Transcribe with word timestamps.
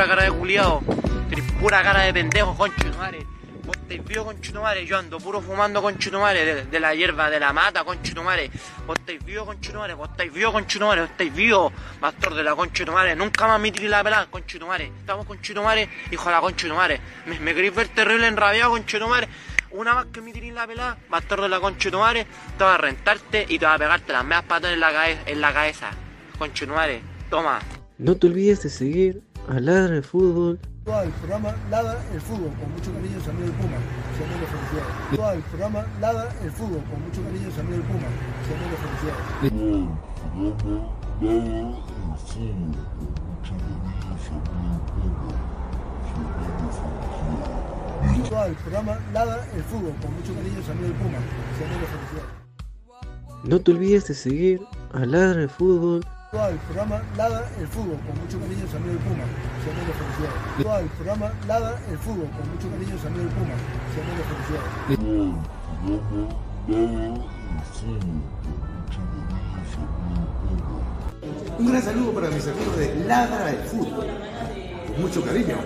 Pura 0.00 0.16
cara 0.16 0.22
de 0.22 0.30
culiado, 0.30 0.82
tenés 1.28 1.52
pura 1.60 1.82
cara 1.82 2.00
de 2.04 2.14
pendejo, 2.14 2.56
conchetumare. 2.56 3.26
Vos 3.64 3.76
estáis 3.76 4.02
vivo, 4.02 4.24
conchetumare, 4.24 4.86
yo 4.86 4.96
ando 4.96 5.18
puro 5.18 5.42
fumando, 5.42 5.82
conchetumare, 5.82 6.42
de, 6.42 6.64
de 6.64 6.80
la 6.80 6.94
hierba, 6.94 7.28
de 7.28 7.38
la 7.38 7.52
mata, 7.52 7.84
conchetumare. 7.84 8.50
Vos 8.86 8.98
estáis 8.98 9.22
vivo, 9.22 9.44
conchetumare, 9.44 9.92
vos 9.92 10.08
estáis 10.08 10.32
vivo, 10.32 10.52
conchetumare, 10.52 11.02
vos 11.02 11.10
estáis 11.10 11.34
vivo, 11.34 11.70
pastor 12.00 12.34
de 12.34 12.42
la 12.42 12.56
conchetumare. 12.56 13.14
Nunca 13.14 13.46
más 13.46 13.60
me 13.60 13.70
tiré 13.70 13.90
la 13.90 14.02
pelada, 14.02 14.26
conchetumare. 14.30 14.86
Estamos 14.86 15.26
conchetumare, 15.26 15.86
hijo 16.10 16.24
de 16.24 16.34
la 16.34 16.40
conchetumare. 16.40 17.00
Me, 17.26 17.38
me 17.38 17.54
queréis 17.54 17.74
ver 17.74 17.88
terrible 17.88 18.26
enrabiado, 18.26 18.70
conchetumare. 18.70 19.28
Una 19.72 19.96
vez 19.96 20.06
que 20.14 20.22
me 20.22 20.32
tiré 20.32 20.50
la 20.50 20.66
pelada, 20.66 20.96
bastardo 21.10 21.42
de 21.42 21.50
la 21.50 21.60
conchetumare, 21.60 22.26
te 22.56 22.64
va 22.64 22.76
a 22.76 22.78
rentarte 22.78 23.44
y 23.46 23.58
te 23.58 23.66
va 23.66 23.74
a 23.74 23.78
pegarte 23.78 24.14
las 24.14 24.24
medias 24.24 24.44
patas 24.44 24.72
en 24.72 24.80
la, 24.80 25.10
en 25.10 25.40
la 25.42 25.52
cabeza. 25.52 25.90
Conchetumare, 26.38 27.02
toma. 27.28 27.60
No 27.98 28.16
te 28.16 28.28
olvides 28.28 28.62
de 28.62 28.70
seguir 28.70 29.29
a 29.48 29.60
Ladra 29.60 29.96
el 29.96 30.02
Fútbol 30.02 30.58
Todo 30.84 31.02
el 31.02 31.10
programa 31.10 31.54
Lada 31.70 31.98
el 32.12 32.20
Fútbol, 32.20 32.50
con 32.60 32.72
mucho 32.72 32.92
cariño, 32.92 33.20
Samuel 33.20 33.46
del 33.46 33.54
Puma. 33.56 33.76
Samuel 34.18 34.40
de 34.40 34.46
felicidades. 34.46 35.16
Todo 35.16 35.32
el 35.32 35.42
programa 35.42 35.86
Lada 36.00 36.28
el 36.42 36.50
Fútbol, 36.50 36.82
con 36.90 37.02
mucho 37.04 37.22
cariño, 37.22 37.50
Samuel 37.50 37.76
del 37.76 37.86
Puma. 37.88 38.08
Samuel 38.48 38.70
de 38.70 38.76
felicidades. 38.76 39.20
El 48.48 48.56
programa 48.56 48.98
Lada 49.12 49.46
el 49.54 49.62
Fútbol, 49.62 49.94
con 50.00 50.14
mucho 50.14 50.34
cariño, 50.34 50.62
Samuel 50.66 50.88
del 50.88 50.98
Puma. 51.00 51.18
Samuel 51.58 51.80
de 51.80 51.86
felicidades. 51.86 52.40
No 53.44 53.60
te 53.60 53.70
olvides 53.70 54.06
de 54.08 54.14
seguir 54.14 54.60
a 54.92 55.06
Ladra 55.06 55.42
el 55.42 55.48
Fútbol 55.50 56.04
Todo 56.30 56.48
el 56.48 56.58
programa 56.58 57.02
Lada 57.16 57.50
el 57.58 57.66
Fútbol, 57.66 57.98
con 58.06 58.16
mucho 58.20 58.38
cariño, 58.38 58.64
Samuel 58.70 58.92
del 58.92 59.02
Puma. 59.02 59.24
Samuel 59.66 59.86
de 59.86 59.92
felicidades. 59.98 60.62
Todo 60.62 60.78
el 60.78 60.86
programa 60.86 61.32
Lada 61.48 61.80
el 61.90 61.98
Fútbol, 61.98 62.28
con 62.30 62.50
mucho 62.50 62.70
cariño, 62.70 62.96
Samuel 63.02 63.24
del 63.26 63.34
Puma. 63.34 63.54
Samuel 63.90 64.16
de 64.16 64.24
felicidades. 64.30 64.70
Un 71.58 71.66
gran 71.66 71.82
saludo 71.82 72.12
para 72.12 72.30
mis 72.30 72.46
amigos 72.46 72.76
de 72.76 72.94
Ladra 73.06 73.50
el 73.50 73.62
Fútbol. 73.64 74.06
Con 74.86 75.00
mucho 75.00 75.24
cariño. 75.24 75.56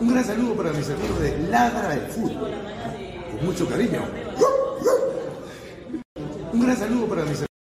Un 0.00 0.08
gran 0.12 0.24
saludo 0.24 0.54
para 0.54 0.72
mis 0.72 0.88
amigos 0.90 1.20
de 1.20 1.38
Ladra 1.50 1.94
el 1.94 2.06
Fútbol. 2.06 2.52
Con 3.32 3.46
mucho 3.46 3.68
cariño. 3.68 4.04
Un 6.52 6.60
gran 6.60 6.76
saludo 6.76 7.06
para 7.08 7.22
mis 7.22 7.30
amigos. 7.30 7.51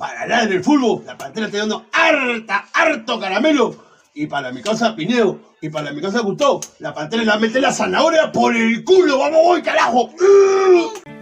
Para 0.00 0.26
ladrar 0.26 0.50
el 0.50 0.64
fútbol, 0.64 1.02
la 1.04 1.18
pantera 1.18 1.44
está 1.44 1.58
dando 1.58 1.84
harta, 1.92 2.64
harto 2.72 3.20
caramelo. 3.20 3.76
Y 4.14 4.26
para 4.26 4.50
mi 4.50 4.62
casa 4.62 4.96
Pineo, 4.96 5.38
y 5.60 5.68
para 5.68 5.92
mi 5.92 6.00
casa 6.00 6.20
Gustavo, 6.20 6.62
la 6.78 6.94
pantera 6.94 7.22
la 7.22 7.36
mete 7.36 7.60
la 7.60 7.70
zanahoria 7.70 8.32
por 8.32 8.56
el 8.56 8.82
culo. 8.82 9.18
¡Vamos, 9.18 9.40
voy, 9.44 9.60
carajo! 9.60 10.08
¿Qué 10.18 11.19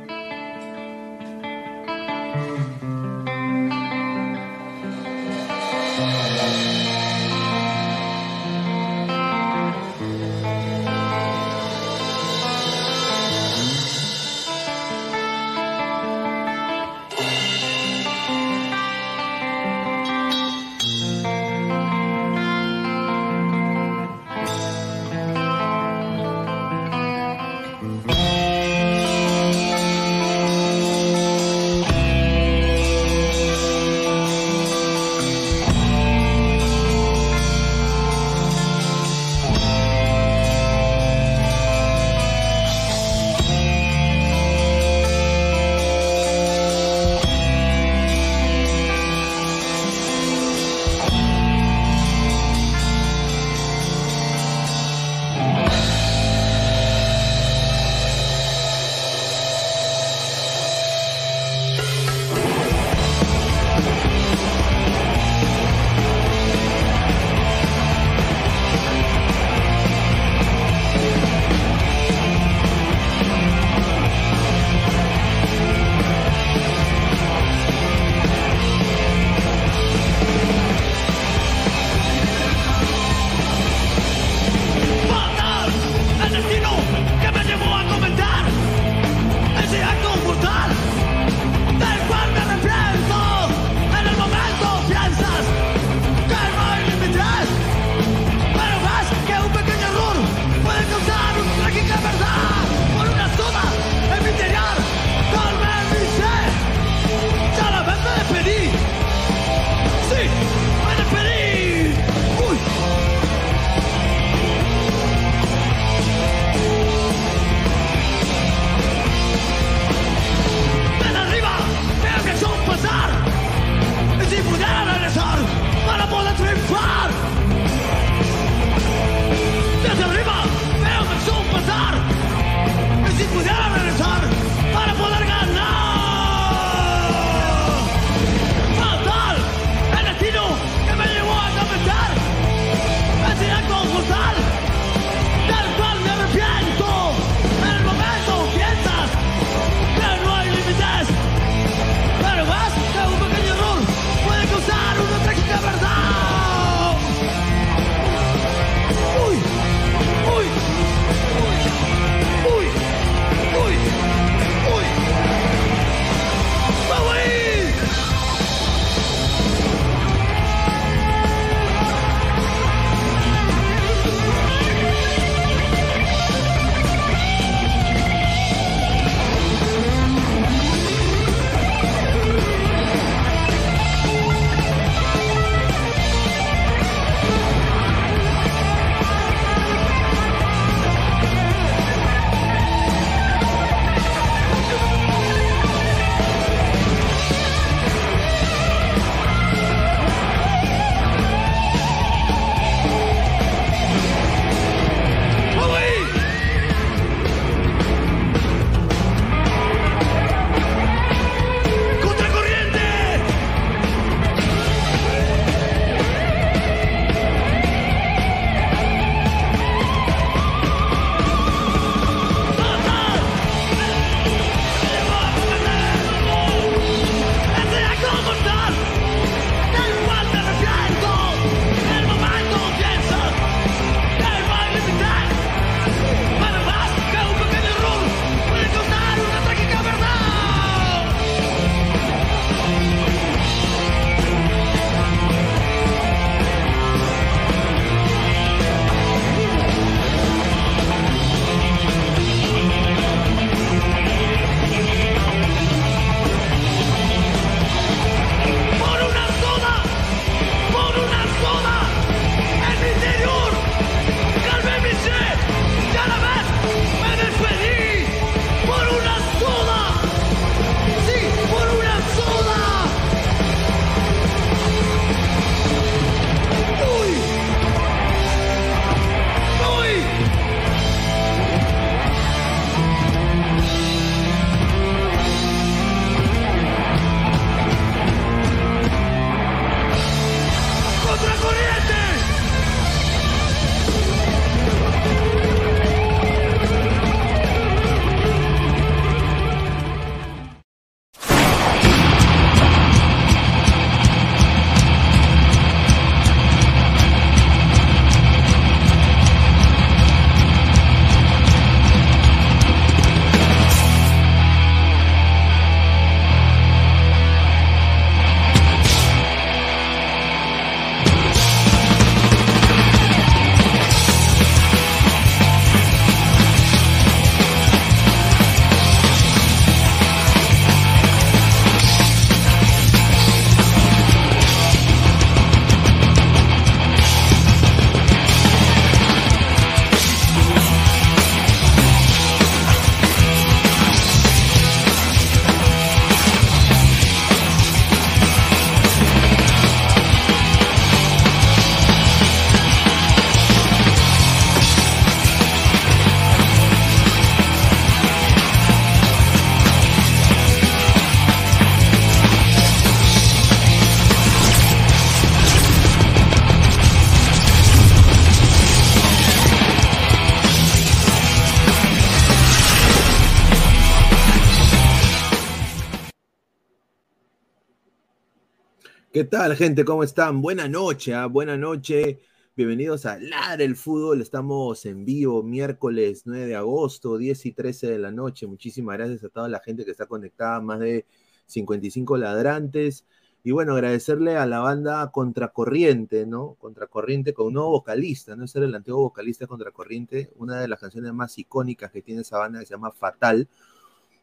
tal, 379.29 379.55
gente? 379.57 379.85
¿Cómo 379.85 380.05
están? 380.05 380.41
Buena 380.41 380.69
noche, 380.69 381.15
¿ah? 381.15 381.27
buena 381.27 381.59
noche. 381.59 382.19
Bienvenidos 382.57 383.05
a 383.05 383.19
Ladre 383.19 383.65
el 383.67 383.77
Fútbol. 383.77 384.23
Estamos 384.23 384.87
en 384.87 385.05
vivo 385.05 385.43
miércoles 385.43 386.23
9 386.25 386.47
de 386.47 386.57
agosto, 386.57 387.19
10 387.19 387.45
y 387.45 387.53
13 387.53 387.89
de 387.89 387.99
la 387.99 388.11
noche. 388.11 388.47
Muchísimas 388.47 388.97
gracias 388.97 389.25
a 389.25 389.29
toda 389.29 389.49
la 389.51 389.61
gente 389.61 389.85
que 389.85 389.91
está 389.91 390.07
conectada, 390.07 390.63
más 390.63 390.81
de 390.81 391.05
55 391.45 392.17
ladrantes. 392.17 393.05
Y 393.45 393.51
bueno, 393.51 393.75
agradecerle 393.75 394.37
a 394.37 394.47
la 394.47 394.61
banda 394.61 395.11
Contracorriente, 395.11 396.25
¿no? 396.25 396.55
Contracorriente 396.55 397.35
con 397.35 397.49
un 397.49 397.55
nuevo 397.55 397.71
vocalista, 397.71 398.35
¿no? 398.35 398.47
Ser 398.49 398.63
el 398.63 398.75
antiguo 398.75 399.03
vocalista 399.03 399.47
Contracorriente, 399.47 400.33
una 400.37 400.59
de 400.59 400.69
las 400.69 400.81
canciones 400.81 401.13
más 401.13 401.37
icónicas 401.37 401.93
que 401.93 402.01
tiene 402.01 402.23
esa 402.23 402.39
banda 402.39 402.61
que 402.61 402.67
se 402.67 402.73
llama 402.73 402.93
Fatal 402.93 403.47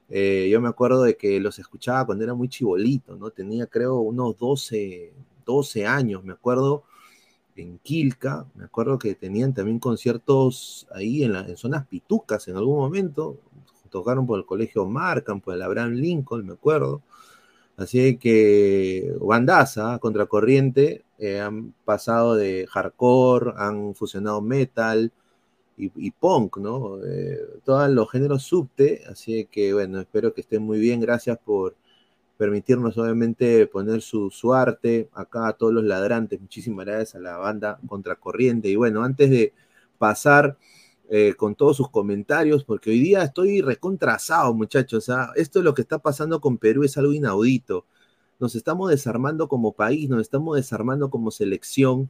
eh, 0.10 0.48
yo 0.52 0.62
me 0.62 0.70
acuerdo 0.70 1.04
de 1.04 1.18
que 1.18 1.40
los 1.40 1.60
escuchaba 1.60 2.06
cuando 2.06 2.24
era 2.24 2.34
muy 2.34 2.50
chibolito, 2.50 3.16
¿no? 3.16 3.32
Tenía 3.32 3.68
creo 3.68 4.00
unos 4.00 4.38
12, 4.38 5.14
12 5.46 5.86
años, 5.86 6.24
me 6.24 6.34
acuerdo, 6.34 6.84
en 7.56 7.80
Quilca, 7.80 8.46
me 8.56 8.66
acuerdo 8.66 9.00
que 9.00 9.16
tenían 9.16 9.54
también 9.54 9.80
conciertos 9.80 10.88
ahí 10.94 11.24
en, 11.24 11.36
en 11.36 11.58
zonas 11.58 11.88
pitucas 11.88 12.48
en 12.48 12.58
algún 12.58 12.78
momento, 12.78 13.38
tocaron 13.90 14.28
por 14.28 14.40
el 14.40 14.46
colegio 14.46 14.86
Markham, 14.86 15.42
por 15.42 15.56
el 15.56 15.62
Abraham 15.62 15.94
Lincoln, 15.94 16.46
me 16.46 16.54
acuerdo. 16.54 17.02
Así 17.78 18.18
que 18.18 19.14
bandaza, 19.22 20.00
contracorriente, 20.00 21.06
eh, 21.18 21.40
han 21.42 21.74
pasado 21.86 22.36
de 22.36 22.68
hardcore, 22.70 23.54
han 23.58 23.96
fusionado 23.96 24.42
metal, 24.42 25.12
y, 25.78 26.12
punk, 26.12 26.58
¿no? 26.58 27.04
Eh, 27.06 27.40
todos 27.64 27.90
los 27.90 28.10
géneros 28.10 28.44
subte, 28.44 29.04
así 29.10 29.46
que 29.52 29.74
bueno, 29.74 30.00
espero 30.00 30.34
que 30.34 30.42
estén 30.42 30.64
muy 30.64 30.80
bien, 30.80 31.02
gracias 31.02 31.38
por 31.38 31.76
permitirnos 32.38 32.98
obviamente 32.98 33.68
poner 33.68 34.02
su, 34.02 34.30
su 34.30 34.54
arte 34.54 35.10
acá 35.14 35.48
a 35.48 35.54
todos 35.54 35.74
los 35.74 35.84
ladrantes, 35.84 36.40
muchísimas 36.40 36.86
gracias 36.86 37.16
a 37.16 37.20
la 37.20 37.38
banda 37.38 37.80
Contracorriente. 37.88 38.70
Y 38.70 38.76
bueno, 38.76 39.04
antes 39.04 39.30
de 39.30 39.54
pasar 39.98 40.58
eh, 41.10 41.36
con 41.38 41.56
todos 41.56 41.78
sus 41.78 41.90
comentarios, 41.90 42.64
porque 42.64 42.90
hoy 42.90 43.00
día 43.00 43.24
estoy 43.24 43.62
recontrasado, 43.62 44.54
muchachos, 44.54 45.10
¿ah? 45.10 45.32
esto 45.36 45.60
es 45.60 45.66
lo 45.66 45.74
que 45.74 45.82
está 45.82 46.00
pasando 46.00 46.42
con 46.42 46.58
Perú, 46.58 46.84
es 46.84 46.98
algo 46.98 47.14
inaudito, 47.14 47.86
nos 48.40 48.56
estamos 48.56 48.90
desarmando 48.90 49.48
como 49.48 49.74
país, 49.74 50.10
nos 50.10 50.22
estamos 50.22 50.56
desarmando 50.58 51.10
como 51.10 51.32
selección, 51.32 52.10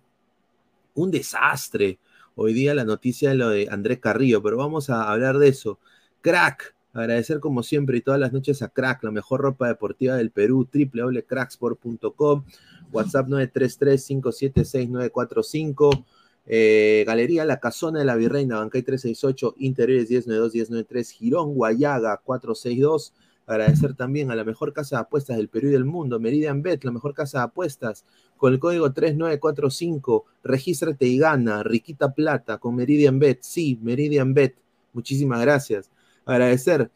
un 0.93 1.12
desastre, 1.12 2.00
Hoy 2.37 2.53
día 2.53 2.75
la 2.75 2.83
noticia 2.83 3.31
es 3.31 3.37
lo 3.37 3.49
de 3.49 3.69
Andrés 3.71 3.99
Carrillo, 3.99 4.43
pero 4.43 4.57
vamos 4.57 4.89
a 4.89 5.09
hablar 5.09 5.37
de 5.37 5.47
eso. 5.47 5.79
Crack, 6.19 6.75
agradecer 6.91 7.39
como 7.39 7.63
siempre 7.63 7.97
y 7.97 8.01
todas 8.01 8.19
las 8.19 8.33
noches 8.33 8.61
a 8.61 8.67
Crack, 8.67 9.05
la 9.05 9.11
mejor 9.11 9.39
ropa 9.39 9.69
deportiva 9.69 10.17
del 10.17 10.31
Perú, 10.31 10.67
www.cracksport.com, 10.69 12.43
WhatsApp 12.91 13.29
933-576-945, 13.29 16.03
eh, 16.47 17.05
Galería 17.07 17.45
La 17.45 17.61
Casona 17.61 17.99
de 17.99 18.05
la 18.05 18.17
Virreina, 18.17 18.59
Bancay 18.59 18.81
368, 18.81 19.55
Interiores 19.59 20.09
1092-1093, 20.09 21.11
Girón, 21.11 21.53
Guayaga 21.53 22.17
462. 22.17 23.13
Agradecer 23.47 23.93
también 23.93 24.31
a 24.31 24.35
la 24.35 24.43
mejor 24.43 24.73
casa 24.73 24.97
de 24.97 25.03
apuestas 25.03 25.37
del 25.37 25.47
Perú 25.47 25.69
y 25.69 25.71
del 25.71 25.85
mundo, 25.85 26.19
Meridian 26.19 26.61
Bet, 26.61 26.83
la 26.83 26.91
mejor 26.91 27.13
casa 27.13 27.37
de 27.37 27.45
apuestas, 27.45 28.03
con 28.45 28.53
el 28.53 28.59
código 28.59 28.93
3945, 28.93 30.23
regístrate 30.43 31.07
y 31.07 31.17
gana, 31.17 31.63
Riquita 31.63 32.13
Plata, 32.13 32.59
con 32.59 32.75
Meridian 32.75 33.17
Bet, 33.17 33.39
sí, 33.41 33.79
Meridian 33.81 34.35
Bet, 34.35 34.53
muchísimas 34.93 35.41
gracias. 35.41 35.89
Agradecer 36.25 36.91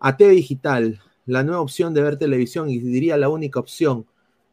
a 0.00 0.16
TV 0.16 0.32
Digital, 0.32 1.00
la 1.24 1.44
nueva 1.44 1.60
opción 1.60 1.94
de 1.94 2.02
ver 2.02 2.16
televisión 2.16 2.68
y 2.68 2.80
diría 2.80 3.16
la 3.16 3.28
única 3.28 3.60
opción 3.60 4.06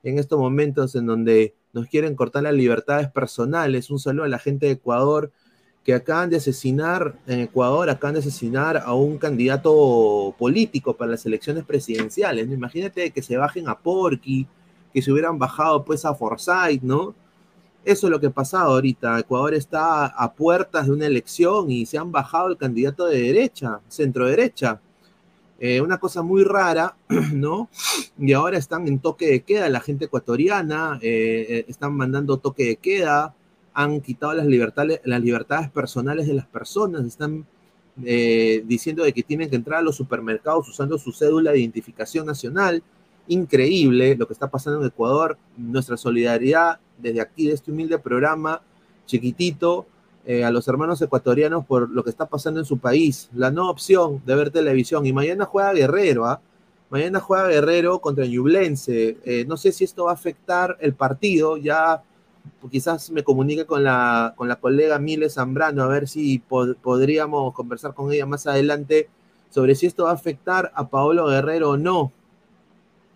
en 0.04 0.20
estos 0.20 0.38
momentos 0.38 0.94
en 0.94 1.08
donde 1.08 1.56
nos 1.74 1.88
quieren 1.88 2.14
cortar 2.16 2.44
las 2.44 2.54
libertades 2.54 3.10
personales. 3.10 3.90
Un 3.90 3.98
saludo 3.98 4.26
a 4.26 4.30
la 4.30 4.38
gente 4.38 4.68
de 4.68 4.74
Ecuador 4.74 5.32
que 5.84 5.96
acaban 5.96 6.30
de 6.30 6.38
asesinar 6.38 7.18
en 7.26 7.40
Ecuador, 7.40 7.90
acaban 7.90 8.14
de 8.14 8.20
asesinar 8.20 8.78
a 8.78 8.94
un 8.94 9.18
candidato 9.18 10.36
político 10.38 10.96
para 10.96 11.10
las 11.10 11.26
elecciones 11.26 11.64
presidenciales. 11.64 12.52
Imagínate 12.52 13.10
que 13.10 13.24
se 13.24 13.36
bajen 13.36 13.68
a 13.68 13.80
Porky, 13.80 14.48
que 14.96 15.02
se 15.02 15.12
hubieran 15.12 15.38
bajado 15.38 15.84
pues 15.84 16.06
a 16.06 16.16
Forsyth, 16.16 16.82
¿no? 16.82 17.14
Eso 17.84 18.08
es 18.08 18.12
lo 18.12 18.20
que 18.20 18.30
pasa 18.30 18.62
ahorita. 18.62 19.20
Ecuador 19.20 19.54
está 19.54 20.06
a 20.06 20.34
puertas 20.34 20.88
de 20.88 20.94
una 20.94 21.06
elección 21.06 21.70
y 21.70 21.86
se 21.86 21.98
han 21.98 22.14
bajado 22.14 22.48
el 22.48 22.58
candidato 22.58 23.06
de 23.06 23.22
derecha, 23.22 23.82
centro 23.90 24.26
derecha. 24.26 24.80
Eh, 25.60 25.82
una 25.82 25.98
cosa 25.98 26.22
muy 26.22 26.46
rara, 26.46 26.96
¿no? 27.34 27.70
Y 28.18 28.32
ahora 28.32 28.58
están 28.58 28.88
en 28.88 29.00
toque 29.00 29.28
de 29.28 29.42
queda, 29.42 29.68
la 29.70 29.82
gente 29.82 30.06
ecuatoriana, 30.06 30.98
eh, 31.02 31.46
eh, 31.50 31.66
están 31.68 31.94
mandando 31.94 32.38
toque 32.38 32.64
de 32.64 32.78
queda, 32.78 33.36
han 33.74 34.00
quitado 34.00 34.34
las 34.34 34.46
libertades, 34.48 35.02
las 35.04 35.22
libertades 35.22 35.70
personales 35.70 36.26
de 36.28 36.36
las 36.36 36.48
personas, 36.48 37.06
están 37.06 37.46
eh, 38.04 38.62
diciendo 38.66 39.04
de 39.04 39.14
que 39.14 39.24
tienen 39.24 39.50
que 39.50 39.56
entrar 39.56 39.80
a 39.80 39.84
los 39.84 39.96
supermercados 39.96 40.68
usando 40.70 40.98
su 40.98 41.12
cédula 41.12 41.52
de 41.52 41.60
identificación 41.60 42.26
nacional. 42.26 42.82
Increíble 43.28 44.16
lo 44.16 44.28
que 44.28 44.34
está 44.34 44.50
pasando 44.50 44.82
en 44.82 44.88
Ecuador. 44.88 45.38
Nuestra 45.58 45.98
solidaridad 45.98 46.80
desde 46.98 47.22
aquí, 47.22 47.48
de 47.48 47.54
este 47.54 47.72
humilde 47.72 47.98
programa 48.00 48.62
chiquitito, 49.06 49.86
eh, 50.26 50.44
a 50.44 50.52
los 50.52 50.68
hermanos 50.68 51.02
ecuatorianos 51.02 51.66
por 51.66 51.90
lo 51.90 52.04
que 52.04 52.10
está 52.10 52.26
pasando 52.26 52.60
en 52.60 52.66
su 52.66 52.78
país. 52.78 53.30
La 53.34 53.52
no 53.52 53.70
opción 53.70 54.22
de 54.26 54.36
ver 54.36 54.50
televisión. 54.50 55.06
Y 55.06 55.14
mañana 55.14 55.46
juega 55.46 55.74
Guerrero, 55.74 56.26
¿ah? 56.26 56.42
Mañana 56.90 57.20
juega 57.20 57.48
Guerrero 57.48 58.00
contra 58.00 58.26
Ñublense. 58.26 59.18
Eh, 59.26 59.46
no 59.48 59.58
sé 59.58 59.72
si 59.72 59.84
esto 59.84 60.06
va 60.06 60.12
a 60.12 60.14
afectar 60.16 60.78
el 60.80 60.94
partido. 60.94 61.58
Ya 61.58 62.04
quizás 62.72 63.12
me 63.12 63.24
comunique 63.24 63.66
con 63.66 63.84
la, 63.84 64.34
con 64.36 64.48
la 64.48 64.58
colega 64.58 65.00
Miles 65.00 65.34
Zambrano 65.34 65.84
a 65.84 65.88
ver 65.88 66.08
si 66.08 66.40
podríamos 66.40 67.54
conversar 67.54 67.94
con 67.94 68.12
ella 68.12 68.26
más 68.26 68.48
adelante 68.48 69.10
sobre 69.50 69.76
si 69.76 69.86
esto 69.88 70.06
va 70.06 70.12
a 70.12 70.16
afectar 70.16 70.72
a 70.76 70.88
Paolo 70.88 71.28
Guerrero 71.28 71.72
o 71.72 71.78
no. 71.78 72.12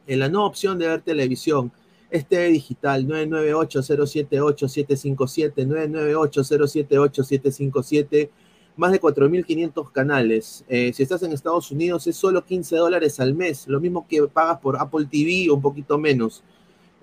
En 0.10 0.18
la 0.18 0.28
no 0.28 0.44
opción 0.44 0.80
de 0.80 0.88
ver 0.88 1.04
televisión, 1.04 1.72
este 2.10 2.48
digital 2.48 3.06
998-078-757, 3.06 5.68
998-078-757, 5.68 8.32
más 8.76 8.92
de 8.92 9.00
4.500 9.00 9.92
canales. 9.92 10.66
Eh, 10.68 10.92
si 10.96 11.04
estás 11.04 11.22
en 11.22 11.32
Estados 11.32 11.70
Unidos 11.70 12.08
es 12.08 12.16
solo 12.16 12.44
15 12.44 12.76
dólares 12.78 13.20
al 13.20 13.36
mes, 13.36 13.68
lo 13.68 13.80
mismo 13.80 14.08
que 14.10 14.24
pagas 14.24 14.58
por 14.58 14.82
Apple 14.82 15.06
TV 15.06 15.48
o 15.52 15.54
un 15.54 15.62
poquito 15.62 16.00
menos. 16.00 16.42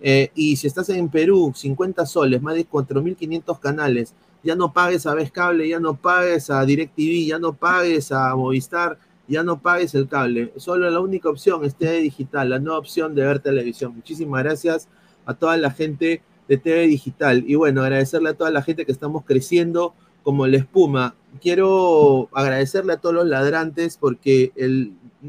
Eh, 0.03 0.33
y 0.35 0.57
si 0.57 0.67
estás 0.67 0.89
en 0.89 1.09
Perú, 1.09 1.53
50 1.55 2.05
soles, 2.07 2.43
más 2.43 2.57
de 2.57 2.69
4.500 2.69 3.61
canales, 3.61 4.15
ya 4.43 4.57
no 4.57 4.73
pagues 4.73 5.07
a 5.07 5.15
Vez 5.15 5.31
Cable, 5.31 5.69
ya 5.69 5.79
no 5.79 5.95
pagues 5.95 6.51
a 6.51 6.65
DirecTV, 6.65 7.25
ya 7.25 7.39
no 7.39 7.53
pagues 7.53 8.11
a 8.11 8.35
Movistar, 8.35 8.99
ya 9.29 9.43
no 9.43 9.61
pagues 9.61 9.95
el 9.95 10.09
cable. 10.09 10.53
Solo 10.57 10.91
la 10.91 11.01
única 11.01 11.29
opción 11.29 11.65
es 11.65 11.75
TV 11.75 12.01
Digital, 12.01 12.51
la 12.51 12.59
nueva 12.59 12.79
opción 12.79 13.15
de 13.15 13.25
ver 13.25 13.41
televisión. 13.41 13.95
Muchísimas 13.95 14.43
gracias 14.43 14.89
a 15.25 15.35
toda 15.35 15.57
la 15.57 15.71
gente 15.71 16.23
de 16.49 16.57
TV 16.57 16.87
Digital. 16.87 17.45
Y 17.47 17.55
bueno, 17.55 17.83
agradecerle 17.83 18.31
a 18.31 18.35
toda 18.35 18.51
la 18.51 18.63
gente 18.63 18.87
que 18.87 18.93
estamos 18.93 19.25
creciendo 19.25 19.95
como 20.23 20.47
la 20.47 20.57
espuma. 20.59 21.15
Quiero 21.41 22.29
agradecerle 22.33 22.95
a 22.95 22.97
todos 22.97 23.15
los 23.15 23.27
ladrantes 23.27 23.97
porque 23.97 24.53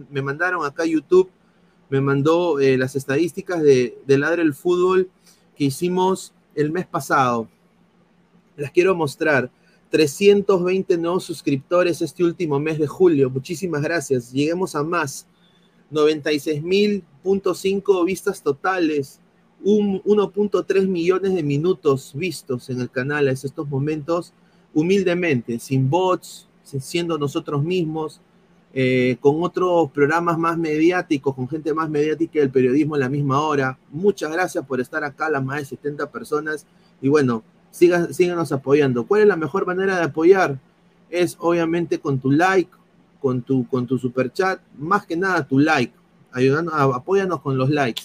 me 0.10 0.22
mandaron 0.22 0.66
acá 0.66 0.86
YouTube, 0.86 1.30
me 1.90 2.02
mandó 2.02 2.60
eh, 2.60 2.78
las 2.78 2.96
estadísticas 2.96 3.62
de, 3.62 3.98
de 4.06 4.18
Ladre 4.18 4.42
el 4.42 4.54
Fútbol 4.54 5.10
que 5.56 5.66
hicimos 5.66 6.34
el 6.56 6.72
mes 6.72 6.86
pasado. 6.86 7.48
Las 8.56 8.72
quiero 8.72 8.96
mostrar. 8.96 9.52
320 9.90 10.98
nuevos 10.98 11.24
suscriptores 11.24 12.02
este 12.02 12.24
último 12.24 12.60
mes 12.60 12.80
de 12.80 12.88
julio. 12.88 13.30
Muchísimas 13.30 13.82
gracias. 13.82 14.32
Lleguemos 14.32 14.76
a 14.76 14.84
más. 14.84 15.28
96.000.5 15.92 18.06
vistas 18.06 18.42
totales. 18.42 19.20
1.3 19.64 20.88
millones 20.88 21.34
de 21.34 21.44
minutos 21.44 22.14
vistos 22.16 22.70
en 22.70 22.82
el 22.82 22.92
canal 22.92 23.28
a 23.28 23.32
estos 23.32 23.68
momentos. 23.68 24.34
Humildemente, 24.74 25.60
sin 25.60 25.90
bots, 25.90 26.48
siendo 26.64 27.18
nosotros 27.18 27.64
mismos, 27.64 28.22
eh, 28.74 29.18
con 29.22 29.42
otros 29.42 29.90
programas 29.92 30.38
más 30.38 30.58
mediáticos, 30.58 31.34
con 31.34 31.48
gente 31.48 31.74
más 31.74 31.90
mediática 31.90 32.40
del 32.40 32.52
periodismo 32.52 32.96
en 32.96 33.00
la 33.00 33.10
misma 33.10 33.42
hora. 33.42 33.80
Muchas 33.90 34.32
gracias 34.32 34.66
por 34.66 34.80
estar 34.80 35.04
acá, 35.04 35.30
las 35.30 35.44
más 35.44 35.60
de 35.60 35.66
70 35.66 36.12
personas. 36.12 36.68
Y 37.02 37.08
bueno, 37.08 37.44
síganos 37.72 38.52
apoyando. 38.52 39.06
¿Cuál 39.06 39.22
es 39.22 39.28
la 39.28 39.36
mejor 39.36 39.66
manera 39.66 39.98
de 39.98 40.04
apoyar? 40.04 40.60
Es 41.10 41.38
obviamente 41.40 42.00
con 42.00 42.20
tu 42.20 42.32
like, 42.32 42.72
con 43.20 43.42
tu, 43.42 43.68
con 43.68 43.88
tu 43.88 43.98
super 43.98 44.32
chat, 44.32 44.60
más 44.78 45.06
que 45.06 45.16
nada 45.16 45.48
tu 45.48 45.60
like. 45.60 45.94
Ayudando, 46.32 46.74
apóyanos 46.74 47.42
con 47.42 47.58
los 47.58 47.70
likes. 47.70 48.04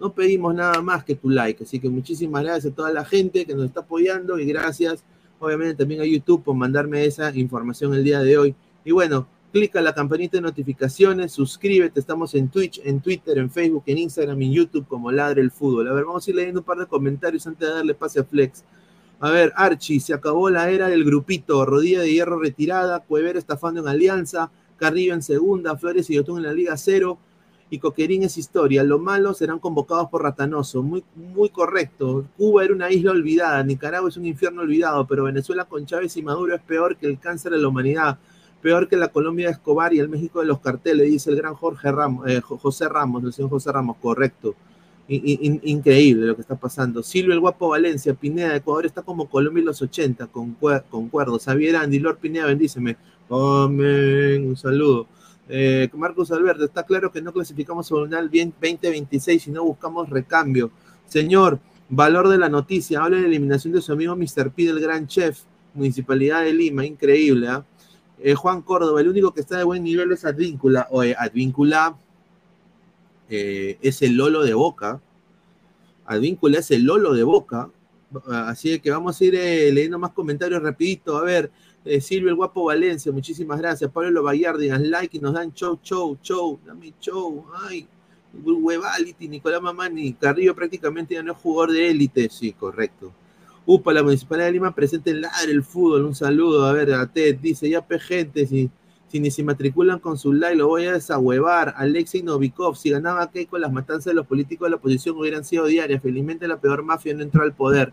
No 0.00 0.12
pedimos 0.12 0.54
nada 0.54 0.80
más 0.80 1.04
que 1.04 1.14
tu 1.14 1.28
like. 1.28 1.64
Así 1.64 1.80
que 1.80 1.88
muchísimas 1.88 2.42
gracias 2.42 2.72
a 2.72 2.76
toda 2.76 2.92
la 2.92 3.04
gente 3.04 3.44
que 3.46 3.54
nos 3.54 3.66
está 3.66 3.80
apoyando 3.80 4.38
y 4.38 4.46
gracias 4.46 5.04
obviamente 5.38 5.74
también 5.74 6.00
a 6.00 6.04
YouTube 6.04 6.42
por 6.42 6.54
mandarme 6.54 7.04
esa 7.04 7.34
información 7.36 7.94
el 7.94 8.04
día 8.04 8.20
de 8.20 8.38
hoy. 8.38 8.54
Y 8.84 8.92
bueno, 8.92 9.26
clica 9.52 9.80
la 9.80 9.94
campanita 9.94 10.38
de 10.38 10.42
notificaciones, 10.42 11.32
suscríbete, 11.32 12.00
estamos 12.00 12.34
en 12.34 12.48
Twitch, 12.48 12.80
en 12.84 13.00
Twitter, 13.00 13.38
en 13.38 13.50
Facebook, 13.50 13.84
en 13.86 13.98
Instagram, 13.98 14.40
en 14.42 14.52
YouTube 14.52 14.86
como 14.88 15.12
Ladre 15.12 15.42
el 15.42 15.50
Fútbol. 15.50 15.88
A 15.88 15.92
ver, 15.92 16.04
vamos 16.04 16.26
a 16.26 16.30
ir 16.30 16.36
leyendo 16.36 16.60
un 16.60 16.66
par 16.66 16.78
de 16.78 16.86
comentarios 16.86 17.46
antes 17.46 17.68
de 17.68 17.74
darle 17.74 17.94
pase 17.94 18.20
a 18.20 18.24
Flex. 18.24 18.64
A 19.24 19.30
ver, 19.30 19.54
Archie, 19.56 20.00
se 20.00 20.12
acabó 20.12 20.50
la 20.50 20.68
era 20.68 20.88
del 20.88 21.02
grupito, 21.02 21.64
rodilla 21.64 22.02
de 22.02 22.12
hierro 22.12 22.38
retirada, 22.38 23.00
Cuever 23.00 23.38
estafando 23.38 23.80
en 23.80 23.88
Alianza, 23.88 24.50
Carrillo 24.76 25.14
en 25.14 25.22
segunda, 25.22 25.78
Flores 25.78 26.10
y 26.10 26.16
Yotún 26.16 26.40
en 26.40 26.42
la 26.42 26.52
Liga 26.52 26.76
Cero, 26.76 27.16
y 27.70 27.78
Coquerín 27.78 28.24
es 28.24 28.36
historia. 28.36 28.84
Lo 28.84 28.98
malo 28.98 29.32
serán 29.32 29.60
convocados 29.60 30.10
por 30.10 30.22
Ratanoso. 30.22 30.82
Muy, 30.82 31.02
muy 31.16 31.48
correcto. 31.48 32.26
Cuba 32.36 32.64
era 32.64 32.74
una 32.74 32.90
isla 32.90 33.12
olvidada, 33.12 33.62
Nicaragua 33.62 34.10
es 34.10 34.18
un 34.18 34.26
infierno 34.26 34.60
olvidado, 34.60 35.06
pero 35.06 35.24
Venezuela 35.24 35.64
con 35.64 35.86
Chávez 35.86 36.14
y 36.18 36.22
Maduro 36.22 36.54
es 36.54 36.60
peor 36.60 36.98
que 36.98 37.06
el 37.06 37.18
cáncer 37.18 37.52
de 37.52 37.58
la 37.60 37.68
humanidad, 37.68 38.18
peor 38.60 38.88
que 38.88 38.96
la 38.98 39.08
Colombia 39.08 39.46
de 39.46 39.52
Escobar 39.52 39.94
y 39.94 40.00
el 40.00 40.10
México 40.10 40.40
de 40.40 40.46
los 40.48 40.60
carteles, 40.60 41.10
dice 41.10 41.30
el 41.30 41.36
gran 41.36 41.54
Jorge 41.54 41.90
Ramos, 41.90 42.28
eh, 42.28 42.42
José 42.42 42.90
Ramos, 42.90 43.24
el 43.24 43.32
señor 43.32 43.48
José 43.48 43.72
Ramos, 43.72 43.96
correcto 44.02 44.54
increíble 45.08 46.26
lo 46.26 46.34
que 46.34 46.42
está 46.42 46.56
pasando. 46.56 47.02
Silvio 47.02 47.34
el 47.34 47.40
Guapo 47.40 47.68
Valencia, 47.68 48.14
Pineda 48.14 48.56
Ecuador 48.56 48.86
está 48.86 49.02
como 49.02 49.28
Colombia 49.28 49.60
en 49.60 49.66
los 49.66 49.82
80, 49.82 50.28
concuerdo. 50.28 51.38
Xavier 51.38 51.76
Andy, 51.76 51.98
Lord 51.98 52.18
Pineda, 52.18 52.46
bendíceme. 52.46 52.96
Amén, 53.28 54.48
un 54.48 54.56
saludo. 54.56 55.06
Eh, 55.48 55.90
Marcos 55.92 56.30
Alberto, 56.32 56.64
está 56.64 56.84
claro 56.84 57.12
que 57.12 57.20
no 57.20 57.32
clasificamos 57.32 57.90
a 57.90 57.94
Mundial 57.94 58.30
bien 58.30 58.54
2026 58.60 59.42
si 59.42 59.50
no 59.50 59.64
buscamos 59.64 60.08
recambio. 60.08 60.70
Señor, 61.06 61.60
valor 61.88 62.28
de 62.28 62.38
la 62.38 62.48
noticia, 62.48 63.02
habla 63.02 63.16
de 63.16 63.22
la 63.22 63.28
eliminación 63.28 63.74
de 63.74 63.82
su 63.82 63.92
amigo 63.92 64.16
Mr. 64.16 64.50
P, 64.52 64.64
del 64.64 64.80
gran 64.80 65.06
chef, 65.06 65.40
Municipalidad 65.74 66.44
de 66.44 66.54
Lima, 66.54 66.86
increíble. 66.86 67.48
¿ah? 67.48 67.64
Eh, 68.18 68.34
Juan 68.34 68.62
Córdoba, 68.62 69.00
el 69.00 69.08
único 69.08 69.34
que 69.34 69.40
está 69.40 69.58
de 69.58 69.64
buen 69.64 69.82
nivel 69.82 70.12
es 70.12 70.24
Advíncula. 70.24 70.86
Oye, 70.90 71.14
Advíncula 71.18 71.98
eh, 73.28 73.78
es 73.82 74.02
el 74.02 74.16
Lolo 74.16 74.42
de 74.42 74.54
Boca. 74.54 75.00
Advíncula 76.06 76.58
es 76.58 76.70
el 76.70 76.84
Lolo 76.84 77.14
de 77.14 77.22
Boca. 77.22 77.70
Así 78.26 78.78
que 78.78 78.90
vamos 78.90 79.20
a 79.20 79.24
ir 79.24 79.34
eh, 79.34 79.72
leyendo 79.72 79.98
más 79.98 80.12
comentarios 80.12 80.62
rapidito. 80.62 81.16
A 81.16 81.22
ver, 81.22 81.50
eh, 81.84 82.00
Silvio 82.00 82.30
el 82.30 82.36
Guapo 82.36 82.64
Valencia, 82.64 83.10
muchísimas 83.12 83.58
gracias. 83.58 83.90
Pablo 83.90 84.22
Bayardi, 84.22 84.68
dan 84.68 84.90
like 84.90 85.16
y 85.16 85.20
nos 85.20 85.34
dan 85.34 85.52
show, 85.52 85.78
show, 85.82 86.16
show, 86.22 86.58
dame 86.64 86.94
show. 87.00 87.44
Ay, 87.68 87.86
Huevality, 88.42 89.28
Nicolás 89.28 89.62
Mamani, 89.62 90.12
Carrillo 90.14 90.54
prácticamente 90.54 91.14
ya 91.14 91.22
no 91.22 91.32
es 91.32 91.38
jugador 91.38 91.72
de 91.72 91.90
élite. 91.90 92.28
Sí, 92.30 92.52
correcto. 92.52 93.12
Upa, 93.66 93.92
la 93.92 94.02
Municipalidad 94.02 94.46
de 94.46 94.52
Lima 94.52 94.74
presente 94.74 95.10
en 95.10 95.22
ladre 95.22 95.52
el 95.52 95.62
fútbol. 95.62 96.04
Un 96.04 96.14
saludo. 96.14 96.66
A 96.66 96.72
ver, 96.72 96.92
a 96.92 97.06
Ted 97.06 97.36
dice, 97.36 97.68
ya 97.68 97.86
pe 97.86 97.98
gente, 97.98 98.46
si 99.14 99.20
ni 99.20 99.30
se 99.30 99.44
matriculan 99.44 100.00
con 100.00 100.18
su 100.18 100.32
like, 100.32 100.56
lo 100.56 100.66
voy 100.66 100.86
a 100.86 100.94
desahuevar. 100.94 101.72
Alexei 101.76 102.20
Novikov, 102.24 102.74
si 102.74 102.90
ganaba 102.90 103.30
Keiko, 103.30 103.58
las 103.58 103.70
matanzas 103.70 104.06
de 104.06 104.14
los 104.14 104.26
políticos 104.26 104.66
de 104.66 104.70
la 104.70 104.76
oposición 104.76 105.16
hubieran 105.16 105.44
sido 105.44 105.66
diarias. 105.66 106.02
Felizmente 106.02 106.48
la 106.48 106.60
peor 106.60 106.82
mafia 106.82 107.14
no 107.14 107.22
entró 107.22 107.44
al 107.44 107.54
poder. 107.54 107.92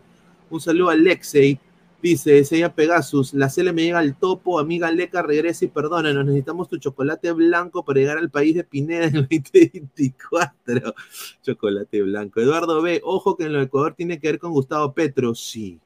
Un 0.49 0.59
saludo 0.59 0.89
a 0.89 0.93
Alexei. 0.93 1.59
Dice, 2.01 2.43
señor 2.43 2.73
Pegasus, 2.73 3.35
la 3.35 3.49
CL 3.49 3.71
me 3.71 3.83
llega 3.83 3.99
al 3.99 4.17
topo, 4.17 4.57
amiga 4.57 4.91
Leca, 4.91 5.21
regresa 5.21 5.65
y 5.65 5.67
perdónanos, 5.67 6.25
necesitamos 6.25 6.67
tu 6.67 6.77
chocolate 6.79 7.31
blanco 7.33 7.85
para 7.85 7.99
llegar 7.99 8.17
al 8.17 8.31
país 8.31 8.55
de 8.55 8.63
Pineda 8.63 9.05
en 9.05 9.17
el 9.17 9.27
2024. 9.29 10.95
chocolate 11.43 12.01
blanco. 12.01 12.41
Eduardo 12.41 12.81
B, 12.81 12.99
ojo 13.03 13.37
que 13.37 13.43
en 13.43 13.53
lo 13.53 13.61
Ecuador 13.61 13.93
tiene 13.93 14.19
que 14.19 14.29
ver 14.29 14.39
con 14.39 14.53
Gustavo 14.53 14.91
Petro. 14.91 15.35
Sí. 15.35 15.79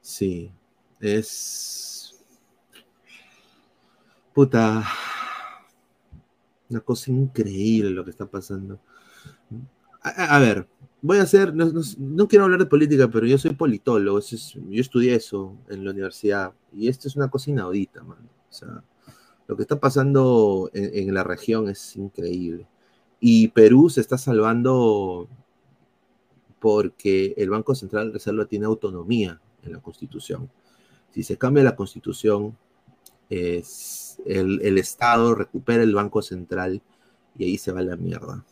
Sí. 0.00 0.50
Es 0.98 1.95
Puta. 4.36 4.84
Una 6.68 6.80
cosa 6.80 7.10
increíble 7.10 7.88
lo 7.88 8.04
que 8.04 8.10
está 8.10 8.26
pasando. 8.26 8.78
A, 10.02 10.38
ver, 10.38 10.68
voy 11.00 11.16
a 11.16 11.22
hacer, 11.22 11.54
no, 11.54 12.28
quiero 12.28 12.44
hablar 12.44 12.60
de 12.60 12.66
política, 12.66 13.08
pero 13.08 13.26
yo 13.26 13.38
soy 13.38 13.54
politólogo, 13.54 14.20
yo 14.20 14.80
estudié 14.82 15.14
eso 15.14 15.56
en 15.70 15.86
la 15.86 15.90
universidad 15.90 16.52
y 16.70 16.88
esto 16.88 17.08
es 17.08 17.16
una 17.16 17.30
cosa 17.30 17.50
inaudita, 17.50 18.02
man. 18.04 18.28
O 18.50 18.52
sea, 18.52 18.84
lo 19.46 19.56
que 19.56 19.62
está 19.62 19.80
pasando 19.80 20.70
en, 20.74 21.08
en 21.08 21.14
la 21.14 21.24
región 21.24 21.70
es 21.70 21.96
increíble. 21.96 22.68
Y 23.18 23.48
Perú 23.48 23.88
se 23.88 24.02
está 24.02 24.18
salvando 24.18 25.30
porque 26.60 27.32
el 27.38 27.48
Banco 27.48 27.74
Central 27.74 28.08
de 28.08 28.12
Reserva 28.12 28.44
tiene 28.44 28.66
autonomía 28.66 29.40
en 29.62 29.72
la 29.72 29.80
Constitución. 29.80 30.50
Si 31.10 31.22
se 31.22 31.38
cambia 31.38 31.64
la 31.64 31.74
Constitución, 31.74 32.54
es 33.30 34.05
el, 34.26 34.78
Estado 34.78 35.34
recupera 35.34 35.82
el 35.82 35.94
Banco 35.94 36.22
Central 36.22 36.82
y 37.36 37.44
ahí 37.44 37.58
se 37.58 37.72
va 37.72 37.82
la 37.82 37.96
mierda. 37.96 38.44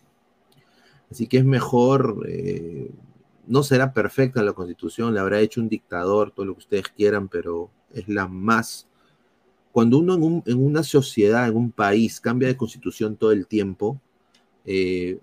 Así 1.10 1.26
que 1.26 1.38
es 1.38 1.44
mejor, 1.44 2.24
eh, 2.28 2.90
no 3.46 3.62
será 3.62 3.92
perfecta 3.92 4.42
la 4.42 4.52
constitución, 4.52 5.14
le 5.14 5.20
habrá 5.20 5.40
hecho 5.40 5.60
un 5.60 5.68
dictador, 5.68 6.30
todo 6.30 6.46
lo 6.46 6.54
que 6.54 6.60
ustedes 6.60 6.88
quieran, 6.88 7.28
pero 7.28 7.70
es 7.92 8.08
la 8.08 8.28
más... 8.28 8.88
Cuando 9.72 9.98
uno 9.98 10.42
en, 10.46 10.58
una 10.64 10.84
sociedad, 10.84 11.48
en 11.48 11.56
un 11.56 11.72
país, 11.72 12.20
cambia 12.20 12.46
de 12.46 12.56
constitución 12.56 13.16
todo 13.16 13.32
el 13.32 13.48
tiempo, 13.48 14.00
eh, 14.64 15.18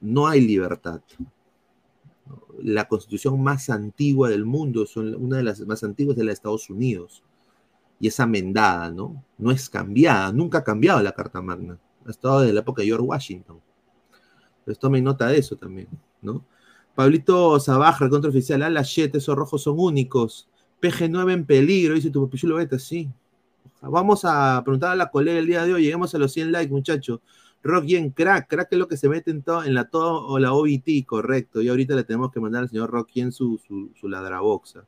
no 0.00 0.26
hay 0.26 0.42
libertad. 0.42 1.00
La 2.62 2.86
constitución 2.86 3.42
más 3.42 3.70
antigua 3.70 4.28
del 4.28 4.44
mundo, 4.44 4.84
son, 4.84 5.14
una 5.14 5.38
de 5.38 5.42
las 5.42 5.60
más 5.60 5.82
antiguas 5.84 6.18
de 6.18 6.24
la 6.24 6.28
de 6.28 6.34
Estados 6.34 6.68
Unidos 6.68 7.22
y 8.00 8.08
es 8.08 8.20
amendada, 8.20 8.90
¿no? 8.90 9.24
No 9.38 9.50
es 9.50 9.68
cambiada, 9.68 10.32
nunca 10.32 10.58
ha 10.58 10.64
cambiado 10.64 11.02
la 11.02 11.12
Carta 11.12 11.40
Magna. 11.40 11.78
Ha 12.06 12.10
estado 12.10 12.40
desde 12.40 12.52
la 12.52 12.60
época 12.60 12.82
de 12.82 12.88
George 12.88 13.06
Washington. 13.06 13.60
Entonces 14.58 14.78
tomen 14.78 15.04
nota 15.04 15.26
de 15.26 15.38
eso 15.38 15.56
también, 15.56 15.88
¿no? 16.22 16.44
Pablito 16.94 17.58
Sabaja, 17.58 18.08
contraoficial, 18.08 18.62
a 18.62 18.70
las 18.70 18.88
7, 18.90 19.18
esos 19.18 19.36
rojos 19.36 19.62
son 19.62 19.78
únicos. 19.78 20.48
PG9 20.80 21.32
en 21.32 21.44
peligro, 21.44 21.94
dice 21.94 22.10
tu 22.10 22.24
papichulo 22.24 22.56
beta, 22.56 22.78
sí. 22.78 23.10
Vamos 23.82 24.24
a 24.24 24.62
preguntar 24.64 24.92
a 24.92 24.96
la 24.96 25.10
colega 25.10 25.38
el 25.38 25.46
día 25.46 25.64
de 25.64 25.74
hoy, 25.74 25.82
lleguemos 25.82 26.14
a 26.14 26.18
los 26.18 26.32
100 26.32 26.52
likes, 26.52 26.72
muchachos. 26.72 27.20
Rock 27.62 27.84
en 27.90 28.10
crack, 28.10 28.48
crack 28.48 28.68
es 28.72 28.78
lo 28.78 28.86
que 28.86 28.96
se 28.96 29.08
mete 29.08 29.30
en, 29.30 29.42
todo, 29.42 29.64
en 29.64 29.74
la 29.74 29.88
todo 29.88 30.26
o 30.26 30.38
la 30.38 30.52
OBT, 30.52 31.04
correcto. 31.06 31.62
Y 31.62 31.68
ahorita 31.68 31.94
le 31.94 32.04
tenemos 32.04 32.30
que 32.30 32.38
mandar 32.38 32.62
al 32.62 32.68
señor 32.68 32.90
Rock 32.90 33.10
en 33.16 33.32
su, 33.32 33.58
su, 33.66 33.90
su 33.98 34.08
ladraboxa. 34.08 34.84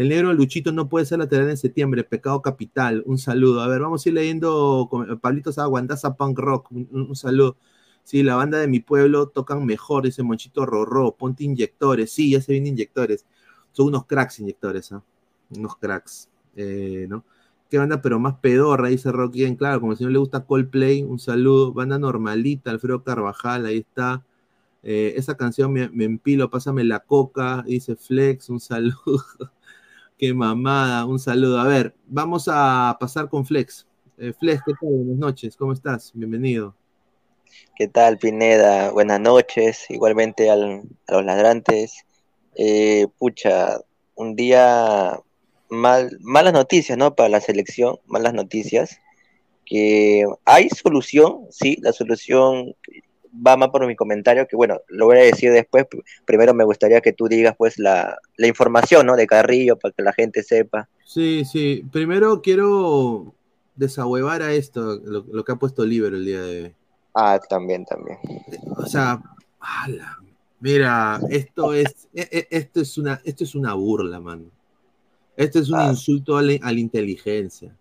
El 0.00 0.08
negro 0.08 0.32
Luchito 0.32 0.72
no 0.72 0.88
puede 0.88 1.04
ser 1.04 1.18
lateral 1.18 1.50
en 1.50 1.58
septiembre, 1.58 2.04
pecado 2.04 2.40
capital. 2.40 3.02
Un 3.04 3.18
saludo. 3.18 3.60
A 3.60 3.68
ver, 3.68 3.82
vamos 3.82 4.06
a 4.06 4.08
ir 4.08 4.14
leyendo. 4.14 4.88
Pablito 5.20 5.50
Aguandaza 5.60 6.14
Punk 6.14 6.38
Rock. 6.38 6.70
Un, 6.70 7.14
saludo. 7.14 7.58
Sí, 8.02 8.22
la 8.22 8.34
banda 8.34 8.56
de 8.56 8.66
mi 8.66 8.80
pueblo 8.80 9.28
tocan 9.28 9.66
mejor, 9.66 10.04
dice 10.04 10.22
Monchito 10.22 10.64
Rorró, 10.64 11.14
ponte 11.16 11.44
inyectores. 11.44 12.10
Sí, 12.12 12.30
ya 12.30 12.40
se 12.40 12.52
vienen 12.52 12.72
inyectores. 12.72 13.26
Son 13.72 13.88
unos 13.88 14.06
cracks 14.06 14.40
inyectores, 14.40 14.90
¿ah? 14.92 15.02
Unos 15.50 15.76
cracks, 15.76 16.30
eh, 16.56 17.04
¿no? 17.06 17.22
¿Qué 17.68 17.76
banda, 17.76 18.00
pero 18.00 18.18
más 18.18 18.36
pedorra? 18.38 18.88
Dice 18.88 19.12
Rocky, 19.12 19.54
claro, 19.56 19.82
como 19.82 19.94
si 19.96 20.04
no 20.04 20.08
le 20.08 20.18
gusta 20.18 20.46
Coldplay, 20.46 21.02
un 21.02 21.18
saludo. 21.18 21.74
Banda 21.74 21.98
normalita, 21.98 22.70
Alfredo 22.70 23.04
Carvajal, 23.04 23.66
ahí 23.66 23.78
está. 23.78 24.24
Eh, 24.82 25.12
esa 25.16 25.36
canción 25.36 25.74
me 25.74 26.04
empilo, 26.04 26.48
pásame 26.48 26.84
la 26.84 27.00
coca, 27.00 27.62
dice 27.66 27.96
Flex, 27.96 28.48
un 28.48 28.60
saludo. 28.60 28.96
Qué 30.20 30.34
mamada, 30.34 31.06
un 31.06 31.18
saludo. 31.18 31.58
A 31.60 31.66
ver, 31.66 31.94
vamos 32.06 32.44
a 32.52 32.94
pasar 33.00 33.30
con 33.30 33.46
Flex. 33.46 33.86
Eh, 34.18 34.34
Flex, 34.38 34.60
¿qué 34.66 34.72
tal? 34.78 34.90
Buenas 34.90 35.16
noches, 35.16 35.56
¿cómo 35.56 35.72
estás? 35.72 36.10
Bienvenido. 36.12 36.76
¿Qué 37.74 37.88
tal, 37.88 38.18
Pineda? 38.18 38.90
Buenas 38.90 39.18
noches, 39.18 39.86
igualmente 39.88 40.50
al- 40.50 40.82
a 41.08 41.12
los 41.14 41.24
ladrantes. 41.24 42.04
Eh, 42.54 43.06
pucha, 43.18 43.80
un 44.14 44.36
día 44.36 45.18
mal, 45.70 46.18
malas 46.20 46.52
noticias, 46.52 46.98
¿no? 46.98 47.14
Para 47.14 47.30
la 47.30 47.40
selección, 47.40 47.96
malas 48.04 48.34
noticias. 48.34 49.00
Que 49.64 50.26
hay 50.44 50.68
solución, 50.68 51.46
sí, 51.48 51.78
la 51.80 51.94
solución 51.94 52.74
va 53.46 53.56
más 53.56 53.68
por 53.70 53.86
mi 53.86 53.94
comentario, 53.96 54.46
que 54.48 54.56
bueno, 54.56 54.80
lo 54.88 55.06
voy 55.06 55.18
a 55.18 55.22
decir 55.22 55.52
después. 55.52 55.86
Primero 56.24 56.52
me 56.54 56.64
gustaría 56.64 57.00
que 57.00 57.12
tú 57.12 57.28
digas, 57.28 57.54
pues, 57.56 57.78
la, 57.78 58.18
la 58.36 58.46
información, 58.46 59.06
¿no? 59.06 59.16
De 59.16 59.26
Carrillo, 59.26 59.78
para 59.78 59.92
que 59.92 60.02
la 60.02 60.12
gente 60.12 60.42
sepa. 60.42 60.88
Sí, 61.04 61.44
sí. 61.44 61.84
Primero 61.92 62.42
quiero 62.42 63.34
desahuevar 63.76 64.42
a 64.42 64.52
esto, 64.52 64.96
lo, 65.04 65.24
lo 65.30 65.44
que 65.44 65.52
ha 65.52 65.56
puesto 65.56 65.84
Libero 65.84 66.16
el 66.16 66.24
día 66.24 66.42
de 66.42 66.62
hoy. 66.64 66.74
Ah, 67.14 67.40
también, 67.48 67.84
también. 67.84 68.18
O 68.76 68.86
sea, 68.86 69.20
ala, 69.58 70.18
mira, 70.60 71.18
esto 71.30 71.72
es, 71.74 72.08
e- 72.14 72.28
e- 72.30 72.48
esto 72.50 72.80
es 72.80 72.98
una, 72.98 73.20
esto 73.24 73.44
es 73.44 73.54
una 73.54 73.74
burla, 73.74 74.20
mano. 74.20 74.44
Esto 75.36 75.58
es 75.60 75.70
un 75.70 75.78
Ah. 75.80 75.88
insulto 75.90 76.36
a 76.36 76.42
la, 76.42 76.54
a 76.62 76.72
la 76.72 76.78
inteligencia. 76.80 77.74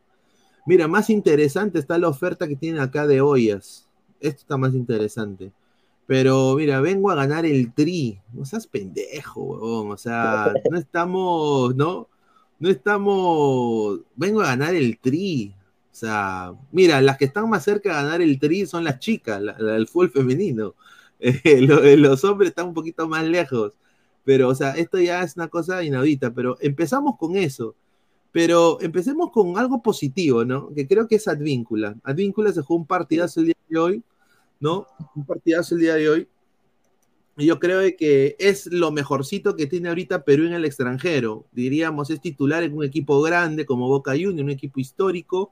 Mira, 0.65 0.87
más 0.87 1.09
interesante 1.09 1.79
está 1.79 1.97
la 1.97 2.07
oferta 2.07 2.47
que 2.47 2.55
tienen 2.55 2.79
acá 2.81 3.05
de 3.05 3.19
ollas. 3.21 3.88
Esto 4.19 4.41
está 4.41 4.57
más 4.57 4.73
interesante. 4.73 5.51
Pero 6.07 6.55
mira, 6.55 6.81
vengo 6.81 7.11
a 7.11 7.15
ganar 7.15 7.45
el 7.45 7.73
tri. 7.73 8.19
No 8.33 8.45
seas 8.45 8.67
pendejo, 8.67 9.41
huevón. 9.43 9.91
O 9.91 9.97
sea, 9.97 10.59
no 10.65 10.77
estamos, 10.77 11.75
¿no? 11.75 12.07
No 12.59 12.69
estamos. 12.69 14.01
Vengo 14.15 14.41
a 14.41 14.47
ganar 14.47 14.75
el 14.75 14.99
tri. 14.99 15.53
O 15.91 15.95
sea, 15.95 16.53
mira, 16.71 17.01
las 17.01 17.17
que 17.17 17.25
están 17.25 17.49
más 17.49 17.63
cerca 17.63 17.89
de 17.89 17.95
ganar 18.03 18.21
el 18.21 18.39
tri 18.39 18.65
son 18.65 18.83
las 18.83 18.99
chicas, 18.99 19.41
del 19.57 19.87
fútbol 19.87 20.11
femenino. 20.11 20.75
Eh, 21.21 21.59
lo- 21.61 21.83
eh, 21.83 21.97
los 21.97 22.23
hombres 22.23 22.49
están 22.51 22.67
un 22.69 22.73
poquito 22.73 23.05
más 23.07 23.25
lejos. 23.25 23.73
Pero, 24.23 24.47
o 24.49 24.55
sea, 24.55 24.71
esto 24.77 24.99
ya 24.99 25.21
es 25.23 25.35
una 25.35 25.47
cosa 25.49 25.83
inaudita. 25.83 26.31
Pero 26.33 26.57
empezamos 26.61 27.17
con 27.17 27.35
eso. 27.35 27.75
Pero 28.31 28.79
empecemos 28.81 29.31
con 29.31 29.57
algo 29.57 29.81
positivo, 29.81 30.45
¿no? 30.45 30.71
Que 30.73 30.87
creo 30.87 31.07
que 31.07 31.15
es 31.15 31.27
Advíncula. 31.27 31.95
Advíncula 32.03 32.51
se 32.51 32.61
jugó 32.61 32.79
un 32.79 32.85
partidazo 32.85 33.39
el 33.39 33.47
día 33.47 33.55
de 33.67 33.79
hoy, 33.79 34.03
¿no? 34.59 34.87
Un 35.15 35.25
partidazo 35.25 35.75
el 35.75 35.81
día 35.81 35.95
de 35.95 36.09
hoy. 36.09 36.27
Y 37.37 37.45
yo 37.45 37.57
creo 37.57 37.81
que 37.97 38.35
es 38.37 38.67
lo 38.67 38.91
mejorcito 38.91 39.55
que 39.55 39.65
tiene 39.65 39.87
ahorita 39.87 40.25
Perú 40.25 40.45
en 40.45 40.53
el 40.53 40.65
extranjero. 40.65 41.45
Diríamos, 41.53 42.09
es 42.09 42.19
titular 42.19 42.63
en 42.63 42.75
un 42.75 42.83
equipo 42.83 43.21
grande 43.21 43.65
como 43.65 43.87
Boca 43.87 44.11
Juniors, 44.11 44.41
un 44.41 44.49
equipo 44.49 44.79
histórico, 44.81 45.51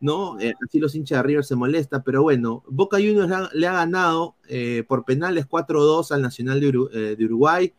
¿no? 0.00 0.38
Eh, 0.38 0.52
así 0.62 0.78
los 0.78 0.94
hinchas 0.94 1.20
de 1.20 1.22
River 1.22 1.44
se 1.44 1.56
molesta, 1.56 2.02
pero 2.02 2.22
bueno, 2.22 2.62
Boca 2.68 2.98
Juniors 2.98 3.54
le 3.54 3.66
ha, 3.66 3.72
ganado 3.72 4.36
eh, 4.48 4.84
por 4.86 5.06
penales 5.06 5.48
4-2 5.48 6.12
al 6.12 6.20
Nacional 6.20 6.60
de, 6.60 6.68
eh, 6.92 7.16
de 7.16 7.24
Uruguay, 7.24 7.72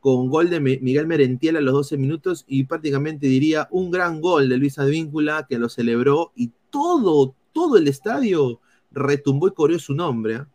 con 0.00 0.28
gol 0.28 0.50
de 0.50 0.60
Mi- 0.60 0.78
Miguel 0.78 1.06
Merentiel 1.06 1.56
a 1.56 1.60
los 1.60 1.74
12 1.74 1.96
minutos 1.98 2.44
y 2.48 2.64
prácticamente 2.64 3.26
diría 3.26 3.68
un 3.70 3.90
gran 3.90 4.20
gol 4.20 4.48
de 4.48 4.56
Luis 4.56 4.78
Advíncula 4.78 5.46
que 5.48 5.58
lo 5.58 5.68
celebró 5.68 6.32
y 6.34 6.50
todo, 6.70 7.34
todo 7.52 7.76
el 7.76 7.86
estadio 7.88 8.60
retumbó 8.90 9.48
y 9.48 9.52
corrió 9.52 9.78
su 9.78 9.94
nombre. 9.94 10.36
¿ah? 10.36 10.48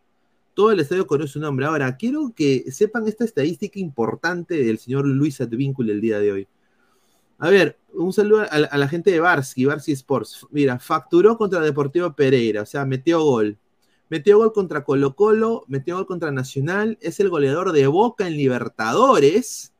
Todo 0.54 0.72
el 0.72 0.80
estadio 0.80 1.06
corrió 1.06 1.26
su 1.26 1.38
nombre. 1.38 1.66
Ahora, 1.66 1.96
quiero 1.96 2.32
que 2.34 2.64
sepan 2.72 3.06
esta 3.06 3.24
estadística 3.24 3.78
importante 3.78 4.62
del 4.62 4.78
señor 4.78 5.06
Luis 5.06 5.40
Advíncula 5.40 5.92
el 5.92 6.00
día 6.00 6.18
de 6.18 6.32
hoy. 6.32 6.48
A 7.38 7.50
ver, 7.50 7.78
un 7.92 8.12
saludo 8.12 8.40
a, 8.42 8.44
a 8.46 8.78
la 8.78 8.88
gente 8.88 9.10
de 9.10 9.20
Barsky, 9.20 9.66
Barsky 9.66 9.92
Sports. 9.92 10.46
Mira, 10.50 10.78
facturó 10.78 11.36
contra 11.36 11.60
Deportivo 11.60 12.12
Pereira, 12.14 12.62
o 12.62 12.66
sea, 12.66 12.84
metió 12.86 13.22
gol. 13.22 13.58
Metió 14.08 14.38
gol 14.38 14.52
contra 14.52 14.84
Colo 14.84 15.16
Colo, 15.16 15.64
metió 15.66 15.96
gol 15.96 16.06
contra 16.06 16.30
Nacional, 16.30 16.96
es 17.00 17.18
el 17.20 17.28
goleador 17.28 17.72
de 17.72 17.86
Boca 17.88 18.26
en 18.26 18.36
Libertadores. 18.36 19.72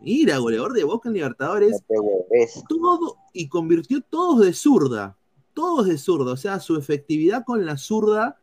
Mira, 0.00 0.38
goleador 0.38 0.72
de 0.72 0.84
Boca 0.84 1.08
en 1.08 1.14
Libertadores. 1.14 1.82
Todo, 2.68 3.16
y 3.32 3.48
convirtió 3.48 4.00
todos 4.02 4.40
de 4.40 4.52
zurda. 4.52 5.16
Todos 5.52 5.86
de 5.86 5.98
zurda. 5.98 6.32
O 6.32 6.36
sea, 6.36 6.60
su 6.60 6.76
efectividad 6.76 7.44
con 7.44 7.64
la 7.66 7.76
zurda 7.76 8.38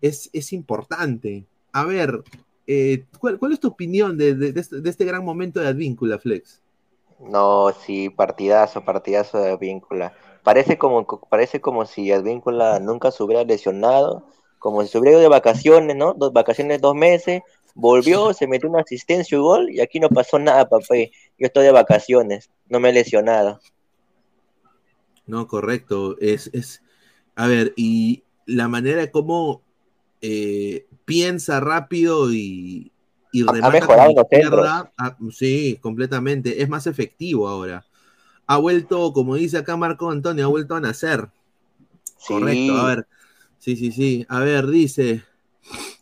es, 0.00 0.30
es 0.32 0.52
importante. 0.52 1.46
A 1.72 1.84
ver, 1.84 2.22
eh, 2.66 3.04
¿cuál, 3.18 3.38
cuál 3.38 3.52
es 3.52 3.60
tu 3.60 3.68
opinión 3.68 4.16
de, 4.16 4.34
de- 4.34 4.52
de 4.52 4.60
este, 4.60 4.80
de 4.80 4.90
este 4.90 5.04
gran 5.04 5.24
momento 5.24 5.60
de 5.60 5.68
Advíncula, 5.68 6.18
Flex? 6.18 6.60
No, 7.20 7.72
sí, 7.84 8.10
partidazo, 8.10 8.84
partidazo 8.84 9.38
de 9.38 9.50
Advíncula. 9.50 10.14
Parece 10.44 10.78
como, 10.78 11.06
parece 11.28 11.60
como 11.60 11.84
si 11.84 12.10
Advíncula 12.12 12.78
nunca 12.80 13.10
se 13.10 13.22
hubiera 13.22 13.44
lesionado, 13.44 14.24
como 14.58 14.84
si 14.84 14.98
ido 14.98 15.20
de 15.20 15.28
vacaciones, 15.28 15.96
¿no? 15.96 16.14
Dos 16.14 16.32
vacaciones, 16.32 16.80
dos 16.80 16.94
meses, 16.94 17.42
volvió, 17.74 18.32
se 18.34 18.46
metió 18.46 18.68
una 18.68 18.80
asistencia 18.82 19.36
y 19.36 19.40
gol, 19.40 19.70
y 19.70 19.80
aquí 19.80 20.00
no 20.00 20.10
pasó 20.10 20.38
nada, 20.38 20.68
papá. 20.68 20.96
Yo 21.38 21.46
estoy 21.46 21.64
de 21.64 21.72
vacaciones, 21.72 22.50
no 22.68 22.80
me 22.80 22.90
he 22.90 22.92
lesionado. 22.92 23.60
No, 25.26 25.46
correcto. 25.46 26.16
Es, 26.18 26.50
es, 26.52 26.82
a 27.36 27.46
ver, 27.46 27.74
y 27.76 28.24
la 28.46 28.68
manera 28.68 29.10
como 29.10 29.62
eh, 30.22 30.86
piensa 31.04 31.60
rápido 31.60 32.32
y, 32.32 32.92
y 33.32 33.42
Ha- 33.46 33.56
ha 33.60 33.70
remata 33.70 33.70
mejorado 33.70 34.14
con 34.14 34.28
izquierda, 34.30 34.92
ah, 34.98 35.16
sí, 35.32 35.78
completamente. 35.82 36.62
Es 36.62 36.68
más 36.68 36.86
efectivo 36.86 37.48
ahora. 37.48 37.86
Ha 38.46 38.58
vuelto, 38.58 39.12
como 39.14 39.36
dice 39.36 39.58
acá 39.58 39.76
Marco 39.76 40.10
Antonio, 40.10 40.46
ha 40.46 40.48
vuelto 40.48 40.74
a 40.76 40.80
nacer. 40.80 41.30
Sí, 42.18 42.38
Correcto, 42.40 42.76
a 42.76 42.86
ver. 42.88 43.08
Sí, 43.58 43.76
sí, 43.76 43.92
sí. 43.92 44.26
A 44.28 44.40
ver, 44.40 44.66
dice 44.68 45.22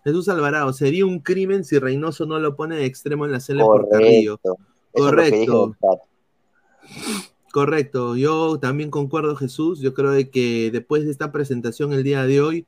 Jesús 0.05 0.29
Alvarado, 0.29 0.73
sería 0.73 1.05
un 1.05 1.21
crimen 1.21 1.65
si 1.65 1.79
Reynoso 1.79 2.27
no 2.27 2.39
lo 2.39 2.55
pone 2.55 2.77
de 2.77 2.85
extremo 2.85 3.25
en 3.27 3.33
la 3.33 3.41
celda 3.41 3.65
por 3.65 3.89
Carrillo. 3.89 4.39
correcto. 4.93 5.77
Correcto. 7.53 8.17
yo 8.17 8.59
también 8.61 8.91
concuerdo 8.91 9.35
Jesús, 9.35 9.81
yo 9.81 9.95
creo 9.95 10.11
de 10.11 10.31
que 10.31 10.71
después 10.71 11.05
de 11.05 11.11
esta 11.11 11.33
presentación 11.33 11.93
el 11.93 12.03
día 12.03 12.27
de 12.27 12.41
hoy, 12.41 12.67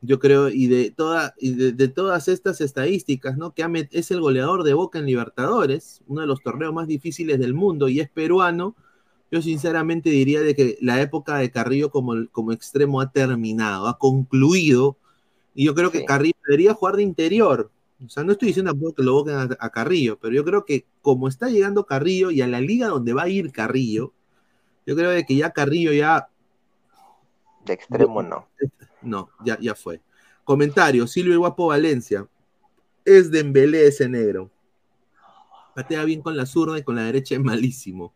yo 0.00 0.18
creo, 0.18 0.48
y 0.48 0.66
de, 0.66 0.90
toda, 0.90 1.34
y 1.38 1.54
de, 1.54 1.72
de 1.72 1.88
todas 1.88 2.26
estas 2.26 2.62
estadísticas, 2.62 3.36
¿no? 3.36 3.52
Que 3.52 3.88
es 3.92 4.10
el 4.10 4.20
goleador 4.20 4.64
de 4.64 4.72
Boca 4.72 4.98
en 4.98 5.04
Libertadores, 5.04 6.00
uno 6.08 6.22
de 6.22 6.26
los 6.26 6.42
torneos 6.42 6.72
más 6.72 6.88
difíciles 6.88 7.38
del 7.38 7.52
mundo 7.52 7.88
y 7.88 8.00
es 8.00 8.08
peruano, 8.08 8.74
yo 9.30 9.42
sinceramente 9.42 10.10
diría 10.10 10.40
de 10.40 10.54
que 10.54 10.76
la 10.80 11.00
época 11.00 11.36
de 11.36 11.50
Carrillo 11.50 11.90
como, 11.90 12.14
como 12.32 12.52
extremo 12.52 13.00
ha 13.00 13.12
terminado, 13.12 13.86
ha 13.86 13.98
concluido, 13.98 14.96
y 15.54 15.64
yo 15.66 15.74
creo 15.74 15.90
que. 15.90 16.04
Carrillo 16.04 16.36
debería 16.46 16.74
jugar 16.74 16.96
de 16.96 17.02
interior. 17.02 17.70
O 18.04 18.08
sea, 18.08 18.24
no 18.24 18.32
estoy 18.32 18.48
diciendo 18.48 18.74
que 18.96 19.02
lo 19.02 19.12
boquen 19.12 19.34
a, 19.34 19.48
a 19.58 19.70
Carrillo, 19.70 20.18
pero 20.18 20.34
yo 20.34 20.44
creo 20.44 20.64
que 20.64 20.86
como 21.02 21.28
está 21.28 21.48
llegando 21.48 21.84
Carrillo 21.84 22.30
y 22.30 22.40
a 22.40 22.46
la 22.46 22.60
liga 22.60 22.88
donde 22.88 23.12
va 23.12 23.24
a 23.24 23.28
ir 23.28 23.52
Carrillo, 23.52 24.12
yo 24.86 24.96
creo 24.96 25.10
de 25.10 25.24
que 25.24 25.36
ya 25.36 25.50
Carrillo 25.50 25.92
ya 25.92 26.28
De 27.66 27.74
extremo 27.74 28.22
no. 28.22 28.48
no, 29.02 29.28
ya, 29.44 29.58
ya 29.60 29.74
fue. 29.74 30.00
Comentario, 30.44 31.06
Silvio 31.06 31.38
Guapo 31.38 31.66
Valencia. 31.66 32.26
Es 33.04 33.30
Dembélé 33.30 33.86
ese 33.86 34.08
negro. 34.08 34.50
Patea 35.74 36.04
bien 36.04 36.22
con 36.22 36.36
la 36.36 36.46
zurda 36.46 36.78
y 36.78 36.82
con 36.82 36.96
la 36.96 37.04
derecha 37.04 37.34
es 37.34 37.40
malísimo. 37.40 38.14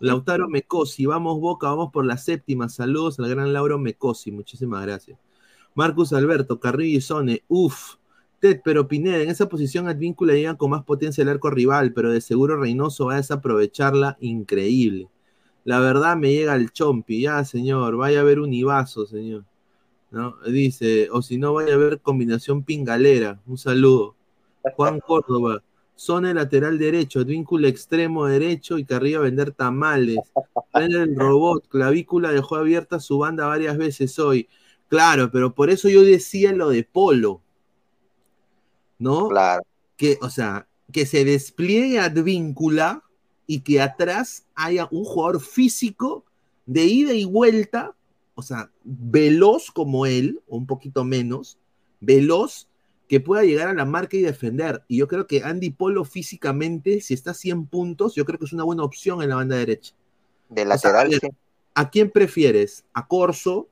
Lautaro 0.00 0.48
Mecosi, 0.48 1.06
vamos 1.06 1.40
Boca, 1.40 1.68
vamos 1.68 1.90
por 1.92 2.04
la 2.04 2.16
séptima. 2.16 2.68
Saludos 2.68 3.18
al 3.18 3.28
gran 3.28 3.52
Lauro 3.52 3.78
Mecosi, 3.78 4.32
muchísimas 4.32 4.82
gracias. 4.82 5.18
Marcus 5.74 6.12
Alberto, 6.12 6.58
Carrillo 6.58 6.98
y 7.26 7.42
uff. 7.48 7.96
Ted, 8.40 8.60
pero 8.64 8.88
Pineda, 8.88 9.18
en 9.18 9.28
esa 9.28 9.48
posición 9.48 9.86
Advíncula 9.86 10.32
llega 10.32 10.56
con 10.56 10.70
más 10.70 10.82
potencia 10.84 11.22
el 11.22 11.28
arco 11.28 11.50
rival, 11.50 11.92
pero 11.92 12.10
de 12.10 12.22
seguro 12.22 12.56
Reynoso 12.56 13.06
va 13.06 13.14
a 13.14 13.16
desaprovecharla 13.16 14.16
increíble. 14.20 15.08
La 15.64 15.78
verdad 15.78 16.16
me 16.16 16.32
llega 16.32 16.54
el 16.54 16.72
chompi, 16.72 17.20
ya 17.20 17.44
señor, 17.44 17.96
vaya 17.96 18.20
a 18.20 18.24
ver 18.24 18.40
un 18.40 18.52
Ibazo, 18.54 19.06
señor. 19.06 19.44
¿No? 20.10 20.36
Dice, 20.46 21.08
o 21.12 21.22
si 21.22 21.38
no, 21.38 21.52
vaya 21.52 21.74
a 21.74 21.76
ver 21.76 22.00
combinación 22.00 22.64
pingalera. 22.64 23.40
Un 23.46 23.58
saludo. 23.58 24.16
Juan 24.74 25.00
Córdoba, 25.00 25.62
zona 26.00 26.32
lateral 26.32 26.78
derecho, 26.78 27.20
Advíncula 27.20 27.68
extremo 27.68 28.24
derecho 28.24 28.78
y 28.78 28.86
Carrillo 28.86 29.18
a 29.18 29.24
vender 29.24 29.52
tamales. 29.52 30.18
Traen 30.72 30.92
el 30.92 31.14
robot, 31.14 31.68
clavícula 31.68 32.32
dejó 32.32 32.56
abierta 32.56 33.00
su 33.00 33.18
banda 33.18 33.46
varias 33.46 33.76
veces 33.76 34.18
hoy. 34.18 34.48
Claro, 34.88 35.30
pero 35.30 35.54
por 35.54 35.68
eso 35.68 35.90
yo 35.90 36.02
decía 36.02 36.52
lo 36.52 36.70
de 36.70 36.84
Polo. 36.84 37.42
¿no? 38.98 39.28
Claro. 39.28 39.62
Que, 39.98 40.18
o 40.22 40.30
sea, 40.30 40.66
que 40.90 41.04
se 41.04 41.26
despliegue 41.26 42.00
Advíncula 42.00 43.02
y 43.46 43.60
que 43.60 43.82
atrás 43.82 44.46
haya 44.54 44.88
un 44.90 45.04
jugador 45.04 45.42
físico 45.42 46.24
de 46.64 46.84
ida 46.86 47.12
y 47.12 47.26
vuelta, 47.26 47.94
o 48.34 48.40
sea, 48.40 48.70
veloz 48.84 49.70
como 49.70 50.06
él, 50.06 50.40
o 50.48 50.56
un 50.56 50.66
poquito 50.66 51.04
menos, 51.04 51.58
veloz, 52.00 52.68
que 53.10 53.18
pueda 53.18 53.42
llegar 53.42 53.66
a 53.66 53.74
la 53.74 53.84
marca 53.84 54.16
y 54.16 54.22
defender. 54.22 54.84
Y 54.86 54.98
yo 54.98 55.08
creo 55.08 55.26
que 55.26 55.42
Andy 55.42 55.70
Polo 55.70 56.04
físicamente, 56.04 57.00
si 57.00 57.12
está 57.12 57.32
a 57.32 57.34
100 57.34 57.66
puntos, 57.66 58.14
yo 58.14 58.24
creo 58.24 58.38
que 58.38 58.44
es 58.44 58.52
una 58.52 58.62
buena 58.62 58.84
opción 58.84 59.20
en 59.20 59.30
la 59.30 59.34
banda 59.34 59.56
derecha. 59.56 59.94
De 60.48 60.64
O 60.70 60.78
sea, 60.78 60.92
lateral, 60.92 61.08
a, 61.08 61.10
ver, 61.10 61.20
sí. 61.20 61.28
¿a 61.74 61.90
quién 61.90 62.08
prefieres? 62.12 62.84
¿A 62.94 63.08
Corso? 63.08 63.66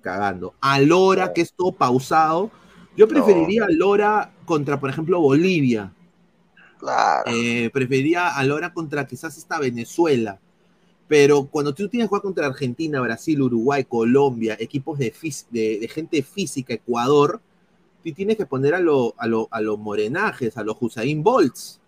Cagando. 0.00 0.54
¿A 0.60 0.78
Lora, 0.78 1.32
que 1.32 1.40
es 1.40 1.52
todo 1.52 1.72
pausado? 1.72 2.52
Yo 2.96 3.08
preferiría 3.08 3.64
a 3.64 3.68
Lora 3.68 4.32
contra, 4.46 4.78
por 4.78 4.90
ejemplo, 4.90 5.20
Bolivia. 5.20 5.92
Claro. 6.78 7.30
Eh, 7.32 7.70
preferiría 7.72 8.28
a 8.28 8.44
Lora 8.44 8.72
contra 8.72 9.08
quizás 9.08 9.36
esta 9.36 9.58
Venezuela. 9.58 10.38
Pero 11.08 11.46
cuando 11.46 11.74
tú 11.74 11.88
tienes 11.88 12.06
que 12.06 12.10
jugar 12.10 12.22
contra 12.22 12.46
Argentina, 12.46 13.00
Brasil, 13.00 13.42
Uruguay, 13.42 13.82
Colombia, 13.82 14.56
equipos 14.60 15.00
de, 15.00 15.12
fis- 15.12 15.46
de, 15.50 15.80
de 15.80 15.88
gente 15.88 16.22
física, 16.22 16.74
Ecuador, 16.74 17.40
tú 18.04 18.12
tienes 18.12 18.36
que 18.36 18.46
poner 18.46 18.74
a, 18.74 18.80
lo- 18.80 19.14
a, 19.18 19.26
lo- 19.26 19.48
a 19.50 19.60
los 19.60 19.78
morenajes, 19.78 20.56
a 20.56 20.62
los 20.64 20.76
Hussein 20.80 21.22
Bolts. 21.22 21.80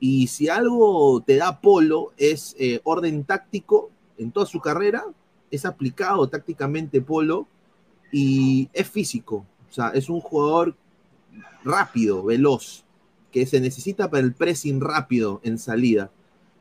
Y 0.00 0.26
si 0.26 0.48
algo 0.48 1.22
te 1.24 1.36
da 1.36 1.60
Polo 1.60 2.12
es 2.16 2.56
eh, 2.58 2.80
orden 2.84 3.24
táctico 3.24 3.90
en 4.18 4.32
toda 4.32 4.46
su 4.46 4.60
carrera, 4.60 5.04
es 5.50 5.64
aplicado 5.64 6.28
tácticamente 6.28 7.00
Polo 7.00 7.46
y 8.10 8.68
es 8.72 8.88
físico. 8.90 9.46
O 9.70 9.72
sea, 9.72 9.88
es 9.90 10.08
un 10.08 10.20
jugador 10.20 10.74
rápido, 11.64 12.22
veloz, 12.24 12.84
que 13.30 13.46
se 13.46 13.60
necesita 13.60 14.10
para 14.10 14.22
el 14.24 14.34
pressing 14.34 14.80
rápido 14.80 15.40
en 15.44 15.58
salida. 15.58 16.10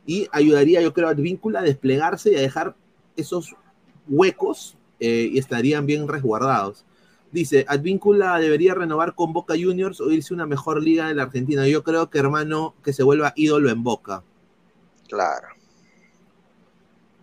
Y 0.05 0.27
ayudaría, 0.31 0.81
yo 0.81 0.93
creo, 0.93 1.07
a 1.07 1.11
Advíncula 1.11 1.59
a 1.59 1.63
desplegarse 1.63 2.31
y 2.31 2.35
a 2.35 2.41
dejar 2.41 2.75
esos 3.17 3.55
huecos 4.07 4.77
eh, 4.99 5.29
y 5.31 5.37
estarían 5.39 5.85
bien 5.85 6.07
resguardados. 6.07 6.85
Dice, 7.31 7.65
Advíncula 7.67 8.37
debería 8.39 8.73
renovar 8.73 9.15
con 9.15 9.31
Boca 9.31 9.53
Juniors 9.53 10.01
o 10.01 10.11
irse 10.11 10.33
a 10.33 10.35
una 10.35 10.45
mejor 10.45 10.83
liga 10.83 11.07
de 11.07 11.15
la 11.15 11.23
Argentina. 11.23 11.67
Yo 11.67 11.83
creo 11.83 12.09
que, 12.09 12.19
hermano, 12.19 12.75
que 12.83 12.91
se 12.91 13.03
vuelva 13.03 13.33
ídolo 13.35 13.69
en 13.69 13.83
Boca. 13.83 14.23
Claro. 15.07 15.47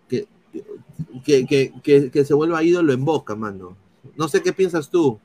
Que, 0.07 0.27
que, 1.23 1.45
que, 1.45 1.73
que, 1.83 2.09
que 2.09 2.25
se 2.25 2.33
vuelva 2.33 2.63
ídolo 2.63 2.91
en 2.91 3.05
Boca, 3.05 3.35
mano. 3.35 3.77
No 4.15 4.27
sé 4.27 4.41
qué 4.41 4.51
piensas 4.51 4.89
tú. 4.89 5.19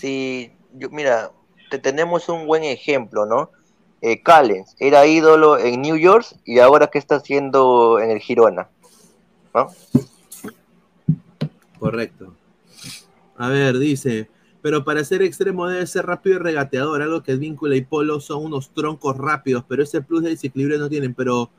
Sí, 0.00 0.50
yo, 0.72 0.88
mira, 0.90 1.30
te 1.70 1.78
tenemos 1.78 2.28
un 2.28 2.46
buen 2.46 2.64
ejemplo, 2.64 3.26
¿no? 3.26 3.50
Eh, 4.00 4.22
Callens 4.22 4.76
era 4.78 5.06
ídolo 5.06 5.58
en 5.58 5.80
New 5.80 5.96
York 5.96 6.26
y 6.44 6.58
ahora 6.58 6.88
qué 6.88 6.98
está 6.98 7.16
haciendo 7.16 7.98
en 8.00 8.10
el 8.10 8.18
Girona, 8.18 8.68
¿no? 9.54 9.68
Correcto. 11.78 12.34
A 13.36 13.48
ver, 13.48 13.78
dice, 13.78 14.28
pero 14.62 14.84
para 14.84 15.04
ser 15.04 15.22
extremo 15.22 15.66
debe 15.68 15.86
ser 15.86 16.06
rápido 16.06 16.36
y 16.36 16.38
regateador, 16.38 17.02
algo 17.02 17.22
que 17.22 17.36
Víncula 17.36 17.76
y 17.76 17.82
Polo 17.82 18.20
son 18.20 18.44
unos 18.44 18.70
troncos 18.70 19.16
rápidos, 19.16 19.64
pero 19.68 19.82
ese 19.82 20.00
plus 20.00 20.22
de 20.22 20.30
desequilibrio 20.30 20.78
no 20.78 20.88
tienen, 20.88 21.14
pero 21.14 21.50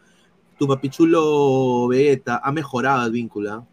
tu 0.57 0.67
papichulo 0.67 1.87
Vegeta 1.87 2.41
ha 2.43 2.51
mejorado 2.51 3.11
Víncula. 3.11 3.65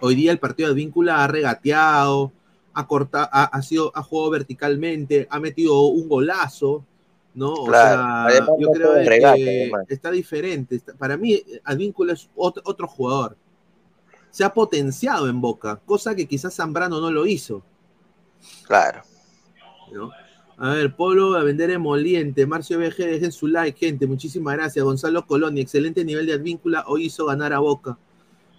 Hoy 0.00 0.14
día 0.14 0.32
el 0.32 0.38
partido 0.38 0.68
de 0.68 0.74
Víncula 0.74 1.24
ha 1.24 1.28
regateado, 1.28 2.32
ha 2.74 2.86
cortado, 2.86 3.28
ha, 3.32 3.44
ha 3.44 3.62
sido, 3.62 3.90
ha 3.94 4.02
jugado 4.02 4.30
verticalmente, 4.30 5.26
ha 5.30 5.40
metido 5.40 5.80
un 5.86 6.08
golazo, 6.08 6.84
¿no? 7.34 7.54
O 7.54 7.66
Claro, 7.66 8.30
sea, 8.30 8.46
yo 8.58 8.70
creo 8.70 8.94
regate, 8.94 9.70
que 9.88 9.94
está 9.94 10.10
diferente. 10.10 10.80
Para 10.98 11.16
mí, 11.16 11.42
Advíncula 11.64 12.12
es 12.12 12.28
otro, 12.36 12.62
otro 12.66 12.86
jugador 12.86 13.36
se 14.32 14.42
ha 14.42 14.52
potenciado 14.52 15.28
en 15.28 15.40
Boca, 15.40 15.80
cosa 15.86 16.16
que 16.16 16.26
quizás 16.26 16.56
Zambrano 16.56 17.00
no 17.00 17.10
lo 17.12 17.24
hizo. 17.26 17.62
Claro. 18.66 19.02
¿no? 19.92 20.10
A 20.56 20.70
ver, 20.70 20.96
Polo 20.96 21.34
a 21.36 21.44
vender 21.44 21.70
emoliente, 21.70 22.46
Marcio 22.46 22.78
BG, 22.78 22.96
dejen 22.96 23.30
su 23.32 23.46
like, 23.46 23.78
gente, 23.78 24.06
muchísimas 24.06 24.54
gracias. 24.56 24.84
Gonzalo 24.84 25.26
Coloni, 25.26 25.60
excelente 25.60 26.04
nivel 26.04 26.26
de 26.26 26.32
advíncula, 26.34 26.84
hoy 26.88 27.04
hizo 27.06 27.26
ganar 27.26 27.52
a 27.52 27.58
Boca. 27.60 27.98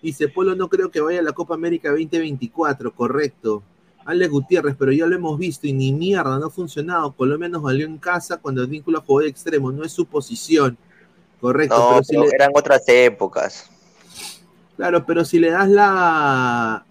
Dice, 0.01 0.27
Polo 0.27 0.55
no 0.55 0.69
creo 0.69 0.91
que 0.91 1.01
vaya 1.01 1.19
a 1.19 1.23
la 1.23 1.31
Copa 1.33 1.55
América 1.55 1.89
2024, 1.89 2.93
correcto. 2.93 3.63
Alex 4.05 4.29
Gutiérrez, 4.31 4.75
pero 4.77 4.91
ya 4.91 5.05
lo 5.07 5.15
hemos 5.15 5.39
visto 5.39 5.65
y 5.65 5.71
ni 5.73 5.93
mierda, 5.93 6.37
no 6.37 6.47
ha 6.47 6.49
funcionado. 6.49 7.13
Colombia 7.13 7.47
nos 7.49 7.61
valió 7.63 7.85
en 7.87 7.97
casa 7.97 8.37
cuando 8.37 8.61
Advíncula 8.61 8.99
jugó 8.99 9.21
de 9.21 9.29
extremo, 9.29 9.71
no 9.71 9.83
es 9.85 9.93
su 9.93 10.05
posición. 10.05 10.77
Correcto, 11.39 11.77
No, 11.77 11.89
pero 11.91 12.03
si 12.03 12.09
pero 12.15 12.23
le- 12.25 12.35
eran 12.35 12.51
otras 12.53 12.83
épocas. 12.87 13.69
Claro, 14.75 15.05
pero 15.05 15.23
si 15.25 15.39
le 15.39 15.51
das 15.51 15.69
la. 15.69 16.85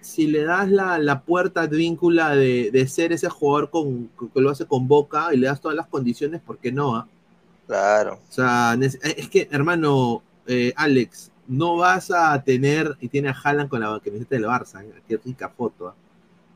Si 0.00 0.26
le 0.26 0.44
das 0.44 0.70
la, 0.70 0.98
la 0.98 1.22
puerta 1.22 1.62
advíncula 1.62 2.34
de, 2.34 2.70
de 2.70 2.88
ser 2.88 3.12
ese 3.12 3.28
jugador 3.28 3.70
con, 3.70 4.08
que 4.32 4.40
lo 4.40 4.50
hace 4.50 4.64
con 4.66 4.88
boca 4.88 5.32
y 5.32 5.36
le 5.36 5.46
das 5.46 5.60
todas 5.60 5.76
las 5.76 5.86
condiciones, 5.88 6.40
¿por 6.40 6.56
qué 6.58 6.72
no? 6.72 6.96
ah? 6.96 7.06
Claro. 7.66 8.14
O 8.28 8.32
sea, 8.32 8.74
nece- 8.76 8.98
es 9.02 9.28
que, 9.28 9.46
hermano, 9.50 10.22
eh, 10.46 10.72
Alex, 10.74 11.30
no 11.46 11.76
vas 11.76 12.10
a 12.10 12.42
tener, 12.42 12.96
y 13.00 13.08
tiene 13.08 13.28
a 13.28 13.32
Haaland 13.44 13.68
con 13.68 13.80
la 13.80 14.00
camiseta 14.02 14.34
del 14.36 14.44
Barça, 14.46 14.82
¿eh? 14.82 14.90
qué 15.06 15.18
rica 15.22 15.50
foto. 15.50 15.88
ah. 15.88 15.94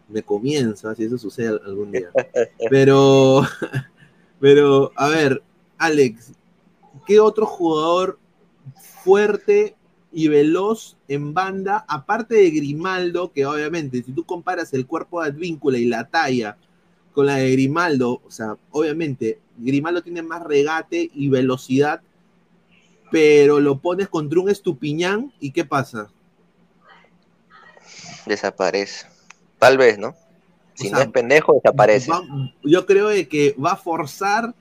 Me 0.09 0.23
comienza, 0.23 0.95
si 0.95 1.05
eso 1.05 1.19
sucede 1.19 1.59
algún 1.67 1.93
día. 1.93 2.09
Pero, 2.71 3.43
pero, 4.41 4.91
a 4.97 5.09
ver, 5.09 5.43
Alex, 5.79 6.33
¿qué 7.07 7.21
otro 7.21 7.45
jugador 7.47 8.19
fuerte 9.05 9.77
y 10.15 10.29
veloz 10.29 10.97
en 11.09 11.35
banda, 11.35 11.85
aparte 11.89 12.37
de 12.37 12.51
Grimaldo, 12.51 13.33
que 13.33 13.45
obviamente, 13.47 14.03
si 14.03 14.13
tú 14.13 14.25
comparas 14.25 14.73
el 14.73 14.87
cuerpo 14.87 15.21
de 15.23 15.29
Advíncula 15.29 15.79
y 15.79 15.87
la 15.87 16.09
talla 16.09 16.57
con 17.13 17.27
la 17.27 17.37
de 17.37 17.51
Grimaldo, 17.53 18.21
o 18.25 18.31
sea, 18.31 18.57
obviamente, 18.71 19.41
Grimaldo 19.59 20.03
tiene 20.03 20.23
más 20.23 20.43
regate 20.43 21.11
y 21.15 21.29
velocidad, 21.29 22.01
pero 23.11 23.61
lo 23.61 23.79
pones 23.79 24.09
contra 24.09 24.41
un 24.41 24.51
estupiñán 24.51 25.33
y 25.41 25.51
¿qué 25.53 25.65
pasa? 25.65 26.11
Desaparece. 28.27 29.07
Tal 29.59 29.79
vez, 29.79 29.99
¿no? 29.99 30.15
Si 30.75 30.89
O 30.89 30.93
no 30.93 31.01
es 31.01 31.09
pendejo, 31.09 31.55
desaparece. 31.55 32.11
Va- 32.11 32.23
yo 32.63 32.87
creo 32.87 33.09
de 33.09 33.29
que 33.29 33.55
va 33.63 33.73
a 33.73 33.77
forzar 33.77 34.55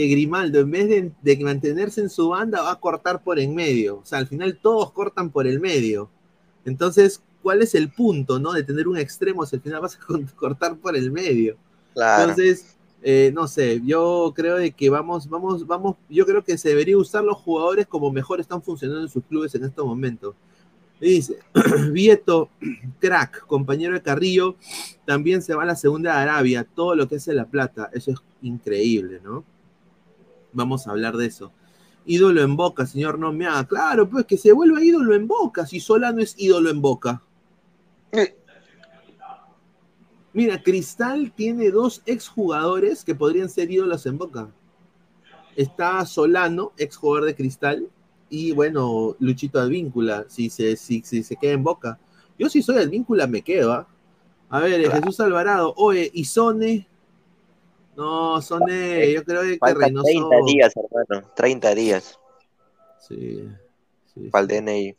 que 0.00 0.08
Grimaldo, 0.08 0.60
en 0.60 0.70
vez 0.70 0.88
de, 0.88 1.12
de 1.20 1.44
mantenerse 1.44 2.00
en 2.00 2.10
su 2.10 2.30
banda, 2.30 2.62
va 2.62 2.72
a 2.72 2.80
cortar 2.80 3.22
por 3.22 3.38
en 3.38 3.54
medio. 3.54 3.98
O 3.98 4.04
sea, 4.04 4.18
al 4.18 4.26
final 4.26 4.58
todos 4.62 4.92
cortan 4.92 5.30
por 5.30 5.46
el 5.46 5.60
medio. 5.60 6.08
Entonces, 6.64 7.22
¿cuál 7.42 7.62
es 7.62 7.74
el 7.74 7.90
punto, 7.90 8.38
no? 8.38 8.52
De 8.52 8.62
tener 8.62 8.88
un 8.88 8.96
extremo, 8.96 9.44
si 9.44 9.56
al 9.56 9.62
final 9.62 9.80
vas 9.80 9.96
a 9.96 10.00
cortar 10.36 10.76
por 10.76 10.96
el 10.96 11.10
medio. 11.10 11.56
Claro. 11.92 12.30
Entonces, 12.30 12.76
eh, 13.02 13.30
no 13.34 13.48
sé, 13.48 13.80
yo 13.84 14.32
creo 14.34 14.56
de 14.56 14.72
que 14.72 14.90
vamos, 14.90 15.28
vamos, 15.28 15.66
vamos, 15.66 15.96
yo 16.08 16.26
creo 16.26 16.44
que 16.44 16.58
se 16.58 16.68
debería 16.70 16.98
usar 16.98 17.24
los 17.24 17.38
jugadores 17.38 17.86
como 17.86 18.10
mejor 18.12 18.40
están 18.40 18.62
funcionando 18.62 19.02
en 19.02 19.08
sus 19.08 19.24
clubes 19.24 19.54
en 19.54 19.64
estos 19.64 19.86
momentos. 19.86 20.34
Dice, 21.00 21.38
Vieto, 21.92 22.50
crack, 23.00 23.46
compañero 23.46 23.94
de 23.94 24.02
Carrillo, 24.02 24.56
también 25.06 25.40
se 25.40 25.54
va 25.54 25.62
a 25.62 25.66
la 25.66 25.76
segunda 25.76 26.14
de 26.14 26.22
Arabia, 26.22 26.66
todo 26.74 26.94
lo 26.94 27.08
que 27.08 27.16
hace 27.16 27.32
La 27.32 27.46
Plata, 27.46 27.90
eso 27.92 28.10
es 28.10 28.18
increíble, 28.42 29.20
¿no? 29.24 29.44
Vamos 30.52 30.86
a 30.86 30.90
hablar 30.90 31.16
de 31.16 31.26
eso. 31.26 31.52
Ídolo 32.06 32.42
en 32.42 32.56
Boca, 32.56 32.86
señor 32.86 33.18
no 33.18 33.32
me 33.32 33.46
haga. 33.46 33.64
Claro, 33.64 34.08
pues 34.08 34.26
que 34.26 34.36
se 34.36 34.52
vuelva 34.52 34.82
ídolo 34.82 35.14
en 35.14 35.28
Boca, 35.28 35.66
si 35.66 35.80
Solano 35.80 36.20
es 36.20 36.34
ídolo 36.38 36.70
en 36.70 36.80
Boca. 36.80 37.22
Mira, 40.32 40.62
Cristal 40.62 41.32
tiene 41.32 41.70
dos 41.70 42.02
exjugadores 42.06 43.04
que 43.04 43.14
podrían 43.14 43.48
ser 43.48 43.70
ídolos 43.70 44.06
en 44.06 44.18
Boca. 44.18 44.48
Está 45.56 46.04
Solano, 46.06 46.72
exjugador 46.76 47.26
de 47.26 47.34
Cristal, 47.34 47.88
y 48.28 48.52
bueno, 48.52 49.16
Luchito 49.18 49.58
Advíncula, 49.58 50.24
si 50.28 50.48
se, 50.48 50.76
si, 50.76 51.02
si 51.02 51.22
se 51.24 51.36
queda 51.36 51.52
en 51.52 51.64
Boca. 51.64 51.98
Yo 52.38 52.48
si 52.48 52.62
soy 52.62 52.76
Advíncula 52.76 53.26
me 53.26 53.42
quedo, 53.42 53.72
¿ah? 53.72 53.88
A 54.48 54.60
ver, 54.60 54.82
Claro. 54.82 55.02
Jesús 55.02 55.20
Alvarado, 55.20 55.74
oye, 55.76 56.10
¿y 56.14 56.24
No, 58.00 58.40
Sone, 58.40 59.12
yo 59.12 59.22
creo 59.24 59.42
que 59.42 59.58
Reynoso... 59.60 60.04
30 60.06 60.36
días, 60.46 60.72
hermano. 60.74 61.28
30 61.36 61.74
días 61.74 62.18
Sí, 63.06 63.46
sí, 64.14 64.28
para 64.30 64.42
el 64.42 64.48
DNI. 64.48 64.96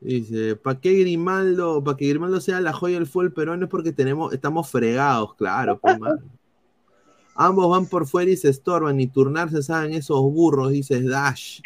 Dice, 0.00 0.54
¿para 0.56 0.78
qué 0.78 0.92
Grimaldo? 0.92 1.82
Para 1.82 1.96
que 1.96 2.06
Grimaldo 2.08 2.40
sea 2.42 2.60
la 2.60 2.74
joya 2.74 2.96
del 2.96 3.06
fútbol 3.06 3.32
peruano 3.32 3.64
es 3.64 3.70
porque 3.70 3.92
tenemos, 3.92 4.34
estamos 4.34 4.68
fregados, 4.68 5.34
claro, 5.36 5.78
pues. 5.80 5.96
Ambos 7.34 7.70
van 7.70 7.86
por 7.86 8.06
fuera 8.06 8.30
y 8.30 8.36
se 8.36 8.50
estorban, 8.50 9.00
y 9.00 9.06
turnarse 9.06 9.62
saben 9.62 9.94
esos 9.94 10.20
burros, 10.20 10.70
dice 10.70 11.00
Dash. 11.00 11.60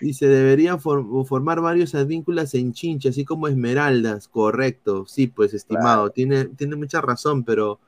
Dice, 0.00 0.26
deberían 0.26 0.80
for- 0.80 1.04
formar 1.26 1.60
varios 1.60 1.94
advínculas 1.94 2.54
en 2.54 2.72
chincha, 2.72 3.10
así 3.10 3.24
como 3.24 3.46
esmeraldas. 3.46 4.26
Correcto, 4.26 5.06
sí, 5.06 5.28
pues, 5.28 5.54
estimado. 5.54 6.10
Tiene, 6.10 6.46
tiene 6.46 6.74
mucha 6.74 7.00
razón, 7.00 7.44
pero 7.44 7.78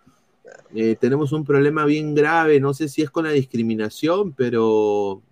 eh, 0.75 0.97
tenemos 1.01 1.33
un 1.33 1.45
problema 1.45 1.85
bien 1.85 2.15
grave, 2.15 2.61
no 2.61 2.75
sé 2.75 2.89
si 2.89 3.03
es 3.03 3.11
con 3.11 3.25
la 3.25 3.33
discriminación, 3.33 4.33
pero 4.33 5.23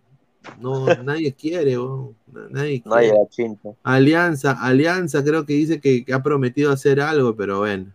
no, 0.60 0.86
nadie 1.04 1.32
quiere, 1.34 1.78
weón. 1.78 2.16
nadie 2.50 2.82
quiere. 2.82 3.56
Alianza, 3.82 4.52
Alianza 4.52 5.22
creo 5.22 5.44
que 5.44 5.54
dice 5.54 5.80
que, 5.80 6.04
que 6.04 6.12
ha 6.12 6.22
prometido 6.22 6.72
hacer 6.72 7.00
algo, 7.00 7.36
pero 7.36 7.58
bueno. 7.60 7.92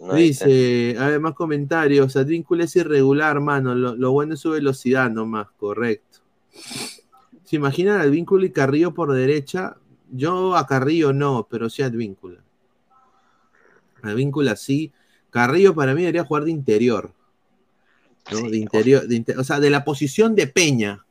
No 0.00 0.14
Dice, 0.14 0.96
a 0.98 1.08
ver, 1.08 1.20
más 1.20 1.34
comentarios. 1.34 2.16
Advíncula 2.16 2.64
es 2.64 2.76
irregular, 2.76 3.40
mano. 3.40 3.74
Lo, 3.74 3.94
lo 3.94 4.12
bueno 4.12 4.34
es 4.34 4.40
su 4.40 4.50
velocidad 4.50 5.10
nomás, 5.10 5.48
correcto. 5.56 6.18
¿Se 7.44 7.56
imaginan 7.56 8.00
Advíncula 8.00 8.44
y 8.44 8.50
Carrillo 8.50 8.92
por 8.92 9.12
derecha? 9.12 9.76
Yo 10.10 10.56
a 10.56 10.66
Carrillo 10.66 11.12
no, 11.12 11.46
pero 11.50 11.70
sí 11.70 11.82
a 11.82 11.86
Advíncula. 11.86 12.40
Advíncula 14.02 14.56
sí. 14.56 14.92
Carrillo 15.34 15.74
para 15.74 15.94
mí 15.96 16.02
debería 16.02 16.24
jugar 16.24 16.44
de 16.44 16.52
interior. 16.52 17.10
¿no? 18.30 18.38
Sí, 18.38 18.50
de 18.50 18.56
interior, 18.56 19.08
de 19.08 19.34
o 19.36 19.42
sea, 19.42 19.58
de 19.58 19.68
la 19.68 19.84
posición 19.84 20.36
de 20.36 20.46
Peña. 20.46 21.04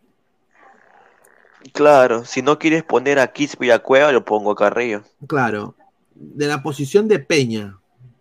Claro, 1.74 2.24
si 2.24 2.42
no 2.42 2.58
quieres 2.58 2.84
poner 2.84 3.20
a 3.20 3.34
Quispe 3.34 3.66
y 3.66 3.72
a 3.72 3.80
Cueva, 3.80 4.14
lo 4.14 4.24
pongo 4.24 4.52
a 4.52 4.56
Carrillo. 4.56 5.04
Claro, 5.28 5.76
de 6.16 6.48
la 6.48 6.64
posición 6.64 7.10
de 7.10 7.20
Peña. 7.20 7.78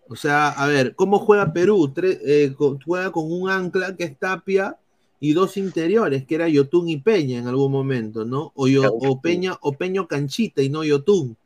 O 0.09 0.17
sea, 0.17 0.49
a 0.49 0.67
ver, 0.67 0.97
¿cómo 0.97 1.21
juega 1.21 1.53
Perú? 1.53 1.93
Eh, 2.03 2.53
co- 2.59 2.79
juega 2.85 3.13
con 3.13 3.31
un 3.31 3.49
ancla 3.49 3.95
que 3.97 4.05
es 4.05 4.19
Tapia 4.19 4.77
y 5.21 5.33
dos 5.35 5.57
interiores, 5.57 6.27
que 6.27 6.35
era 6.35 6.49
Yotun 6.49 6.89
y 6.89 6.97
Peña 6.97 7.39
en 7.39 7.47
algún 7.47 7.71
momento, 7.71 8.25
¿no? 8.25 8.51
O, 8.57 8.67
Yo- 8.67 8.93
o 8.93 9.21
Peña 9.21 9.57
o 9.61 9.73
Peño 9.73 10.09
Canchita 10.09 10.63
y 10.63 10.69
no 10.69 10.83
Yotun. 10.83 11.37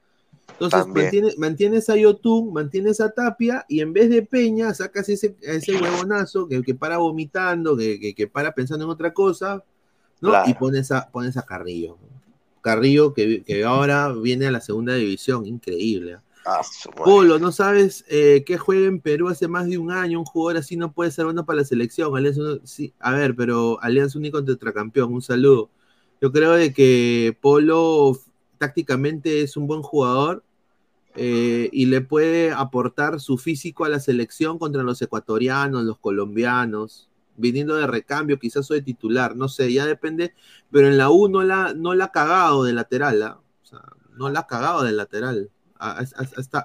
Entonces 0.48 0.80
También. 0.84 1.06
mantiene- 1.06 1.34
mantienes 1.36 1.90
a 1.90 1.96
Yotun, 1.96 2.52
mantienes 2.52 3.00
a 3.00 3.10
Tapia 3.10 3.64
y 3.68 3.80
en 3.80 3.92
vez 3.92 4.08
de 4.08 4.22
Peña 4.22 4.72
sacas 4.72 5.08
ese, 5.08 5.36
ese 5.42 5.76
huevonazo 5.76 6.48
que, 6.48 6.62
que 6.62 6.74
para 6.74 6.98
vomitando, 6.98 7.76
que, 7.76 8.00
que- 8.00 8.14
que 8.14 8.26
para 8.26 8.54
pensando 8.54 8.84
en 8.84 8.90
otra 8.90 9.12
cosa, 9.12 9.62
¿no? 10.20 10.30
Claro. 10.30 10.50
Y 10.50 10.54
pones 10.54 10.90
a, 10.92 11.10
pones 11.10 11.36
a 11.36 11.42
Carrillo. 11.42 11.98
Carrillo 12.62 13.12
que, 13.14 13.42
que 13.44 13.64
ahora 13.64 14.12
viene 14.12 14.46
a 14.46 14.50
la 14.50 14.60
segunda 14.60 14.94
división, 14.94 15.46
increíble. 15.46 16.14
¿ah? 16.14 16.22
Ah. 16.46 16.60
Polo, 17.04 17.38
¿no 17.38 17.50
sabes 17.52 18.04
eh, 18.08 18.42
qué 18.46 18.56
juega 18.56 18.86
en 18.86 19.00
Perú 19.00 19.28
hace 19.28 19.48
más 19.48 19.66
de 19.68 19.78
un 19.78 19.90
año? 19.90 20.20
Un 20.20 20.24
jugador 20.24 20.58
así 20.60 20.76
no 20.76 20.92
puede 20.92 21.10
ser 21.10 21.24
bueno 21.26 21.44
para 21.44 21.58
la 21.58 21.64
selección. 21.64 22.16
Alianza, 22.16 22.40
sí, 22.64 22.94
a 23.00 23.12
ver, 23.12 23.34
pero 23.36 23.78
Alianza 23.82 24.18
Único 24.18 24.42
tetracampeón, 24.44 25.12
un 25.12 25.22
saludo. 25.22 25.70
Yo 26.20 26.32
creo 26.32 26.52
de 26.52 26.72
que 26.72 27.36
Polo 27.40 28.18
tácticamente 28.58 29.42
es 29.42 29.56
un 29.56 29.66
buen 29.66 29.82
jugador 29.82 30.44
eh, 31.14 31.70
y 31.72 31.86
le 31.86 32.02
puede 32.02 32.52
aportar 32.52 33.20
su 33.20 33.38
físico 33.38 33.84
a 33.84 33.88
la 33.88 34.00
selección 34.00 34.58
contra 34.58 34.82
los 34.82 35.00
ecuatorianos, 35.00 35.84
los 35.84 35.98
colombianos, 35.98 37.08
viniendo 37.36 37.74
de 37.76 37.86
recambio, 37.86 38.38
quizás 38.38 38.70
o 38.70 38.74
de 38.74 38.82
titular, 38.82 39.36
no 39.36 39.48
sé, 39.48 39.72
ya 39.72 39.86
depende, 39.86 40.34
pero 40.70 40.88
en 40.88 40.98
la 40.98 41.10
U 41.10 41.28
no 41.28 41.42
la, 41.42 41.74
no 41.74 41.94
la 41.94 42.06
ha 42.06 42.12
cagado 42.12 42.64
de 42.64 42.72
lateral, 42.74 43.22
¿ah? 43.22 43.40
o 43.62 43.66
sea, 43.66 43.80
no 44.16 44.28
la 44.30 44.40
ha 44.40 44.46
cagado 44.46 44.82
de 44.82 44.92
lateral, 44.92 45.50
ha, 45.78 46.02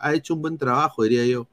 ha- 0.01 0.13
hecho 0.13 0.33
un 0.35 0.41
buen 0.41 0.57
trabajo, 0.57 1.03
diría 1.03 1.25
yo. 1.25 1.47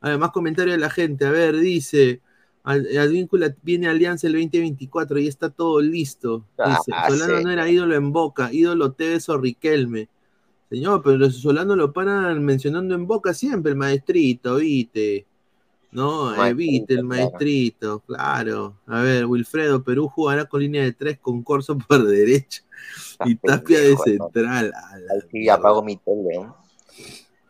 Además, 0.00 0.30
comentario 0.32 0.72
de 0.72 0.78
la 0.78 0.90
gente, 0.90 1.26
a 1.26 1.30
ver, 1.30 1.56
dice, 1.56 2.22
Advíncula 2.62 3.54
viene 3.62 3.88
Alianza 3.88 4.26
el 4.26 4.34
2024 4.34 5.18
y 5.18 5.28
está 5.28 5.50
todo 5.50 5.80
listo. 5.80 6.44
Dice, 6.58 6.92
Ah, 6.92 7.08
Solano 7.08 7.40
no 7.40 7.50
era 7.50 7.68
ídolo 7.68 7.94
en 7.94 8.12
Boca, 8.12 8.50
ídolo 8.52 8.92
Tevez 8.92 9.28
o 9.28 9.38
Riquelme. 9.38 10.08
Señor, 10.68 11.02
pero 11.02 11.16
los 11.16 11.36
Solano 11.36 11.74
lo 11.74 11.92
paran 11.92 12.44
mencionando 12.44 12.94
en 12.94 13.06
Boca 13.06 13.34
siempre, 13.34 13.72
el 13.72 13.78
maestrito, 13.78 14.56
viste. 14.56 15.26
No, 15.92 16.32
eh, 16.32 16.36
Maestrito, 16.36 16.70
viste, 16.70 16.94
el 16.94 17.04
maestrito, 17.04 18.00
claro. 18.00 18.76
A 18.86 19.02
ver, 19.02 19.26
Wilfredo, 19.26 19.82
Perú 19.82 20.08
jugará 20.08 20.44
con 20.44 20.60
línea 20.60 20.84
de 20.84 20.92
tres 20.92 21.18
con 21.18 21.42
Corso 21.42 21.76
por 21.76 22.04
derecha 22.06 22.62
y 23.24 23.34
Tapia 23.34 23.80
de 23.80 23.96
central. 23.96 24.72
Ahí 24.92 25.20
sí 25.32 25.48
apago 25.48 25.82
mi 25.82 25.96
tele. 25.96 26.46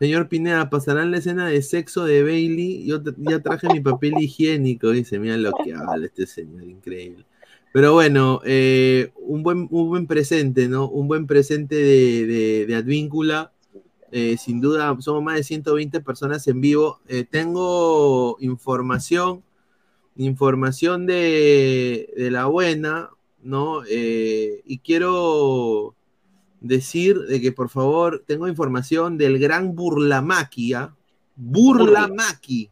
Señor 0.01 0.29
Pineda, 0.29 0.67
pasarán 0.71 1.11
la 1.11 1.19
escena 1.19 1.45
de 1.45 1.61
sexo 1.61 2.05
de 2.05 2.23
Bailey. 2.23 2.87
Yo 2.87 3.03
ya 3.17 3.39
traje 3.39 3.67
mi 3.67 3.81
papel 3.81 4.15
higiénico. 4.17 4.89
Dice, 4.89 5.19
mira 5.19 5.37
lo 5.37 5.51
que 5.63 5.75
habla 5.75 6.07
este 6.07 6.25
señor, 6.25 6.63
increíble. 6.63 7.23
Pero 7.71 7.93
bueno, 7.93 8.41
eh, 8.43 9.11
un, 9.17 9.43
buen, 9.43 9.67
un 9.69 9.89
buen 9.89 10.07
presente, 10.07 10.67
¿no? 10.67 10.89
Un 10.89 11.07
buen 11.07 11.27
presente 11.27 11.75
de, 11.75 12.65
de, 12.65 12.75
Advíncula. 12.75 13.53
Eh, 14.11 14.37
sin 14.37 14.59
duda, 14.59 14.97
somos 15.01 15.21
más 15.21 15.35
de 15.35 15.43
120 15.43 16.01
personas 16.01 16.47
en 16.47 16.61
vivo. 16.61 16.99
Eh, 17.07 17.23
tengo 17.29 18.37
información, 18.39 19.43
información 20.15 21.05
de, 21.05 22.11
de 22.17 22.31
la 22.31 22.47
buena, 22.47 23.11
¿no? 23.43 23.83
Y 23.87 24.79
quiero 24.79 25.93
decir 26.61 27.19
de 27.19 27.41
que 27.41 27.51
por 27.51 27.69
favor 27.69 28.23
tengo 28.25 28.47
información 28.47 29.17
del 29.17 29.39
gran 29.39 29.75
Burlamaki, 29.75 30.73
¿ah? 30.73 30.95
Burlamaki. 31.35 32.69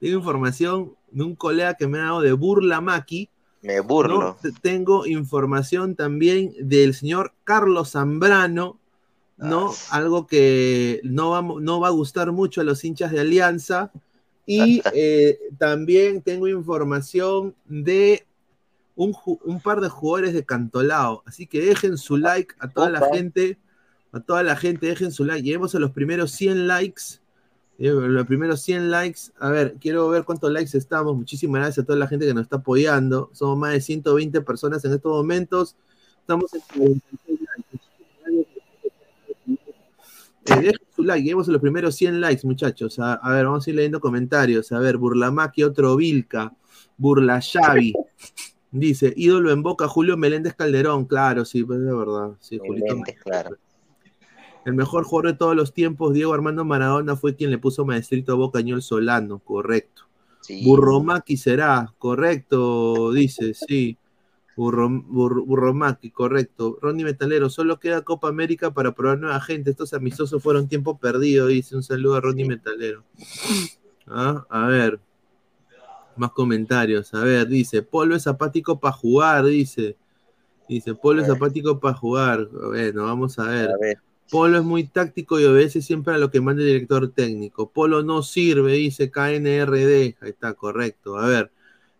Tengo 0.00 0.16
información 0.16 0.94
de 1.10 1.22
un 1.22 1.36
colega 1.36 1.74
que 1.74 1.86
me 1.86 1.98
ha 1.98 2.04
dado 2.04 2.22
de 2.22 2.32
Burlamaki. 2.32 3.28
Me 3.62 3.80
burlo. 3.80 4.36
Tengo 4.62 5.06
información 5.06 5.96
también 5.96 6.54
del 6.60 6.94
señor 6.94 7.32
Carlos 7.44 7.92
Zambrano, 7.92 8.78
¿no? 9.36 9.72
Algo 9.90 10.26
que 10.26 11.00
no 11.02 11.30
va, 11.30 11.42
no 11.42 11.80
va 11.80 11.88
a 11.88 11.90
gustar 11.90 12.32
mucho 12.32 12.60
a 12.60 12.64
los 12.64 12.84
hinchas 12.84 13.10
de 13.10 13.20
Alianza. 13.20 13.90
Y 14.46 14.82
eh, 14.94 15.38
también 15.58 16.22
tengo 16.22 16.46
información 16.48 17.54
de 17.66 18.24
un, 18.96 19.60
par 19.60 19.80
de 19.80 19.88
jugadores 19.88 20.32
de 20.32 20.44
Cantolao. 20.44 21.22
Así 21.26 21.46
que 21.46 21.60
dejen 21.60 21.98
su 21.98 22.16
like 22.16 22.54
a 22.58 22.68
toda 22.68 22.90
la 22.90 23.06
gente. 23.12 23.58
A 24.12 24.20
toda 24.20 24.42
la 24.42 24.56
gente, 24.56 24.86
dejen 24.86 25.12
su 25.12 25.24
like. 25.24 25.42
Lleguemos 25.42 25.74
a 25.74 25.78
los 25.78 25.90
primeros 25.90 26.32
100 26.32 26.66
likes. 26.66 27.20
Eh, 27.78 27.90
Los 27.90 28.26
primeros 28.26 28.62
100 28.62 28.90
likes. 28.90 29.20
A 29.38 29.50
ver, 29.50 29.76
quiero 29.78 30.08
ver 30.08 30.24
cuántos 30.24 30.50
likes 30.50 30.76
estamos. 30.76 31.14
Muchísimas 31.14 31.60
gracias 31.60 31.84
a 31.84 31.86
toda 31.86 31.98
la 31.98 32.08
gente 32.08 32.26
que 32.26 32.32
nos 32.32 32.44
está 32.44 32.56
apoyando. 32.56 33.30
Somos 33.34 33.58
más 33.58 33.72
de 33.72 33.80
120 33.82 34.40
personas 34.40 34.84
en 34.84 34.94
estos 34.94 35.12
momentos. 35.12 35.76
Estamos 36.20 36.52
en 36.54 36.60
46 36.74 37.40
likes. 37.40 37.86
Eh, 40.48 40.60
dejen 40.60 40.86
su 40.94 41.02
like, 41.02 41.22
lleguemos 41.22 41.48
a 41.48 41.52
los 41.52 41.60
primeros 41.60 41.96
100 41.96 42.20
likes, 42.20 42.46
muchachos. 42.46 42.98
A, 43.00 43.14
a 43.14 43.32
ver, 43.32 43.44
vamos 43.44 43.66
a 43.66 43.70
ir 43.70 43.76
leyendo 43.76 44.00
comentarios. 44.00 44.72
A 44.72 44.78
ver, 44.78 44.96
Burlamaki, 44.96 45.64
otro 45.64 45.96
Vilca. 45.96 46.54
Burla 46.96 47.40
Xavi. 47.40 47.92
Dice, 48.78 49.12
ídolo 49.16 49.50
en 49.50 49.62
boca, 49.62 49.88
Julio 49.88 50.16
Meléndez 50.16 50.54
Calderón. 50.54 51.06
Claro, 51.06 51.44
sí, 51.44 51.64
pues 51.64 51.78
es 51.80 51.86
verdad. 51.86 52.32
Sí, 52.40 52.60
Meléndez, 52.60 53.16
claro. 53.22 53.56
el 54.64 54.74
mejor 54.74 55.04
jugador 55.04 55.32
de 55.32 55.38
todos 55.38 55.56
los 55.56 55.72
tiempos, 55.72 56.12
Diego 56.12 56.34
Armando 56.34 56.64
Maradona, 56.64 57.16
fue 57.16 57.34
quien 57.34 57.50
le 57.50 57.58
puso 57.58 57.84
maestrito 57.86 58.32
a 58.32 58.36
Boca 58.36 58.60
Ñol 58.60 58.82
Solano, 58.82 59.38
correcto. 59.38 60.02
Sí. 60.42 60.62
Burromaki 60.64 61.36
será, 61.36 61.92
correcto, 61.98 63.12
dice, 63.12 63.54
sí. 63.54 63.96
Burro, 64.56 64.88
Bur- 64.88 65.44
Burromaki, 65.44 66.10
correcto. 66.10 66.78
Ronnie 66.80 67.04
Metalero, 67.04 67.50
solo 67.50 67.78
queda 67.78 68.02
Copa 68.02 68.28
América 68.28 68.72
para 68.72 68.92
probar 68.94 69.18
nueva 69.18 69.40
gente. 69.40 69.70
Estos 69.70 69.92
amistosos 69.92 70.42
fueron 70.42 70.66
tiempo 70.66 70.98
perdido, 70.98 71.46
dice. 71.46 71.76
Un 71.76 71.82
saludo 71.82 72.14
a 72.16 72.20
Ronnie 72.22 72.46
Metalero. 72.46 73.04
Ah, 74.06 74.46
A 74.48 74.66
ver. 74.68 74.98
Más 76.16 76.32
comentarios. 76.32 77.12
A 77.14 77.20
ver, 77.20 77.46
dice, 77.46 77.82
Polo 77.82 78.16
es 78.16 78.26
apático 78.26 78.78
para 78.80 78.94
jugar, 78.94 79.44
dice. 79.44 79.96
Dice, 80.68 80.94
Polo 80.94 81.22
es 81.22 81.28
apático 81.28 81.78
para 81.78 81.94
jugar. 81.94 82.48
Bueno, 82.50 83.04
vamos 83.04 83.38
a 83.38 83.44
ver. 83.44 83.70
A 83.70 83.76
ver. 83.78 83.98
Polo 84.30 84.58
es 84.58 84.64
muy 84.64 84.84
táctico 84.84 85.38
y 85.38 85.44
obedece 85.44 85.80
siempre 85.80 86.14
a 86.14 86.18
lo 86.18 86.30
que 86.30 86.40
manda 86.40 86.62
el 86.62 86.68
director 86.68 87.08
técnico. 87.12 87.70
Polo 87.70 88.02
no 88.02 88.22
sirve, 88.22 88.72
dice 88.72 89.10
KNRD. 89.10 90.16
Ahí 90.20 90.30
está, 90.30 90.54
correcto. 90.54 91.16
A 91.16 91.26
ver, 91.28 91.52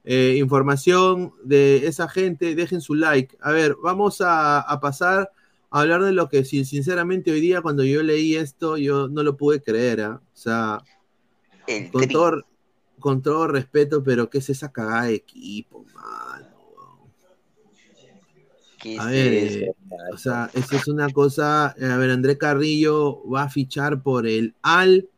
eh, 0.04 0.36
información 0.38 1.32
de 1.44 1.86
esa 1.86 2.08
gente, 2.08 2.54
dejen 2.56 2.80
su 2.80 2.94
like. 2.94 3.36
A 3.40 3.52
ver, 3.52 3.76
vamos 3.82 4.20
a, 4.20 4.60
a 4.60 4.80
pasar 4.80 5.30
a 5.70 5.80
hablar 5.80 6.02
de 6.02 6.12
lo 6.12 6.28
que, 6.28 6.44
sin- 6.44 6.64
sinceramente, 6.64 7.30
hoy 7.30 7.40
día 7.40 7.60
cuando 7.60 7.84
yo 7.84 8.02
leí 8.02 8.34
esto, 8.34 8.76
yo 8.76 9.08
no 9.08 9.22
lo 9.22 9.36
pude 9.36 9.60
creer. 9.62 10.00
¿ah? 10.00 10.20
O 10.24 10.36
sea, 10.36 10.78
El 11.68 11.90
con 11.92 12.08
todo, 12.08 12.42
con 13.06 13.22
todo 13.22 13.46
respeto, 13.46 14.02
pero 14.02 14.28
¿qué 14.28 14.38
es 14.38 14.50
esa 14.50 14.72
cagada 14.72 15.04
de 15.04 15.14
equipo, 15.14 15.84
mano? 15.94 16.48
¿Qué 18.80 18.98
A 18.98 19.06
ver, 19.06 19.32
eso, 19.32 19.58
eh? 19.60 19.74
O 20.12 20.16
sea, 20.16 20.50
eso 20.52 20.74
es 20.74 20.88
una 20.88 21.08
cosa. 21.10 21.72
eh, 21.78 21.86
A 21.86 21.98
ver, 21.98 22.10
André 22.10 22.36
Carrillo 22.36 23.22
va 23.30 23.44
a 23.44 23.48
fichar 23.48 24.02
por 24.02 24.26
el 24.26 24.56
Al 24.60 25.08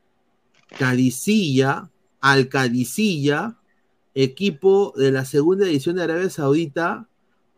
Cadicilla, 0.79 1.89
Al 2.21 2.51
Cadicilla, 2.51 3.57
equipo 4.15 4.93
de 4.95 5.11
la 5.11 5.25
segunda 5.25 5.65
edición 5.67 5.97
de 5.97 6.03
Arabia 6.03 6.29
Saudita, 6.29 7.09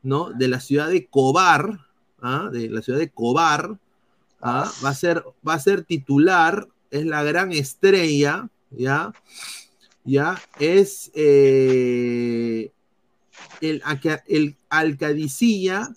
¿no? 0.04 0.30
De 0.30 0.46
la 0.46 0.60
ciudad 0.60 0.86
de 0.90 1.08
Cobar, 1.08 1.88
¿ah? 2.22 2.50
De 2.52 2.70
la 2.70 2.82
ciudad 2.82 3.00
de 3.00 3.10
Cobar, 3.10 3.80
¿ah? 4.40 4.70
Va 4.84 4.90
a 4.90 4.94
ser, 4.94 5.24
va 5.46 5.54
a 5.54 5.58
ser 5.58 5.82
titular, 5.82 6.68
es 6.92 7.04
la 7.04 7.24
gran 7.24 7.50
estrella, 7.50 8.48
¿ya? 8.70 9.12
Ya 10.04 10.40
es 10.58 11.10
eh, 11.14 12.70
el, 13.60 13.82
el 14.26 14.56
Alcadicilla 14.68 15.88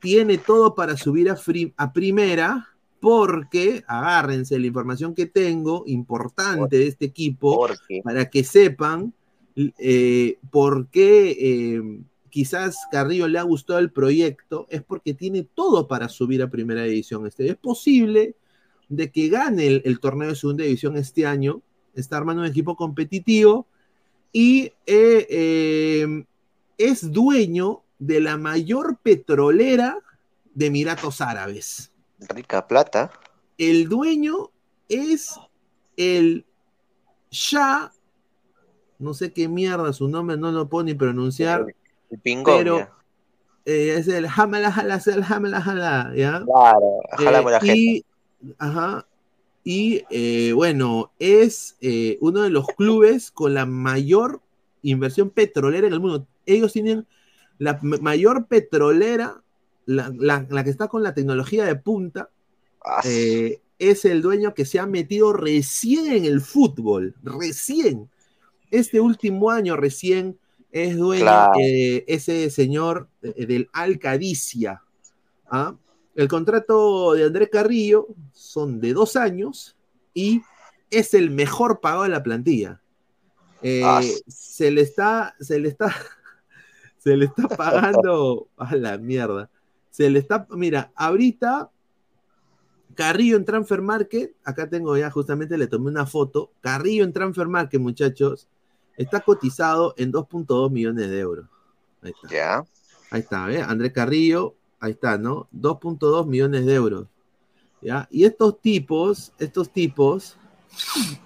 tiene 0.00 0.38
todo 0.38 0.74
para 0.74 0.96
subir 0.96 1.30
a, 1.30 1.92
primera 1.92 2.68
porque, 3.00 3.84
agárrense 3.86 4.58
la 4.58 4.66
información 4.66 5.14
que 5.14 5.26
tengo, 5.26 5.84
importante 5.86 6.78
de 6.78 6.86
este 6.86 7.06
equipo, 7.06 7.68
para 8.02 8.28
que 8.28 8.44
sepan 8.44 9.12
eh, 9.56 10.38
por 10.50 10.88
qué 10.88 11.36
eh, 11.40 12.00
quizás 12.30 12.78
Carrillo 12.90 13.28
le 13.28 13.38
ha 13.38 13.42
gustado 13.42 13.78
el 13.78 13.90
proyecto, 13.90 14.66
es 14.70 14.82
porque 14.82 15.14
tiene 15.14 15.46
todo 15.54 15.88
para 15.88 16.08
subir 16.08 16.42
a 16.42 16.50
primera 16.50 16.82
división. 16.84 17.26
Este, 17.26 17.48
es 17.48 17.56
posible 17.56 18.34
de 18.88 19.10
que 19.10 19.28
gane 19.28 19.66
el, 19.66 19.82
el 19.84 20.00
torneo 20.00 20.28
de 20.28 20.36
segunda 20.36 20.64
división 20.64 20.96
este 20.96 21.26
año, 21.26 21.62
está 22.00 22.16
armando 22.16 22.42
un 22.42 22.48
equipo 22.48 22.76
competitivo 22.76 23.66
y 24.32 24.64
eh, 24.86 25.26
eh, 25.30 26.24
es 26.76 27.10
dueño 27.12 27.82
de 27.98 28.20
la 28.20 28.36
mayor 28.36 28.98
petrolera 29.02 29.98
de 30.54 30.66
Emiratos 30.66 31.20
Árabes. 31.20 31.90
rica 32.28 32.66
plata. 32.66 33.10
El 33.56 33.88
dueño 33.88 34.50
es 34.88 35.34
el 35.96 36.44
Shah, 37.30 37.90
no 38.98 39.14
sé 39.14 39.32
qué 39.32 39.48
mierda, 39.48 39.92
su 39.92 40.08
nombre 40.08 40.36
no 40.36 40.52
lo 40.52 40.68
puedo 40.68 40.84
ni 40.84 40.94
pronunciar, 40.94 41.66
El 42.10 42.18
pingón. 42.20 42.56
pero 42.58 42.78
ya. 42.78 42.92
eh, 43.64 43.94
es 43.98 44.08
el 44.08 44.26
Hamala 44.26 44.68
Hala, 44.68 45.00
el 45.04 45.22
Hamala 45.24 45.58
Hala, 45.58 46.12
¿ya? 46.16 46.44
Claro, 47.16 47.42
Eh, 47.62 47.74
y, 47.76 48.04
ajá, 48.58 49.06
y 49.64 50.02
eh, 50.10 50.52
bueno, 50.54 51.12
es 51.18 51.76
eh, 51.80 52.16
uno 52.20 52.42
de 52.42 52.50
los 52.50 52.66
clubes 52.76 53.30
con 53.30 53.54
la 53.54 53.66
mayor 53.66 54.40
inversión 54.82 55.30
petrolera 55.30 55.86
en 55.86 55.92
el 55.92 56.00
mundo. 56.00 56.26
Ellos 56.46 56.72
tienen 56.72 57.06
la 57.58 57.78
mayor 57.82 58.46
petrolera, 58.46 59.42
la, 59.84 60.12
la- 60.16 60.46
la 60.48 60.64
que 60.64 60.70
está 60.70 60.88
con 60.88 61.02
la 61.02 61.12
tecnología 61.14 61.64
de 61.64 61.76
punta, 61.76 62.30
eh, 63.04 63.60
es 63.78 64.04
el 64.04 64.22
dueño 64.22 64.54
que 64.54 64.64
se 64.64 64.78
ha 64.78 64.86
metido 64.86 65.32
recién 65.32 66.06
en 66.12 66.24
el 66.24 66.40
fútbol, 66.40 67.14
recién. 67.22 68.08
Este 68.70 69.00
último 69.00 69.50
año 69.50 69.76
recién 69.76 70.38
es 70.72 70.96
dueño 70.96 71.22
Claro. 71.24 71.52
ese 71.60 72.50
señor 72.50 73.08
del 73.22 73.68
Alcadicia. 73.72 74.82
¿ah? 75.50 75.74
El 76.18 76.26
contrato 76.26 77.12
de 77.12 77.26
Andrés 77.26 77.48
Carrillo 77.48 78.08
son 78.32 78.80
de 78.80 78.92
dos 78.92 79.14
años 79.14 79.76
y 80.12 80.42
es 80.90 81.14
el 81.14 81.30
mejor 81.30 81.78
pagado 81.78 82.02
de 82.02 82.08
la 82.08 82.24
plantilla. 82.24 82.80
Eh, 83.62 83.82
Ah. 83.84 84.00
se 84.26 84.72
le 84.72 84.80
está, 84.80 85.36
se 85.38 85.60
le 85.60 85.68
está, 85.68 85.86
se 86.98 87.16
le 87.16 87.26
está 87.26 87.46
pagando 87.56 88.48
a 88.56 88.74
la 88.74 88.98
mierda. 88.98 89.48
Se 89.90 90.10
le 90.10 90.18
está, 90.18 90.44
mira, 90.50 90.90
ahorita 90.96 91.70
Carrillo 92.96 93.36
en 93.36 93.44
Transfer 93.44 93.80
Market, 93.80 94.34
acá 94.42 94.68
tengo 94.68 94.96
ya 94.96 95.12
justamente, 95.12 95.56
le 95.56 95.68
tomé 95.68 95.88
una 95.88 96.04
foto. 96.04 96.50
Carrillo 96.60 97.04
en 97.04 97.12
Transfer 97.12 97.46
Market, 97.46 97.80
muchachos, 97.80 98.48
está 98.96 99.20
cotizado 99.20 99.94
en 99.96 100.10
2.2 100.10 100.68
millones 100.72 101.08
de 101.08 101.18
euros. 101.20 101.46
Ahí 102.02 102.10
está. 102.10 102.64
Ahí 103.12 103.20
está, 103.20 103.46
¿ves? 103.46 103.62
Andrés 103.62 103.92
Carrillo, 103.92 104.56
ahí 104.80 104.92
está, 104.92 105.18
¿no? 105.18 105.48
2.2 105.52 106.26
millones 106.26 106.66
de 106.66 106.74
euros. 106.74 107.06
¿Ya? 107.80 108.08
Y 108.10 108.24
estos 108.24 108.60
tipos, 108.60 109.32
estos 109.38 109.70
tipos, 109.70 110.36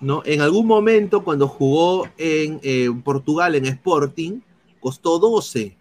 ¿no? 0.00 0.22
En 0.24 0.42
algún 0.42 0.66
momento, 0.66 1.24
cuando 1.24 1.48
jugó 1.48 2.06
en 2.18 2.60
eh, 2.62 2.90
Portugal, 3.02 3.54
en 3.54 3.66
Sporting, 3.66 4.40
costó 4.80 5.18
12. 5.18 5.76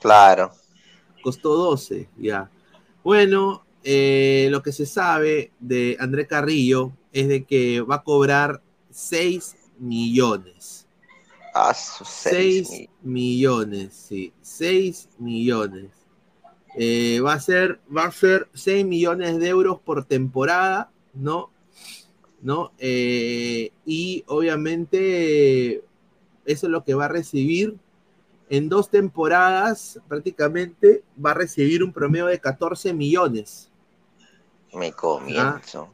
Claro. 0.00 0.52
Costó 1.22 1.56
12, 1.56 2.08
ya. 2.18 2.50
Bueno, 3.02 3.64
eh, 3.82 4.48
lo 4.50 4.62
que 4.62 4.72
se 4.72 4.86
sabe 4.86 5.52
de 5.58 5.96
Andrés 5.98 6.28
Carrillo 6.28 6.92
es 7.12 7.28
de 7.28 7.44
que 7.44 7.80
va 7.80 7.96
a 7.96 8.02
cobrar 8.02 8.62
6 8.90 9.56
millones. 9.78 10.86
Ah, 11.56 11.72
sus 11.72 12.08
seis 12.08 12.66
6 12.66 12.70
mil. 12.70 12.90
millones, 13.02 13.94
sí, 13.94 14.32
6 14.42 15.08
millones. 15.18 16.03
Eh, 16.76 17.20
va 17.20 17.34
a 17.34 17.40
ser, 17.40 17.80
va 17.94 18.04
a 18.04 18.10
ser 18.10 18.48
6 18.54 18.84
millones 18.84 19.38
de 19.38 19.48
euros 19.48 19.78
por 19.80 20.04
temporada, 20.04 20.90
¿no? 21.12 21.50
¿No? 22.42 22.72
Eh, 22.78 23.70
y 23.86 24.24
obviamente 24.26 25.82
eso 26.44 26.66
es 26.66 26.70
lo 26.70 26.84
que 26.84 26.94
va 26.94 27.06
a 27.06 27.08
recibir. 27.08 27.76
En 28.50 28.68
dos 28.68 28.90
temporadas 28.90 30.00
prácticamente 30.08 31.02
va 31.24 31.30
a 31.30 31.34
recibir 31.34 31.82
un 31.82 31.92
promedio 31.92 32.26
de 32.26 32.38
14 32.38 32.92
millones. 32.92 33.70
Me 34.74 34.92
comienzo. 34.92 35.90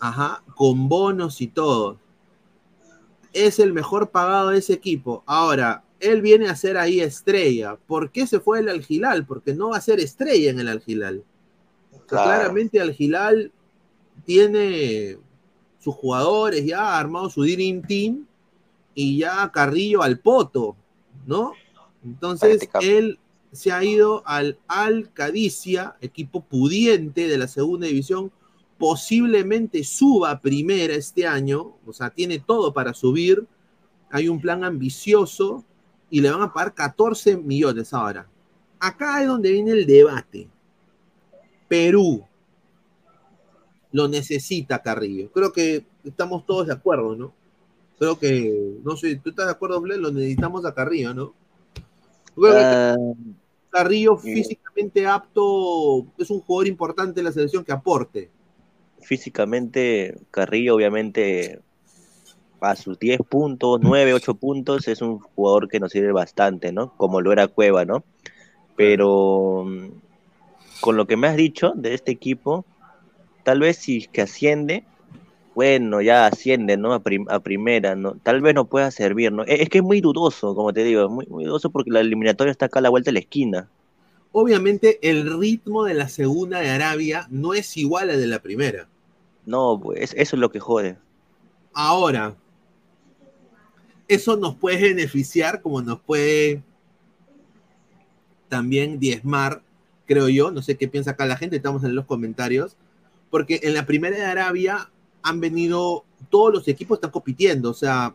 Ajá, 0.00 0.42
con 0.56 0.88
bonos 0.88 1.40
y 1.40 1.46
todo. 1.46 1.98
Es 3.32 3.58
el 3.60 3.72
mejor 3.72 4.10
pagado 4.10 4.48
de 4.48 4.58
ese 4.58 4.72
equipo. 4.72 5.22
Ahora, 5.26 5.84
él 6.02 6.20
viene 6.20 6.48
a 6.48 6.56
ser 6.56 6.76
ahí 6.76 7.00
estrella. 7.00 7.76
¿Por 7.86 8.10
qué 8.10 8.26
se 8.26 8.40
fue 8.40 8.58
el 8.58 8.68
Algilal? 8.68 9.24
Porque 9.24 9.54
no 9.54 9.70
va 9.70 9.76
a 9.76 9.80
ser 9.80 10.00
estrella 10.00 10.50
en 10.50 10.58
el 10.58 10.68
Algilal. 10.68 11.22
Claro. 12.06 12.24
Claramente 12.24 12.80
Algilal 12.80 13.52
tiene 14.24 15.18
sus 15.78 15.94
jugadores 15.94 16.66
ya, 16.66 16.80
ha 16.80 16.98
armado 16.98 17.30
su 17.30 17.42
Dream 17.42 17.82
Team 17.82 18.26
y 18.94 19.18
ya 19.18 19.50
Carrillo 19.52 20.02
al 20.02 20.18
poto, 20.18 20.76
¿no? 21.26 21.52
Entonces 22.04 22.68
él 22.80 23.18
se 23.52 23.70
ha 23.70 23.84
ido 23.84 24.22
al 24.26 24.58
Al 24.66 25.12
Cadicia, 25.12 25.96
equipo 26.00 26.40
pudiente 26.40 27.28
de 27.28 27.38
la 27.38 27.48
segunda 27.48 27.86
división, 27.86 28.32
posiblemente 28.78 29.84
suba 29.84 30.32
a 30.32 30.40
primera 30.40 30.94
este 30.94 31.26
año, 31.26 31.76
o 31.86 31.92
sea, 31.92 32.10
tiene 32.10 32.40
todo 32.40 32.72
para 32.72 32.92
subir, 32.92 33.46
hay 34.10 34.28
un 34.28 34.40
plan 34.40 34.64
ambicioso 34.64 35.64
y 36.12 36.20
le 36.20 36.30
van 36.30 36.42
a 36.42 36.52
pagar 36.52 36.74
14 36.74 37.38
millones 37.38 37.94
ahora. 37.94 38.28
Acá 38.78 39.22
es 39.22 39.26
donde 39.26 39.50
viene 39.50 39.70
el 39.70 39.86
debate. 39.86 40.46
Perú 41.66 42.22
lo 43.92 44.08
necesita 44.08 44.82
Carrillo. 44.82 45.32
Creo 45.32 45.50
que 45.52 45.86
estamos 46.04 46.44
todos 46.44 46.66
de 46.66 46.74
acuerdo, 46.74 47.16
¿no? 47.16 47.32
Creo 47.98 48.18
que, 48.18 48.76
no 48.84 48.94
sé, 48.94 49.16
¿tú 49.16 49.30
estás 49.30 49.46
de 49.46 49.52
acuerdo, 49.52 49.80
Ble? 49.80 49.96
Lo 49.96 50.12
necesitamos 50.12 50.66
a 50.66 50.74
Carrillo, 50.74 51.14
¿no? 51.14 51.32
Creo 52.34 52.52
que 52.52 52.60
Ah, 52.60 52.96
Carrillo 53.70 54.18
físicamente 54.18 55.06
apto 55.06 56.06
es 56.18 56.28
un 56.28 56.40
jugador 56.40 56.68
importante 56.68 57.20
en 57.20 57.24
la 57.24 57.32
selección 57.32 57.64
que 57.64 57.72
aporte. 57.72 58.30
físicamente, 59.00 60.20
Carrillo 60.30 60.74
obviamente 60.74 61.62
a 62.62 62.76
sus 62.76 62.98
10 62.98 63.20
puntos, 63.28 63.80
9, 63.80 64.14
8 64.14 64.34
puntos, 64.36 64.88
es 64.88 65.02
un 65.02 65.18
jugador 65.20 65.68
que 65.68 65.80
nos 65.80 65.92
sirve 65.92 66.12
bastante, 66.12 66.72
¿no? 66.72 66.94
Como 66.96 67.20
lo 67.20 67.32
era 67.32 67.48
Cueva, 67.48 67.84
¿no? 67.84 68.04
Pero 68.76 69.64
mm, 69.66 69.88
con 70.80 70.96
lo 70.96 71.06
que 71.06 71.16
me 71.16 71.28
has 71.28 71.36
dicho 71.36 71.72
de 71.76 71.94
este 71.94 72.12
equipo, 72.12 72.66
tal 73.44 73.60
vez 73.60 73.78
si 73.78 73.98
es 73.98 74.08
que 74.08 74.22
asciende, 74.22 74.84
bueno, 75.54 76.00
ya 76.02 76.26
asciende, 76.26 76.76
¿no? 76.76 76.94
A, 76.94 77.00
prim- 77.02 77.28
a 77.30 77.40
primera, 77.40 77.94
¿no? 77.96 78.14
Tal 78.22 78.40
vez 78.42 78.54
no 78.54 78.66
pueda 78.66 78.90
servir, 78.90 79.32
¿no? 79.32 79.44
Es, 79.44 79.60
es 79.62 79.68
que 79.70 79.78
es 79.78 79.84
muy 79.84 80.00
dudoso, 80.00 80.54
como 80.54 80.72
te 80.72 80.84
digo, 80.84 81.08
muy, 81.10 81.26
muy 81.26 81.44
dudoso 81.44 81.70
porque 81.70 81.90
la 81.90 82.00
eliminatoria 82.00 82.50
está 82.52 82.66
acá 82.66 82.80
a 82.80 82.82
la 82.82 82.90
vuelta 82.90 83.10
de 83.10 83.14
la 83.14 83.20
esquina. 83.20 83.68
Obviamente 84.32 84.98
el 85.08 85.38
ritmo 85.38 85.84
de 85.84 85.94
la 85.94 86.08
segunda 86.08 86.58
de 86.60 86.70
Arabia 86.70 87.28
no 87.30 87.54
es 87.54 87.76
igual 87.76 88.10
al 88.10 88.20
de 88.20 88.26
la 88.26 88.40
primera. 88.42 88.88
No, 89.46 89.78
pues 89.80 90.14
eso 90.16 90.34
es 90.36 90.40
lo 90.40 90.50
que 90.50 90.58
jode. 90.60 90.98
Ahora, 91.74 92.34
eso 94.14 94.36
nos 94.36 94.56
puede 94.56 94.94
beneficiar 94.94 95.62
como 95.62 95.80
nos 95.82 96.00
puede 96.00 96.62
también 98.48 98.98
diezmar, 98.98 99.62
creo 100.06 100.28
yo. 100.28 100.50
No 100.50 100.60
sé 100.60 100.76
qué 100.76 100.88
piensa 100.88 101.12
acá 101.12 101.24
la 101.24 101.38
gente, 101.38 101.56
estamos 101.56 101.84
en 101.84 101.94
los 101.94 102.04
comentarios. 102.04 102.76
Porque 103.30 103.60
en 103.62 103.72
la 103.72 103.86
primera 103.86 104.16
de 104.16 104.24
Arabia 104.24 104.90
han 105.22 105.40
venido, 105.40 106.04
todos 106.28 106.52
los 106.52 106.68
equipos 106.68 106.96
están 106.96 107.10
compitiendo. 107.10 107.70
O 107.70 107.74
sea, 107.74 108.14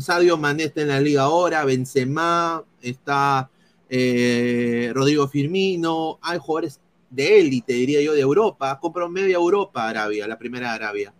Sadio 0.00 0.36
Mané 0.36 0.64
está 0.64 0.82
en 0.82 0.88
la 0.88 1.00
liga 1.00 1.22
ahora, 1.22 1.64
Benzema, 1.64 2.62
está 2.82 3.50
eh, 3.88 4.90
Rodrigo 4.94 5.26
Firmino, 5.28 6.18
hay 6.20 6.38
jugadores 6.38 6.80
de 7.08 7.40
élite, 7.40 7.72
diría 7.72 8.02
yo, 8.02 8.12
de 8.12 8.20
Europa. 8.20 8.78
Compró 8.78 9.08
media 9.08 9.36
Europa 9.36 9.88
Arabia, 9.88 10.26
la 10.26 10.38
primera 10.38 10.74
Arabia. 10.74 11.14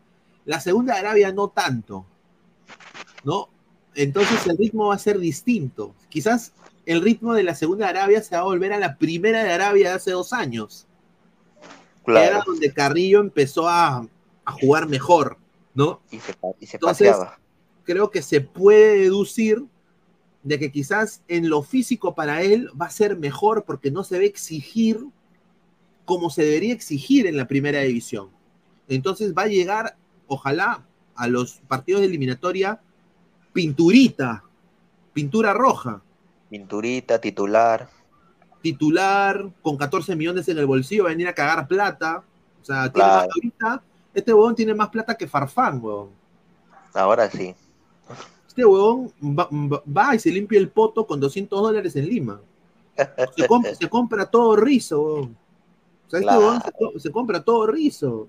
La 0.44 0.60
segunda 0.60 0.98
Arabia 0.98 1.32
no 1.32 1.48
tanto, 1.48 2.04
¿no? 3.24 3.51
Entonces 3.94 4.46
el 4.46 4.56
ritmo 4.56 4.88
va 4.88 4.94
a 4.94 4.98
ser 4.98 5.18
distinto. 5.18 5.94
Quizás 6.08 6.52
el 6.86 7.02
ritmo 7.02 7.34
de 7.34 7.42
la 7.42 7.54
segunda 7.54 7.86
de 7.86 7.90
Arabia 7.98 8.22
se 8.22 8.34
va 8.34 8.40
a 8.42 8.44
volver 8.44 8.72
a 8.72 8.78
la 8.78 8.96
primera 8.96 9.44
de 9.44 9.52
Arabia 9.52 9.90
de 9.90 9.94
hace 9.96 10.10
dos 10.12 10.32
años. 10.32 10.86
que 12.04 12.12
Era 12.12 12.28
Claro. 12.30 12.44
donde 12.46 12.72
Carrillo 12.72 13.20
empezó 13.20 13.68
a, 13.68 14.06
a 14.44 14.52
jugar 14.52 14.88
mejor, 14.88 15.36
¿no? 15.74 16.00
Y 16.10 16.18
se, 16.18 16.34
y 16.58 16.66
se 16.66 16.76
Entonces, 16.76 17.10
paseaba. 17.10 17.38
creo 17.84 18.10
que 18.10 18.22
se 18.22 18.40
puede 18.40 18.98
deducir 19.02 19.64
de 20.42 20.58
que 20.58 20.72
quizás 20.72 21.22
en 21.28 21.48
lo 21.48 21.62
físico 21.62 22.14
para 22.16 22.42
él 22.42 22.68
va 22.80 22.86
a 22.86 22.90
ser 22.90 23.16
mejor 23.16 23.64
porque 23.64 23.92
no 23.92 24.02
se 24.02 24.18
ve 24.18 24.26
exigir 24.26 24.98
como 26.04 26.30
se 26.30 26.44
debería 26.44 26.74
exigir 26.74 27.26
en 27.28 27.36
la 27.36 27.46
primera 27.46 27.80
división. 27.80 28.30
Entonces 28.88 29.32
va 29.38 29.42
a 29.42 29.46
llegar, 29.46 29.96
ojalá, 30.26 30.84
a 31.14 31.28
los 31.28 31.60
partidos 31.68 32.00
de 32.00 32.08
eliminatoria 32.08 32.80
pinturita, 33.52 34.42
pintura 35.12 35.52
roja. 35.52 36.00
Pinturita, 36.50 37.18
titular. 37.20 37.88
Titular, 38.62 39.50
con 39.62 39.76
14 39.76 40.14
millones 40.14 40.48
en 40.48 40.58
el 40.58 40.66
bolsillo, 40.66 41.04
va 41.04 41.10
a 41.10 41.12
venir 41.12 41.28
a 41.28 41.34
cagar 41.34 41.66
plata. 41.66 42.22
O 42.60 42.64
sea, 42.64 42.82
tiene 42.92 42.92
Claro. 42.92 43.14
más- 43.26 43.28
ahorita 43.34 43.82
este 44.14 44.32
huevón 44.34 44.54
tiene 44.54 44.74
más 44.74 44.88
plata 44.88 45.16
que 45.16 45.26
Farfán, 45.26 45.82
huevón. 45.82 46.10
Ahora 46.94 47.28
sí. 47.30 47.54
Este 48.46 48.64
huevón 48.64 49.10
va, 49.20 50.14
y 50.14 50.18
se 50.18 50.30
limpia 50.30 50.58
el 50.60 50.68
poto 50.68 51.06
con 51.06 51.18
200 51.18 51.60
dólares 51.60 51.96
en 51.96 52.06
Lima. 52.06 52.40
Se, 53.34 53.48
comp- 53.48 53.74
se 53.80 53.88
compra 53.88 54.26
todo 54.26 54.54
rizo, 54.56 55.00
huevón. 55.02 55.36
O 56.06 56.10
sea, 56.10 56.18
este 56.20 56.22
Claro. 56.28 56.40
huevón 56.40 56.62
se, 56.94 57.00
se 57.00 57.10
compra 57.10 57.42
todo 57.42 57.66
rizo. 57.66 58.28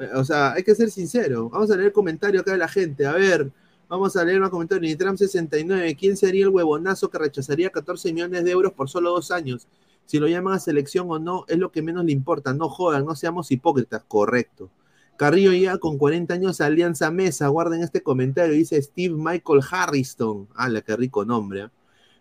Eh, 0.00 0.10
O 0.14 0.24
sea, 0.24 0.52
hay 0.52 0.62
que 0.62 0.74
ser 0.74 0.90
sincero. 0.90 1.50
Vamos 1.50 1.70
a 1.70 1.74
leer 1.74 1.88
el 1.88 1.92
comentario 1.92 2.40
acá 2.40 2.52
de 2.52 2.58
la 2.58 2.68
gente. 2.68 3.04
A 3.04 3.12
ver, 3.12 3.50
vamos 3.92 4.16
a 4.16 4.24
leer 4.24 4.40
un 4.40 4.48
comentario. 4.48 4.88
Nitram 4.88 5.18
69. 5.18 5.94
¿Quién 5.96 6.16
sería 6.16 6.44
el 6.44 6.48
huevonazo 6.48 7.10
que 7.10 7.18
rechazaría 7.18 7.68
14 7.68 8.10
millones 8.14 8.42
de 8.42 8.50
euros 8.50 8.72
por 8.72 8.88
solo 8.88 9.10
dos 9.10 9.30
años? 9.30 9.68
Si 10.06 10.18
lo 10.18 10.26
llaman 10.28 10.54
a 10.54 10.58
selección 10.58 11.10
o 11.10 11.18
no, 11.18 11.44
es 11.46 11.58
lo 11.58 11.70
que 11.70 11.82
menos 11.82 12.02
le 12.06 12.12
importa. 12.12 12.54
No 12.54 12.70
jodan, 12.70 13.04
no 13.04 13.14
seamos 13.14 13.50
hipócritas. 13.50 14.02
Correcto. 14.08 14.70
Carrillo 15.18 15.52
ya 15.52 15.76
con 15.76 15.98
40 15.98 16.32
años 16.32 16.62
Alianza 16.62 17.10
Mesa. 17.10 17.48
Guarden 17.48 17.82
este 17.82 18.02
comentario. 18.02 18.54
Dice 18.54 18.80
Steve 18.80 19.14
Michael 19.14 19.60
Harriston. 19.70 20.48
Ah, 20.56 20.70
qué 20.84 20.96
rico 20.96 21.26
nombre. 21.26 21.64
¿eh? 21.64 21.68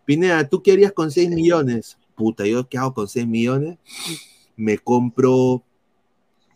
Pineda, 0.04 0.48
¿tú 0.50 0.62
qué 0.62 0.74
harías 0.74 0.92
con 0.92 1.10
6 1.10 1.30
millones? 1.30 1.98
Puta, 2.16 2.46
¿yo 2.46 2.68
qué 2.68 2.78
hago 2.78 2.94
con 2.94 3.08
6 3.08 3.26
millones? 3.26 3.78
Me 4.58 4.78
compro 4.78 5.64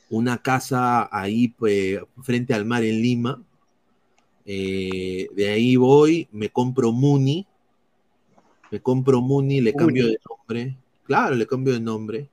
una 0.09 0.41
casa 0.41 1.07
ahí 1.09 1.47
pues, 1.47 1.99
frente 2.22 2.53
al 2.53 2.66
mar 2.66 2.84
en 2.84 3.01
Lima. 3.01 3.41
Eh, 4.46 5.28
de 5.36 5.50
ahí 5.50 5.76
voy, 5.76 6.28
me 6.32 6.50
compro 6.50 6.91
Muni. 6.91 7.46
Me 8.72 8.80
compro 8.80 9.22
Muni, 9.22 9.62
le 9.62 9.74
cambio 9.74 10.08
de 10.08 10.18
nombre. 10.30 10.78
Claro, 11.04 11.36
le 11.36 11.48
cambio 11.48 11.74
de 11.74 11.80
nombre. 11.80 12.30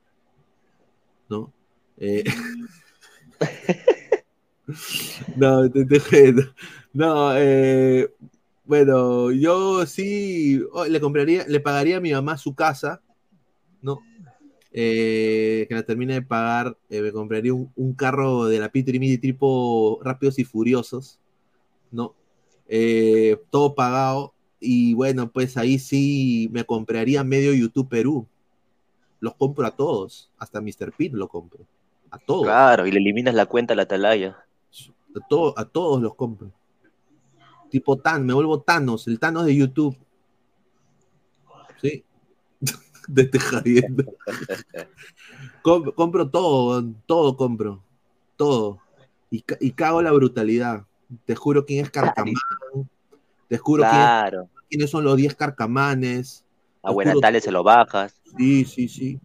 ¿No? 1.29 1.51
Eh, 1.97 2.23
no, 5.35 5.69
te, 5.69 5.85
te- 5.85 6.33
no, 6.93 7.35
eh, 7.35 8.09
bueno, 8.65 9.31
yo 9.31 9.85
sí 9.85 10.61
oh, 10.71 10.85
le 10.85 10.99
compraría, 11.01 11.45
le 11.47 11.59
pagaría 11.59 11.97
a 11.97 12.01
mi 12.01 12.11
mamá 12.11 12.37
su 12.37 12.53
casa, 12.55 13.01
¿no? 13.81 13.99
Eh, 14.71 15.65
que 15.67 15.75
la 15.75 15.83
termine 15.83 16.15
de 16.15 16.21
pagar, 16.21 16.77
eh, 16.89 17.01
me 17.01 17.11
compraría 17.11 17.53
un, 17.53 17.71
un 17.75 17.93
carro 17.93 18.45
de 18.45 18.59
la 18.59 18.71
Pitri 18.71 18.99
Midi 18.99 19.17
tipo 19.17 19.99
Rápidos 20.03 20.39
y 20.39 20.45
Furiosos, 20.45 21.19
¿no? 21.93 22.13
Eh, 22.67 23.37
todo 23.49 23.73
pagado. 23.75 24.33
Y 24.59 24.93
bueno, 24.93 25.29
pues 25.31 25.57
ahí 25.57 25.77
sí 25.79 26.49
me 26.51 26.63
compraría 26.65 27.23
medio 27.23 27.53
YouTube 27.53 27.87
Perú. 27.89 28.27
Los 29.19 29.35
compro 29.35 29.65
a 29.65 29.71
todos, 29.71 30.29
hasta 30.37 30.59
Mr. 30.59 30.91
Pete 30.97 31.15
lo 31.15 31.27
compro. 31.29 31.65
A 32.11 32.17
todos. 32.17 32.43
Claro, 32.43 32.85
y 32.85 32.91
le 32.91 32.99
eliminas 32.99 33.33
la 33.33 33.45
cuenta 33.45 33.73
a 33.73 33.75
la 33.77 33.83
atalaya. 33.83 34.37
A, 35.15 35.27
to- 35.27 35.53
a 35.57 35.65
todos 35.65 36.01
los 36.01 36.15
compro. 36.15 36.51
Tipo 37.69 37.97
Tan, 37.97 38.25
me 38.25 38.33
vuelvo 38.33 38.59
Thanos, 38.61 39.07
el 39.07 39.19
Thanos 39.19 39.45
de 39.45 39.55
YouTube. 39.55 39.97
¿Sí? 41.81 42.03
De 43.07 43.23
este. 43.23 43.39
Com- 45.61 45.91
compro 45.91 46.29
todo, 46.29 46.83
todo 47.05 47.35
compro. 47.35 47.83
Todo. 48.37 48.79
Y, 49.29 49.41
ca- 49.41 49.57
y 49.59 49.71
cago 49.71 50.01
la 50.01 50.11
brutalidad. 50.11 50.85
Te 51.25 51.35
juro 51.35 51.65
quién 51.65 51.83
es 51.85 51.91
Carcamán. 51.91 52.33
Te 53.47 53.57
juro 53.57 53.83
quién 53.83 54.01
es- 54.01 54.49
quiénes 54.69 54.89
son 54.89 55.03
los 55.03 55.15
10 55.17 55.35
Carcamanes. 55.35 56.43
A 56.81 56.89
Te 56.89 56.93
buena 56.93 57.11
juro 57.11 57.21
tales 57.21 57.43
se 57.43 57.51
lo 57.51 57.63
bajas. 57.63 58.15
Sí, 58.37 58.65
sí, 58.65 58.87
sí. 58.87 59.19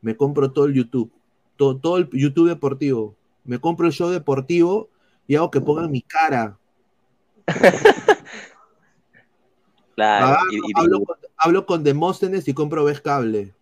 Me 0.00 0.16
compro 0.16 0.50
todo 0.52 0.66
el 0.66 0.74
YouTube. 0.74 1.10
Todo, 1.56 1.76
todo 1.78 1.96
el 1.98 2.08
YouTube 2.10 2.48
deportivo. 2.48 3.14
Me 3.44 3.58
compro 3.58 3.86
el 3.86 3.92
show 3.92 4.10
deportivo 4.10 4.88
y 5.26 5.36
hago 5.36 5.50
que 5.50 5.60
pongan 5.60 5.90
mi 5.90 6.02
cara. 6.02 6.58
Claro. 9.94 10.26
Agarro, 10.26 10.50
y, 10.50 10.56
y- 10.56 10.72
hablo, 10.74 11.00
con, 11.04 11.16
hablo 11.36 11.66
con 11.66 11.84
Demóstenes 11.84 12.48
y 12.48 12.54
compro 12.54 12.84
Ves 12.84 13.00
Cable. 13.00 13.54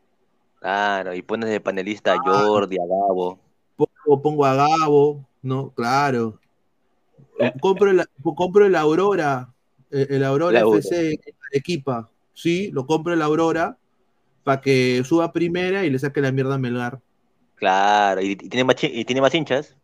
claro, 0.61 1.15
y 1.15 1.21
pones 1.23 1.51
de 1.51 1.61
panelista 1.61 2.15
a 2.15 2.19
Jordi, 2.19 2.77
a 2.79 2.87
Gabo. 2.87 3.39
Pongo, 3.77 4.23
pongo 4.23 4.47
a 4.47 4.55
Gabo, 4.55 5.27
¿no? 5.43 5.71
Claro. 5.71 6.39
Eh, 7.43 7.53
Compro 7.61 7.91
el, 7.91 8.05
compro 8.37 8.67
el 8.67 8.75
Aurora. 8.75 9.53
El, 9.91 10.07
el 10.11 10.25
Aurora 10.25 10.61
La. 10.65 10.79
FC 10.79 11.19
Equipa. 11.53 12.11
Sí, 12.33 12.71
lo 12.73 12.87
compro 12.87 13.13
el 13.13 13.23
Aurora 13.23 13.79
para 14.43 14.61
que 14.61 15.03
suba 15.05 15.33
primera 15.33 15.85
y 15.85 15.91
le 15.91 15.99
saque 15.99 16.21
la 16.21 16.33
mierda 16.33 16.55
a 16.55 16.59
Melgar. 16.59 17.01
Claro, 17.57 18.21
y, 18.23 18.35
tiene 18.37 18.65
más, 18.65 18.77
y 18.83 19.05
tiene 19.05 19.21
más 19.21 19.35
hinchas. 19.35 19.77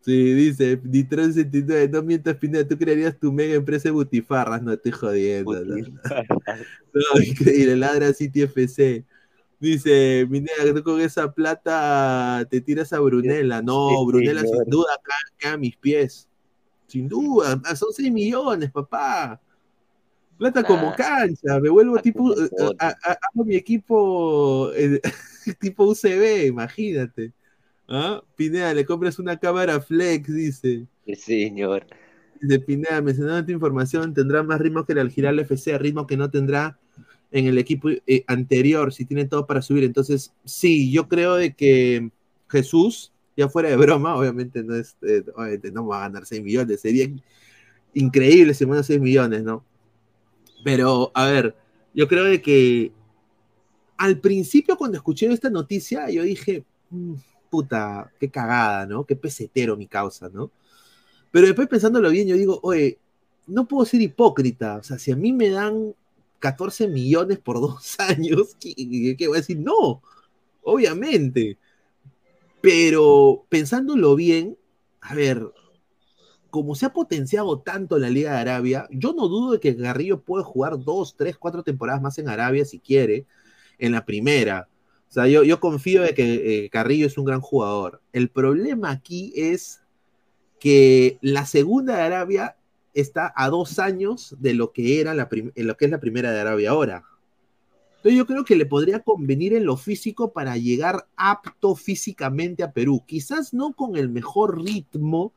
Sí, 0.00 0.34
dice, 0.34 0.80
Nitron 0.84 1.32
79, 1.32 1.88
no 1.92 2.02
mientas, 2.02 2.36
Pineda, 2.36 2.66
tú 2.66 2.78
crearías 2.78 3.18
tu 3.18 3.32
mega 3.32 3.54
empresa 3.54 3.88
de 3.88 3.92
butifarras, 3.92 4.62
no 4.62 4.72
estoy 4.72 4.92
jodiendo. 4.92 5.64
No, 5.64 5.74
No, 5.74 7.22
increíble, 7.24 7.76
ladra 7.76 8.12
City 8.12 8.42
FC. 8.42 9.04
Dice, 9.58 10.26
Pineda, 10.30 10.74
tú 10.74 10.82
con 10.84 11.00
esa 11.00 11.32
plata 11.32 12.46
te 12.48 12.60
tiras 12.60 12.92
a 12.92 13.00
Brunella. 13.00 13.62
No, 13.62 14.04
Brunella 14.06 14.42
sin 14.42 14.64
duda 14.66 14.94
acá 14.94 15.14
queda 15.38 15.52
a 15.54 15.56
mis 15.56 15.76
pies. 15.76 16.28
Sin 16.86 17.08
duda, 17.08 17.60
ah, 17.64 17.76
son 17.76 17.92
6 17.92 18.12
millones, 18.12 18.70
papá. 18.70 19.40
Plata 20.38 20.62
como 20.62 20.94
cancha, 20.94 21.58
me 21.60 21.70
vuelvo 21.70 21.96
tipo, 21.98 22.32
eh, 22.38 22.48
a- 22.78 22.88
a- 22.88 23.18
hago 23.32 23.44
mi 23.44 23.56
equipo 23.56 24.70
eh, 24.74 25.00
tipo 25.60 25.84
UCB, 25.86 26.46
imagínate. 26.46 27.32
¿Ah? 27.88 28.22
Pineda, 28.36 28.74
le 28.74 28.84
compras 28.84 29.18
una 29.18 29.38
cámara 29.38 29.80
flex, 29.80 30.32
dice. 30.32 30.86
Sí, 31.06 31.14
señor. 31.14 31.86
De 32.40 32.60
Pineda, 32.60 33.00
mencionando 33.00 33.38
esta 33.40 33.52
información, 33.52 34.12
tendrá 34.12 34.42
más 34.42 34.60
ritmo 34.60 34.84
que 34.84 34.92
el 34.92 34.98
Algiral 34.98 35.38
FC, 35.38 35.78
ritmo 35.78 36.06
que 36.06 36.16
no 36.18 36.30
tendrá 36.30 36.78
en 37.30 37.46
el 37.46 37.56
equipo 37.58 37.88
eh, 37.88 38.24
anterior, 38.26 38.92
si 38.92 39.04
tiene 39.06 39.24
todo 39.24 39.46
para 39.46 39.62
subir. 39.62 39.84
Entonces, 39.84 40.34
sí, 40.44 40.92
yo 40.92 41.08
creo 41.08 41.36
de 41.36 41.54
que 41.54 42.10
Jesús, 42.48 43.12
ya 43.36 43.48
fuera 43.48 43.68
de 43.70 43.76
broma, 43.76 44.16
obviamente 44.16 44.62
no 44.64 44.74
es, 44.74 44.96
eh, 45.02 45.24
obviamente 45.34 45.72
no 45.72 45.86
va 45.86 45.98
a 45.98 46.00
ganar 46.08 46.26
6 46.26 46.42
millones, 46.42 46.80
sería 46.80 47.08
increíble 47.94 48.54
si 48.54 48.64
gana 48.66 48.82
6 48.82 49.00
millones, 49.00 49.44
¿no? 49.44 49.64
Pero, 50.64 51.10
a 51.14 51.26
ver, 51.26 51.54
yo 51.94 52.08
creo 52.08 52.24
de 52.24 52.42
que 52.42 52.92
al 53.96 54.18
principio 54.20 54.76
cuando 54.76 54.96
escuché 54.98 55.26
esta 55.32 55.50
noticia, 55.50 56.10
yo 56.10 56.22
dije, 56.22 56.64
"Mm, 56.90 57.14
puta, 57.50 58.12
qué 58.20 58.28
cagada, 58.30 58.86
¿no? 58.86 59.04
Qué 59.04 59.16
pesetero 59.16 59.76
mi 59.76 59.86
causa, 59.86 60.28
¿no? 60.28 60.50
Pero 61.32 61.46
después 61.46 61.68
pensándolo 61.68 62.10
bien, 62.10 62.28
yo 62.28 62.36
digo, 62.36 62.60
oye, 62.62 62.98
no 63.48 63.68
puedo 63.68 63.84
ser 63.86 64.02
hipócrita. 64.02 64.76
O 64.78 64.84
sea, 64.84 64.98
si 64.98 65.12
a 65.12 65.16
mí 65.16 65.32
me 65.32 65.50
dan 65.50 65.94
14 66.40 66.88
millones 66.88 67.38
por 67.40 67.60
dos 67.60 67.96
años, 68.00 68.56
¿qué, 68.60 68.74
qué- 68.76 69.16
qué 69.18 69.28
voy 69.28 69.38
a 69.38 69.40
decir? 69.42 69.58
No, 69.60 70.02
obviamente. 70.62 71.58
Pero 72.66 73.46
pensándolo 73.48 74.16
bien, 74.16 74.58
a 75.00 75.14
ver, 75.14 75.52
como 76.50 76.74
se 76.74 76.86
ha 76.86 76.92
potenciado 76.92 77.60
tanto 77.60 77.96
la 77.96 78.10
Liga 78.10 78.32
de 78.32 78.38
Arabia, 78.38 78.88
yo 78.90 79.12
no 79.12 79.28
dudo 79.28 79.52
de 79.52 79.60
que 79.60 79.74
Garrillo 79.74 80.22
puede 80.22 80.42
jugar 80.42 80.76
dos, 80.80 81.14
tres, 81.16 81.38
cuatro 81.38 81.62
temporadas 81.62 82.02
más 82.02 82.18
en 82.18 82.28
Arabia 82.28 82.64
si 82.64 82.80
quiere, 82.80 83.24
en 83.78 83.92
la 83.92 84.04
primera. 84.04 84.68
O 85.08 85.12
sea, 85.12 85.28
yo, 85.28 85.44
yo 85.44 85.60
confío 85.60 86.02
de 86.02 86.12
que 86.12 86.64
eh, 86.64 86.68
Carrillo 86.68 87.06
es 87.06 87.16
un 87.16 87.24
gran 87.24 87.40
jugador. 87.40 88.02
El 88.12 88.30
problema 88.30 88.90
aquí 88.90 89.32
es 89.36 89.82
que 90.58 91.18
la 91.20 91.46
segunda 91.46 91.94
de 91.94 92.02
Arabia 92.02 92.56
está 92.94 93.32
a 93.36 93.48
dos 93.48 93.78
años 93.78 94.34
de 94.40 94.54
lo 94.54 94.72
que 94.72 95.00
era 95.00 95.14
la 95.14 95.28
en 95.30 95.66
lo 95.68 95.76
que 95.76 95.84
es 95.84 95.90
la 95.92 96.00
primera 96.00 96.32
de 96.32 96.40
Arabia 96.40 96.70
ahora. 96.70 97.04
Entonces 98.06 98.18
yo 98.18 98.26
creo 98.26 98.44
que 98.44 98.54
le 98.54 98.66
podría 98.66 99.00
convenir 99.00 99.52
en 99.54 99.64
lo 99.66 99.76
físico 99.76 100.32
para 100.32 100.56
llegar 100.56 101.08
apto 101.16 101.74
físicamente 101.74 102.62
a 102.62 102.70
Perú. 102.70 103.02
Quizás 103.04 103.52
no 103.52 103.72
con 103.72 103.96
el 103.96 104.08
mejor 104.08 104.62
ritmo, 104.62 105.32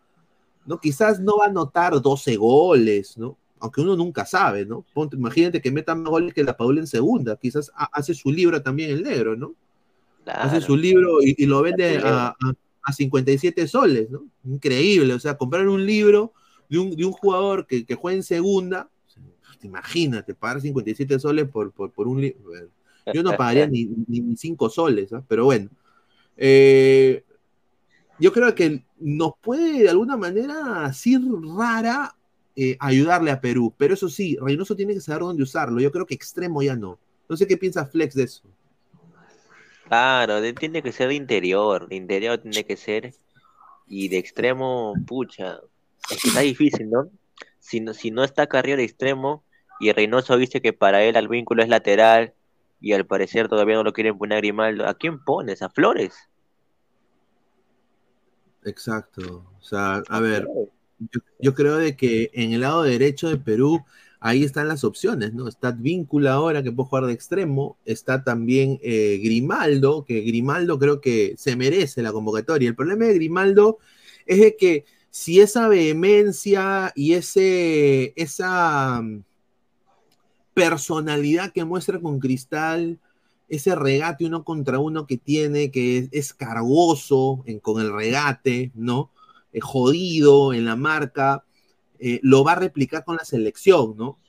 ¿no? 0.67 0.79
Quizás 0.79 1.19
no 1.19 1.37
va 1.39 1.45
a 1.45 1.49
anotar 1.49 1.99
12 1.99 2.35
goles, 2.35 3.17
¿no? 3.17 3.37
Aunque 3.59 3.81
uno 3.81 3.95
nunca 3.95 4.23
sabe, 4.25 4.65
¿no? 4.67 4.85
Ponte, 4.93 5.15
imagínate 5.15 5.61
que 5.61 5.71
meta 5.71 5.95
más 5.95 6.09
goles 6.11 6.33
que 6.33 6.43
la 6.43 6.55
Paula 6.55 6.79
en 6.79 6.85
segunda. 6.87 7.37
Quizás 7.37 7.71
ha- 7.75 7.89
hace 7.91 8.13
su 8.13 8.31
libro 8.31 8.61
también 8.61 8.91
el 8.91 9.01
negro, 9.03 9.35
¿no? 9.35 9.55
Hace 10.37 10.61
su 10.61 10.77
libro 10.77 11.23
y, 11.23 11.35
y 11.37 11.45
lo 11.47 11.61
vende 11.63 11.97
a, 11.97 12.27
a- 12.29 12.53
a 12.83 12.93
57 12.93 13.67
soles, 13.67 14.11
¿no? 14.11 14.25
Increíble, 14.45 15.13
o 15.15 15.19
sea, 15.19 15.37
comprar 15.37 15.67
un 15.67 15.85
libro 15.85 16.33
de 16.69 16.77
un, 16.79 16.91
de 16.95 17.05
un 17.05 17.13
jugador 17.13 17.65
que, 17.67 17.85
que 17.85 17.95
juega 17.95 18.17
en 18.17 18.23
segunda, 18.23 18.89
imagínate, 19.63 20.33
pagar 20.35 20.61
57 20.61 21.19
soles 21.19 21.47
por, 21.49 21.71
por, 21.71 21.91
por 21.91 22.07
un... 22.07 22.21
li- 22.21 22.35
bueno, 22.43 22.69
yo 23.11 23.23
no 23.23 23.35
pagaría 23.37 23.67
ni, 23.67 23.85
ni, 24.07 24.21
ni 24.21 24.35
5 24.37 24.69
soles, 24.69 25.11
¿ah? 25.13 25.23
pero 25.27 25.45
bueno. 25.45 25.69
Eh, 26.37 27.23
yo 28.19 28.33
creo 28.33 28.53
que 28.53 28.83
nos 28.99 29.33
puede 29.41 29.83
de 29.83 29.89
alguna 29.89 30.17
manera, 30.17 30.85
así 30.85 31.17
rara, 31.57 32.15
eh, 32.55 32.75
ayudarle 32.79 33.31
a 33.31 33.39
Perú. 33.41 33.73
Pero 33.77 33.93
eso 33.93 34.09
sí, 34.09 34.37
Reynoso 34.41 34.75
tiene 34.75 34.93
que 34.93 35.01
saber 35.01 35.21
dónde 35.21 35.43
usarlo. 35.43 35.79
Yo 35.79 35.91
creo 35.91 36.05
que 36.05 36.15
extremo 36.15 36.61
ya 36.61 36.75
no. 36.75 36.99
No 37.29 37.37
sé 37.37 37.47
qué 37.47 37.57
piensa 37.57 37.85
Flex 37.85 38.15
de 38.15 38.23
eso. 38.23 38.43
Claro, 39.87 40.41
tiene 40.55 40.83
que 40.83 40.91
ser 40.91 41.07
de 41.09 41.15
interior, 41.15 41.87
de 41.87 41.95
interior 41.95 42.37
tiene 42.39 42.63
que 42.65 42.77
ser, 42.77 43.15
y 43.87 44.09
de 44.09 44.17
extremo, 44.19 44.93
pucha, 45.07 45.59
está 46.09 46.41
difícil, 46.41 46.89
¿no? 46.89 47.11
Si 47.59 47.79
no, 47.81 47.93
si 47.93 48.11
no 48.11 48.23
está 48.23 48.47
Carrillo 48.47 48.77
de 48.77 48.83
extremo, 48.83 49.45
y 49.79 49.91
Reynoso 49.91 50.37
dice 50.37 50.61
que 50.61 50.73
para 50.73 51.03
él 51.03 51.15
al 51.15 51.27
vínculo 51.27 51.63
es 51.63 51.69
lateral, 51.69 52.33
y 52.81 52.93
al 52.93 53.05
parecer 53.05 53.47
todavía 53.47 53.75
no 53.75 53.83
lo 53.83 53.93
quieren 53.93 54.17
poner 54.17 54.37
a 54.37 54.41
Grimaldo, 54.41 54.87
¿a 54.87 54.93
quién 54.93 55.19
pones? 55.23 55.61
¿A 55.61 55.69
Flores? 55.69 56.15
Exacto. 58.63 59.45
O 59.59 59.63
sea, 59.63 60.01
a 60.07 60.19
ver, 60.19 60.47
yo, 61.39 61.53
creo 61.53 61.77
de 61.77 61.95
que 61.95 62.29
en 62.33 62.53
el 62.53 62.61
lado 62.61 62.83
derecho 62.83 63.29
de 63.29 63.37
Perú, 63.37 63.83
ahí 64.19 64.43
están 64.43 64.67
las 64.67 64.83
opciones, 64.83 65.33
¿no? 65.33 65.47
Está 65.47 65.71
Víncula 65.71 66.33
ahora 66.33 66.63
que 66.63 66.71
puede 66.71 66.89
jugar 66.89 67.05
de 67.05 67.13
extremo, 67.13 67.77
está 67.85 68.23
también 68.23 68.79
eh, 68.81 69.19
Grimaldo, 69.23 70.05
que 70.05 70.21
Grimaldo 70.21 70.79
creo 70.79 71.01
que 71.01 71.35
se 71.37 71.55
merece 71.55 72.01
la 72.01 72.11
convocatoria. 72.11 72.69
El 72.69 72.75
problema 72.75 73.05
de 73.05 73.15
Grimaldo 73.15 73.79
es 74.25 74.39
de 74.39 74.55
que 74.55 74.85
si 75.09 75.41
esa 75.41 75.67
vehemencia 75.67 76.91
y 76.95 77.13
ese, 77.13 78.13
esa 78.15 79.01
personalidad 80.59 81.53
que 81.53 81.63
muestra 81.63 81.99
con 82.01 82.19
Cristal, 82.19 82.99
ese 83.47 83.75
regate 83.75 84.25
uno 84.25 84.43
contra 84.43 84.77
uno 84.79 85.07
que 85.07 85.17
tiene, 85.17 85.71
que 85.71 85.97
es, 85.99 86.09
es 86.11 86.33
cargoso 86.33 87.43
en- 87.45 87.59
con 87.59 87.81
el 87.81 87.93
regate, 87.93 88.71
¿no? 88.75 89.09
Eh, 89.53 89.61
jodido 89.61 90.53
en 90.53 90.65
la 90.65 90.75
marca, 90.75 91.43
eh, 91.97 92.19
lo 92.23 92.43
va 92.43 92.51
a 92.53 92.55
replicar 92.55 93.03
con 93.05 93.15
la 93.15 93.23
selección, 93.23 93.95
¿no? 93.97 94.19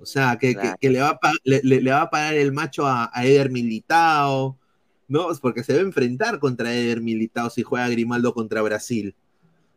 O 0.00 0.06
sea, 0.06 0.36
que, 0.38 0.48
que- 0.48 0.60
Claro. 0.60 0.76
que 0.80 0.90
le, 0.90 1.00
va 1.00 1.18
a, 1.22 1.32
le, 1.44 1.60
le- 1.62 1.80
le 1.80 1.90
va 1.92 2.02
a 2.02 2.10
pagar 2.10 2.34
el 2.34 2.52
macho 2.52 2.84
a, 2.86 3.10
a 3.14 3.24
Eder 3.24 3.50
Militao, 3.50 4.58
¿no? 5.08 5.28
Porque 5.40 5.62
se 5.62 5.72
va 5.74 5.78
a 5.78 5.82
enfrentar 5.82 6.38
contra 6.40 6.74
Eder 6.74 7.00
Militao 7.00 7.48
si 7.48 7.62
juega 7.62 7.88
Grimaldo 7.88 8.34
contra 8.34 8.60
Brasil, 8.60 9.14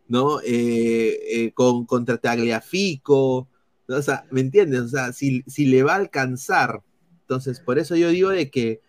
¿no? 0.07 0.39
Eh, 0.41 1.19
eh, 1.31 1.51
con, 1.53 1.85
contra 1.85 2.17
Tagliafico. 2.17 3.47
O 3.87 4.01
sea, 4.01 4.25
¿me 4.31 4.41
entiendes? 4.41 4.81
O 4.81 4.87
sea, 4.89 5.13
si, 5.13 5.43
si 5.47 5.65
le 5.67 5.83
va 5.83 5.93
a 5.93 5.97
alcanzar. 5.97 6.81
Entonces, 7.21 7.59
por 7.59 7.79
eso 7.79 7.95
yo 7.95 8.09
digo 8.09 8.29
de 8.29 8.49
que 8.49 8.81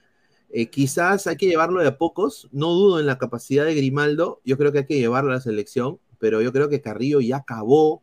eh, 0.51 0.67
quizás 0.69 1.27
hay 1.27 1.37
que 1.37 1.47
llevarlo 1.47 1.81
de 1.81 1.89
a 1.89 1.99
pocos. 1.99 2.49
No 2.53 2.69
dudo 2.73 3.01
en 3.01 3.07
la 3.07 3.19
capacidad 3.19 3.65
de 3.65 3.75
Grimaldo. 3.75 4.41
Yo 4.45 4.59
creo 4.59 4.73
que 4.73 4.79
hay 4.81 4.87
que 4.87 4.99
llevarlo 4.99 5.31
a 5.31 5.35
la 5.37 5.41
selección, 5.41 5.99
pero 6.19 6.43
yo 6.43 6.53
creo 6.53 6.69
que 6.69 6.81
Carrillo 6.81 7.21
ya 7.21 7.39
acabó 7.39 8.03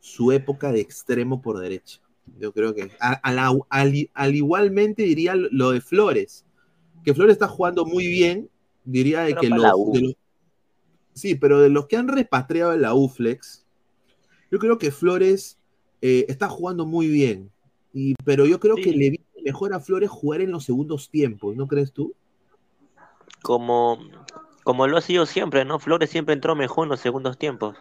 su 0.00 0.32
época 0.32 0.72
de 0.72 0.80
extremo 0.80 1.42
por 1.42 1.60
derecha. 1.60 2.00
Yo 2.38 2.52
creo 2.52 2.74
que 2.74 2.90
a- 3.00 3.12
a 3.14 3.32
la- 3.32 3.52
al, 3.70 4.10
al 4.14 4.34
igualmente 4.34 5.02
diría 5.02 5.34
lo 5.36 5.70
de 5.72 5.80
Flores, 5.80 6.44
que 7.04 7.14
Flores 7.14 7.34
está 7.34 7.48
jugando 7.48 7.84
muy 7.86 8.06
bien. 8.08 8.50
Diría 8.84 9.22
de 9.22 9.30
Pero 9.30 9.42
que 9.42 9.50
los, 9.50 9.72
de 9.92 10.16
sí, 11.14 11.34
pero 11.34 11.60
de 11.60 11.68
los 11.70 11.86
que 11.86 11.96
han 11.96 12.08
repatriado 12.08 12.72
de 12.72 12.78
la 12.78 12.94
UFlex, 12.94 13.66
yo 14.50 14.60
creo 14.60 14.78
que 14.78 14.90
Flores 14.92 15.58
eh, 16.02 16.26
está 16.28 16.48
jugando 16.48 16.84
muy 16.84 17.08
bien. 17.08 17.50
Y, 17.94 18.14
pero 18.24 18.44
yo 18.44 18.60
creo 18.60 18.76
que 18.76 18.90
le 18.90 19.10
viene 19.10 19.26
mejor 19.44 19.72
a 19.72 19.80
Flores 19.80 20.10
jugar 20.10 20.40
en 20.40 20.50
los 20.50 20.64
segundos 20.64 21.08
tiempos, 21.10 21.56
¿no 21.56 21.66
crees 21.66 21.92
tú? 21.92 22.14
Como, 23.42 23.98
como 24.64 24.86
lo 24.86 24.96
ha 24.98 25.00
sido 25.00 25.26
siempre, 25.26 25.64
¿no? 25.64 25.78
Flores 25.78 26.10
siempre 26.10 26.34
entró 26.34 26.54
mejor 26.54 26.84
en 26.84 26.90
los 26.90 27.00
segundos 27.00 27.38
tiempos. 27.38 27.76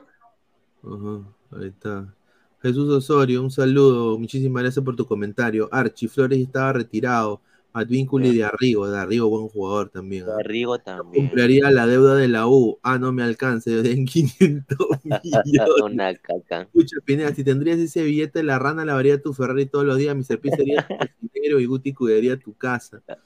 Ajá, 0.84 1.60
ahí 1.60 1.68
está. 1.68 2.14
Jesús 2.62 2.90
Osorio, 2.90 3.42
un 3.42 3.52
saludo. 3.52 4.18
Muchísimas 4.20 4.64
gracias 4.64 4.86
por 4.86 4.96
tu 4.96 5.06
comentario. 5.06 5.68
Archie 5.72 6.08
Flores 6.08 6.40
estaba 6.40 6.74
retirado. 6.74 7.42
Advíncula 7.74 8.28
y 8.28 8.38
de 8.38 8.44
Arrigo. 8.44 8.90
De 8.90 8.98
Arrigo, 8.98 9.30
buen 9.30 9.48
jugador 9.48 9.90
también. 9.90 10.26
¿ah? 10.28 10.42
Rigo 10.44 10.80
también. 10.80 11.28
Compraría 11.28 11.72
la 11.72 11.88
deuda 11.88 12.16
de 12.16 12.28
la 12.28 12.48
U. 12.48 12.80
Ah, 12.84 12.98
no 12.98 13.12
me 13.12 13.24
alcance. 13.24 13.70
Den 13.84 14.06
500 14.06 14.78
millones. 15.04 15.82
Una 15.84 16.16
caca. 16.16 16.64
Escucha, 16.64 16.98
Pineda, 17.06 17.34
si 17.34 17.44
tendrías 17.44 17.80
ese 17.80 18.04
billete, 18.04 18.44
la 18.44 18.60
rana 18.60 18.86
lavaría 18.86 19.22
tu 19.22 19.34
Ferrari 19.34 19.66
todos 19.66 19.86
los 19.86 19.98
días. 19.98 20.16
Mr. 20.16 20.40
P 20.40 20.52
sería 20.52 20.88
tu 20.88 21.28
cocinero 21.28 21.60
y 21.60 21.66
Guti 21.66 21.94
cuidaría 21.94 22.38
tu 22.38 22.54
casa. 22.54 23.02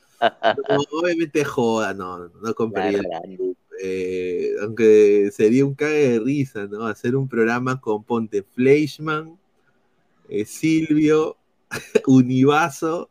No, 0.70 0.78
obviamente 0.94 1.44
joda, 1.44 1.94
no, 1.94 2.18
no, 2.18 2.32
no 2.42 2.54
compraría. 2.56 3.02
Eh, 3.84 4.52
aunque 4.62 5.30
sería 5.32 5.66
un 5.66 5.76
cague 5.76 6.12
de 6.12 6.20
risa, 6.20 6.66
¿no? 6.68 6.88
Hacer 6.88 7.16
un 7.16 7.28
programa 7.28 7.82
con 7.82 8.04
Ponte 8.04 8.42
Fleischmann, 8.42 9.38
eh, 10.30 10.46
Silvio, 10.46 11.38
Univaso, 12.08 13.10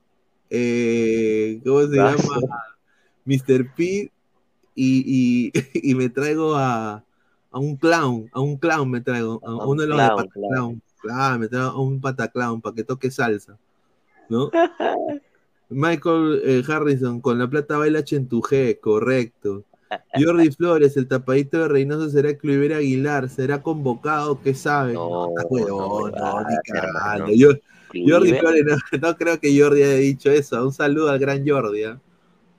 eh, 0.56 1.60
¿cómo 1.64 1.80
se 1.88 1.96
llama? 1.96 2.40
Mr. 3.24 3.74
P, 3.74 3.82
y, 3.82 4.10
y- 4.74 5.52
y 5.90 5.94
me 5.94 6.08
traigo 6.08 6.54
a, 6.54 7.02
a 7.50 7.58
un 7.58 7.76
clown, 7.76 8.28
a 8.32 8.40
un 8.40 8.56
clown 8.56 8.90
me 8.90 9.00
traigo, 9.00 9.40
a, 9.44 9.50
A 9.50 9.54
uno 9.54 9.66
un 9.70 9.78
de 9.78 9.86
los 9.86 9.96
clown, 9.96 10.16
de 10.16 10.24
Pataclown. 10.24 10.82
Claro, 11.00 11.38
me 11.38 11.48
traigo 11.48 11.66
a 11.68 11.80
un 11.80 12.00
pataclown 12.00 12.60
para 12.60 12.74
que 12.76 12.84
toque 12.84 13.10
salsa, 13.10 13.58
¿no? 14.28 14.50
Michael 15.70 16.40
eh, 16.44 16.62
Harrison, 16.66 17.20
con 17.20 17.38
la 17.38 17.48
plata 17.48 17.78
baila 17.78 18.04
Chentujé, 18.04 18.78
correcto. 18.78 19.64
Jordi 20.14 20.50
Flores, 20.50 20.96
el 20.96 21.06
tapadito 21.06 21.58
de 21.58 21.68
Reynoso 21.68 22.10
será 22.10 22.36
Cliver 22.36 22.74
Aguilar, 22.74 23.28
será 23.28 23.62
convocado, 23.62 24.40
¿qué 24.42 24.54
sabe? 24.54 24.94
No, 24.94 25.28
huevón, 25.48 26.12
no, 26.12 26.18
no, 26.18 26.48
ni 26.48 26.54
ah, 26.54 26.60
cagando. 26.64 27.32
Yo- 27.32 27.52
Jordi. 28.06 28.34
Flores, 28.34 28.64
no, 28.64 28.76
no 29.00 29.16
creo 29.16 29.38
que 29.38 29.58
Jordi 29.58 29.82
haya 29.82 29.94
dicho 29.96 30.30
eso. 30.30 30.64
Un 30.64 30.72
saludo 30.72 31.10
al 31.10 31.18
gran 31.18 31.46
Jordi. 31.46 31.84
¿ah? 31.84 32.00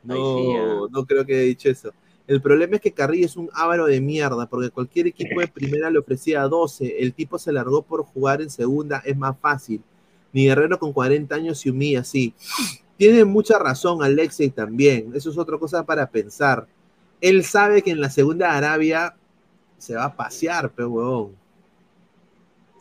No, 0.03 0.13
Ay, 0.13 0.43
sí, 0.43 0.53
ah. 0.57 0.87
no 0.91 1.05
creo 1.05 1.25
que 1.25 1.33
haya 1.33 1.43
dicho 1.43 1.69
eso. 1.69 1.91
El 2.27 2.41
problema 2.41 2.75
es 2.75 2.81
que 2.81 2.91
Carrillo 2.91 3.25
es 3.25 3.35
un 3.35 3.49
ávaro 3.53 3.85
de 3.85 4.01
mierda, 4.01 4.47
porque 4.47 4.71
cualquier 4.71 5.07
equipo 5.07 5.39
de 5.39 5.47
primera 5.47 5.91
le 5.91 5.99
ofrecía 5.99 6.41
12. 6.41 6.95
El 6.99 7.13
tipo 7.13 7.37
se 7.37 7.51
largó 7.51 7.83
por 7.83 8.03
jugar 8.03 8.41
en 8.41 8.49
segunda, 8.49 9.01
es 9.05 9.15
más 9.15 9.37
fácil. 9.39 9.83
Ni 10.33 10.45
Guerrero 10.45 10.79
con 10.79 10.91
40 10.91 11.35
años 11.35 11.59
se 11.59 11.69
humilla 11.69 12.01
así. 12.01 12.33
Tiene 12.97 13.25
mucha 13.25 13.59
razón 13.59 14.01
Alexei 14.01 14.49
también. 14.49 15.11
Eso 15.13 15.29
es 15.29 15.37
otra 15.37 15.57
cosa 15.57 15.85
para 15.85 16.09
pensar. 16.09 16.67
Él 17.21 17.43
sabe 17.43 17.81
que 17.81 17.91
en 17.91 18.01
la 18.01 18.09
segunda 18.09 18.57
Arabia 18.57 19.15
se 19.77 19.95
va 19.95 20.05
a 20.05 20.15
pasear, 20.15 20.71
pero 20.75 20.89
huevón. 20.89 21.35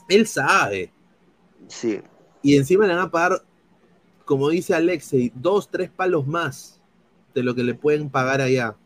Él 0.09 0.27
sabe. 0.27 0.91
Sí. 1.69 2.01
Y 2.45 2.57
encima 2.57 2.87
le 2.87 2.95
van 2.95 3.07
a 3.07 3.11
pagar, 3.11 3.43
como 4.27 4.51
dice 4.51 4.75
Alexei, 4.75 5.33
dos, 5.35 5.71
tres 5.71 5.91
palos 5.91 6.27
más 6.27 6.79
de 7.35 7.43
lo 7.43 7.55
que 7.55 7.65
le 7.65 7.75
pueden 7.75 8.11
pagar 8.11 8.43
allá. 8.43 8.77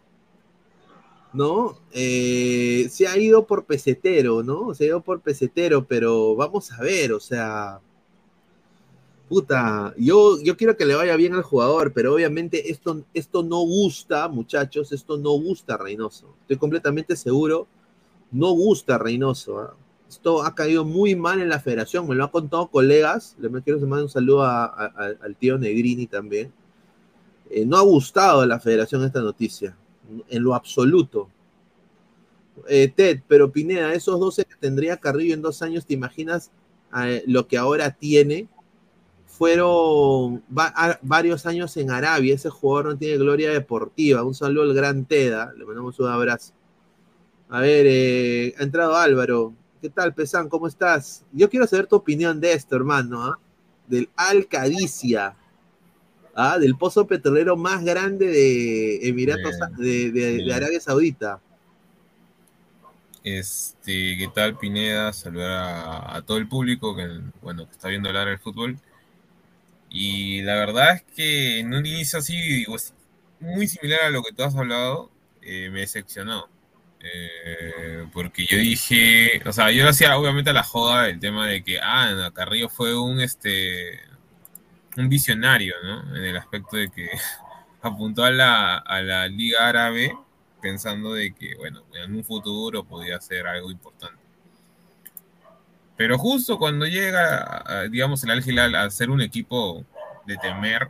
¿No? 1.32 1.76
Eh, 1.90 2.86
se 2.88 3.08
ha 3.08 3.18
ido 3.18 3.46
por 3.46 3.66
pesetero, 3.66 4.44
¿no? 4.44 4.74
Se 4.74 4.84
ha 4.84 4.86
ido 4.86 5.00
por 5.02 5.20
pesetero, 5.20 5.84
pero 5.84 6.36
vamos 6.36 6.70
a 6.72 6.80
ver, 6.80 7.12
o 7.12 7.20
sea. 7.20 7.80
Puta, 9.28 9.92
yo, 9.98 10.40
yo 10.40 10.56
quiero 10.56 10.76
que 10.76 10.86
le 10.86 10.94
vaya 10.94 11.16
bien 11.16 11.34
al 11.34 11.42
jugador, 11.42 11.92
pero 11.92 12.14
obviamente 12.14 12.70
esto, 12.70 13.04
esto 13.12 13.42
no 13.42 13.58
gusta, 13.58 14.28
muchachos, 14.28 14.92
esto 14.92 15.18
no 15.18 15.32
gusta 15.32 15.74
a 15.74 15.78
Reynoso. 15.78 16.34
Estoy 16.42 16.56
completamente 16.56 17.14
seguro, 17.16 17.66
no 18.30 18.52
gusta 18.52 18.94
a 18.94 18.98
Reynoso. 18.98 19.58
¿ah? 19.58 19.76
Esto 20.08 20.42
ha 20.42 20.54
caído 20.54 20.84
muy 20.84 21.14
mal 21.14 21.40
en 21.40 21.50
la 21.50 21.60
federación, 21.60 22.08
me 22.08 22.14
lo 22.14 22.24
han 22.24 22.30
contado 22.30 22.68
colegas. 22.68 23.36
Le 23.38 23.50
quiero 23.62 23.78
mandar 23.80 24.04
un 24.04 24.08
saludo 24.08 24.42
al 24.44 25.36
tío 25.38 25.58
Negrini 25.58 26.06
también. 26.06 26.52
Eh, 27.50 27.64
no 27.64 27.76
ha 27.76 27.82
gustado 27.82 28.42
a 28.42 28.46
la 28.46 28.60
federación 28.60 29.04
esta 29.04 29.20
noticia, 29.20 29.76
en 30.28 30.42
lo 30.42 30.54
absoluto. 30.54 31.28
Eh, 32.66 32.92
Ted, 32.94 33.22
pero 33.26 33.50
Pineda, 33.50 33.94
esos 33.94 34.18
12 34.18 34.44
que 34.44 34.56
tendría 34.56 34.98
Carrillo 34.98 35.34
en 35.34 35.42
dos 35.42 35.62
años, 35.62 35.86
¿te 35.86 35.94
imaginas 35.94 36.50
eh, 37.02 37.22
lo 37.26 37.46
que 37.46 37.56
ahora 37.56 37.90
tiene? 37.90 38.48
Fueron 39.26 40.42
varios 40.48 41.46
años 41.46 41.76
en 41.76 41.90
Arabia, 41.90 42.34
ese 42.34 42.50
jugador 42.50 42.92
no 42.92 42.98
tiene 42.98 43.18
gloria 43.18 43.50
deportiva. 43.52 44.24
Un 44.24 44.34
saludo 44.34 44.64
al 44.64 44.74
gran 44.74 45.04
Teda, 45.04 45.52
le 45.56 45.64
mandamos 45.64 45.98
un 46.00 46.08
abrazo. 46.08 46.52
A 47.48 47.60
ver, 47.60 48.54
ha 48.58 48.62
entrado 48.62 48.96
Álvaro. 48.96 49.54
¿Qué 49.80 49.88
tal, 49.90 50.12
Pesán? 50.14 50.48
¿Cómo 50.48 50.66
estás? 50.66 51.24
Yo 51.32 51.48
quiero 51.48 51.66
saber 51.66 51.86
tu 51.86 51.96
opinión 51.96 52.40
de 52.40 52.52
esto, 52.52 52.74
hermano, 52.76 53.24
¿ah? 53.24 53.38
Del 53.86 54.08
Alcadicia, 54.16 55.36
¿ah? 56.34 56.58
Del 56.58 56.76
pozo 56.76 57.06
petrolero 57.06 57.56
más 57.56 57.84
grande 57.84 58.26
de 58.26 59.08
Emiratos, 59.08 59.52
de, 59.78 60.10
de- 60.10 60.42
de 60.42 60.52
Arabia 60.54 60.80
Saudita. 60.80 61.40
Este, 63.24 64.16
¿qué 64.16 64.28
tal 64.34 64.56
Pineda? 64.58 65.12
Saludar 65.12 65.50
a, 65.50 66.16
a 66.16 66.22
todo 66.22 66.38
el 66.38 66.48
público 66.48 66.96
que, 66.96 67.06
bueno, 67.42 67.66
que 67.66 67.72
está 67.72 67.88
viendo 67.88 68.08
hablar 68.08 68.28
el 68.28 68.38
fútbol. 68.38 68.78
Y 69.90 70.42
la 70.42 70.54
verdad 70.54 70.96
es 70.96 71.02
que 71.14 71.60
en 71.60 71.72
un 71.74 71.86
inicio 71.86 72.18
así, 72.18 72.64
pues, 72.66 72.92
muy 73.40 73.66
similar 73.68 74.02
a 74.02 74.10
lo 74.10 74.22
que 74.22 74.32
tú 74.32 74.42
has 74.42 74.54
hablado, 74.56 75.10
eh, 75.42 75.70
me 75.70 75.80
decepcionó. 75.80 76.46
Eh, 77.00 78.06
porque 78.12 78.44
yo 78.46 78.58
dije, 78.58 79.40
o 79.46 79.52
sea, 79.52 79.70
yo 79.70 79.88
hacía 79.88 80.16
obviamente 80.18 80.52
la 80.52 80.62
joda 80.62 81.08
el 81.08 81.20
tema 81.20 81.46
de 81.46 81.62
que, 81.62 81.78
ah, 81.80 82.10
no, 82.12 82.32
Carrillo 82.32 82.68
fue 82.68 82.98
un, 82.98 83.20
este, 83.20 84.00
un 84.96 85.08
visionario, 85.08 85.74
¿no? 85.82 86.16
En 86.16 86.24
el 86.24 86.36
aspecto 86.36 86.76
de 86.76 86.90
que 86.90 87.10
apuntó 87.82 88.24
a 88.24 88.30
la, 88.30 88.78
a 88.78 89.00
la 89.02 89.28
Liga 89.28 89.68
Árabe 89.68 90.12
pensando 90.60 91.14
de 91.14 91.34
que, 91.34 91.54
bueno, 91.56 91.84
en 91.94 92.14
un 92.14 92.24
futuro 92.24 92.84
podía 92.84 93.20
ser 93.20 93.46
algo 93.46 93.70
importante. 93.70 94.18
Pero 95.96 96.18
justo 96.18 96.58
cuando 96.58 96.86
llega, 96.86 97.86
digamos, 97.90 98.22
el 98.22 98.30
Al 98.30 98.48
Hilal 98.48 98.74
a 98.76 98.90
ser 98.90 99.10
un 99.10 99.20
equipo 99.20 99.84
de 100.26 100.36
temer, 100.36 100.88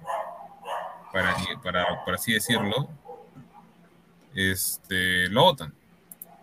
para, 1.13 1.35
para, 1.63 2.05
por 2.05 2.15
así 2.15 2.33
decirlo, 2.33 2.91
este, 4.35 5.29
lo 5.29 5.45
votan. 5.45 5.78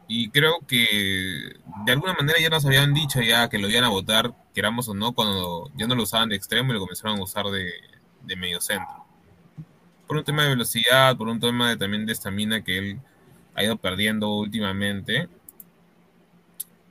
Y 0.08 0.30
creo 0.30 0.60
que 0.68 1.56
de 1.86 1.92
alguna 1.92 2.14
manera 2.14 2.40
ya 2.40 2.50
nos 2.50 2.66
habían 2.66 2.94
dicho 2.94 3.22
ya 3.22 3.50
que 3.50 3.58
lo 3.58 3.70
iban 3.70 3.84
a 3.86 3.90
votar, 3.90 4.34
queramos 4.54 4.88
o 4.90 4.94
no, 4.94 5.14
cuando 5.14 5.72
ya 5.76 5.88
no 5.88 5.96
lo 5.96 6.04
usaban 6.04 6.30
de 6.30 6.36
extremo 6.36 6.72
y 6.72 6.74
lo 6.76 6.80
comenzaron 6.82 7.20
a 7.20 7.24
usar 7.24 7.46
de, 7.48 7.72
de 8.24 8.36
medio 8.36 8.62
centro. 8.62 9.04
Por 10.08 10.18
un 10.18 10.24
tema 10.24 10.44
de 10.44 10.50
velocidad, 10.50 11.18
por 11.18 11.28
un 11.28 11.40
tema 11.40 11.70
de, 11.70 11.78
también 11.78 12.06
de 12.06 12.14
estamina 12.14 12.64
que 12.64 12.78
él 12.78 13.00
ha 13.56 13.64
ido 13.64 13.78
perdiendo 13.78 14.30
últimamente. 14.36 15.28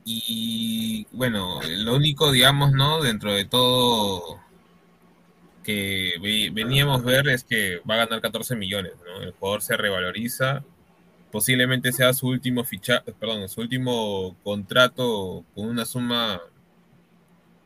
Y 0.05 1.07
bueno, 1.13 1.61
lo 1.67 1.97
único, 1.97 2.31
digamos, 2.31 2.73
¿no? 2.73 3.01
Dentro 3.03 3.33
de 3.33 3.45
todo 3.47 4.41
que 5.63 6.15
ve- 6.21 6.51
veníamos 6.53 7.01
a 7.01 7.05
ver 7.05 7.29
es 7.29 7.45
que 7.45 7.81
va 7.89 7.95
a 7.95 7.99
ganar 8.07 8.21
14 8.21 8.55
millones, 8.57 8.93
¿no? 9.05 9.23
El 9.23 9.33
jugador 9.33 9.63
se 9.63 9.77
revaloriza, 9.77 10.63
posiblemente 11.35 11.91
sea 11.91 12.13
su 12.13 12.29
último 12.29 12.63
ficha, 12.63 13.03
perdón, 13.19 13.49
su 13.49 13.61
último 13.61 14.37
contrato 14.45 15.45
con 15.53 15.67
una 15.67 15.85
suma 15.85 16.41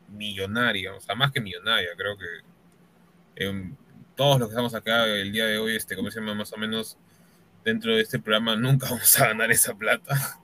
millonaria, 0.07 0.95
o 0.95 0.99
sea, 0.99 1.13
más 1.13 1.31
que 1.31 1.39
millonaria, 1.39 1.89
creo 1.95 2.17
que 2.17 2.25
em, 3.35 3.75
todos 4.15 4.39
los 4.39 4.47
que 4.47 4.53
estamos 4.53 4.73
acá 4.73 5.05
el 5.05 5.31
día 5.31 5.45
de 5.45 5.59
hoy, 5.59 5.75
este, 5.75 5.95
como 5.95 6.09
se 6.09 6.19
más 6.19 6.51
o 6.51 6.57
menos 6.57 6.97
dentro 7.63 7.95
de 7.95 8.01
este 8.01 8.17
programa 8.17 8.55
nunca 8.55 8.87
vamos 8.89 9.21
a 9.21 9.27
ganar 9.27 9.51
esa 9.51 9.75
plata. 9.75 10.39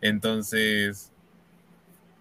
Entonces, 0.00 1.12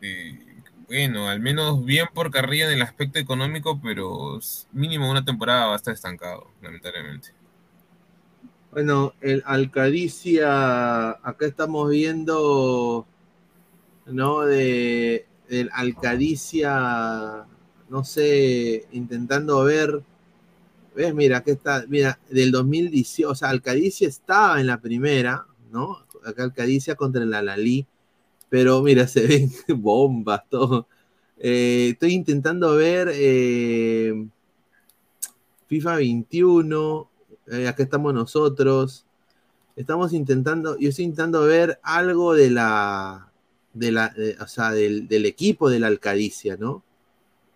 eh, 0.01 0.38
bueno, 0.86 1.30
al 1.30 1.39
menos 1.39 1.84
bien 1.84 2.05
por 2.13 2.30
Carrilla 2.30 2.67
en 2.67 2.74
el 2.74 2.84
aspecto 2.84 3.17
económico, 3.17 3.82
pero 3.82 4.39
mínimo 4.72 5.09
una 5.09 5.26
temporada 5.26 5.65
va 5.65 5.74
a 5.74 5.78
estar 5.78 5.95
estancado, 5.95 6.51
lamentablemente. 6.61 7.40
Bueno, 8.72 9.13
el 9.19 9.43
Alcadicia, 9.45 11.11
acá 11.11 11.45
estamos 11.45 11.89
viendo, 11.89 13.05
¿no? 14.05 14.41
De 14.45 15.26
el 15.49 15.69
Alcadicia, 15.74 17.45
no 17.89 18.03
sé, 18.05 18.88
intentando 18.93 19.65
ver, 19.65 20.01
¿ves? 20.95 21.13
Mira, 21.13 21.39
aquí 21.39 21.51
está, 21.51 21.84
mira, 21.89 22.17
del 22.30 22.51
2018, 22.51 23.30
o 23.30 23.36
sea, 23.36 23.49
Alcadicia 23.49 24.07
estaba 24.07 24.61
en 24.61 24.67
la 24.67 24.80
primera, 24.80 25.45
¿no? 25.69 25.97
Acá 26.26 26.43
Alcadicia 26.43 26.95
contra 26.95 27.24
el 27.24 27.34
Alalí, 27.34 27.86
pero 28.49 28.82
mira, 28.82 29.05
se 29.09 29.28
ven 29.28 29.51
bombas, 29.82 30.47
todo. 30.49 30.88
Eh, 31.38 31.89
estoy 31.91 32.13
intentando 32.13 32.76
ver 32.76 33.11
eh, 33.13 34.13
FIFA 35.67 35.95
21, 35.97 37.11
eh, 37.47 37.67
acá 37.67 37.83
estamos 37.83 38.13
nosotros. 38.13 39.05
Estamos 39.75 40.13
intentando, 40.13 40.77
yo 40.77 40.89
estoy 40.89 41.05
intentando 41.05 41.43
ver 41.43 41.79
algo 41.83 42.33
de 42.33 42.49
la, 42.51 43.31
de 43.73 43.91
la, 43.91 44.13
o 44.41 44.47
sea, 44.47 44.71
del, 44.71 45.07
del 45.07 45.25
equipo 45.25 45.69
de 45.69 45.79
la 45.79 45.87
Alcadicia, 45.87 46.57
¿no? 46.57 46.83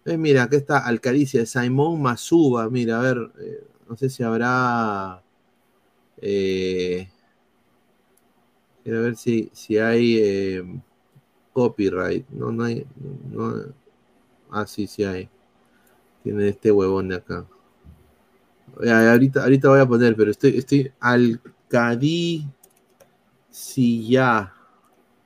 Eh, 0.06 0.18
mira, 0.18 0.44
acá 0.44 0.58
está 0.58 0.80
Alcadicia, 0.86 1.46
Simón 1.46 2.02
Masuba, 2.02 2.70
mira, 2.70 3.00
a 3.00 3.02
ver, 3.02 3.32
eh, 3.40 3.68
no 3.90 3.98
sé 3.98 4.10
si 4.10 4.22
habrá, 4.24 5.24
eh, 6.22 7.10
quiero 8.84 9.02
ver 9.02 9.16
si, 9.16 9.50
si 9.52 9.78
hay 9.80 10.18
eh, 10.20 10.82
copyright, 11.54 12.28
no, 12.30 12.52
no 12.52 12.64
hay, 12.66 12.86
no, 13.32 13.74
ah, 14.52 14.68
sí, 14.68 14.86
sí 14.88 15.04
hay, 15.04 15.28
tiene 16.24 16.50
este 16.50 16.72
huevón 16.72 17.10
de 17.10 17.16
acá. 17.16 17.48
Ya, 18.84 19.12
ahorita, 19.12 19.44
ahorita 19.44 19.70
voy 19.70 19.80
a 19.80 19.86
poner, 19.86 20.16
pero 20.16 20.32
estoy, 20.32 20.58
estoy 20.58 20.92
Alcadicilla 21.00 22.52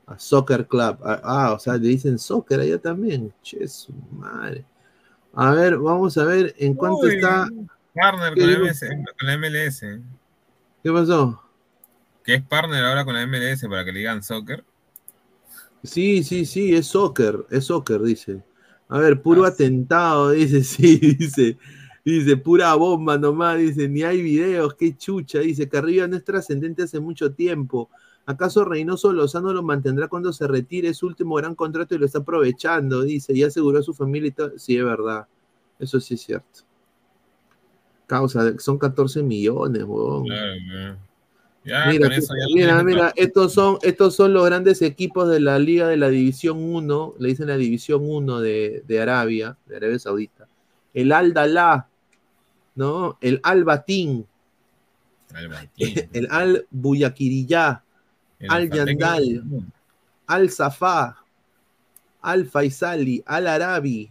a 0.10 0.18
Soccer 0.18 0.68
Club. 0.68 0.97
Ah, 1.04 1.22
ah, 1.24 1.54
o 1.54 1.60
sea, 1.60 1.76
le 1.78 1.88
dicen 1.88 2.18
soccer 2.18 2.60
allá 2.60 2.80
también. 2.80 3.34
Che, 3.43 3.68
su 3.68 3.93
madre. 4.12 4.66
A 5.34 5.52
ver, 5.52 5.78
vamos 5.78 6.18
a 6.18 6.24
ver 6.26 6.56
en 6.58 6.74
cuánto 6.74 7.06
Uy, 7.06 7.16
está. 7.16 7.47
Partner 7.93 8.34
¿Qué 8.34 8.41
con 8.41 8.52
la, 8.52 8.58
digo? 8.58 8.66
MS 8.66 8.80
con 9.18 9.28
la 9.28 9.38
MLS. 9.38 9.80
¿Qué 10.84 10.91
pasó? 10.91 11.43
Que 12.24 12.36
es 12.36 12.43
partner 12.43 12.84
ahora 12.86 13.06
con 13.06 13.14
la 13.14 13.26
MLS 13.26 13.62
para 13.68 13.86
que 13.86 13.91
le 13.91 14.00
digan 14.00 14.24
soccer. 14.24 14.64
Sí, 15.84 16.24
sí, 16.24 16.45
sí, 16.45 16.76
es 16.76 16.88
soccer, 16.88 17.45
es 17.50 17.66
soccer, 17.66 18.02
dice. 18.02 18.43
A 18.89 18.97
ver, 19.00 19.22
puro 19.22 19.45
atentado, 19.45 20.32
dice, 20.32 20.64
sí, 20.64 20.97
dice. 20.97 21.58
Dice, 22.10 22.38
pura 22.38 22.74
bomba 22.76 23.18
nomás, 23.18 23.60
dice, 23.60 23.88
ni 23.88 24.01
hay 24.01 24.22
videos, 24.22 24.74
qué 24.74 24.97
chucha, 24.97 25.39
dice, 25.39 25.70
Carrillo 25.70 26.07
no 26.07 26.18
es 26.18 26.24
trascendente 26.24 26.84
hace 26.84 26.99
mucho 26.99 27.34
tiempo. 27.34 27.89
¿Acaso 28.26 28.66
Reynoso 28.66 29.12
Lozano 29.12 29.53
lo 29.53 29.64
mantendrá 29.64 30.07
cuando 30.07 30.32
se 30.34 30.47
retire 30.47 30.93
su 30.93 31.07
último 31.07 31.36
gran 31.36 31.55
contrato 31.55 31.95
y 31.95 31.97
lo 31.97 32.05
está 32.05 32.20
aprovechando? 32.20 33.03
Dice, 33.03 33.34
y 33.34 33.43
aseguró 33.43 33.80
a 33.80 33.84
su 33.84 33.93
familia 33.93 34.28
y 34.28 34.32
todo. 34.32 34.51
Sí, 34.57 34.78
es 34.78 34.84
verdad. 34.84 35.28
Eso 35.80 35.99
sí 35.99 36.14
es 36.14 36.22
cierto. 36.22 36.62
Causa, 38.05 38.57
son 38.60 38.78
14 38.78 39.24
millones, 39.24 39.84
huevón. 39.84 40.26
Claro, 40.26 40.53
claro. 40.68 40.97
Ya, 41.66 41.86
Mira, 41.88 42.16
eso 42.16 42.34
ya 42.39 42.45
mira, 42.55 42.84
mira, 42.84 43.14
estos 43.16 43.53
son, 43.53 43.78
estos 43.82 44.16
son 44.16 44.34
los 44.34 44.45
grandes 44.45 44.82
equipos 44.82 45.28
de 45.30 45.39
la 45.39 45.60
Liga 45.60 45.88
de 45.88 45.97
la 45.97 46.10
División 46.10 46.57
1, 46.57 47.16
le 47.20 47.30
dicen 47.30 47.47
la 47.47 47.57
División 47.57 48.01
1 48.03 48.39
de, 48.39 48.84
de 48.88 49.01
Arabia, 49.01 49.57
de 49.66 49.76
Arabia 49.76 49.99
Saudita. 49.99 50.47
El 50.93 51.12
Al 51.12 51.34
Dalá, 51.34 51.89
¿no? 52.80 53.18
El 53.20 53.42
Al 53.44 53.66
Batín, 53.66 54.26
el 56.14 56.28
Al 56.32 56.66
Buyakiriyá, 56.72 57.84
El 58.40 58.50
Al 58.52 58.70
Yandal, 58.72 59.44
Al 60.28 60.50
Safá, 60.50 61.18
Al 62.22 62.46
Faisali, 62.46 63.22
Al 63.26 63.48
Arabi, 63.48 64.10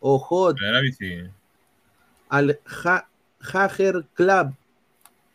Ojot, 0.00 0.58
El 0.60 0.66
Arabi 0.66 0.92
sí. 0.92 1.14
Al 2.28 2.60
Ja- 2.66 3.08
Club, 4.14 4.54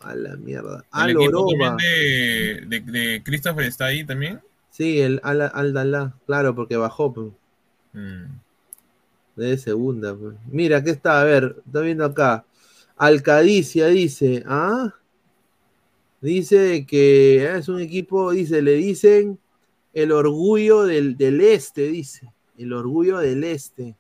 a 0.02 0.16
la 0.16 0.36
mierda, 0.38 0.86
El 0.94 1.02
Al 1.02 1.18
Oroba. 1.18 1.76
de, 1.82 2.64
de, 2.68 2.80
de 2.82 3.24
Christopher 3.24 3.66
está 3.66 3.86
ahí 3.86 4.04
también. 4.06 4.40
Sí, 4.70 5.02
el 5.02 5.20
Al, 5.24 5.42
Al 5.42 5.74
Dalá, 5.74 6.14
claro, 6.28 6.54
porque 6.56 6.78
bajó. 6.78 7.12
pues. 7.14 7.32
Mm. 7.94 8.26
De 9.36 9.58
segunda. 9.58 10.16
pues. 10.16 10.36
Mira, 10.52 10.78
aquí 10.78 10.90
está, 10.92 11.22
a 11.22 11.24
ver, 11.24 11.56
está 11.66 11.80
viendo 11.82 12.06
acá. 12.06 12.46
Alcadicia 13.00 13.88
dice, 13.88 14.44
¿ah? 14.46 14.94
Dice 16.20 16.86
que 16.86 17.50
ah, 17.50 17.58
es 17.58 17.70
un 17.70 17.80
equipo, 17.80 18.32
dice, 18.32 18.62
le 18.62 18.74
dicen 18.74 19.40
el 19.94 20.12
orgullo 20.12 20.84
del, 20.84 21.16
del 21.16 21.40
este, 21.40 21.88
dice. 21.88 22.34
El 22.58 22.74
orgullo 22.74 23.20
del 23.20 23.46
este. 23.46 23.96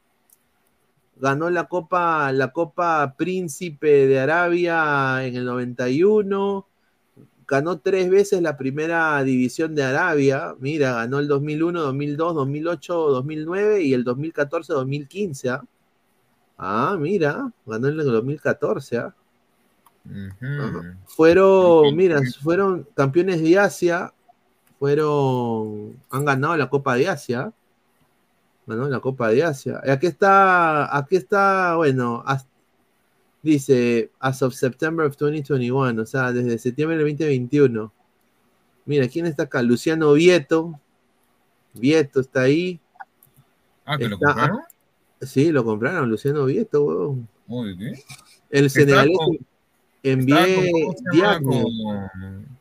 Ganó 1.15 1.49
la 1.49 1.69
Copa, 1.69 2.29
la 2.33 2.51
Copa 2.51 3.15
Príncipe 3.17 4.05
de 4.07 4.19
Arabia 4.19 5.25
en 5.25 5.37
el 5.37 5.45
91. 5.45 6.67
Ganó 7.47 7.79
tres 7.79 8.09
veces 8.09 8.41
la 8.41 8.57
primera 8.57 9.23
división 9.23 9.75
de 9.75 9.83
Arabia. 9.83 10.55
Mira, 10.59 10.93
ganó 10.95 11.19
el 11.19 11.29
2001, 11.29 11.81
2002, 11.81 12.35
2008, 12.35 12.93
2009 13.11 13.81
y 13.81 13.93
el 13.93 14.03
2014, 14.03 14.73
2015. 14.73 15.49
¿ah? 15.51 15.63
Ah, 16.61 16.97
mira, 16.99 17.49
ganó 17.65 17.87
en 17.87 17.99
el 17.99 18.05
2014. 18.05 18.97
¿ah? 18.97 19.15
Ajá. 20.41 20.97
Fueron, 21.07 21.95
mira, 21.95 22.19
fueron 22.41 22.85
campeones 22.95 23.41
de 23.41 23.57
Asia, 23.57 24.13
fueron, 24.77 25.97
han 26.09 26.25
ganado 26.25 26.57
la 26.57 26.69
Copa 26.69 26.95
de 26.95 27.07
Asia, 27.07 27.53
ganó 28.67 28.89
la 28.89 28.99
Copa 28.99 29.29
de 29.29 29.43
Asia. 29.43 29.81
Y 29.85 29.89
aquí 29.89 30.07
está, 30.07 30.95
aquí 30.97 31.15
está, 31.15 31.75
bueno, 31.77 32.23
as- 32.25 32.45
dice, 33.41 34.11
as 34.19 34.41
of 34.41 34.53
September 34.53 35.05
of 35.05 35.15
2021, 35.15 36.01
o 36.01 36.05
sea, 36.05 36.31
desde 36.33 36.57
septiembre 36.57 36.97
del 36.97 37.05
2021. 37.07 37.91
Mira, 38.85 39.07
¿quién 39.07 39.25
está 39.27 39.43
acá? 39.43 39.61
Luciano 39.61 40.11
Vieto. 40.13 40.77
Vieto 41.73 42.19
está 42.19 42.41
ahí. 42.41 42.79
Ah, 43.85 43.97
¿que 43.97 44.09
lo 44.09 44.15
Está- 44.15 44.27
compraron? 44.27 44.59
Sí, 45.21 45.51
lo 45.51 45.63
compraron, 45.63 46.09
Luciano 46.09 46.45
Vieto, 46.45 46.83
weón. 46.83 47.27
Uy, 47.47 47.77
¿qué? 47.77 48.03
El 48.49 48.69
senegalés 48.69 49.17
envié 50.03 50.59
Estaba 50.89 51.39
con. 51.39 51.63
Con- 51.63 52.59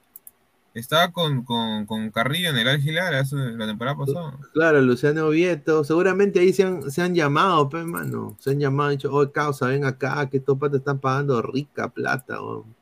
estaba 0.75 1.11
con, 1.11 1.45
con, 1.45 1.87
con 1.87 2.11
Carrillo 2.11 2.51
en 2.51 2.57
el 2.57 2.69
Al 2.69 3.59
la 3.59 3.67
temporada 3.67 3.97
pasada. 3.97 4.39
Claro, 4.53 4.81
Luciano 4.81 5.29
Vieto. 5.31 5.83
Seguramente 5.83 6.39
ahí 6.39 6.53
se 6.53 6.63
han, 6.63 6.91
se 6.91 7.03
han 7.03 7.15
llamado, 7.15 7.69
pues, 7.69 7.85
mano. 7.85 8.37
Se 8.39 8.51
han 8.51 8.61
llamado 8.61 8.93
y 8.93 8.97
dicho, 8.97 9.13
oh, 9.13 9.31
causa, 9.33 9.67
ven 9.67 9.85
acá, 9.85 10.29
que 10.31 10.37
estos 10.37 10.57
patas 10.57 10.79
están 10.79 11.01
pagando 11.01 11.43
rica 11.43 11.89
plata, 11.89 12.41
weón. 12.41 12.78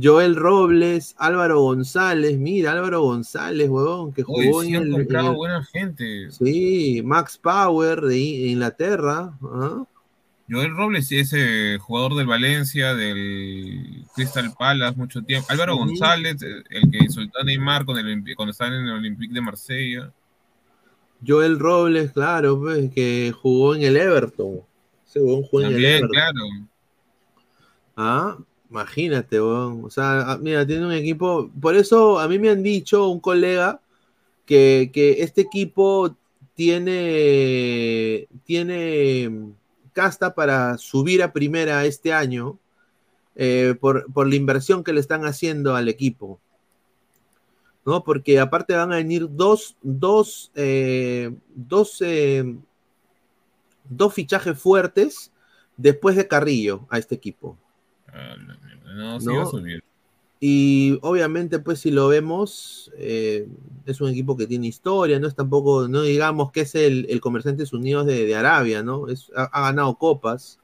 Joel 0.00 0.34
Robles, 0.34 1.14
Álvaro 1.18 1.60
González, 1.60 2.36
mira, 2.36 2.72
Álvaro 2.72 3.02
González, 3.02 3.68
huevón, 3.68 4.12
que 4.12 4.22
Uy, 4.26 4.46
jugó 4.48 4.62
sí 4.62 4.68
en 4.70 4.76
han 4.76 4.82
el, 4.82 4.88
en 4.88 4.94
comprado 4.94 5.30
el- 5.30 5.36
buena 5.36 5.64
gente. 5.64 6.30
Sí, 6.32 7.00
Max 7.04 7.38
Power 7.38 8.00
de 8.00 8.18
Inglaterra. 8.18 9.32
¿ah? 9.42 9.84
Joel 10.50 10.76
Robles 10.76 11.10
es 11.12 11.32
eh, 11.34 11.78
jugador 11.80 12.16
del 12.16 12.26
Valencia, 12.26 12.94
del 12.94 14.04
Crystal 14.14 14.52
Palace 14.58 14.96
mucho 14.98 15.22
tiempo. 15.22 15.46
Álvaro 15.50 15.74
Sí. 15.74 15.78
González, 15.78 16.42
el 16.42 16.90
que 16.90 16.98
insultó 16.98 17.40
a 17.40 17.44
Neymar 17.44 17.84
con 17.86 17.96
el, 17.96 18.22
cuando 18.34 18.50
estaba 18.50 18.74
en 18.74 18.84
el 18.84 18.90
Olympique 18.92 19.32
de 19.32 19.40
Marsella. 19.40 20.12
Joel 21.26 21.58
Robles, 21.58 22.10
claro, 22.12 22.58
pues, 22.60 22.90
que 22.92 23.32
jugó 23.40 23.74
en 23.76 23.82
el 23.84 23.96
Everton. 23.96 24.60
Ese 25.06 25.20
huevón 25.22 25.44
jugó 25.44 25.60
en 25.62 25.66
el 25.68 25.72
También, 25.74 25.92
Everton. 25.92 26.10
claro. 26.10 26.36
Ah, 27.96 28.36
imagínate. 28.74 29.38
O 29.38 29.88
sea, 29.88 30.32
ah, 30.32 30.38
mira, 30.38 30.66
tiene 30.66 30.86
un 30.86 30.92
equipo. 30.92 31.48
Por 31.60 31.76
eso 31.76 32.18
a 32.18 32.26
mí 32.28 32.38
me 32.38 32.50
han 32.50 32.62
dicho 32.62 33.08
un 33.08 33.20
colega 33.20 33.80
que, 34.46 34.90
que 34.92 35.22
este 35.22 35.42
equipo 35.42 36.16
tiene, 36.54 38.26
tiene 38.44 39.28
mm, 39.28 39.52
casta 39.92 40.34
para 40.34 40.76
subir 40.78 41.22
a 41.22 41.32
primera 41.32 41.84
este 41.84 42.12
año 42.12 42.58
eh, 43.36 43.74
por, 43.80 44.12
por 44.12 44.28
la 44.28 44.36
inversión 44.36 44.82
que 44.82 44.92
le 44.92 45.00
están 45.00 45.24
haciendo 45.24 45.76
al 45.76 45.88
equipo. 45.88 46.40
¿No? 47.86 48.02
Porque 48.02 48.40
aparte 48.40 48.74
van 48.74 48.92
a 48.92 48.96
venir 48.96 49.28
dos, 49.30 49.76
dos, 49.82 50.50
eh, 50.56 51.32
dos, 51.54 52.00
eh, 52.00 52.56
dos 53.84 54.14
fichajes 54.14 54.58
fuertes 54.58 55.30
después 55.76 56.16
de 56.16 56.26
Carrillo 56.26 56.86
a 56.88 56.98
este 56.98 57.14
equipo. 57.14 57.58
No, 58.94 59.20
sí 59.20 59.26
¿No? 59.26 59.36
va 59.36 59.42
a 59.42 59.46
subir. 59.46 59.82
Y 60.40 60.98
obviamente, 61.02 61.58
pues 61.60 61.80
si 61.80 61.90
lo 61.90 62.08
vemos, 62.08 62.92
eh, 62.98 63.48
es 63.86 64.00
un 64.00 64.10
equipo 64.10 64.36
que 64.36 64.46
tiene 64.46 64.66
historia, 64.68 65.18
no 65.20 65.28
es 65.28 65.34
tampoco, 65.34 65.88
no 65.88 66.02
digamos 66.02 66.52
que 66.52 66.62
es 66.62 66.74
el, 66.74 67.06
el 67.10 67.20
Comerciantes 67.20 67.72
Unidos 67.72 68.06
de, 68.06 68.26
de 68.26 68.36
Arabia, 68.36 68.82
¿no? 68.82 69.08
Es, 69.08 69.32
ha, 69.36 69.44
ha 69.44 69.62
ganado 69.62 69.96
copas. 69.96 70.58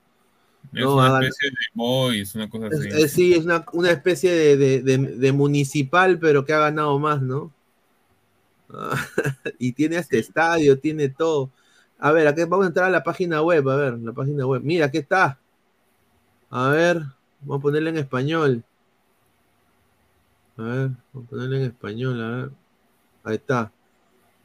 Es 0.74 0.82
No, 0.82 0.96
una 0.96 1.09
especie 1.09 1.51
de 1.51 1.57
boys, 1.74 2.34
una 2.34 2.51
cosa 2.51 2.68
así. 2.68 2.88
es- 2.90 3.12
sí, 3.12 3.34
es 3.34 3.44
una, 3.44 3.64
una 3.72 3.90
especie 3.90 4.32
de, 4.32 4.57
de- 4.82 5.32
municipal, 5.32 6.18
pero 6.18 6.44
que 6.44 6.53
ha 6.53 6.59
ganado 6.61 6.98
más, 6.98 7.20
¿no? 7.22 7.53
Y 9.59 9.72
tiene 9.72 9.96
este 9.96 10.18
estadio, 10.18 10.78
tiene 10.78 11.09
todo. 11.09 11.51
A 11.98 12.12
ver, 12.12 12.26
aquí 12.28 12.42
vamos 12.44 12.64
a 12.64 12.68
entrar 12.68 12.86
a 12.86 12.90
la 12.90 13.03
página 13.03 13.42
web, 13.42 13.68
a 13.68 13.76
ver, 13.76 13.98
la 13.98 14.12
página 14.12 14.46
web. 14.46 14.62
Mira, 14.64 14.86
aquí 14.86 14.98
está. 14.98 15.38
A 16.51 16.68
ver, 16.70 17.03
vamos 17.41 17.59
a 17.59 17.62
ponerle 17.62 17.91
en 17.91 17.97
español. 17.99 18.64
A 20.57 20.62
ver, 20.62 20.91
vamos 21.12 21.26
a 21.26 21.30
ponerle 21.30 21.57
en 21.59 21.62
español, 21.64 22.22
a 22.22 22.28
ver. 22.36 22.51
Ahí 23.24 23.36
está. 23.36 23.72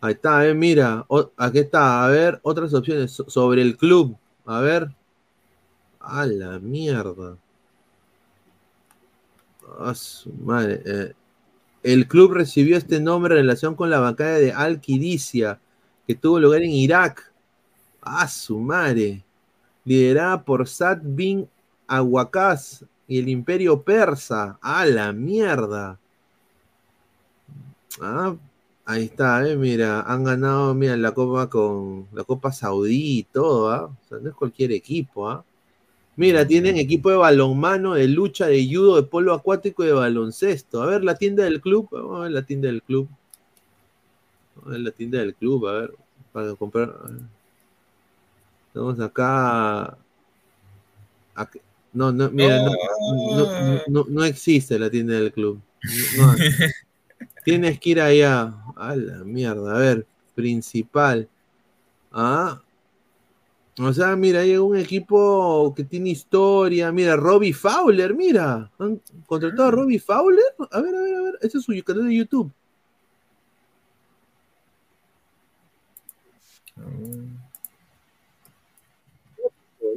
Ahí 0.01 0.13
está, 0.13 0.47
eh, 0.47 0.53
mira. 0.53 1.05
o- 1.07 1.31
aquí 1.37 1.59
está, 1.59 2.05
a 2.05 2.09
ver, 2.09 2.39
otras 2.43 2.73
opciones 2.73 3.11
so- 3.11 3.29
sobre 3.29 3.61
el 3.61 3.77
club. 3.77 4.17
A 4.45 4.59
ver. 4.61 4.89
A 5.99 6.25
la 6.25 6.59
mierda. 6.59 7.37
Su 9.95 10.31
madre. 10.33 10.81
eh. 10.85 11.13
El 11.83 12.07
club 12.07 12.33
recibió 12.33 12.77
este 12.77 12.99
nombre 12.99 13.35
en 13.35 13.41
relación 13.41 13.75
con 13.75 13.89
la 13.89 13.99
bancada 13.99 14.37
de 14.39 14.51
Al-Qidisia, 14.51 15.59
que 16.07 16.15
tuvo 16.15 16.39
lugar 16.39 16.61
en 16.63 16.71
Irak. 16.71 17.31
A 18.01 18.27
su 18.27 18.59
madre. 18.59 19.23
Liderada 19.83 20.43
por 20.43 20.67
Sad 20.67 20.99
bin 21.03 21.47
Aguacaz 21.87 22.85
y 23.07 23.19
el 23.19 23.29
imperio 23.29 23.81
persa. 23.81 24.57
A 24.61 24.85
la 24.85 25.13
mierda. 25.13 25.99
Ah, 28.01 28.35
ahí 28.85 29.05
está, 29.05 29.47
eh, 29.47 29.55
mira, 29.55 30.01
han 30.01 30.23
ganado, 30.23 30.73
mira, 30.73 30.97
la 30.97 31.13
copa 31.13 31.49
con 31.49 32.07
la 32.13 32.23
Copa 32.23 32.51
Saudí 32.51 33.19
y 33.19 33.23
todo, 33.23 33.71
¿ah? 33.71 33.85
O 33.85 34.07
sea, 34.09 34.19
no 34.19 34.29
es 34.29 34.35
cualquier 34.35 34.71
equipo, 34.73 35.29
¿ah? 35.29 35.43
Mira, 36.17 36.47
tienen 36.47 36.77
equipo 36.77 37.09
de 37.09 37.17
balonmano, 37.17 37.93
de 37.95 38.07
lucha, 38.07 38.47
de 38.47 38.65
judo, 38.65 38.95
de 38.95 39.03
polo 39.03 39.33
acuático 39.33 39.83
y 39.83 39.87
de 39.87 39.93
baloncesto. 39.93 40.81
A 40.81 40.87
ver, 40.87 41.03
la 41.03 41.15
tienda 41.15 41.43
del 41.43 41.61
club. 41.61 41.89
Vamos 41.91 42.19
a 42.19 42.23
ver 42.23 42.31
la 42.31 42.43
tienda 42.43 42.67
del 42.69 42.81
club. 42.83 43.09
Vamos 44.55 44.67
a 44.69 44.71
ver 44.71 44.79
la 44.81 44.91
tienda 44.91 45.19
del 45.19 45.35
club, 45.35 45.67
a 45.67 45.73
ver, 45.73 45.95
para 46.31 46.55
comprar. 46.55 46.93
Vamos 48.73 48.99
acá. 48.99 49.97
No, 51.95 52.11
no, 52.11 52.29
mira, 52.29 52.59
no, 52.61 52.71
no, 53.37 53.81
no- 53.87 54.05
no 54.09 54.23
existe 54.25 54.77
la 54.77 54.89
tienda 54.89 55.13
del 55.15 55.31
club. 55.31 55.61
Tienes 57.45 57.79
que 57.79 57.89
ir 57.91 58.01
allá. 58.01 58.53
A 58.75 58.95
la 58.95 59.23
mierda. 59.23 59.75
A 59.75 59.79
ver, 59.79 60.05
principal. 60.35 61.29
Ah, 62.11 62.61
o 63.79 63.93
sea, 63.93 64.15
mira, 64.15 64.41
hay 64.41 64.57
un 64.57 64.75
equipo 64.77 65.73
que 65.75 65.85
tiene 65.85 66.09
historia. 66.09 66.91
Mira, 66.91 67.15
Robbie 67.15 67.53
Fowler, 67.53 68.13
mira. 68.13 68.69
Han 68.77 69.01
contratado 69.25 69.69
a 69.69 69.71
Robbie 69.71 69.99
Fowler. 69.99 70.43
A 70.71 70.81
ver, 70.81 70.95
a 70.95 71.01
ver, 71.01 71.15
a 71.15 71.21
ver. 71.21 71.33
Ese 71.41 71.59
es 71.59 71.63
su 71.63 71.73
canal 71.85 72.07
de 72.09 72.15
YouTube. 72.15 72.51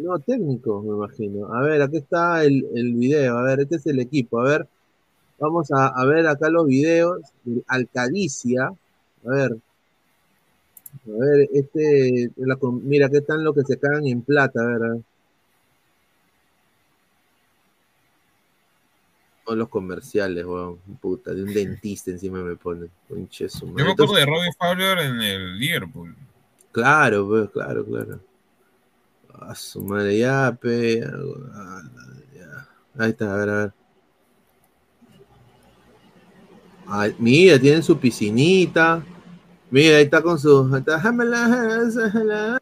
No, 0.01 0.19
técnico, 0.21 0.81
me 0.83 0.91
imagino. 0.91 1.53
A 1.53 1.63
ver, 1.63 1.83
aquí 1.83 1.97
está 1.99 2.45
el, 2.45 2.65
el 2.75 2.95
video. 2.95 3.37
A 3.39 3.43
ver, 3.43 3.61
este 3.61 3.77
es 3.77 3.87
el 3.87 4.01
equipo. 4.01 4.41
A 4.41 4.45
ver, 4.45 4.69
vamos 5.39 5.71
a, 5.73 5.89
a 5.89 6.05
ver 6.07 6.27
acá 6.27 6.49
los 6.51 6.67
videos. 6.67 7.21
del 7.45 7.65
Alcadicia. 7.67 8.67
A 8.69 9.31
ver. 9.31 9.57
A 11.07 11.11
ver, 11.11 11.49
este. 11.53 12.31
la 12.37 12.57
mira, 12.83 13.07
aquí 13.07 13.17
están 13.17 13.43
los 13.45 13.55
que 13.55 13.63
se 13.65 13.79
cagan 13.79 14.07
en 14.07 14.23
plata. 14.23 14.61
A 14.61 14.67
ver, 14.67 14.83
a 14.85 14.95
ver. 14.95 15.03
Los 19.57 19.69
comerciales, 19.69 20.45
weón. 20.45 20.79
Puta, 21.01 21.33
de 21.33 21.43
un 21.43 21.53
dentista 21.55 22.11
encima 22.11 22.43
me 22.43 22.57
ponen. 22.57 22.91
Conche 23.09 23.49
su 23.49 23.67
Yo 23.67 23.85
me 23.85 23.93
acuerdo 23.93 24.15
de 24.15 24.27
Robbie 24.27 24.53
Fowler 24.59 24.99
en 24.99 25.21
el 25.23 25.59
Liverpool. 25.59 26.15
Claro, 26.71 27.27
pues, 27.27 27.51
claro, 27.51 27.85
claro. 27.85 28.28
A 29.41 29.55
su 29.55 29.83
madre, 29.83 30.19
ya, 30.19 30.57
pe. 30.61 31.03
ah, 31.05 31.83
ya. 32.35 32.69
Ahí 33.03 33.11
está, 33.11 33.33
a 33.33 33.37
ver, 33.37 33.49
a 33.49 33.57
ver. 33.59 33.73
Ay, 36.87 37.15
mira, 37.19 37.59
tienen 37.59 37.83
su 37.83 37.99
piscinita. 37.99 39.03
Mira, 39.71 39.99
ahí 39.99 40.05
está 40.05 40.23
con 40.23 40.39
su. 40.39 40.69
ahí 40.73 40.81
está, 40.81 40.99
"Jámela, 40.99 41.89
jámela". 42.13 42.59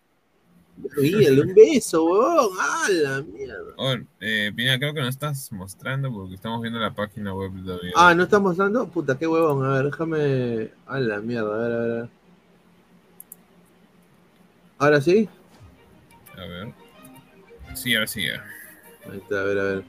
Mírale, 0.99 1.41
un 1.41 1.55
beso, 1.55 2.05
weón. 2.05 2.51
¡Ah, 2.61 2.87
la 2.91 3.23
mierda! 3.23 3.73
Oh, 3.77 3.95
eh, 4.21 4.53
Pina, 4.55 4.79
creo 4.79 4.93
que 4.93 5.01
no 5.01 5.09
estás 5.09 5.51
mostrando 5.53 6.13
porque 6.13 6.35
estamos 6.35 6.61
viendo 6.61 6.79
la 6.79 6.95
página 6.95 7.35
web 7.35 7.53
todavía. 7.65 7.93
Ah, 7.97 8.15
¿no 8.15 8.25
está 8.25 8.39
mostrando? 8.39 8.87
Puta, 8.87 9.17
qué 9.19 9.27
huevón. 9.27 9.65
A 9.65 9.71
ver, 9.71 9.85
déjame. 9.87 10.71
A 10.87 11.01
la 11.01 11.21
mierda, 11.21 11.51
a 11.51 11.55
a 11.55 11.69
ver. 11.69 11.73
a 11.73 11.85
ver. 12.03 12.09
¿Ahora 14.79 15.01
sí? 15.01 15.29
A 16.37 16.45
ver. 16.47 16.73
Sí, 17.75 17.95
ahora 17.95 18.07
sí. 18.07 18.27
ya. 18.27 18.45
Ahí 19.11 19.19
está, 19.19 19.41
a 19.41 19.45
ver, 19.45 19.59
a 19.59 19.63
ver. 19.63 19.85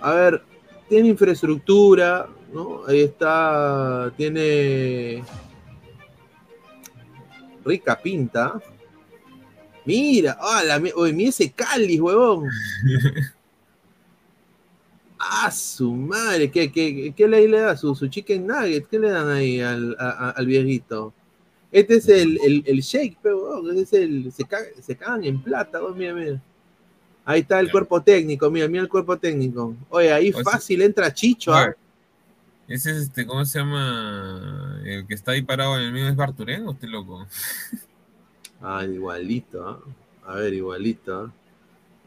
A 0.00 0.12
ver, 0.14 0.42
tiene 0.88 1.08
infraestructura, 1.08 2.28
¿no? 2.52 2.84
Ahí 2.86 3.00
está, 3.00 4.12
tiene 4.16 5.22
rica 7.64 7.98
pinta. 8.00 8.60
Mira, 9.84 10.36
ah, 10.40 10.62
la, 10.64 10.78
mi- 10.78 10.92
oye, 10.94 11.12
mira 11.12 11.30
ese 11.30 11.50
cáliz, 11.52 12.00
huevón. 12.00 12.48
Ah, 15.20 15.50
su 15.50 15.92
madre, 15.94 16.48
¿qué, 16.48 16.70
qué, 16.70 17.12
qué 17.14 17.26
le, 17.26 17.48
le 17.48 17.58
da? 17.58 17.76
¿Su, 17.76 17.92
su 17.96 18.06
chicken 18.06 18.46
nugget? 18.46 18.86
¿Qué 18.88 19.00
le 19.00 19.10
dan 19.10 19.28
ahí 19.28 19.60
al, 19.60 19.96
a- 19.98 20.30
al 20.30 20.46
viejito? 20.46 21.12
Este 21.70 21.96
es 21.96 22.08
el, 22.08 22.38
el, 22.42 22.62
el 22.66 22.80
shake, 22.80 23.18
pero 23.22 23.70
ese 23.70 23.82
es 23.82 23.92
el, 23.92 24.32
se, 24.32 24.44
caga- 24.44 24.72
se 24.80 24.96
cagan 24.96 25.24
en 25.24 25.42
plata, 25.42 25.78
huevón, 25.82 25.98
mira, 25.98 26.14
mira. 26.14 26.42
Ahí 27.24 27.40
está 27.40 27.60
el 27.60 27.70
cuerpo 27.70 28.00
técnico, 28.02 28.50
mira, 28.50 28.66
mira 28.68 28.82
el 28.82 28.88
cuerpo 28.88 29.18
técnico. 29.18 29.74
Oye, 29.90 30.10
ahí 30.12 30.30
O 30.30 30.34
sea- 30.34 30.44
fácil 30.44 30.80
entra 30.82 31.12
Chicho, 31.12 31.52
¿ah? 31.52 31.74
Ese 32.66 32.90
es 32.90 32.96
este, 32.98 33.26
¿cómo 33.26 33.44
se 33.46 33.58
llama? 33.58 34.80
El 34.84 35.06
que 35.06 35.14
está 35.14 35.32
ahí 35.32 35.42
parado 35.42 35.76
en 35.78 35.84
el 35.84 35.92
medio 35.92 36.08
es 36.08 36.16
Barturén 36.16 36.66
o 36.66 36.70
usted 36.72 36.88
loco. 36.88 37.26
Ah, 38.60 38.84
igualito, 38.84 39.66
¿ah? 39.66 39.80
A 40.26 40.34
ver, 40.36 40.52
igualito, 40.54 41.16
¿ah? 41.16 41.32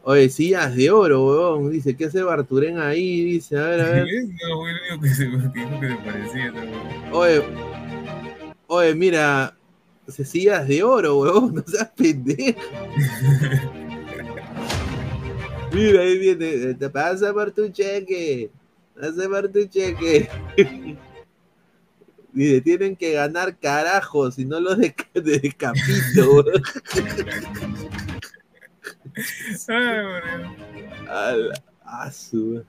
Oye, 0.04 0.28
sillas 0.28 0.74
de 0.74 0.90
oro, 0.90 1.24
weón. 1.26 1.70
Dice, 1.70 1.96
¿qué 1.96 2.06
hace 2.06 2.22
Barturén 2.22 2.78
ahí? 2.80 3.24
Dice, 3.24 3.56
a 3.56 3.62
ver, 3.68 3.80
a 3.80 3.88
ver. 3.90 4.06
No, 4.48 5.00
que 5.00 5.08
se, 5.08 5.30
que 5.30 5.88
se 5.88 5.94
parecía. 6.04 6.50
¿no? 6.52 7.18
Oye, 7.18 7.42
oye, 8.72 8.94
mira, 8.94 9.54
se 10.08 10.24
sillas 10.24 10.66
de 10.66 10.82
oro, 10.82 11.18
weón. 11.18 11.54
No 11.56 11.62
seas 11.66 11.90
pendejo. 11.96 12.58
Mira, 15.72 16.00
ahí 16.02 16.18
viene. 16.18 16.74
Te 16.74 16.90
pasa 16.90 17.32
por 17.32 17.50
tu 17.50 17.68
cheque. 17.70 18.50
Pasa 18.94 19.28
por 19.28 19.48
tu 19.50 19.64
cheque. 19.66 20.28
Dice, 22.34 22.60
tienen 22.62 22.96
que 22.96 23.12
ganar 23.12 23.58
carajos, 23.58 24.34
si 24.36 24.44
no 24.46 24.58
los 24.60 24.78
de, 24.78 24.94
de 25.14 25.38
decapito, 25.38 26.30
weón. 26.32 26.62
Ay. 29.68 31.06
A 31.08 31.32
la- 31.32 31.54
a 31.84 32.10
su- 32.10 32.64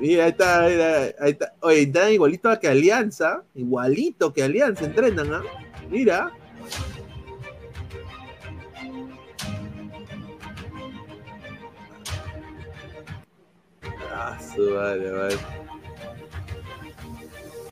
Mira, 0.00 0.24
ahí 0.24 0.30
está, 0.30 0.62
ahí 0.62 1.30
está. 1.30 1.54
Oye, 1.60 1.82
están 1.82 2.12
igualito 2.12 2.60
que 2.60 2.68
Alianza. 2.68 3.42
Igualito 3.54 4.32
que 4.32 4.44
Alianza 4.44 4.84
entrenan, 4.84 5.32
¿ah? 5.34 5.42
Mira. 5.90 6.32
Ah, 14.12 14.38
madre, 14.56 15.12
madre. 15.12 15.36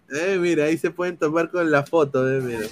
Eh, 0.08 0.38
mira, 0.38 0.64
ahí 0.64 0.78
se 0.78 0.90
pueden 0.90 1.16
tomar 1.16 1.50
con 1.50 1.70
la 1.70 1.84
foto, 1.84 2.28
eh, 2.28 2.40
mira. 2.40 2.66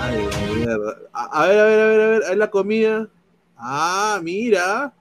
Ay, 0.00 0.28
mierda. 0.56 0.98
A, 1.12 1.42
a 1.42 1.46
ver, 1.46 1.58
a 1.58 1.64
ver, 1.64 1.80
a 1.80 1.86
ver, 1.86 2.00
a 2.00 2.08
ver, 2.08 2.22
ahí 2.24 2.36
la 2.36 2.50
comida. 2.50 3.08
Ah, 3.58 4.20
mira. 4.22 4.94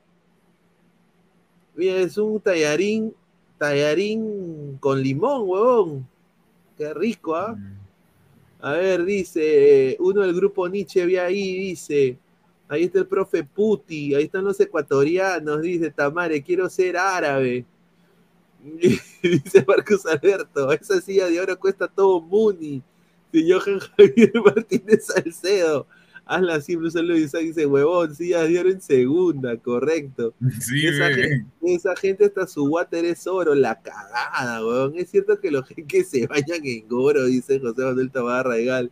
Mira, 1.75 1.97
es 1.97 2.17
un 2.17 2.39
tallarín, 2.41 3.13
tallarín 3.57 4.77
con 4.79 5.01
limón, 5.01 5.43
huevón. 5.45 6.07
Qué 6.75 6.93
rico, 6.93 7.35
¿ah? 7.35 7.55
A 8.59 8.71
ver, 8.71 9.05
dice, 9.05 9.95
uno 9.99 10.21
del 10.21 10.33
grupo 10.33 10.67
Nietzsche 10.67 11.05
ve 11.05 11.19
ahí, 11.19 11.57
dice, 11.57 12.17
ahí 12.67 12.85
está 12.85 12.99
el 12.99 13.07
profe 13.07 13.43
Puti, 13.43 14.15
ahí 14.15 14.23
están 14.23 14.43
los 14.45 14.59
ecuatorianos, 14.59 15.61
dice 15.61 15.91
Tamare, 15.91 16.41
quiero 16.41 16.67
ser 16.67 16.97
árabe. 16.97 17.65
dice 19.21 19.63
Marcos 19.67 20.05
Alberto, 20.07 20.71
esa 20.71 20.99
silla 20.99 21.27
de 21.27 21.39
oro 21.39 21.59
cuesta 21.59 21.87
todo 21.87 22.19
Muni. 22.19 22.81
Dice 23.31 23.53
Johan 23.53 23.79
Javier 23.97 24.31
Martínez 24.43 25.05
Salcedo. 25.05 25.85
Hazla 26.29 26.55
así, 26.55 26.75
Bruce 26.75 26.97
Saludo 26.97 27.17
Isaac 27.17 27.41
dice, 27.43 27.65
huevón, 27.65 28.13
silla 28.13 28.43
de 28.43 28.59
oro 28.59 28.69
en 28.69 28.81
segunda, 28.81 29.55
correcto. 29.57 30.33
Sí, 30.59 30.85
esa, 30.85 31.07
gente, 31.09 31.45
esa 31.61 31.95
gente 31.95 32.25
hasta 32.25 32.45
su 32.47 32.65
water 32.65 33.05
es 33.05 33.25
oro, 33.27 33.55
la 33.55 33.79
cagada, 33.81 34.65
weón. 34.65 34.93
Es 34.97 35.09
cierto 35.09 35.39
que 35.39 35.51
los 35.51 35.65
que 35.87 36.03
se 36.03 36.27
bañan 36.27 36.65
en 36.65 36.85
oro, 36.91 37.25
dice 37.25 37.59
José 37.59 37.81
Manuel 37.81 38.11
Tabarra 38.11 38.51
Regal. 38.51 38.91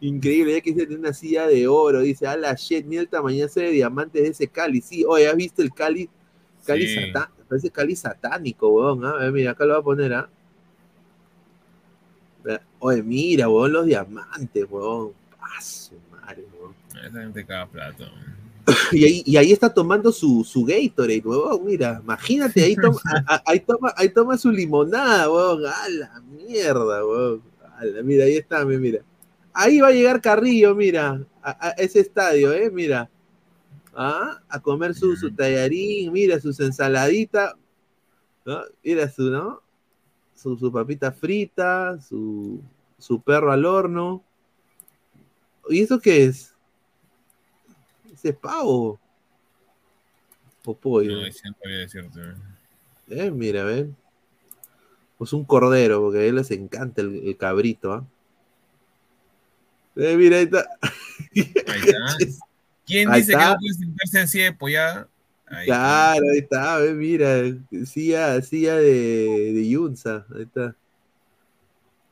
Increíble, 0.00 0.54
ya 0.54 0.60
que 0.60 0.72
tiene 0.72 0.96
una 0.96 1.12
silla 1.12 1.46
de 1.46 1.68
oro, 1.68 2.00
dice, 2.00 2.26
a 2.26 2.36
la 2.36 2.54
shit, 2.54 2.84
mira 2.84 3.02
el 3.02 3.08
tamañazo 3.08 3.60
de 3.60 3.70
diamantes 3.70 4.20
de 4.22 4.28
ese 4.30 4.48
cáliz. 4.48 4.84
Sí, 4.86 5.04
oye, 5.06 5.28
¿has 5.28 5.36
visto 5.36 5.62
el 5.62 5.72
cáliz? 5.72 6.08
Cáliz 6.66 6.90
Sí. 6.90 6.96
satá- 7.12 7.30
parece 7.48 7.70
cáliz 7.70 8.00
satánico, 8.00 8.68
weón. 8.68 9.04
¿ah? 9.04 9.10
A 9.10 9.18
ver, 9.24 9.32
mira, 9.32 9.52
acá 9.52 9.64
lo 9.64 9.74
voy 9.74 9.80
a 9.80 9.84
poner, 9.84 10.14
¿ah? 10.14 10.28
Oye, 12.80 13.02
mira, 13.04 13.48
weón, 13.48 13.72
los 13.72 13.86
diamantes, 13.86 14.66
weón. 14.68 15.12
Ah, 15.40 15.60
caga 17.46 17.66
plato. 17.66 18.04
Y 18.92 19.04
ahí, 19.04 19.22
y 19.26 19.36
ahí 19.36 19.52
está 19.52 19.72
tomando 19.72 20.12
su, 20.12 20.44
su 20.44 20.64
Gatorade, 20.64 21.20
huevón, 21.24 21.64
mira, 21.64 22.00
imagínate, 22.02 22.62
ahí 22.62 22.76
toma, 22.76 23.00
ahí 23.46 23.60
toma, 23.60 23.92
ahí 23.96 24.08
toma 24.08 24.38
su 24.38 24.50
limonada, 24.52 25.28
huevón, 25.30 25.66
a 25.66 25.88
la 25.88 26.20
mierda, 26.20 27.04
huevón, 27.04 27.42
a 27.76 27.84
la- 27.84 28.02
mira, 28.02 28.24
ahí 28.24 28.36
está, 28.36 28.64
mi- 28.64 28.76
mira, 28.78 29.00
ahí 29.52 29.80
va 29.80 29.88
a 29.88 29.92
llegar 29.92 30.20
Carrillo, 30.20 30.74
mira, 30.76 31.20
a, 31.42 31.68
a 31.68 31.70
ese 31.70 32.00
estadio, 32.00 32.52
eh, 32.52 32.70
mira, 32.70 33.10
ah, 33.94 34.40
a 34.48 34.60
comer 34.60 34.94
su, 34.94 35.16
su 35.16 35.32
tallarín, 35.34 36.12
mira, 36.12 36.38
sus 36.38 36.60
ensaladitas, 36.60 37.54
¿no? 38.44 38.60
mira 38.84 39.08
su, 39.10 39.22
¿no? 39.24 39.60
Su, 40.36 40.56
su 40.56 40.70
papita 40.72 41.10
frita, 41.10 42.00
su, 42.00 42.60
su 42.98 43.20
perro 43.20 43.50
al 43.50 43.64
horno, 43.64 44.22
¿y 45.68 45.80
eso 45.82 45.98
qué 45.98 46.24
es? 46.26 46.51
Ese 48.22 48.28
es 48.28 48.36
pavo. 48.36 49.00
O 50.64 50.76
pollo. 50.76 51.16
No. 51.16 51.26
Eh, 53.08 53.30
mira, 53.32 53.64
ven. 53.64 53.96
Pues 55.18 55.32
un 55.32 55.44
cordero, 55.44 56.00
porque 56.00 56.18
a 56.18 56.22
ellos 56.22 56.36
les 56.36 56.50
encanta 56.52 57.02
el, 57.02 57.16
el 57.26 57.36
cabrito, 57.36 57.92
¿ah? 57.92 58.06
Eh, 59.96 60.16
mira, 60.16 60.36
ahí 60.36 60.44
está. 60.44 60.68
Ahí 61.34 61.80
está. 61.80 62.42
¿Quién 62.86 63.10
Ahí 63.10 63.20
dice 63.20 63.32
que 63.32 63.38
no 63.38 63.56
puede 63.56 63.74
sentarse 63.74 64.20
en 64.20 64.28
silla 64.28 64.44
de 64.44 64.52
pollada? 64.52 65.08
Ahí 65.46 65.66
Claro, 65.66 66.24
ahí 66.30 66.38
está, 66.38 66.78
ve, 66.78 66.94
mira. 66.94 67.42
Silla, 67.84 68.40
silla 68.40 68.76
de, 68.76 69.52
de 69.52 69.68
Yunza. 69.68 70.26
Ahí 70.34 70.42
está. 70.42 70.76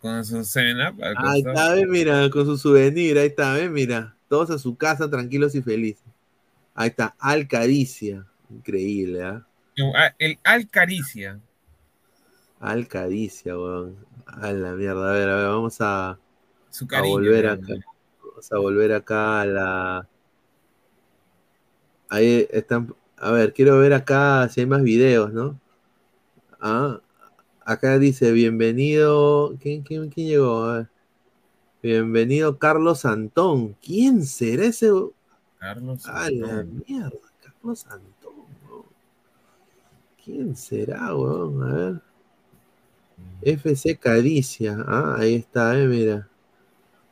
Con 0.01 0.25
su 0.25 0.45
cena. 0.45 0.93
Ahí 1.17 1.41
está, 1.41 1.75
ve, 1.75 1.87
mira, 1.87 2.29
con 2.31 2.47
su 2.47 2.59
souvenir. 2.59 3.17
Ahí 3.17 3.29
está, 3.29 3.55
ve, 3.55 3.69
mira. 3.69 4.17
Todos 4.31 4.51
a 4.51 4.59
su 4.59 4.77
casa, 4.77 5.11
tranquilos 5.11 5.57
y 5.57 5.61
felices. 5.61 6.05
Ahí 6.73 6.91
está, 6.91 7.17
Alcaricia. 7.19 8.25
Increíble, 8.49 9.25
¿ah? 9.25 9.45
Ah, 9.97 10.15
El 10.21 10.39
Alcaricia. 10.45 11.41
Alcaricia, 12.61 13.59
weón. 13.59 13.97
A 14.27 14.53
la 14.53 14.75
mierda. 14.75 15.11
A 15.11 15.13
ver, 15.15 15.29
a 15.29 15.35
ver, 15.37 15.47
vamos 15.49 15.79
a, 15.81 16.17
Su 16.71 16.85
a 16.85 16.89
cariño. 16.89 17.15
volver 17.15 17.45
¿no? 17.47 17.51
acá. 17.51 17.87
Vamos 18.23 18.53
a 18.53 18.59
volver 18.59 18.93
acá 18.93 19.41
a 19.41 19.47
la. 19.47 20.09
Ahí 22.09 22.47
están. 22.53 22.95
A 23.17 23.33
ver, 23.33 23.53
quiero 23.53 23.81
ver 23.81 23.95
acá 23.95 24.49
si 24.49 24.61
hay 24.61 24.67
más 24.67 24.83
videos, 24.83 25.33
¿no? 25.33 25.59
Ah, 26.61 27.01
acá 27.65 27.99
dice, 27.99 28.31
bienvenido. 28.31 29.57
¿Quién, 29.61 29.83
quién, 29.83 30.09
quién 30.09 30.29
llegó? 30.29 30.63
A 30.67 30.77
ver. 30.77 30.89
Bienvenido 31.83 32.59
Carlos 32.59 33.07
Antón. 33.07 33.75
¿Quién 33.83 34.27
será 34.27 34.67
ese? 34.67 34.91
Carlos. 35.59 36.07
A 36.07 36.31
la 36.31 36.63
mierda, 36.63 37.11
Carlos 37.43 37.87
Antón. 37.87 38.35
weón. 38.69 38.85
¿Quién 40.23 40.57
será, 40.57 41.15
weón? 41.17 41.63
A 41.63 41.75
ver. 41.75 42.03
FC 43.41 43.97
Caricia. 43.97 44.77
Ah, 44.87 45.17
ahí 45.21 45.37
está, 45.37 45.79
eh, 45.81 45.87
mira. 45.87 46.29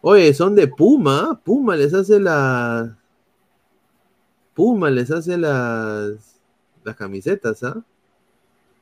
Oye, 0.03 0.35
son 0.35 0.55
de 0.55 0.69
Puma. 0.69 1.29
¿ah? 1.31 1.41
Puma 1.43 1.75
les 1.75 1.95
hace 1.95 2.21
las. 2.21 2.91
Puma 4.53 4.91
les 4.91 5.11
hace 5.11 5.39
las. 5.39 6.41
Las 6.85 6.95
camisetas, 6.95 7.62
¿ah? 7.62 7.83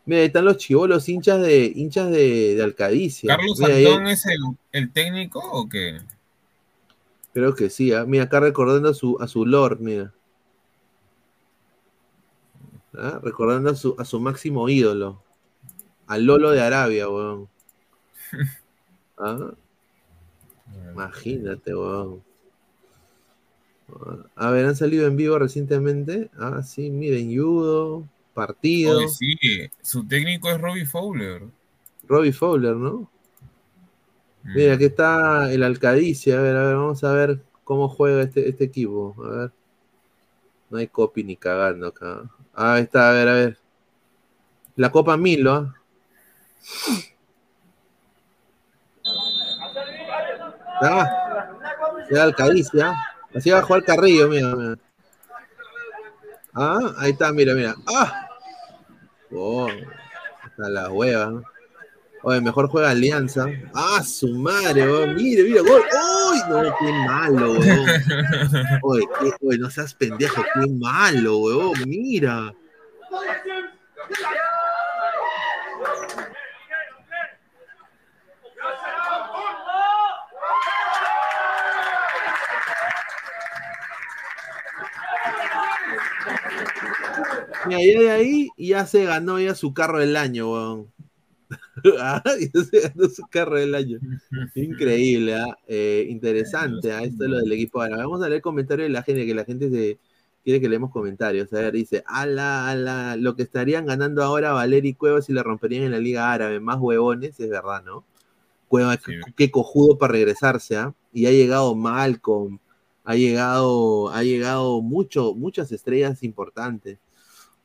Mira, 0.06 0.20
ahí 0.20 0.26
están 0.28 0.44
los 0.44 0.56
chivolos 0.56 1.08
hinchas 1.08 1.40
de 1.42 1.72
hinchas 1.74 2.10
de, 2.10 2.54
de 2.54 2.62
Alcadicia. 2.62 3.36
¿Carlos 3.36 3.58
Mira, 3.58 3.74
ahí- 3.74 3.86
Antón 3.86 4.06
es 4.06 4.24
el, 4.26 4.38
el 4.72 4.92
técnico 4.92 5.40
o 5.40 5.68
qué? 5.68 6.00
Creo 7.34 7.54
que 7.54 7.68
sí. 7.70 7.92
ah. 7.92 8.04
Mira, 8.06 8.24
acá 8.24 8.40
recordando 8.40 8.88
a 8.88 8.94
su, 8.94 9.18
a 9.20 9.26
su 9.28 9.44
Lord, 9.44 9.80
mira. 9.80 10.12
Ah, 12.94 13.20
Recordando 13.22 13.70
a 13.70 13.74
su, 13.74 13.94
a 13.98 14.04
su 14.04 14.20
máximo 14.20 14.68
ídolo. 14.68 15.20
Al 16.06 16.24
Lolo 16.24 16.50
de 16.52 16.60
Arabia, 16.62 17.08
weón. 17.08 17.48
Ah, 19.18 19.50
Imagínate, 20.92 21.74
weón. 21.74 22.22
A 24.34 24.50
ver, 24.50 24.66
han 24.66 24.76
salido 24.76 25.06
en 25.06 25.16
vivo 25.16 25.38
recientemente. 25.38 26.30
Ah, 26.38 26.62
sí, 26.62 26.90
miren, 26.90 27.34
judo, 27.36 28.04
partido. 28.36 28.98
Oye, 28.98 29.08
sí, 29.08 29.36
su 29.80 30.06
técnico 30.06 30.50
es 30.50 30.60
Robbie 30.60 30.84
Fowler. 30.84 31.42
Robbie 32.06 32.32
Fowler, 32.32 32.76
¿no? 32.76 33.10
Mm. 34.44 34.54
Mira, 34.54 34.74
aquí 34.74 34.84
está 34.84 35.50
el 35.50 35.62
Alcadicia. 35.62 36.38
A 36.38 36.42
ver, 36.42 36.56
a 36.56 36.62
ver, 36.66 36.76
vamos 36.76 37.02
a 37.02 37.12
ver 37.12 37.40
cómo 37.64 37.88
juega 37.88 38.22
este, 38.22 38.48
este 38.48 38.64
equipo. 38.64 39.16
A 39.24 39.28
ver. 39.30 39.52
No 40.68 40.78
hay 40.78 40.86
copy 40.86 41.24
ni 41.24 41.36
cagando 41.36 41.88
acá. 41.88 42.30
Ah, 42.54 42.74
ahí 42.74 42.82
está, 42.82 43.08
a 43.08 43.12
ver, 43.12 43.28
a 43.28 43.32
ver. 43.32 43.58
La 44.76 44.92
Copa 44.92 45.16
Milo, 45.16 45.54
¿ah? 45.54 45.74
Ah, 50.82 51.48
ya 52.10 52.24
Alcadicia. 52.24 52.94
Así 53.34 53.50
va 53.50 53.60
a 53.60 53.62
jugar 53.62 53.84
Carrillo, 53.84 54.28
mira, 54.28 54.54
mira. 54.54 54.78
Ah, 56.52 56.94
ahí 56.98 57.12
está, 57.12 57.32
mira, 57.32 57.54
mira. 57.54 57.74
¡Ah! 57.86 58.25
Oh, 59.32 59.68
está 59.68 60.68
la 60.68 60.90
hueva. 60.90 61.42
Oye, 62.22 62.40
mejor 62.40 62.68
juega 62.68 62.90
Alianza. 62.90 63.46
¡Ah, 63.74 64.02
su 64.02 64.28
madre! 64.34 64.82
weón! 64.90 65.14
Mire, 65.14 65.42
mire, 65.44 65.60
gol. 65.60 65.82
¡Uy! 65.82 66.38
No, 66.48 66.62
qué 66.78 66.92
malo, 67.06 67.52
weón. 67.52 67.86
Oye, 68.82 69.04
qué- 69.20 69.46
oye, 69.46 69.58
no 69.58 69.70
seas 69.70 69.94
pendejo, 69.94 70.42
qué 70.54 70.66
malo, 70.72 71.38
weón. 71.38 71.72
Mira. 71.86 72.52
Mira, 87.66 87.80
ya 87.80 88.00
de 88.00 88.10
ahí 88.10 88.48
ya 88.56 88.86
se 88.86 89.04
ganó 89.04 89.40
ya 89.40 89.54
su 89.54 89.74
carro 89.74 89.98
del 89.98 90.16
año, 90.16 90.52
weón. 90.52 90.92
Ah, 92.00 92.22
ya 92.24 92.64
se 92.64 92.80
ganó 92.80 93.08
su 93.08 93.22
carro 93.30 93.56
del 93.56 93.74
año. 93.74 93.98
Increíble, 94.54 95.34
¿ah? 95.34 95.56
Eh, 95.68 96.06
interesante, 96.08 96.92
¿ah? 96.92 97.02
esto 97.02 97.24
es 97.24 97.30
lo 97.30 97.38
del 97.38 97.52
equipo 97.52 97.80
árabe. 97.80 98.02
Vamos 98.02 98.22
a 98.22 98.28
leer 98.28 98.42
comentarios 98.42 98.88
de 98.88 98.92
la 98.92 99.02
gente, 99.02 99.26
que 99.26 99.34
la 99.34 99.44
gente 99.44 99.70
se 99.70 99.98
quiere 100.46 100.60
que 100.60 100.68
leemos 100.68 100.90
comentarios. 100.90 101.52
A 101.52 101.56
ver, 101.56 101.72
dice, 101.72 102.04
ala, 102.06 102.70
ala, 102.70 103.16
lo 103.16 103.36
que 103.36 103.42
estarían 103.42 103.86
ganando 103.86 104.22
ahora 104.22 104.52
Valeri 104.52 104.90
y 104.90 104.94
Cuevas 104.94 105.26
si 105.26 105.32
le 105.32 105.42
romperían 105.42 105.84
en 105.84 105.92
la 105.92 105.98
Liga 105.98 106.32
Árabe, 106.32 106.60
más 106.60 106.78
huevones, 106.80 107.38
es 107.40 107.50
verdad, 107.50 107.82
¿no? 107.84 108.04
Cueva, 108.68 108.96
qué, 108.96 109.20
qué 109.36 109.50
cojudo 109.50 109.98
para 109.98 110.12
regresarse, 110.12 110.76
¿ah? 110.76 110.94
Y 111.12 111.26
ha 111.26 111.32
llegado 111.32 111.74
Malcolm, 111.74 112.58
ha 113.04 113.16
llegado, 113.16 114.10
ha 114.10 114.22
llegado 114.22 114.82
mucho, 114.82 115.34
muchas 115.34 115.72
estrellas 115.72 116.22
importantes. 116.22 116.98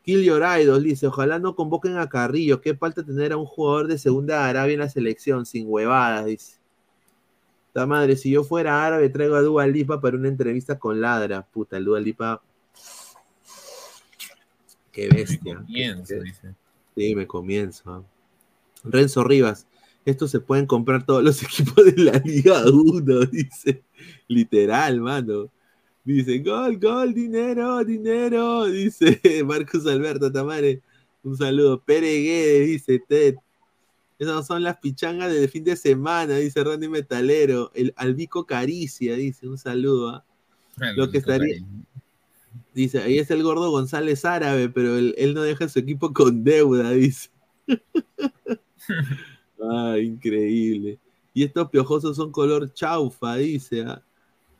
Kill 0.03 0.23
Your 0.23 0.41
Idols 0.59 0.83
dice, 0.83 1.07
ojalá 1.07 1.37
no 1.39 1.55
convoquen 1.55 1.97
a 1.97 2.09
Carrillo, 2.09 2.59
qué 2.61 2.75
falta 2.75 3.03
tener 3.03 3.33
a 3.33 3.37
un 3.37 3.45
jugador 3.45 3.87
de 3.87 3.97
segunda 3.99 4.47
Arabia 4.47 4.73
en 4.73 4.79
la 4.79 4.89
selección, 4.89 5.45
sin 5.45 5.67
huevadas, 5.69 6.25
dice. 6.25 6.57
La 7.73 7.85
madre, 7.85 8.15
si 8.17 8.31
yo 8.31 8.43
fuera 8.43 8.85
árabe, 8.85 9.09
traigo 9.09 9.35
a 9.35 9.41
Dua 9.41 9.65
Lipa 9.67 10.01
para 10.01 10.17
una 10.17 10.27
entrevista 10.27 10.77
con 10.79 10.99
Ladra. 10.99 11.43
Puta, 11.43 11.77
el 11.77 11.85
Dua 11.85 11.99
Lipa. 12.01 12.41
Qué 14.91 15.07
bestia. 15.07 15.55
Comienzo, 15.55 16.05
Qué- 16.15 16.21
dice. 16.21 16.55
Sí, 16.95 17.15
me 17.15 17.25
comienzo. 17.25 18.03
Renzo 18.83 19.23
Rivas, 19.23 19.67
estos 20.03 20.31
se 20.31 20.39
pueden 20.41 20.65
comprar 20.65 21.05
todos 21.05 21.23
los 21.23 21.41
equipos 21.43 21.85
de 21.85 22.03
la 22.03 22.17
Liga 22.25 22.63
1, 22.65 23.19
dice. 23.27 23.83
Literal, 24.27 24.99
mano. 24.99 25.49
Dice, 26.03 26.39
gol, 26.39 26.77
gol, 26.77 27.13
dinero, 27.13 27.83
dinero. 27.83 28.65
Dice 28.65 29.19
Marcos 29.45 29.85
Alberto 29.85 30.31
Tamare. 30.31 30.81
Un 31.23 31.37
saludo. 31.37 31.81
Pere 31.81 32.21
Guedes, 32.21 32.67
dice 32.67 33.03
Ted. 33.07 33.35
Esas 34.17 34.45
son 34.45 34.63
las 34.63 34.77
pichangas 34.77 35.33
del 35.33 35.49
fin 35.49 35.63
de 35.63 35.75
semana, 35.75 36.35
dice 36.35 36.63
Randy 36.63 36.87
Metalero. 36.87 37.71
El 37.73 37.93
Albico 37.95 38.45
Caricia, 38.45 39.15
dice. 39.15 39.47
Un 39.47 39.57
saludo. 39.57 40.09
¿ah? 40.09 40.25
Lo 40.95 41.09
que 41.09 41.19
estaría. 41.19 41.63
Dice, 42.73 42.99
ahí 42.99 43.17
es 43.17 43.29
el 43.31 43.43
gordo 43.43 43.69
González 43.71 44.25
Árabe, 44.25 44.69
pero 44.69 44.97
él, 44.97 45.13
él 45.17 45.33
no 45.33 45.41
deja 45.41 45.67
su 45.69 45.79
equipo 45.79 46.13
con 46.13 46.43
deuda, 46.43 46.91
dice. 46.91 47.29
ah, 49.71 49.97
increíble. 50.01 50.99
Y 51.33 51.43
estos 51.43 51.69
piojosos 51.69 52.15
son 52.17 52.31
color 52.31 52.73
chaufa, 52.73 53.35
dice. 53.35 53.83
ah. 53.83 54.03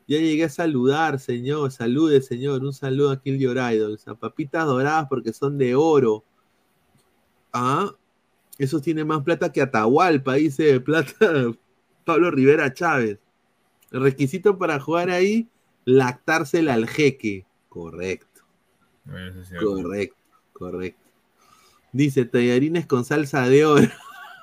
Ya 0.08 0.18
llegué 0.18 0.46
a 0.46 0.50
saludar, 0.50 1.20
señor. 1.20 1.72
Salude, 1.72 2.22
señor. 2.22 2.64
Un 2.64 2.74
saludo 2.74 3.12
a 3.12 3.22
Kill 3.22 3.40
Your 3.40 3.58
Idols. 3.58 4.08
A 4.08 4.16
papitas 4.16 4.66
doradas 4.66 5.08
porque 5.10 5.34
son 5.34 5.58
de 5.58 5.76
oro. 5.76 6.24
Ah, 7.54 7.92
esos 8.58 8.82
tienen 8.82 9.08
más 9.08 9.24
plata 9.24 9.52
que 9.52 9.62
Atahualpa, 9.62 10.36
dice 10.36 10.80
plata 10.82 11.52
Pablo 12.06 12.32
Rivera 12.32 12.74
Chávez. 12.74 13.20
El 13.92 14.02
requisito 14.02 14.58
para 14.58 14.80
jugar 14.80 15.10
ahí, 15.10 15.50
lactársela 15.86 16.74
al 16.74 16.88
jeque. 16.88 17.46
Correcto. 17.70 18.42
Correcto, 19.60 20.16
correcto. 20.54 21.02
Dice 21.92 22.26
tallarines 22.26 22.86
con 22.86 23.04
salsa 23.04 23.50
de 23.50 23.66
oro. 23.66 23.88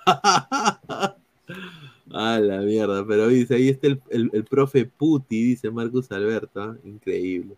A 2.13 2.39
la 2.41 2.61
mierda, 2.63 3.07
pero 3.07 3.29
dice, 3.29 3.55
ahí 3.57 3.69
está 3.69 3.87
el, 3.89 4.01
el- 4.09 4.31
el 4.33 4.45
profe 4.45 4.87
Puti, 4.87 5.43
dice 5.43 5.71
Marcus 5.71 6.11
Alberto, 6.11 6.63
¿ah? 6.63 6.77
increíble. 6.85 7.57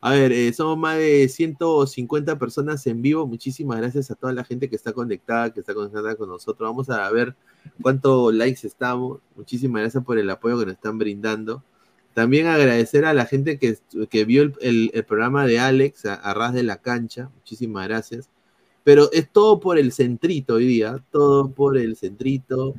A 0.00 0.12
ver, 0.12 0.32
eh, 0.32 0.52
somos 0.54 0.78
más 0.78 0.98
de 0.98 1.28
150 1.28 2.38
personas 2.38 2.86
en 2.88 3.02
vivo. 3.02 3.26
Muchísimas 3.26 3.78
gracias 3.80 4.10
a 4.10 4.16
toda 4.16 4.32
la 4.32 4.44
gente 4.44 4.70
que 4.70 4.76
está 4.76 4.92
conectada, 4.94 5.52
que 5.54 5.60
está 5.60 5.74
conectada 5.74 6.16
con 6.16 6.28
nosotros. 6.30 6.68
Vamos 6.68 6.90
a 6.90 7.10
ver 7.12 7.36
cuántos 7.82 8.34
likes 8.34 8.66
estamos. 8.66 9.20
Muchísimas 9.36 9.82
gracias 9.82 10.04
por 10.04 10.18
el 10.18 10.30
apoyo 10.30 10.58
que 10.60 10.66
nos 10.66 10.76
están 10.76 10.98
brindando. 10.98 11.62
También 12.14 12.46
agradecer 12.48 13.04
a 13.06 13.14
la 13.14 13.26
gente 13.26 13.58
que, 13.58 13.78
que 14.10 14.24
vio 14.26 14.42
el, 14.44 14.54
el- 14.94 15.04
programa 15.06 15.46
de 15.46 15.58
Alex, 15.60 16.06
a, 16.06 16.20
a 16.48 16.52
de 16.52 16.62
la 16.64 16.78
cancha. 16.82 17.30
Muchísimas 17.36 17.88
gracias. 17.88 18.30
Pero 18.84 19.10
es 19.12 19.30
todo 19.32 19.58
por 19.58 19.78
el 19.78 19.92
centrito 19.92 20.54
hoy 20.54 20.66
día. 20.66 21.02
Todo 21.10 21.50
por 21.50 21.78
el 21.78 21.96
centrito. 21.96 22.74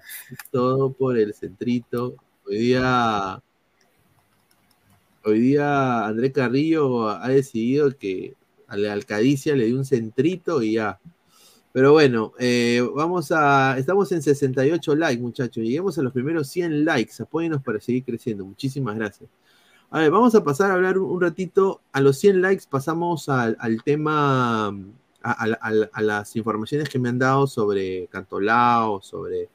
Todo 0.52 0.94
por 0.94 1.18
el 1.18 1.34
centrito. 1.34 2.16
Hoy 2.48 2.58
día. 2.58 3.42
Hoy 5.24 5.40
día 5.40 6.06
André 6.06 6.32
Carrillo 6.32 7.10
ha 7.10 7.28
decidido 7.30 7.98
que 7.98 8.36
a 8.68 8.78
la 8.78 8.94
Alcadicia 8.94 9.56
le 9.56 9.66
dio 9.66 9.78
un 9.78 9.86
centrito 9.86 10.62
y 10.62 10.74
ya. 10.74 11.00
Pero 11.74 11.94
bueno, 11.94 12.34
eh, 12.38 12.88
vamos 12.94 13.32
a. 13.32 13.76
Estamos 13.80 14.12
en 14.12 14.22
68 14.22 14.96
likes, 14.96 15.22
muchachos. 15.22 15.64
Lleguemos 15.64 15.98
a 15.98 16.04
los 16.04 16.14
primeros 16.14 16.48
100 16.50 16.86
likes. 16.86 17.14
Apóyenos 17.22 17.64
para 17.64 17.82
seguir 17.82 18.06
creciendo. 18.06 18.46
Muchísimas 18.46 18.96
gracias. 18.96 19.28
A 19.90 20.02
ver, 20.02 20.12
vamos 20.12 20.36
a 20.36 20.44
pasar 20.44 20.70
a 20.70 20.76
hablar 20.76 21.00
un, 21.00 21.20
ratito. 21.20 21.82
A 21.92 22.02
los 22.02 22.20
100 22.20 22.42
likes 22.44 22.66
pasamos 22.70 23.28
al 23.28 23.84
tema. 23.84 24.72
A, 25.28 26.02
las 26.02 26.36
informaciones 26.36 26.88
que 26.88 27.00
me 27.00 27.10
han 27.10 27.18
dado 27.18 27.48
sobre 27.48 28.06
Cantolao, 28.12 29.02
sobre 29.02 29.50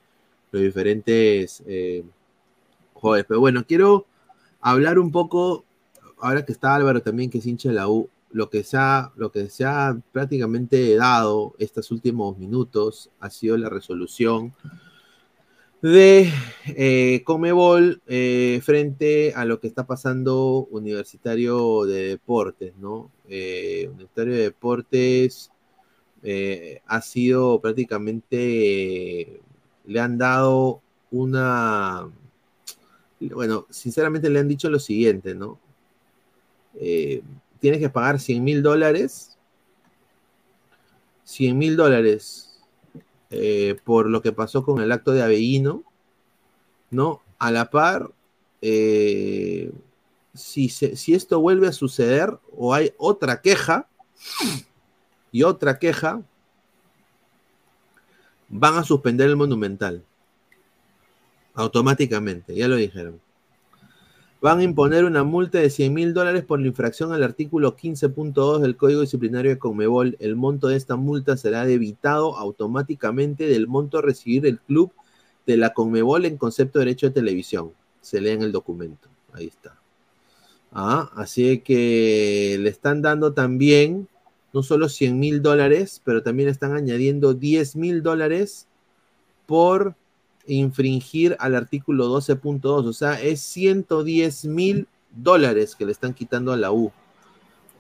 los 0.51 0.63
diferentes 0.63 1.63
eh, 1.65 2.03
jugadores. 2.93 3.27
Pero 3.29 3.39
bueno, 3.39 3.65
quiero 3.65 4.07
hablar 4.61 4.99
un 4.99 5.13
poco, 5.13 5.65
ahora 6.19 6.45
que 6.45 6.51
está 6.51 6.75
Álvaro 6.75 7.03
también, 7.03 7.31
que 7.31 7.39
es 7.39 7.47
hincha 7.47 7.69
de 7.69 7.77
la 7.77 7.89
U, 7.89 8.11
lo 8.33 8.51
que 8.51 8.65
se 8.65 8.79
ha, 8.79 9.13
lo 9.15 9.31
que 9.31 9.49
se 9.49 9.65
prácticamente 10.11 10.97
dado 10.97 11.55
estos 11.59 11.93
últimos 11.93 12.37
minutos 12.37 13.11
ha 13.21 13.31
sido 13.31 13.57
la 13.57 13.69
resolución 13.69 14.53
de 15.83 16.31
eh, 16.67 17.23
Comebol 17.25 18.03
eh, 18.07 18.61
frente 18.63 19.33
a 19.35 19.45
lo 19.45 19.61
que 19.61 19.67
está 19.67 19.87
pasando 19.87 20.69
Universitario 20.71 21.85
de 21.87 22.09
Deportes, 22.09 22.75
¿no? 22.77 23.11
Eh, 23.29 23.87
Universitario 23.89 24.35
de 24.35 24.43
Deportes 24.43 25.51
eh, 26.23 26.83
ha 26.87 27.01
sido 27.01 27.61
prácticamente, 27.61 29.21
eh, 29.21 29.41
le 29.87 30.01
han 30.01 30.19
dado 30.19 30.81
una, 31.11 32.09
bueno, 33.21 33.67
sinceramente 33.71 34.29
le 34.31 34.39
han 34.41 34.49
dicho 34.49 34.71
lo 34.71 34.79
siguiente, 34.79 35.35
¿no? 35.35 35.59
Eh, 36.79 37.23
tienes 37.59 37.81
que 37.81 37.91
pagar 37.91 38.21
100 38.21 38.45
mil 38.45 38.63
dólares, 38.63 39.37
100 41.25 41.59
mil 41.59 41.77
dólares 41.77 42.47
por 43.85 44.11
lo 44.11 44.23
que 44.23 44.33
pasó 44.33 44.65
con 44.65 44.81
el 44.81 44.91
acto 44.91 45.13
de 45.13 45.23
Avellino, 45.23 45.85
¿no? 46.91 47.23
A 47.39 47.53
la 47.53 47.71
par, 47.71 48.11
si, 48.61 49.71
se- 50.69 50.97
si 50.97 51.15
esto 51.15 51.41
vuelve 51.41 51.69
a 51.69 51.73
suceder 51.73 52.37
o 52.57 52.75
hay 52.75 52.93
otra 52.99 53.41
queja 53.41 53.87
y 55.33 55.43
otra 55.43 55.79
queja, 55.79 56.23
van 58.49 58.77
a 58.77 58.85
suspender 58.85 59.29
el 59.29 59.37
monumental. 59.37 60.03
Automáticamente, 61.55 62.55
ya 62.55 62.69
lo 62.69 62.77
dijeron. 62.77 63.21
Van 64.41 64.59
a 64.59 64.63
imponer 64.63 65.05
una 65.05 65.23
multa 65.23 65.59
de 65.59 65.69
100 65.69 65.93
mil 65.93 66.15
dólares 66.15 66.45
por 66.45 66.61
la 66.61 66.67
infracción 66.67 67.13
al 67.13 67.23
artículo 67.23 67.77
15.2 67.77 68.61
del 68.61 68.77
Código 68.77 69.03
Disciplinario 69.03 69.51
de 69.51 69.59
Conmebol. 69.59 70.17
El 70.19 70.35
monto 70.35 70.69
de 70.69 70.77
esta 70.77 70.97
multa 70.97 71.37
será 71.37 71.67
debitado 71.67 72.37
automáticamente 72.37 73.47
del 73.47 73.69
monto 73.69 73.99
a 73.99 74.03
recibir 74.03 74.47
el 74.47 74.59
club 74.59 74.93
de 75.47 75.59
la 75.59 75.75
Conmebol 75.75 76.25
en 76.25 76.39
concepto 76.39 76.79
de 76.79 76.87
derecho 76.87 77.07
de 77.09 77.13
televisión. 77.13 77.73
Se 78.01 78.21
lee 78.21 78.31
en 78.31 78.43
el 78.43 78.51
documento. 78.51 79.09
Ahí 79.35 79.47
está. 79.47 79.79
Ah, 80.73 81.11
así 81.17 81.59
que 81.59 82.57
le 82.61 82.71
están 82.71 83.03
dando 83.03 83.35
también 83.35 84.09
no 84.53 84.63
solo 84.63 84.89
100 84.89 85.19
mil 85.19 85.43
dólares, 85.43 86.01
pero 86.05 86.23
también 86.23 86.49
están 86.49 86.73
añadiendo 86.73 87.35
10 87.35 87.77
mil 87.77 88.03
dólares 88.03 88.67
por 89.47 89.95
infringir 90.47 91.37
al 91.39 91.55
artículo 91.55 92.09
12.2. 92.09 92.87
O 92.87 92.93
sea, 92.93 93.21
es 93.21 93.41
110 93.41 94.45
mil 94.47 94.89
dólares 95.15 95.75
que 95.77 95.87
le 95.87 95.93
están 95.93 96.15
quitando 96.15 96.53
a 96.53 96.57
la 96.57 96.73
U. 96.73 96.93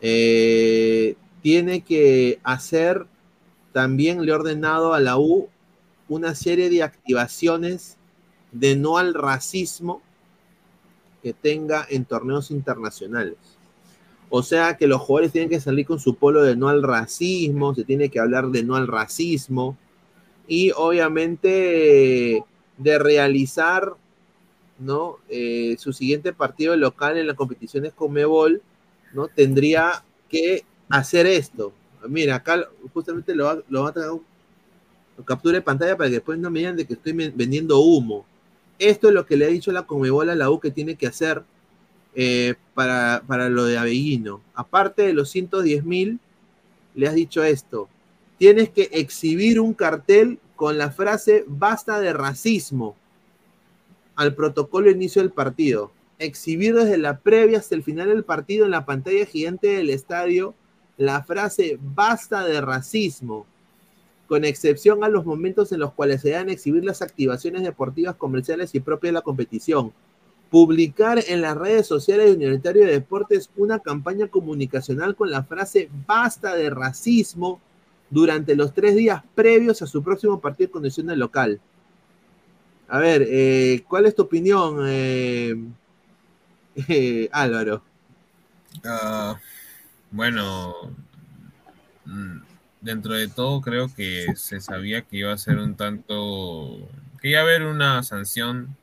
Eh, 0.01 1.17
tiene 1.43 1.83
que 1.83 2.39
hacer, 2.43 3.07
también 3.73 4.25
le 4.25 4.31
he 4.31 4.35
ordenado 4.35 4.95
a 4.95 5.01
la 5.01 5.19
U 5.19 5.49
una 6.09 6.35
serie 6.35 6.71
de 6.71 6.83
activaciones 6.83 7.97
de 8.53 8.77
no 8.77 8.99
al 8.99 9.15
racismo 9.15 10.03
que 11.23 11.33
tenga 11.33 11.87
en 11.89 12.05
torneos 12.05 12.51
internacionales. 12.51 13.37
O 14.31 14.43
sea 14.43 14.77
que 14.77 14.87
los 14.87 15.01
jugadores 15.01 15.33
tienen 15.33 15.51
que 15.51 15.61
salir 15.61 15.85
con 15.85 15.99
su 15.99 16.15
polo 16.15 16.43
de 16.43 16.57
no 16.57 16.69
al 16.69 16.83
racismo, 16.83 17.75
se 17.75 17.85
tiene 17.85 18.09
que 18.09 18.21
hablar 18.21 18.49
de 18.49 18.63
no 18.63 18.77
al 18.77 18.87
racismo 18.87 19.77
y 20.47 20.71
obviamente 20.77 22.45
de 22.79 22.99
realizar 22.99 23.95
¿no? 24.79 25.19
Eh, 25.29 25.77
su 25.79 25.93
siguiente 25.93 26.33
partido 26.33 26.75
local 26.77 27.19
en 27.19 27.27
las 27.27 27.37
competiciones 27.37 27.93
con 27.93 28.13
Mebol, 28.13 28.63
¿no? 29.13 29.29
Tendría 29.29 30.03
que 30.29 30.65
hacer 30.89 31.27
esto. 31.27 31.73
Mira, 32.09 32.37
acá 32.37 32.67
justamente 32.95 33.35
lo 33.35 33.63
lo 33.69 33.87
a 33.87 33.93
traer 33.93 34.11
lo 35.19 35.25
capture 35.25 35.59
de 35.59 35.63
pantalla 35.63 35.97
para 35.97 36.09
que 36.09 36.15
después 36.15 36.39
no 36.39 36.51
me 36.51 36.61
digan 36.61 36.77
de 36.77 36.87
que 36.87 36.95
estoy 36.95 37.13
vendiendo 37.13 37.81
humo. 37.81 38.25
Esto 38.79 39.09
es 39.09 39.15
lo 39.15 39.27
que 39.27 39.37
le 39.37 39.45
ha 39.45 39.49
dicho 39.49 39.71
la 39.71 39.83
Comebol 39.83 40.31
a 40.31 40.35
la 40.35 40.51
U 40.51 40.59
que 40.59 40.71
tiene 40.71 40.95
que 40.95 41.07
hacer 41.07 41.43
eh, 42.15 42.55
para, 42.75 43.23
para, 43.27 43.49
lo 43.49 43.65
de 43.65 43.79
Aveguino. 43.79 44.41
Aparte 44.55 45.03
de 45.03 45.13
los 45.13 45.31
110 45.31 45.85
mil, 45.85 46.19
le 46.95 47.09
has 47.09 47.15
dicho 47.15 47.43
esto. 47.43 47.89
Tienes 48.39 48.71
que 48.71 48.89
exhibir 48.93 49.61
un 49.61 49.75
cartel 49.75 50.39
con 50.57 50.79
la 50.79 50.91
frase 50.91 51.45
basta 51.47 52.01
de 52.01 52.13
racismo 52.13 52.97
al 54.17 54.35
protocolo 54.35 54.91
inicio 54.91 55.23
del 55.23 55.31
partido. 55.31 55.93
Exhibir 56.19 56.75
desde 56.75 56.99
la 56.99 57.19
previa 57.19 57.59
hasta 57.59 57.75
el 57.75 57.83
final 57.83 58.09
del 58.09 58.25
partido 58.25 58.65
en 58.67 58.73
la 58.73 58.85
pantalla 58.85 59.25
gigante 59.25 59.69
del 59.69 59.91
estadio 59.91 60.55
la 61.01 61.23
frase 61.23 61.79
basta 61.81 62.45
de 62.45 62.61
racismo 62.61 63.47
con 64.27 64.45
excepción 64.45 65.03
a 65.03 65.09
los 65.09 65.25
momentos 65.25 65.73
en 65.73 65.81
los 65.81 65.95
cuales 65.95 66.21
se 66.21 66.29
deben 66.29 66.51
exhibir 66.51 66.85
las 66.85 67.01
activaciones 67.01 67.63
deportivas 67.63 68.17
comerciales 68.17 68.75
y 68.75 68.81
propias 68.81 69.09
de 69.09 69.15
la 69.15 69.23
competición. 69.23 69.95
Publicar 70.51 71.23
en 71.29 71.43
las 71.43 71.57
redes 71.57 71.87
sociales 71.87 72.27
de 72.27 72.37
Universitario 72.37 72.85
de 72.85 72.93
Deportes 72.93 73.51
una 73.57 73.79
campaña 73.79 74.27
comunicacional 74.27 75.15
con 75.15 75.31
la 75.31 75.45
frase 75.45 75.89
basta 76.07 76.55
de 76.57 76.71
racismo 76.71 77.61
durante 78.11 78.57
los 78.57 78.75
tres 78.75 78.97
días 78.97 79.23
previos 79.35 79.81
a 79.83 79.87
su 79.87 80.03
próximo 80.03 80.41
partido 80.41 80.67
de 80.67 80.73
condición 80.73 81.19
local. 81.19 81.61
A 82.89 82.99
ver, 82.99 83.25
eh, 83.29 83.85
¿cuál 83.89 84.07
es 84.07 84.17
tu 84.17 84.23
opinión, 84.23 84.79
eh, 84.89 85.55
eh, 86.89 87.29
Álvaro? 87.31 87.85
Ah, 88.85 89.39
bueno, 90.11 90.75
mm, 92.05 92.39
dentro 92.81 93.15
de 93.15 93.29
todo 93.29 93.61
creo 93.61 93.95
que 93.95 94.27
se 94.35 94.61
sabía 94.61 95.03
que 95.03 95.19
iba 95.19 95.33
a 95.33 95.39
ser 95.39 95.59
un 95.59 95.77
tanto, 95.77 96.89
que 97.21 97.31
iba 97.31 97.39
a 97.39 97.43
haber 97.43 97.63
una 97.63 98.03
sanción, 98.03 98.77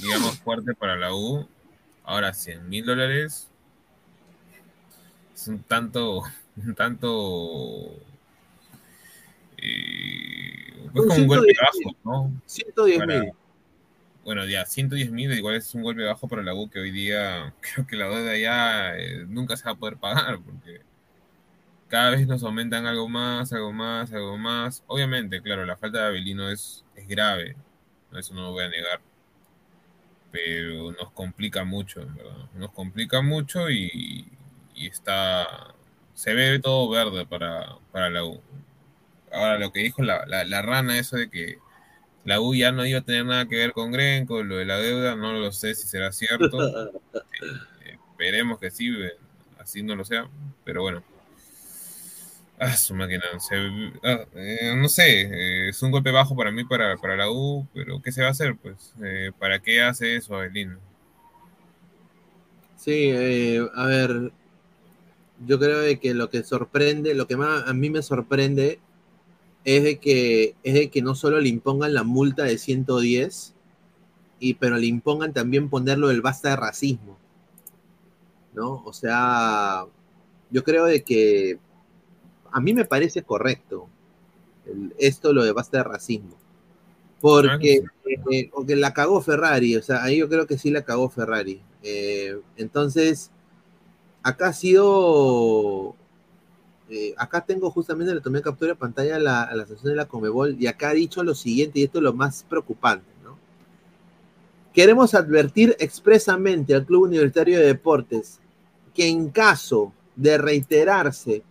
digamos, 0.00 0.38
fuerte 0.38 0.74
para 0.74 0.96
la 0.96 1.14
U. 1.14 1.48
Ahora, 2.04 2.32
100 2.32 2.68
mil 2.68 2.84
dólares 2.84 3.48
es 5.34 5.48
un 5.48 5.62
tanto, 5.62 6.22
un 6.56 6.74
tanto, 6.74 7.92
eh, 9.58 10.88
pues 10.92 11.06
como 11.06 11.20
un 11.20 11.26
golpe 11.26 11.52
bajo, 11.60 11.96
¿no? 12.04 12.42
110 12.46 13.06
mil. 13.06 13.32
Bueno, 14.24 14.44
ya, 14.44 14.64
110 14.66 15.12
mil 15.12 15.32
igual 15.32 15.54
es 15.54 15.72
un 15.74 15.82
golpe 15.82 16.02
bajo 16.02 16.26
para 16.26 16.42
la 16.42 16.52
U 16.52 16.68
que 16.68 16.80
hoy 16.80 16.90
día 16.90 17.54
creo 17.60 17.86
que 17.86 17.96
la 17.96 18.08
deuda 18.08 18.36
ya 18.36 18.96
eh, 18.96 19.24
nunca 19.28 19.56
se 19.56 19.64
va 19.64 19.72
a 19.72 19.76
poder 19.76 19.98
pagar 19.98 20.40
porque 20.40 20.80
cada 21.88 22.10
vez 22.10 22.26
nos 22.26 22.42
aumentan 22.42 22.86
algo 22.86 23.08
más, 23.08 23.52
algo 23.52 23.72
más, 23.72 24.12
algo 24.12 24.36
más. 24.36 24.82
Obviamente, 24.88 25.40
claro, 25.42 25.64
la 25.64 25.76
falta 25.76 26.00
de 26.00 26.06
Abelino 26.06 26.50
es, 26.50 26.84
es 26.96 27.06
grave, 27.06 27.56
eso 28.12 28.34
no 28.34 28.42
lo 28.42 28.52
voy 28.52 28.64
a 28.64 28.68
negar. 28.68 29.00
Pero 30.36 30.92
nos 30.92 31.12
complica 31.12 31.64
mucho, 31.64 32.00
¿verdad? 32.00 32.50
Nos 32.54 32.70
complica 32.72 33.22
mucho 33.22 33.70
y, 33.70 34.30
está. 34.76 35.74
Se 36.14 36.34
ve 36.34 36.58
todo 36.58 36.90
verde 36.90 37.24
para, 37.24 37.76
para, 37.90 38.10
la 38.10 38.24
U. 38.24 38.40
Ahora, 39.32 39.58
lo 39.58 39.72
que 39.72 39.80
dijo 39.80 40.02
la, 40.02 40.26
la, 40.26 40.62
rana, 40.62 40.98
eso 40.98 41.16
de 41.16 41.30
que 41.30 41.58
la 42.24 42.40
U 42.40 42.54
ya 42.54 42.70
no 42.70 42.84
iba 42.84 42.98
a 42.98 43.02
tener 43.02 43.24
nada 43.24 43.46
que 43.48 43.56
ver 43.56 43.72
con 43.72 43.92
Grenco, 43.92 44.42
lo 44.42 44.56
de 44.58 44.66
la 44.66 44.78
deuda, 44.78 45.16
no 45.16 45.32
lo 45.32 45.52
sé 45.52 45.74
si 45.74 45.86
será 45.86 46.12
cierto. 46.12 46.58
Eh, 47.84 47.98
esperemos 48.10 48.58
que 48.58 48.70
sí, 48.70 48.90
así 49.58 49.82
no 49.82 49.94
lo 49.94 50.04
sea, 50.04 50.28
pero 50.64 50.82
bueno. 50.82 51.02
Ah, 52.58 52.74
su 52.74 52.94
máquina. 52.94 53.22
Ah, 54.02 54.24
eh, 54.34 54.74
no 54.76 54.88
sé, 54.88 55.22
eh, 55.22 55.68
es 55.68 55.82
un 55.82 55.90
golpe 55.90 56.10
bajo 56.10 56.34
para 56.34 56.50
mí, 56.50 56.64
para, 56.64 56.96
para, 56.96 57.16
la 57.16 57.30
U, 57.30 57.66
pero 57.74 58.00
¿qué 58.00 58.10
se 58.10 58.22
va 58.22 58.28
a 58.28 58.30
hacer? 58.30 58.56
Pues, 58.56 58.94
eh, 59.02 59.30
¿para 59.38 59.60
qué 59.60 59.82
hace 59.82 60.16
eso 60.16 60.34
Abelino? 60.34 60.78
Sí, 62.76 63.10
a 63.10 63.86
ver, 63.86 64.32
yo 65.44 65.58
creo 65.58 65.80
de 65.80 65.98
que 65.98 66.14
lo 66.14 66.30
que 66.30 66.44
sorprende, 66.44 67.14
lo 67.14 67.26
que 67.26 67.36
más 67.36 67.68
a 67.68 67.74
mí 67.74 67.90
me 67.90 68.00
sorprende 68.00 68.78
es 69.64 69.82
de 69.82 69.98
que, 69.98 70.54
es 70.62 70.74
de 70.74 70.88
que 70.88 71.02
no 71.02 71.14
solo 71.14 71.40
le 71.40 71.48
impongan 71.48 71.92
la 71.92 72.04
multa 72.04 72.44
de 72.44 72.56
110, 72.56 73.54
y, 74.38 74.54
pero 74.54 74.76
le 74.76 74.86
impongan 74.86 75.32
también 75.34 75.68
ponerlo 75.68 76.08
del 76.08 76.22
basta 76.22 76.50
de 76.50 76.56
racismo. 76.56 77.18
¿No? 78.54 78.82
O 78.86 78.92
sea, 78.94 79.84
yo 80.50 80.64
creo 80.64 80.86
de 80.86 81.02
que 81.02 81.58
a 82.52 82.60
mí 82.60 82.74
me 82.74 82.84
parece 82.84 83.22
correcto 83.22 83.88
esto 84.98 85.32
lo 85.32 85.44
de 85.44 85.52
basta 85.52 85.78
de 85.78 85.84
racismo. 85.84 86.36
Porque, 87.20 87.82
eh, 88.30 88.50
porque, 88.52 88.76
la 88.76 88.92
cagó 88.92 89.20
Ferrari, 89.22 89.76
o 89.76 89.82
sea, 89.82 90.02
ahí 90.02 90.18
yo 90.18 90.28
creo 90.28 90.46
que 90.46 90.58
sí 90.58 90.70
la 90.70 90.84
cagó 90.84 91.08
Ferrari. 91.08 91.62
Eh, 91.82 92.38
entonces, 92.56 93.30
acá 94.22 94.48
ha 94.48 94.52
sido. 94.52 95.96
Eh, 96.88 97.14
acá 97.16 97.44
tengo 97.44 97.70
justamente, 97.70 98.14
le 98.14 98.20
tomé 98.20 98.42
captura 98.42 98.72
de 98.72 98.78
pantalla 98.78 99.16
a 99.16 99.18
la, 99.18 99.42
a 99.42 99.54
la 99.54 99.66
sesión 99.66 99.90
de 99.90 99.96
la 99.96 100.06
Comebol 100.06 100.56
y 100.60 100.68
acá 100.68 100.90
ha 100.90 100.94
dicho 100.94 101.24
lo 101.24 101.34
siguiente, 101.34 101.80
y 101.80 101.84
esto 101.84 101.98
es 101.98 102.04
lo 102.04 102.12
más 102.12 102.44
preocupante, 102.44 103.10
¿no? 103.24 103.36
Queremos 104.72 105.14
advertir 105.14 105.74
expresamente 105.80 106.74
al 106.74 106.84
Club 106.84 107.04
Universitario 107.04 107.58
de 107.58 107.66
Deportes 107.66 108.38
que 108.94 109.08
en 109.08 109.30
caso 109.30 109.92
de 110.14 110.38
reiterarse 110.38 111.42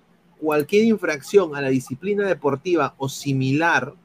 cualquier 0.46 0.84
infracción 0.84 1.56
a 1.56 1.62
la 1.62 1.70
disciplina 1.70 2.28
deportiva 2.28 2.94
o 3.00 3.10
similar, 3.10 3.96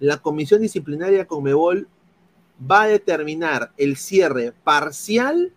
la 0.00 0.16
Comisión 0.16 0.62
Disciplinaria 0.62 1.26
Conmebol 1.26 1.86
va 2.60 2.82
a 2.82 2.88
determinar 2.88 3.70
el 3.76 3.96
cierre 3.96 4.52
parcial 4.64 5.52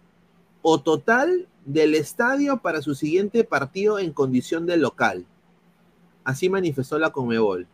o 0.62 0.80
total 0.80 1.48
del 1.66 1.96
estadio 1.96 2.58
para 2.58 2.84
su 2.84 2.94
siguiente 2.94 3.44
partido 3.44 3.98
en 3.98 4.14
condición 4.14 4.68
de 4.68 4.78
local. 4.78 5.26
Así 6.24 6.48
manifestó 6.48 7.00
la 7.00 7.10
Conmebol. 7.10 7.66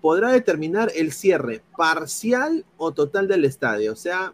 Podrá 0.00 0.30
determinar 0.30 0.92
el 0.96 1.12
cierre 1.12 1.62
parcial 1.76 2.64
o 2.78 2.92
total 2.92 3.28
del 3.28 3.44
estadio, 3.44 3.92
o 3.92 3.96
sea, 3.96 4.32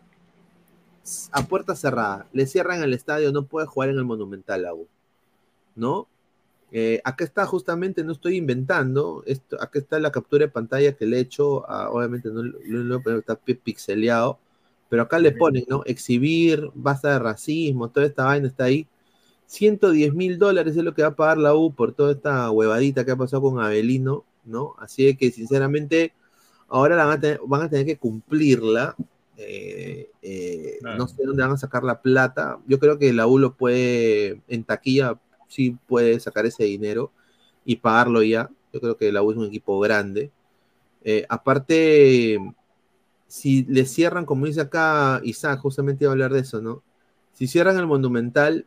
a 1.32 1.44
puerta 1.44 1.74
cerrada. 1.74 2.28
Le 2.32 2.46
cierran 2.46 2.84
el 2.84 2.94
estadio, 2.94 3.32
no 3.32 3.46
puede 3.46 3.66
jugar 3.66 3.88
en 3.88 3.96
el 3.96 4.04
Monumental. 4.04 4.64
¿No? 5.74 6.06
Eh, 6.72 7.00
acá 7.04 7.24
está 7.24 7.46
justamente, 7.46 8.04
no 8.04 8.12
estoy 8.12 8.36
inventando, 8.36 9.24
esto, 9.26 9.60
acá 9.60 9.80
está 9.80 9.98
la 9.98 10.12
captura 10.12 10.46
de 10.46 10.52
pantalla 10.52 10.92
que 10.92 11.04
le 11.04 11.16
he 11.16 11.20
hecho, 11.20 11.64
obviamente 11.66 12.28
no, 12.28 12.44
no, 12.44 13.02
está 13.18 13.34
pixeleado, 13.36 14.38
pero 14.88 15.02
acá 15.02 15.18
le 15.18 15.32
ponen, 15.32 15.64
¿no? 15.68 15.82
Exhibir, 15.84 16.70
basta 16.74 17.12
de 17.12 17.18
racismo, 17.18 17.88
toda 17.90 18.06
esta 18.06 18.24
vaina 18.24 18.46
está 18.48 18.64
ahí. 18.64 18.86
110 19.46 20.14
mil 20.14 20.38
dólares 20.38 20.76
es 20.76 20.84
lo 20.84 20.94
que 20.94 21.02
va 21.02 21.08
a 21.08 21.16
pagar 21.16 21.38
la 21.38 21.54
U 21.56 21.72
por 21.74 21.92
toda 21.92 22.12
esta 22.12 22.50
huevadita 22.50 23.04
que 23.04 23.10
ha 23.12 23.16
pasado 23.16 23.42
con 23.42 23.60
Abelino, 23.60 24.24
¿no? 24.44 24.74
Así 24.78 25.16
que, 25.16 25.32
sinceramente, 25.32 26.12
ahora 26.68 26.96
la 26.96 27.04
van, 27.04 27.18
a 27.18 27.20
tener, 27.20 27.40
van 27.46 27.62
a 27.62 27.70
tener 27.70 27.86
que 27.86 27.98
cumplirla. 27.98 28.94
Eh, 29.36 30.10
eh, 30.22 30.78
no 30.82 31.08
sé 31.08 31.24
dónde 31.24 31.42
van 31.42 31.52
a 31.52 31.56
sacar 31.56 31.82
la 31.82 32.00
plata. 32.00 32.58
Yo 32.66 32.78
creo 32.78 32.98
que 32.98 33.12
la 33.12 33.26
U 33.26 33.38
lo 33.38 33.54
puede 33.54 34.40
en 34.48 34.64
taquilla 34.64 35.18
sí 35.50 35.76
puede 35.86 36.18
sacar 36.20 36.46
ese 36.46 36.64
dinero 36.64 37.12
y 37.64 37.76
pagarlo 37.76 38.22
ya. 38.22 38.48
Yo 38.72 38.80
creo 38.80 38.96
que 38.96 39.12
la 39.12 39.22
U 39.22 39.32
es 39.32 39.36
un 39.36 39.46
equipo 39.46 39.78
grande. 39.80 40.30
Eh, 41.02 41.26
aparte, 41.28 42.38
si 43.26 43.64
le 43.64 43.84
cierran, 43.84 44.24
como 44.24 44.46
dice 44.46 44.62
acá 44.62 45.20
Isaac, 45.24 45.60
justamente 45.60 46.04
iba 46.04 46.12
a 46.12 46.14
hablar 46.14 46.32
de 46.32 46.40
eso, 46.40 46.62
¿no? 46.62 46.82
Si 47.32 47.46
cierran 47.46 47.76
el 47.76 47.86
Monumental, 47.86 48.66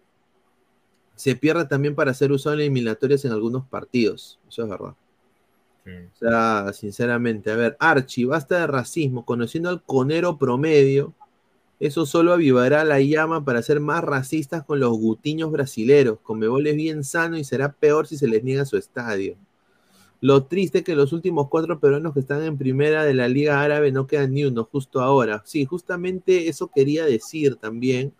se 1.15 1.35
pierde 1.35 1.65
también 1.65 1.95
para 1.95 2.13
ser 2.13 2.31
usado 2.31 2.55
en 2.55 2.61
eliminatorias 2.61 3.23
en 3.25 3.31
algunos 3.31 3.65
partidos. 3.67 4.39
Eso 4.47 4.63
es 4.63 4.69
verdad. 4.69 4.95
O 5.85 6.17
sea, 6.17 6.71
sinceramente, 6.73 7.51
a 7.51 7.55
ver, 7.55 7.75
Archie, 7.79 8.25
basta 8.25 8.59
de 8.59 8.67
racismo, 8.67 9.25
conociendo 9.25 9.69
al 9.69 9.83
conero 9.83 10.37
promedio, 10.37 11.13
Eso 11.79 12.05
solo 12.05 12.33
avivará 12.33 12.83
la 12.85 13.01
llama 13.01 13.43
para 13.43 13.61
ser 13.61 13.79
más 13.79 14.03
racistas 14.03 14.63
con 14.63 14.79
los 14.79 14.91
gutiños 14.97 15.51
brasileros. 15.51 16.19
Comebol 16.21 16.67
es 16.67 16.75
bien 16.75 17.03
sano 17.03 17.37
y 17.37 17.43
será 17.43 17.73
peor 17.73 18.07
si 18.07 18.17
se 18.17 18.27
les 18.27 18.43
niega 18.43 18.65
su 18.65 18.77
estadio. 18.77 19.35
Lo 20.21 20.45
triste 20.45 20.77
es 20.77 20.83
que 20.85 20.95
los 20.95 21.11
últimos 21.11 21.49
cuatro 21.49 21.81
peruanos 21.81 22.13
que 22.13 22.21
están 22.21 22.41
en 22.43 22.57
primera 22.57 23.03
de 23.03 23.13
la 23.13 23.27
Liga 23.27 23.61
Árabe 23.61 23.91
no 23.91 24.07
quedan 24.07 24.33
ni 24.33 24.45
uno 24.45 24.63
justo 24.71 25.01
ahora. 25.01 25.43
Sí, 25.45 25.65
justamente 25.65 26.47
eso 26.47 26.71
quería 26.73 27.03
decir 27.03 27.57
también. 27.57 28.13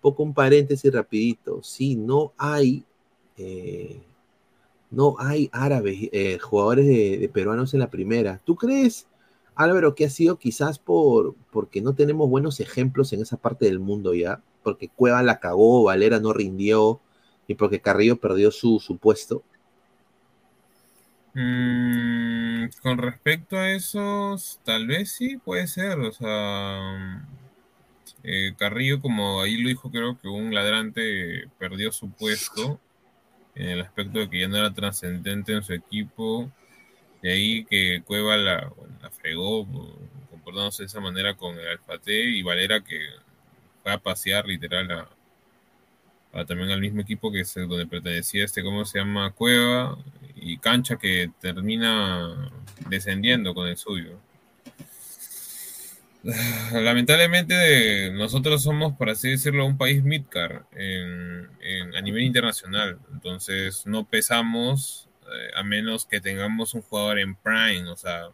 Poco 0.00 0.22
un 0.22 0.32
paréntesis 0.32 0.90
rapidito. 0.90 1.62
Sí, 1.62 1.94
no 1.94 2.32
hay, 2.38 2.86
eh, 3.36 4.00
no 4.90 5.16
hay 5.18 5.50
árabes, 5.52 6.08
eh, 6.12 6.38
jugadores 6.38 6.86
de, 6.86 7.18
de 7.18 7.28
peruanos 7.28 7.74
en 7.74 7.80
la 7.80 7.90
primera. 7.90 8.40
¿Tú 8.42 8.56
crees, 8.56 9.06
Álvaro, 9.56 9.94
que 9.94 10.04
ha 10.04 10.10
sido 10.10 10.38
quizás 10.38 10.78
por 10.78 11.34
porque 11.50 11.80
no 11.80 11.94
tenemos 11.94 12.28
buenos 12.28 12.60
ejemplos 12.60 13.12
en 13.12 13.22
esa 13.22 13.38
parte 13.38 13.64
del 13.64 13.80
mundo 13.80 14.14
ya? 14.14 14.42
Porque 14.62 14.88
Cueva 14.88 15.22
la 15.22 15.40
cagó, 15.40 15.84
Valera 15.84 16.20
no 16.20 16.32
rindió 16.32 17.00
y 17.48 17.54
porque 17.54 17.80
Carrillo 17.80 18.16
perdió 18.20 18.50
su, 18.50 18.78
su 18.80 18.98
puesto. 18.98 19.42
Mm, 21.34 22.68
con 22.82 22.98
respecto 22.98 23.58
a 23.58 23.70
eso, 23.70 24.36
tal 24.64 24.86
vez 24.86 25.12
sí, 25.12 25.36
puede 25.36 25.66
ser. 25.66 25.98
O 26.00 26.12
sea, 26.12 27.26
eh, 28.22 28.54
Carrillo, 28.58 29.00
como 29.00 29.40
ahí 29.40 29.56
lo 29.58 29.68
dijo, 29.68 29.90
creo 29.90 30.18
que 30.18 30.28
un 30.28 30.54
ladrante 30.54 31.48
perdió 31.58 31.92
su 31.92 32.10
puesto 32.10 32.80
en 33.54 33.68
el 33.68 33.80
aspecto 33.82 34.18
de 34.18 34.30
que 34.30 34.40
ya 34.40 34.48
no 34.48 34.56
era 34.56 34.72
trascendente 34.72 35.52
en 35.52 35.62
su 35.62 35.72
equipo. 35.74 36.50
De 37.22 37.32
ahí 37.32 37.64
que 37.64 38.02
Cueva 38.04 38.36
la, 38.36 38.72
la 39.02 39.10
fregó, 39.10 39.66
comportándose 40.30 40.82
de 40.82 40.86
esa 40.86 41.00
manera 41.00 41.34
con 41.34 41.58
el 41.58 41.66
Alfate 41.66 42.12
y 42.12 42.42
Valera 42.42 42.80
que 42.80 43.00
fue 43.82 43.92
a 43.92 43.98
pasear 43.98 44.46
literal 44.46 45.08
a, 46.32 46.44
también 46.44 46.70
al 46.70 46.80
mismo 46.80 47.00
equipo 47.00 47.32
que 47.32 47.40
es 47.40 47.54
donde 47.54 47.86
pertenecía 47.86 48.44
este, 48.44 48.62
¿cómo 48.62 48.84
se 48.84 48.98
llama? 48.98 49.32
Cueva 49.32 49.96
y 50.34 50.58
Cancha 50.58 50.96
que 50.96 51.30
termina 51.40 52.50
descendiendo 52.88 53.54
con 53.54 53.66
el 53.68 53.76
suyo. 53.76 54.20
Lamentablemente 56.72 58.10
nosotros 58.12 58.62
somos, 58.62 58.94
por 58.96 59.08
así 59.10 59.30
decirlo, 59.30 59.64
un 59.64 59.78
país 59.78 60.02
midcar 60.02 60.66
en, 60.72 61.48
a 61.94 62.00
nivel 62.00 62.22
internacional, 62.22 62.98
entonces 63.12 63.86
no 63.86 64.04
pesamos 64.04 65.05
eh, 65.32 65.50
a 65.56 65.62
menos 65.62 66.06
que 66.06 66.20
tengamos 66.20 66.74
un 66.74 66.82
jugador 66.82 67.18
en 67.18 67.34
prime, 67.34 67.88
o 67.88 67.96
sea, 67.96 68.28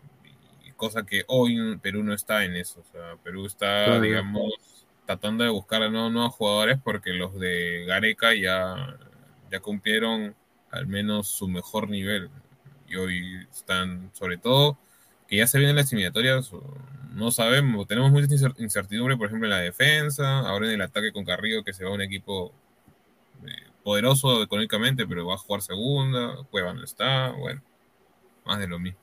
cosa 0.82 1.06
que 1.06 1.22
hoy 1.28 1.78
Perú 1.80 2.02
no 2.02 2.12
está 2.12 2.44
en 2.44 2.56
eso, 2.56 2.80
o 2.80 2.92
sea, 2.92 3.14
Perú 3.22 3.46
está, 3.46 3.84
Claro. 3.84 4.00
digamos, 4.00 4.52
tratando 5.06 5.44
de 5.44 5.50
buscar 5.50 5.80
a 5.82 5.88
nuevos, 5.88 6.34
jugadores 6.34 6.78
porque 6.82 7.12
los 7.12 7.38
de 7.38 7.84
Gareca 7.86 8.34
ya, 8.34 8.98
ya 9.48 9.60
cumplieron 9.60 10.34
al 10.72 10.88
menos 10.88 11.28
su 11.28 11.46
mejor 11.46 11.88
nivel 11.88 12.30
y 12.88 12.96
hoy 12.96 13.46
están, 13.52 14.10
sobre 14.12 14.38
todo, 14.38 14.76
que 15.28 15.36
ya 15.36 15.46
se 15.46 15.58
vienen 15.58 15.76
las 15.76 15.92
eliminatorias, 15.92 16.50
no 17.12 17.30
sabemos, 17.30 17.86
tenemos 17.86 18.10
mucha 18.10 18.26
incer- 18.26 18.54
incertidumbre, 18.58 19.16
por 19.16 19.28
ejemplo, 19.28 19.46
en 19.46 19.50
la 19.50 19.58
defensa, 19.60 20.40
ahora 20.40 20.66
en 20.66 20.72
el 20.72 20.82
ataque 20.82 21.12
con 21.12 21.24
Carrillo, 21.24 21.62
que 21.62 21.72
se 21.72 21.84
va 21.84 21.90
a 21.90 21.94
un 21.94 22.02
equipo 22.02 22.52
eh, 23.46 23.70
poderoso 23.82 24.42
económicamente, 24.42 25.06
pero 25.06 25.26
va 25.26 25.34
a 25.34 25.38
jugar 25.38 25.62
segunda, 25.62 26.36
Cueva 26.50 26.72
no 26.74 26.84
está, 26.84 27.32
bueno, 27.32 27.62
más 28.44 28.58
de 28.58 28.68
lo 28.68 28.78
mismo. 28.78 29.00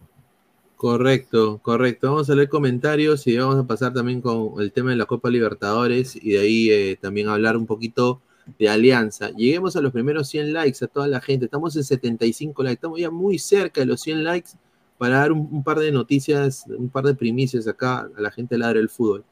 Correcto, 0.76 1.60
correcto. 1.62 2.08
Vamos 2.10 2.30
a 2.30 2.36
leer 2.36 2.48
comentarios 2.48 3.28
y 3.28 3.38
vamos 3.38 3.58
a 3.58 3.68
pasar 3.68 3.94
también 3.94 4.22
con 4.22 4.62
el 4.62 4.72
tema 4.72 4.92
de 4.92 4.96
la 4.96 5.06
Copa 5.06 5.30
Libertadores 5.30 6.16
y 6.16 6.32
de 6.32 6.40
ahí 6.40 6.70
eh, 6.70 6.98
también 7.02 7.28
hablar 7.28 7.58
un 7.58 7.66
poquito 7.66 8.22
de 8.58 8.70
Alianza. 8.70 9.30
Lleguemos 9.32 9.76
a 9.76 9.82
los 9.82 9.92
primeros 9.92 10.30
100 10.30 10.54
likes 10.54 10.84
a 10.84 10.88
toda 10.88 11.08
la 11.08 11.20
gente. 11.20 11.46
Estamos 11.46 11.76
en 11.76 11.84
75 11.84 12.64
likes, 12.64 12.76
estamos 12.76 13.00
ya 13.00 13.12
muy 13.12 13.38
cerca 13.40 13.82
de 13.82 13.88
los 13.88 14.00
100 14.02 14.24
likes 14.24 14.52
para 14.98 15.18
dar 15.18 15.32
un, 15.32 15.64
par 15.64 15.80
de 15.80 15.92
noticias, 15.92 16.66
un 16.68 16.90
par 16.90 17.04
de 17.04 17.14
primicias 17.14 17.68
acá 17.68 18.10
a 18.16 18.22
la 18.22 18.32
gente 18.32 18.56
de 18.56 18.60
Ladra 18.60 18.80
el 18.80 18.90
Fútbol. 18.90 19.26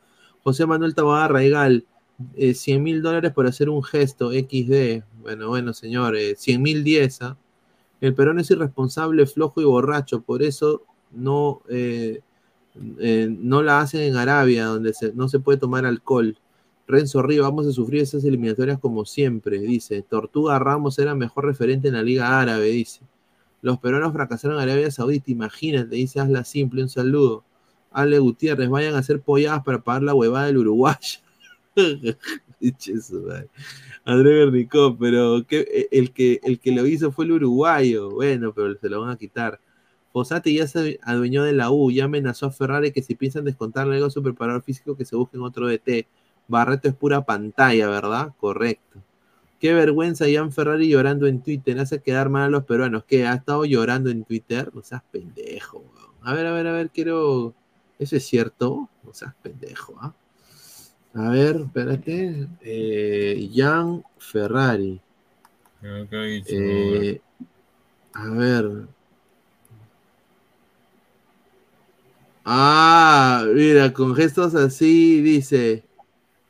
José 0.44 0.66
Manuel 0.66 0.96
Taboada 0.96 1.30
Regal, 1.30 1.86
eh, 2.36 2.54
100 2.54 2.82
mil 2.84 3.02
dólares 3.02 3.32
por 3.34 3.48
hacer 3.48 3.70
un 3.70 3.84
gesto 3.84 4.32
XD. 4.32 5.04
Bueno, 5.22 5.50
bueno, 5.50 5.74
señor, 5.74 6.16
eh, 6.16 6.36
100 6.36 6.62
mil 6.62 6.84
10. 6.84 7.22
¿ah? 7.22 7.38
El 8.02 8.14
Perón 8.16 8.40
es 8.40 8.52
irresponsable, 8.52 9.26
flojo 9.28 9.62
y 9.62 9.66
borracho, 9.66 10.22
por 10.22 10.44
eso 10.44 10.84
no, 11.12 11.62
eh, 11.70 12.22
eh, 13.00 13.28
no 13.30 13.62
la 13.64 13.80
hacen 13.82 14.02
en 14.02 14.16
Arabia, 14.18 14.66
donde 14.66 14.94
se- 14.94 15.14
no 15.14 15.28
se 15.30 15.40
puede 15.40 15.58
tomar 15.58 15.86
alcohol. 15.86 16.38
Renzo 16.88 17.22
Río, 17.22 17.44
vamos 17.44 17.68
a 17.68 17.72
sufrir 17.72 18.02
esas 18.02 18.24
eliminatorias 18.24 18.80
como 18.80 19.04
siempre, 19.06 19.60
dice. 19.60 20.02
Tortuga 20.04 20.58
Ramos 20.60 20.98
era 21.00 21.16
mejor 21.16 21.46
referente 21.46 21.90
en 21.90 21.96
la 21.96 22.04
Liga 22.04 22.40
Árabe, 22.40 22.68
dice. 22.70 23.02
Los 23.62 23.80
peruanos 23.80 24.14
fracasaron 24.14 24.58
en 24.58 24.64
Arabia 24.70 24.92
Saudita, 24.92 25.32
imagínate, 25.32 25.96
dice 25.96 26.20
Hazla 26.20 26.44
Simple, 26.46 26.84
un 26.84 26.90
saludo. 26.90 27.44
Ale 27.92 28.20
Gutiérrez, 28.20 28.70
vayan 28.70 28.96
a 28.96 29.00
hacer 29.00 29.22
polladas 29.22 29.64
para 29.64 29.82
pagar 29.84 30.04
la 30.04 30.14
huevada 30.14 30.48
del 30.48 30.58
uruguayo. 30.60 31.20
André 34.06 34.46
Bernicó, 34.46 34.98
pero 34.98 35.46
que, 35.48 35.88
el, 35.92 36.12
que, 36.12 36.40
el 36.44 36.60
que 36.60 36.72
lo 36.72 36.86
hizo 36.86 37.12
fue 37.12 37.26
el 37.26 37.34
uruguayo. 37.34 38.12
Bueno, 38.12 38.54
pero 38.54 38.78
se 38.80 38.90
lo 38.90 39.02
van 39.02 39.12
a 39.12 39.18
quitar. 39.18 39.60
Fossati 40.12 40.56
ya 40.56 40.68
se 40.68 41.00
adueñó 41.04 41.44
de 41.44 41.54
la 41.54 41.70
U, 41.70 41.92
ya 41.92 42.06
amenazó 42.06 42.48
a 42.48 42.52
Ferrari 42.52 42.92
que 42.92 43.04
si 43.04 43.16
piensan 43.16 43.46
descontarle 43.46 43.96
algo 43.96 44.08
a 44.08 44.12
su 44.12 44.24
preparador 44.24 44.64
físico 44.64 44.98
que 44.98 45.06
se 45.06 45.16
busquen 45.16 45.42
otro 45.42 45.68
DT. 45.68 46.08
Barreto 46.48 46.88
es 46.88 46.96
pura 46.96 47.26
pantalla, 47.26 47.88
¿verdad? 47.88 48.34
Correcto. 48.40 49.04
Qué 49.60 49.74
vergüenza 49.74 50.28
Ian 50.28 50.52
Ferrari 50.52 50.88
llorando 50.88 51.28
en 51.28 51.42
Twitter, 51.42 51.80
hace 51.80 52.02
quedar 52.02 52.30
mal 52.30 52.44
a 52.44 52.50
los 52.50 52.64
peruanos. 52.64 53.04
¿Qué? 53.06 53.28
¿Ha 53.28 53.34
estado 53.34 53.66
llorando 53.66 54.10
en 54.10 54.24
Twitter? 54.24 54.72
No 54.74 54.82
seas 54.84 55.04
pendejo. 55.12 55.84
A 56.22 56.34
ver, 56.34 56.46
a 56.46 56.54
ver, 56.54 56.68
a 56.68 56.72
ver, 56.72 56.90
quiero... 56.90 57.54
¿Eso 58.00 58.16
es 58.16 58.26
cierto? 58.26 58.90
No 59.04 59.14
seas 59.14 59.34
pendejo, 59.42 59.96
¿ah? 60.00 60.14
A 61.18 61.32
ver, 61.32 61.56
espérate. 61.56 62.48
Eh, 62.62 63.50
Ian 63.52 64.04
Ferrari. 64.20 65.02
Creo 65.82 66.08
que 66.08 66.44
Eh, 66.46 67.22
a 68.14 68.30
ver. 68.30 68.88
Ah, 72.46 73.46
mira, 73.52 73.92
con 73.94 74.16
gestos 74.16 74.54
así 74.54 75.22
dice. 75.22 75.84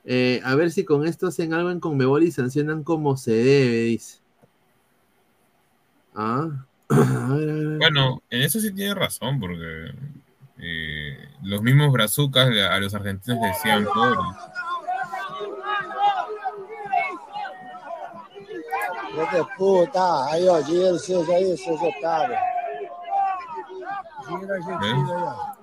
eh, 0.03 0.41
a 0.43 0.55
ver 0.55 0.71
si 0.71 0.83
con 0.83 1.07
esto 1.07 1.27
hacen 1.27 1.53
algo 1.53 1.71
en 1.71 1.79
Conmebol 1.79 2.23
y 2.23 2.31
sancionan 2.31 2.83
como 2.83 3.15
se 3.15 3.31
debe, 3.31 3.83
dice. 3.83 4.19
Ah, 6.13 6.65
a 6.89 7.35
ver, 7.35 7.49
a 7.49 7.53
ver. 7.53 7.77
Bueno, 7.77 8.21
en 8.29 8.41
eso 8.41 8.59
sí 8.59 8.73
tiene 8.73 8.93
razón, 8.95 9.39
porque 9.39 9.93
eh, 10.59 11.29
los 11.43 11.61
mismos 11.61 11.91
brazucas 11.91 12.49
a 12.49 12.79
los 12.79 12.93
argentinos 12.93 13.39
les 13.41 13.53
decían 13.53 13.85
pobres. 13.85 14.35
Filho 19.17 19.31
de 19.31 19.43
puta, 19.57 20.25
aí 20.31 20.47
ó, 20.47 20.61
dinheiro 20.61 20.99
seus 20.99 21.27
aí, 21.29 21.57
seus 21.57 21.81
otários. 21.81 22.39
Dinheiro 24.27 24.53
argentino 24.53 25.13
aí, 25.13 25.23
ó. 25.23 25.57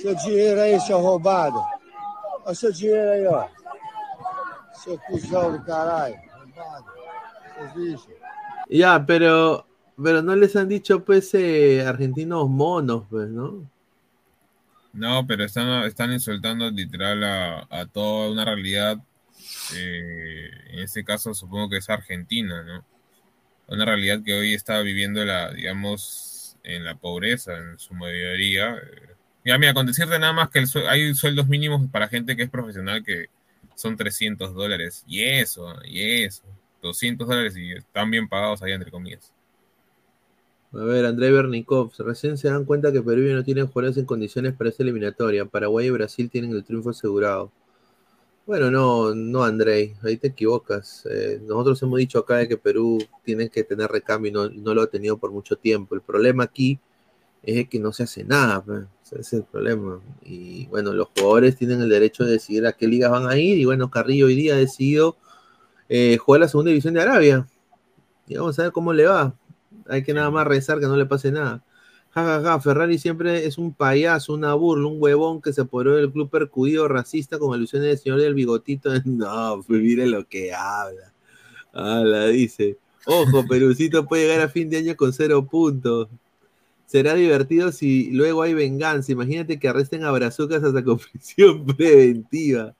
Seu 0.00 0.14
dinheiro 0.14 0.60
aí, 0.60 0.80
seu 0.80 1.00
roubado. 1.00 1.62
Olha 2.44 2.54
seu 2.54 2.72
dinheiro 2.72 3.10
aí, 3.10 3.26
ó. 3.26 3.48
Seu 4.72 4.98
cuzão 4.98 5.52
do 5.52 5.64
caralho. 5.64 6.16
Roubado. 6.32 6.84
Seus 7.54 7.72
bichos. 7.72 8.14
Ya, 8.70 8.98
pero, 9.00 9.66
pero 10.02 10.22
no 10.22 10.36
les 10.36 10.56
han 10.56 10.68
dicho, 10.68 11.04
pues, 11.04 11.34
eh, 11.34 11.82
argentinos 11.86 12.48
monos, 12.48 13.06
pues, 13.10 13.28
¿no? 13.30 13.70
No, 14.92 15.24
pero 15.26 15.44
están, 15.44 15.84
están 15.84 16.12
insultando 16.12 16.68
literal 16.70 17.22
a, 17.24 17.66
a 17.70 17.86
toda 17.86 18.30
una 18.30 18.44
realidad. 18.44 18.98
eh, 19.74 20.50
en 20.70 20.80
este 20.80 21.04
caso, 21.04 21.34
supongo 21.34 21.70
que 21.70 21.78
es 21.78 21.90
Argentina, 21.90 22.62
¿no? 22.64 22.84
Una 23.68 23.84
realidad 23.86 24.22
que 24.24 24.34
hoy 24.34 24.54
está 24.54 24.80
viviendo 24.82 25.24
la, 25.24 25.52
digamos, 25.52 26.56
en 26.64 26.84
la 26.84 26.96
pobreza, 26.96 27.58
en 27.58 27.78
su 27.78 27.94
mayoría. 27.94 28.76
eh. 28.78 29.16
Ya, 29.44 29.58
mira, 29.58 29.74
con 29.74 29.86
decirte 29.86 30.18
nada 30.18 30.32
más 30.34 30.50
que 30.50 30.60
el 30.60 30.68
hay 30.88 31.14
sueldos 31.14 31.48
mínimos 31.48 31.88
para 31.90 32.08
gente 32.08 32.36
que 32.36 32.44
es 32.44 32.50
profesional 32.50 33.04
que 33.04 33.26
son 33.74 33.96
300 33.96 34.54
dólares. 34.54 35.04
Y 35.08 35.22
eso, 35.24 35.74
y 35.84 36.24
eso. 36.24 36.44
200 36.82 37.28
dólares 37.28 37.56
y 37.56 37.72
están 37.72 38.10
bien 38.10 38.28
pagados 38.28 38.62
ahí, 38.62 38.72
entre 38.72 38.90
comillas. 38.90 39.32
A 40.72 40.84
ver, 40.84 41.04
André 41.04 41.32
Bernikov, 41.32 41.92
recién 41.98 42.38
se 42.38 42.48
dan 42.48 42.64
cuenta 42.64 42.92
que 42.92 43.02
Perú 43.02 43.22
no 43.34 43.42
tiene 43.42 43.62
jugadores 43.62 43.96
en 43.96 44.04
condiciones 44.04 44.54
para 44.54 44.70
esta 44.70 44.84
eliminatoria. 44.84 45.44
Paraguay 45.44 45.88
y 45.88 45.90
Brasil 45.90 46.30
tienen 46.30 46.52
el 46.52 46.64
triunfo 46.64 46.90
asegurado. 46.90 47.50
Bueno, 48.46 48.70
no, 48.70 49.14
no, 49.14 49.44
André, 49.44 49.96
ahí 50.02 50.16
te 50.16 50.28
equivocas. 50.28 51.06
Eh, 51.10 51.40
nosotros 51.44 51.82
hemos 51.82 51.98
dicho 51.98 52.20
acá 52.20 52.36
de 52.36 52.48
que 52.48 52.56
Perú 52.56 52.98
tiene 53.24 53.48
que 53.48 53.64
tener 53.64 53.90
recambio 53.90 54.30
y 54.30 54.32
no, 54.32 54.48
no 54.48 54.74
lo 54.74 54.82
ha 54.82 54.86
tenido 54.86 55.18
por 55.18 55.32
mucho 55.32 55.56
tiempo. 55.56 55.94
El 55.94 56.02
problema 56.02 56.44
aquí 56.44 56.78
es 57.42 57.68
que 57.68 57.78
no 57.78 57.92
se 57.92 58.04
hace 58.04 58.24
nada, 58.24 58.64
ese 59.04 59.20
es 59.20 59.32
el 59.32 59.44
problema. 59.44 60.00
Y 60.22 60.66
bueno, 60.66 60.92
los 60.92 61.08
jugadores 61.16 61.56
tienen 61.56 61.80
el 61.80 61.88
derecho 61.88 62.24
de 62.24 62.32
decidir 62.32 62.66
a 62.66 62.72
qué 62.72 62.86
ligas 62.86 63.10
van 63.10 63.26
a 63.26 63.36
ir, 63.36 63.58
y 63.58 63.64
bueno, 63.64 63.90
Carrillo 63.90 64.26
hoy 64.26 64.36
día 64.36 64.54
ha 64.54 64.58
decidido 64.58 65.16
eh, 65.88 66.16
jugar 66.18 66.42
la 66.42 66.48
segunda 66.48 66.70
división 66.70 66.94
de 66.94 67.02
Arabia. 67.02 67.46
Y 68.28 68.36
vamos 68.36 68.58
a 68.58 68.64
ver 68.64 68.72
cómo 68.72 68.92
le 68.92 69.06
va. 69.06 69.34
Hay 69.90 70.02
que 70.02 70.14
nada 70.14 70.30
más 70.30 70.46
rezar 70.46 70.80
que 70.80 70.86
no 70.86 70.96
le 70.96 71.06
pase 71.06 71.32
nada. 71.32 71.62
Ja, 72.10 72.24
ja, 72.24 72.40
ja, 72.42 72.60
Ferrari 72.60 72.98
siempre 72.98 73.46
es 73.46 73.56
un 73.56 73.72
payaso, 73.72 74.34
una 74.34 74.54
burla, 74.54 74.88
un 74.88 74.96
huevón 75.00 75.40
que 75.40 75.52
se 75.52 75.60
apoderó 75.60 75.96
del 75.96 76.10
club 76.10 76.28
percudido 76.28 76.88
racista 76.88 77.38
con 77.38 77.54
alusiones 77.54 77.88
del 77.88 77.98
señor 77.98 78.20
del 78.20 78.34
bigotito. 78.34 78.90
No, 79.04 79.62
pues 79.66 79.80
mire 79.80 80.06
lo 80.06 80.26
que 80.26 80.52
habla. 80.52 81.12
Habla, 81.72 82.26
dice. 82.26 82.78
Ojo, 83.06 83.46
Perucito 83.48 84.06
puede 84.06 84.24
llegar 84.24 84.40
a 84.40 84.48
fin 84.48 84.68
de 84.70 84.78
año 84.78 84.96
con 84.96 85.12
cero 85.12 85.46
puntos. 85.46 86.08
Será 86.86 87.14
divertido 87.14 87.72
si 87.72 88.10
luego 88.10 88.42
hay 88.42 88.54
venganza. 88.54 89.12
Imagínate 89.12 89.58
que 89.60 89.68
arresten 89.68 90.04
a 90.04 90.10
Brazucas 90.10 90.62
hasta 90.64 90.82
con 90.84 90.98
prisión 91.12 91.64
preventiva. 91.66 92.74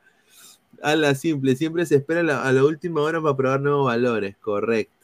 A 0.82 0.97
la 0.97 1.15
simple, 1.15 1.57
siempre 1.57 1.87
se 1.87 1.97
espera 1.97 2.20
a 2.20 2.23
la, 2.24 2.43
a 2.43 2.53
la 2.53 2.65
última 2.65 3.03
hora 3.03 3.20
para 3.23 3.37
probar 3.37 3.61
nuevos 3.61 3.87
valores, 3.87 4.37
correcto. 4.39 4.99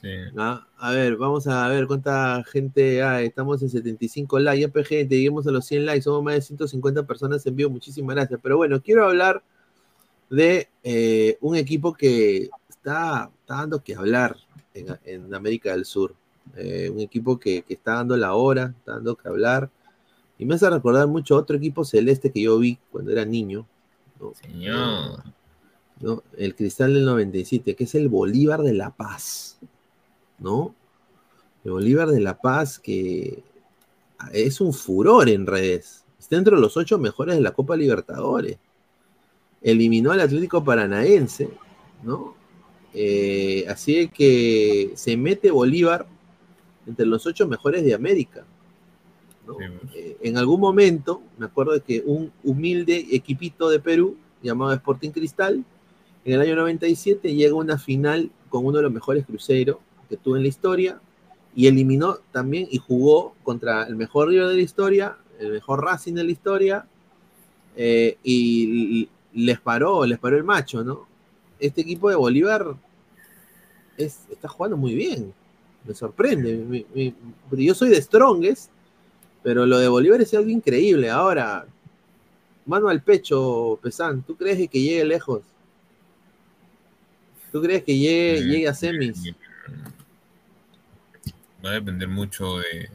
Sí. 0.00 0.08
Ah, 0.36 0.66
a 0.78 0.90
ver, 0.92 1.16
vamos 1.16 1.46
a 1.46 1.68
ver 1.68 1.86
cuánta 1.86 2.42
gente 2.44 3.02
hay. 3.02 3.26
Estamos 3.26 3.62
en 3.62 3.70
75 3.70 4.38
likes. 4.38 4.60
Ya, 4.60 4.68
pues, 4.68 4.86
gente, 4.86 5.16
lleguemos 5.16 5.46
a 5.46 5.50
los 5.50 5.64
100 5.66 5.86
likes. 5.86 6.02
Somos 6.02 6.22
más 6.22 6.34
de 6.34 6.42
150 6.42 7.06
personas 7.06 7.46
en 7.46 7.56
vivo. 7.56 7.70
Muchísimas 7.70 8.14
gracias. 8.14 8.40
Pero 8.42 8.56
bueno, 8.56 8.80
quiero 8.82 9.06
hablar 9.06 9.42
de 10.28 10.68
eh, 10.82 11.38
un 11.40 11.56
equipo 11.56 11.94
que 11.94 12.50
está, 12.68 13.30
está 13.40 13.56
dando 13.56 13.82
que 13.82 13.94
hablar 13.94 14.36
en, 14.74 14.98
en 15.04 15.34
América 15.34 15.72
del 15.72 15.84
Sur. 15.84 16.14
Eh, 16.56 16.90
un 16.92 17.00
equipo 17.00 17.38
que, 17.38 17.62
que 17.62 17.74
está 17.74 17.94
dando 17.94 18.16
la 18.16 18.34
hora, 18.34 18.74
está 18.78 18.92
dando 18.92 19.16
que 19.16 19.28
hablar. 19.28 19.70
Y 20.38 20.44
me 20.44 20.54
hace 20.54 20.68
recordar 20.68 21.06
mucho 21.06 21.36
a 21.36 21.38
otro 21.38 21.56
equipo 21.56 21.84
celeste 21.84 22.30
que 22.30 22.42
yo 22.42 22.58
vi 22.58 22.78
cuando 22.90 23.12
era 23.12 23.24
niño. 23.24 23.66
¿no? 24.20 24.34
Señor. 24.34 25.24
¿no? 26.00 26.22
El 26.36 26.54
Cristal 26.54 26.94
del 26.94 27.04
97, 27.04 27.74
que 27.74 27.84
es 27.84 27.94
el 27.94 28.08
Bolívar 28.08 28.62
de 28.62 28.74
La 28.74 28.90
Paz, 28.90 29.58
¿no? 30.38 30.74
El 31.64 31.72
Bolívar 31.72 32.08
de 32.08 32.20
La 32.20 32.38
Paz 32.38 32.78
que 32.78 33.42
es 34.32 34.60
un 34.60 34.72
furor 34.72 35.28
en 35.28 35.46
redes. 35.46 36.04
Está 36.18 36.36
entre 36.36 36.56
los 36.56 36.76
ocho 36.76 36.98
mejores 36.98 37.36
de 37.36 37.42
la 37.42 37.52
Copa 37.52 37.76
Libertadores. 37.76 38.58
Eliminó 39.62 40.12
al 40.12 40.20
Atlético 40.20 40.62
Paranaense, 40.62 41.48
¿no? 42.02 42.34
Eh, 42.94 43.66
así 43.68 44.08
que 44.08 44.92
se 44.94 45.16
mete 45.16 45.50
Bolívar 45.50 46.06
entre 46.86 47.04
los 47.04 47.26
ocho 47.26 47.46
mejores 47.46 47.84
de 47.84 47.94
América. 47.94 48.44
¿no? 49.46 49.56
Eh, 49.94 50.16
en 50.22 50.38
algún 50.38 50.60
momento, 50.60 51.22
me 51.36 51.46
acuerdo 51.46 51.72
de 51.72 51.80
que 51.80 52.02
un 52.06 52.32
humilde 52.42 53.06
equipito 53.12 53.68
de 53.68 53.80
Perú, 53.80 54.16
llamado 54.42 54.72
Sporting 54.72 55.10
Cristal, 55.10 55.64
en 56.24 56.32
el 56.32 56.40
año 56.40 56.56
97 56.56 57.34
llega 57.34 57.52
a 57.52 57.56
una 57.56 57.78
final 57.78 58.30
con 58.48 58.64
uno 58.64 58.78
de 58.78 58.84
los 58.84 58.92
mejores 58.92 59.26
cruceros 59.26 59.76
que 60.08 60.16
tuvo 60.16 60.36
en 60.36 60.42
la 60.42 60.48
historia 60.48 61.00
y 61.54 61.66
eliminó 61.66 62.18
también 62.32 62.68
y 62.70 62.78
jugó 62.78 63.34
contra 63.42 63.84
el 63.84 63.96
mejor 63.96 64.28
River 64.28 64.48
de 64.48 64.54
la 64.54 64.60
historia, 64.60 65.16
el 65.38 65.52
mejor 65.52 65.82
Racing 65.82 66.14
de 66.14 66.24
la 66.24 66.30
historia 66.30 66.86
eh, 67.76 68.18
y 68.22 69.08
les 69.32 69.60
paró, 69.60 70.04
les 70.06 70.18
paró 70.18 70.36
el 70.36 70.44
macho, 70.44 70.82
¿no? 70.82 71.06
Este 71.58 71.82
equipo 71.82 72.10
de 72.10 72.16
Bolívar 72.16 72.74
es, 73.96 74.20
está 74.30 74.48
jugando 74.48 74.76
muy 74.76 74.94
bien, 74.94 75.32
me 75.84 75.94
sorprende. 75.94 76.56
Mi, 76.56 76.86
mi, 76.94 77.14
yo 77.64 77.74
soy 77.74 77.90
de 77.90 78.00
Strongest, 78.00 78.70
pero 79.42 79.64
lo 79.66 79.78
de 79.78 79.88
Bolívar 79.88 80.20
es 80.20 80.32
algo 80.34 80.50
increíble. 80.50 81.10
Ahora, 81.10 81.66
mano 82.64 82.88
al 82.88 83.02
pecho, 83.02 83.78
Pesán, 83.82 84.22
¿tú 84.22 84.36
crees 84.36 84.68
que 84.68 84.80
llegue 84.80 85.04
lejos? 85.04 85.42
¿Tú 87.52 87.62
crees 87.62 87.84
que 87.84 87.96
llegue, 87.96 88.42
llegue 88.42 88.68
a 88.68 88.74
semis? 88.74 89.34
Va 91.64 91.70
a 91.70 91.74
depender 91.74 92.08
mucho 92.08 92.58
de. 92.58 92.90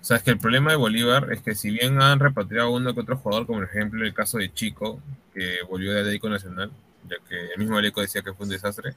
O 0.00 0.04
sea, 0.04 0.16
es 0.16 0.22
que 0.22 0.30
el 0.30 0.38
problema 0.38 0.70
de 0.70 0.76
Bolívar 0.76 1.32
es 1.32 1.42
que 1.42 1.54
si 1.54 1.70
bien 1.70 2.00
han 2.00 2.20
repatriado 2.20 2.70
uno 2.70 2.94
que 2.94 3.00
otro 3.00 3.16
jugador, 3.18 3.46
como 3.46 3.60
por 3.60 3.68
ejemplo 3.68 4.04
el 4.04 4.14
caso 4.14 4.38
de 4.38 4.52
Chico, 4.52 5.00
que 5.34 5.58
volvió 5.68 5.92
de 5.92 6.00
Atlético 6.00 6.30
Nacional, 6.30 6.70
ya 7.08 7.16
que 7.28 7.52
el 7.52 7.58
mismo 7.58 7.76
Aleco 7.76 8.00
decía 8.00 8.22
que 8.22 8.32
fue 8.32 8.44
un 8.44 8.50
desastre, 8.50 8.94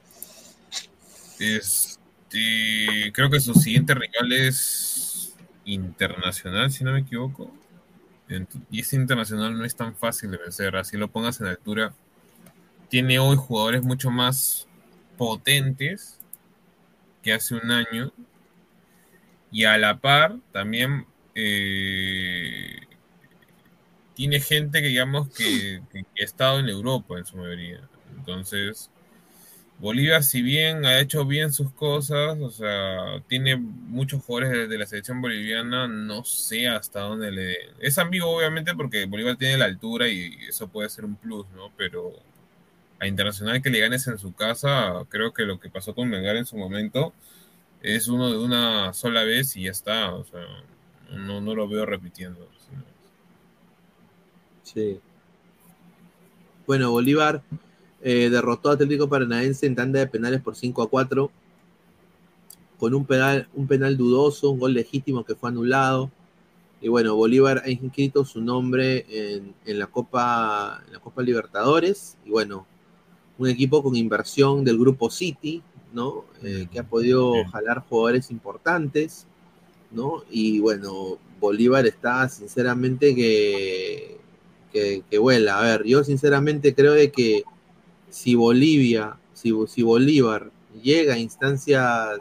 este, 1.38 3.12
creo 3.12 3.30
que 3.30 3.40
su 3.40 3.54
siguiente 3.54 3.94
rival 3.94 4.32
es 4.32 5.34
Internacional, 5.66 6.70
si 6.70 6.84
no 6.84 6.92
me 6.92 7.00
equivoco. 7.00 7.52
Y 8.70 8.80
ese 8.80 8.96
Internacional 8.96 9.56
no 9.56 9.64
es 9.64 9.76
tan 9.76 9.94
fácil 9.94 10.30
de 10.30 10.38
vencer, 10.38 10.76
así 10.76 10.96
lo 10.96 11.08
pongas 11.08 11.40
en 11.40 11.46
altura. 11.46 11.94
Tiene 12.88 13.18
hoy 13.18 13.36
jugadores 13.36 13.82
mucho 13.82 14.10
más 14.10 14.66
potentes 15.16 16.18
que 17.24 17.32
hace 17.32 17.54
un 17.54 17.70
año 17.72 18.12
y 19.50 19.64
a 19.64 19.78
la 19.78 19.98
par 19.98 20.36
también 20.52 21.06
eh, 21.34 22.80
tiene 24.14 24.40
gente 24.40 24.82
que 24.82 24.88
digamos 24.88 25.30
que, 25.30 25.82
que, 25.92 26.04
que, 26.14 26.22
ha 26.22 26.24
estado 26.24 26.60
en 26.60 26.68
Europa 26.68 27.18
en 27.18 27.24
su 27.24 27.36
mayoría. 27.38 27.80
Entonces, 28.16 28.90
Bolívar, 29.78 30.22
si 30.22 30.42
bien 30.42 30.84
ha 30.84 31.00
hecho 31.00 31.24
bien 31.24 31.52
sus 31.52 31.72
cosas, 31.72 32.38
o 32.38 32.50
sea, 32.50 33.22
tiene 33.26 33.56
muchos 33.56 34.22
jugadores 34.22 34.50
de, 34.50 34.68
de 34.68 34.78
la 34.78 34.86
selección 34.86 35.22
boliviana, 35.22 35.88
no 35.88 36.24
sé 36.24 36.68
hasta 36.68 37.00
dónde 37.00 37.32
le... 37.32 37.56
Es 37.80 37.98
ambiguo 37.98 38.36
obviamente 38.36 38.74
porque 38.74 39.06
Bolívar 39.06 39.36
tiene 39.36 39.58
la 39.58 39.64
altura 39.64 40.08
y 40.08 40.36
eso 40.48 40.68
puede 40.68 40.90
ser 40.90 41.04
un 41.06 41.16
plus, 41.16 41.48
¿no? 41.56 41.72
Pero 41.76 42.12
Internacional 43.06 43.62
que 43.62 43.70
le 43.70 43.80
ganes 43.80 44.06
en 44.06 44.18
su 44.18 44.34
casa, 44.34 45.04
creo 45.08 45.32
que 45.32 45.44
lo 45.44 45.58
que 45.58 45.70
pasó 45.70 45.94
con 45.94 46.08
Melgar 46.08 46.36
en 46.36 46.46
su 46.46 46.56
momento 46.56 47.12
es 47.84 48.08
uno 48.08 48.30
de 48.30 48.38
una 48.38 48.94
sola 48.94 49.24
vez 49.24 49.56
y 49.56 49.64
ya 49.64 49.70
está. 49.70 50.14
O 50.14 50.24
sea, 50.24 50.40
no, 51.12 51.40
no 51.40 51.54
lo 51.54 51.68
veo 51.68 51.84
repitiendo. 51.84 52.48
Sí. 54.62 54.98
Bueno, 56.66 56.90
Bolívar 56.90 57.42
eh, 58.02 58.30
derrotó 58.30 58.70
a 58.70 58.72
Atlético 58.72 59.08
Paranaense 59.08 59.66
en 59.66 59.76
tanda 59.76 60.00
de 60.00 60.06
penales 60.06 60.40
por 60.40 60.56
5 60.56 60.82
a 60.82 60.88
4. 60.88 61.30
Con 62.78 62.94
un 62.94 63.04
penal, 63.04 63.48
un 63.54 63.66
penal 63.66 63.96
dudoso, 63.96 64.50
un 64.50 64.58
gol 64.58 64.72
legítimo 64.74 65.24
que 65.24 65.34
fue 65.34 65.50
anulado. 65.50 66.10
Y 66.80 66.88
bueno, 66.88 67.14
Bolívar 67.14 67.62
ha 67.64 67.70
inscrito 67.70 68.24
su 68.24 68.40
nombre 68.40 69.06
en, 69.08 69.54
en, 69.64 69.78
la 69.78 69.86
Copa, 69.86 70.82
en 70.86 70.94
la 70.94 70.98
Copa 70.98 71.22
Libertadores. 71.22 72.16
Y 72.24 72.30
bueno, 72.30 72.66
un 73.38 73.48
equipo 73.48 73.82
con 73.82 73.96
inversión 73.96 74.64
del 74.64 74.78
grupo 74.78 75.10
City, 75.10 75.62
¿no? 75.92 76.24
Eh, 76.42 76.66
que 76.70 76.78
ha 76.78 76.84
podido 76.84 77.32
jalar 77.52 77.84
jugadores 77.88 78.30
importantes, 78.30 79.26
¿no? 79.90 80.24
Y 80.30 80.60
bueno, 80.60 81.18
Bolívar 81.40 81.86
está 81.86 82.28
sinceramente 82.28 83.14
que, 83.14 84.18
que, 84.72 85.02
que, 85.08 85.18
vuela. 85.18 85.58
A 85.58 85.62
ver, 85.62 85.84
yo 85.84 86.04
sinceramente 86.04 86.74
creo 86.74 86.92
de 86.92 87.10
que 87.10 87.44
si 88.08 88.34
Bolivia, 88.34 89.16
si, 89.32 89.52
si 89.68 89.82
Bolívar 89.82 90.50
llega 90.82 91.14
a 91.14 91.18
instancias 91.18 92.20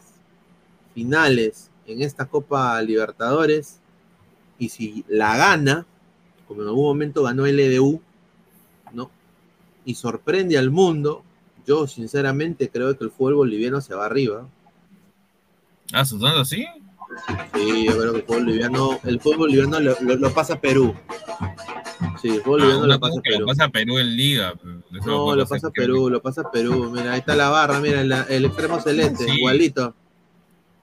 finales 0.94 1.70
en 1.86 2.02
esta 2.02 2.26
Copa 2.26 2.82
Libertadores 2.82 3.80
y 4.58 4.70
si 4.70 5.04
la 5.08 5.38
gana, 5.38 5.86
como 6.48 6.62
en 6.62 6.68
algún 6.68 6.86
momento 6.86 7.24
ganó 7.24 7.46
el 7.46 7.60
EDU, 7.60 8.02
¿no? 8.02 8.02
Y 9.86 9.96
sorprende 9.96 10.58
al 10.58 10.72
mundo, 10.72 11.24
yo 11.68 11.88
sinceramente 11.88 12.70
creo 12.70 12.98
que 12.98 13.04
el 13.04 13.12
fútbol 13.12 13.36
boliviano 13.36 13.82
se 13.82 13.96
va 13.96 14.06
arriba. 14.06 14.48
Ah, 15.92 16.06
¿sudando 16.06 16.40
así? 16.42 16.66
Sí, 17.54 17.86
yo 17.86 17.98
creo 18.00 18.12
que 18.14 18.20
el 18.20 18.24
fútbol 18.26 18.46
boliviano, 18.46 19.00
el 19.04 19.20
fútbol 19.20 19.38
boliviano 19.40 19.80
lo, 19.80 19.96
lo, 20.02 20.16
lo 20.16 20.34
pasa 20.34 20.56
a 20.56 20.62
Perú. 20.62 20.96
Sí, 22.22 22.30
el 22.30 22.42
fútbol 22.42 22.62
Ah, 22.62 22.66
boliviano 22.66 22.84
una 22.86 22.94
lo 22.96 23.00
pasa 23.00 23.20
a 23.20 23.22
que 23.22 23.30
lo 23.32 23.36
Perú. 23.38 23.48
pasa 23.48 23.64
a 23.66 23.70
Perú 23.70 23.98
en 24.00 24.16
Liga. 24.16 24.54
Eso 24.94 25.06
No, 25.06 25.36
lo 25.36 25.46
pasa 25.48 25.68
a 25.68 25.72
Perú, 25.72 26.10
lo 26.10 26.22
pasa 26.22 26.42
a 26.42 26.52
Perú. 26.52 26.90
Mira, 26.92 27.14
ahí 27.14 27.20
está 27.20 27.36
la 27.36 27.50
barra, 27.50 27.80
mira, 27.80 28.02
el, 28.02 28.12
el 28.12 28.46
extremo 28.46 28.80
celeste, 28.82 29.26
Sí. 29.26 29.38
igualito. 29.38 29.94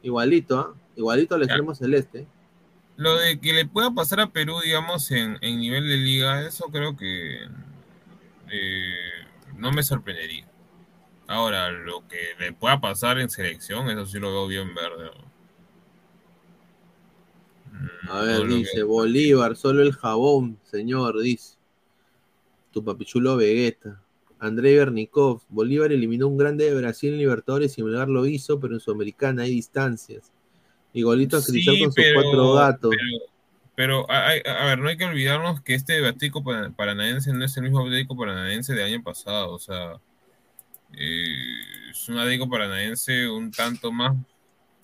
Igualito, 0.03 0.59
¿ah? 0.59 0.75
Igualito 0.97 1.35
al 1.35 1.43
extremo 1.43 1.75
celeste. 1.75 2.27
Lo 2.97 3.17
de 3.17 3.41
que 3.41 3.53
le 3.55 3.65
pueda 3.67 3.91
pasar 3.93 4.21
a 4.21 4.31
Perú, 4.31 4.61
digamos, 4.63 5.11
en, 5.11 5.39
en 5.41 5.59
nivel 5.59 5.89
de 5.89 5.97
liga, 5.97 6.47
eso 6.47 6.67
creo 6.71 6.97
que 6.97 7.41
eh, 8.51 8.95
no 9.57 9.73
me 9.73 9.83
sorprendería. 9.83 10.47
Ahora, 11.27 11.71
lo 11.71 12.07
que 12.09 12.19
le 12.39 12.53
pueda 12.53 12.81
pasar 12.81 13.19
en 13.21 13.31
selección, 13.31 13.89
eso 13.89 14.05
sí 14.07 14.19
lo 14.19 14.31
veo 14.33 14.47
bien 14.49 14.75
verde. 14.75 15.11
A 18.09 18.21
ver, 18.23 18.39
No 18.41 18.45
lo 18.47 18.55
dice. 18.57 18.83
Bolívar, 18.83 19.57
solo 19.57 19.83
el 19.83 19.93
jabón, 19.93 20.59
señor, 20.65 21.21
dice. 21.21 21.57
Tu 22.73 22.85
papichulo 22.85 23.37
Vegeta. 23.37 24.03
André 24.39 24.77
Bernikov, 24.77 25.43
Bolívar 25.51 25.93
eliminó 25.93 26.27
un 26.27 26.39
grande 26.39 26.65
de 26.65 26.75
Brasil 26.75 27.13
en 27.13 27.19
Libertadores 27.19 27.77
y 27.79 27.83
Melgar 27.83 28.09
lo 28.09 28.27
hizo, 28.27 28.59
pero 28.59 28.75
en 28.75 28.81
Sudamericana 28.81 29.43
hay 29.43 29.51
distancias. 29.51 30.33
Igualito 30.93 31.37
a 31.37 31.43
Cristal 31.43 31.75
Sí, 31.77 31.85
con 31.85 31.93
sus 31.93 32.05
cuatro 32.15 32.53
gatos. 32.55 32.91
pero, 32.91 33.30
pero, 33.81 34.05
a, 34.11 34.27
ver, 34.67 34.79
no 34.79 34.91
hay 34.91 34.99
que 34.99 35.07
olvidarnos 35.07 35.63
que 35.63 35.73
este 35.73 36.03
Para- 36.45 36.69
Paranaense 36.69 37.33
no 37.33 37.43
es 37.47 37.57
el 37.57 37.63
mismo 37.63 37.81
Atlético 37.81 38.15
Paranaense 38.15 38.75
del 38.75 38.85
año 38.85 39.03
pasado. 39.03 39.55
O 39.55 39.59
sea, 39.59 39.95
eh, 40.93 41.91
es 41.91 42.07
un 42.11 42.19
Atlético 42.19 42.51
Paranaense 42.51 43.27
un 43.31 43.51
tanto 43.51 43.91
más. 43.91 44.15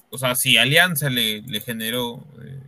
O 0.08 0.16
sea, 0.16 0.34
si 0.34 0.56
Alianza 0.56 1.10
le, 1.10 1.42
le 1.42 1.60
generó, 1.60 2.26
eh, 2.42 2.58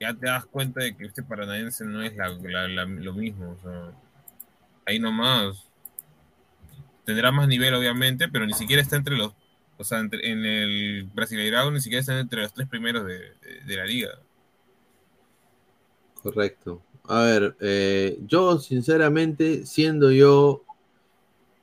ya 0.00 0.12
te 0.12 0.26
das 0.26 0.44
cuenta 0.44 0.82
de 0.82 0.96
que 0.96 1.04
este 1.04 1.22
Paranaense 1.22 1.84
no 1.84 2.02
es 2.02 2.12
lo 2.16 3.12
mismo. 3.14 3.52
O 3.52 3.62
sea, 3.62 3.92
ahí 4.86 4.98
nomás. 4.98 5.68
Tendrá 7.04 7.30
más 7.30 7.46
nivel, 7.46 7.74
obviamente, 7.74 8.28
pero 8.28 8.44
ni 8.44 8.54
siquiera 8.54 8.82
está 8.82 8.96
entre 8.96 9.16
los. 9.16 9.34
O 9.76 9.84
sea, 9.84 10.00
entre- 10.00 10.28
en 10.28 10.44
el 10.44 11.04
Brasileirao 11.14 11.70
ni 11.70 11.78
siquiera 11.80 12.00
está 12.00 12.18
entre 12.18 12.42
los 12.42 12.52
tres 12.52 12.66
primeros 12.66 13.06
de 13.06 13.76
la 13.76 13.84
liga. 13.84 14.10
Correcto. 16.26 16.82
A 17.04 17.22
ver, 17.22 17.56
eh, 17.60 18.18
yo 18.26 18.58
sinceramente, 18.58 19.64
siendo 19.64 20.10
yo 20.10 20.64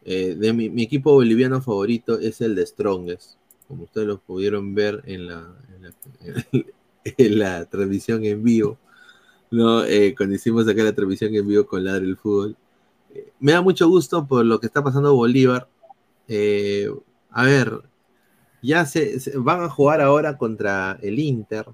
eh, 0.06 0.36
de 0.36 0.54
mi, 0.54 0.84
equipo 0.84 1.12
boliviano 1.12 1.62
favorito 1.62 2.18
es 2.18 2.40
el 2.40 2.56
de 2.56 2.66
Strongest, 2.66 3.34
como 3.68 3.84
ustedes 3.84 4.08
lo 4.08 4.20
pudieron 4.20 4.74
ver 4.74 5.04
en 5.06 5.28
la, 7.40 7.66
transmisión 7.66 8.24
en 8.24 8.42
vivo, 8.42 8.78
¿no? 9.52 9.84
Eh, 9.84 10.16
cuando 10.16 10.36
hicimos 10.36 10.66
acá 10.66 10.82
la 10.82 10.96
transmisión 10.96 11.36
en 11.36 11.46
vivo 11.46 11.66
con 11.66 11.84
Ladre 11.84 12.06
el 12.06 12.16
Fútbol. 12.16 12.56
Me 13.42 13.52
da 13.52 13.62
mucho 13.62 13.90
gusto 13.90 14.26
por 14.26 14.46
lo 14.46 14.62
que 14.62 14.68
está 14.68 14.82
pasando 14.82 15.14
Bolívar. 15.14 15.68
A 17.32 17.44
ver, 17.44 17.82
ya 18.62 18.86
se, 18.86 19.20
se- 19.20 19.38
van 19.38 19.62
a 19.62 19.70
jugar 19.70 20.00
ahora 20.00 20.38
contra 20.38 20.98
el 21.02 21.20
Inter. 21.20 21.66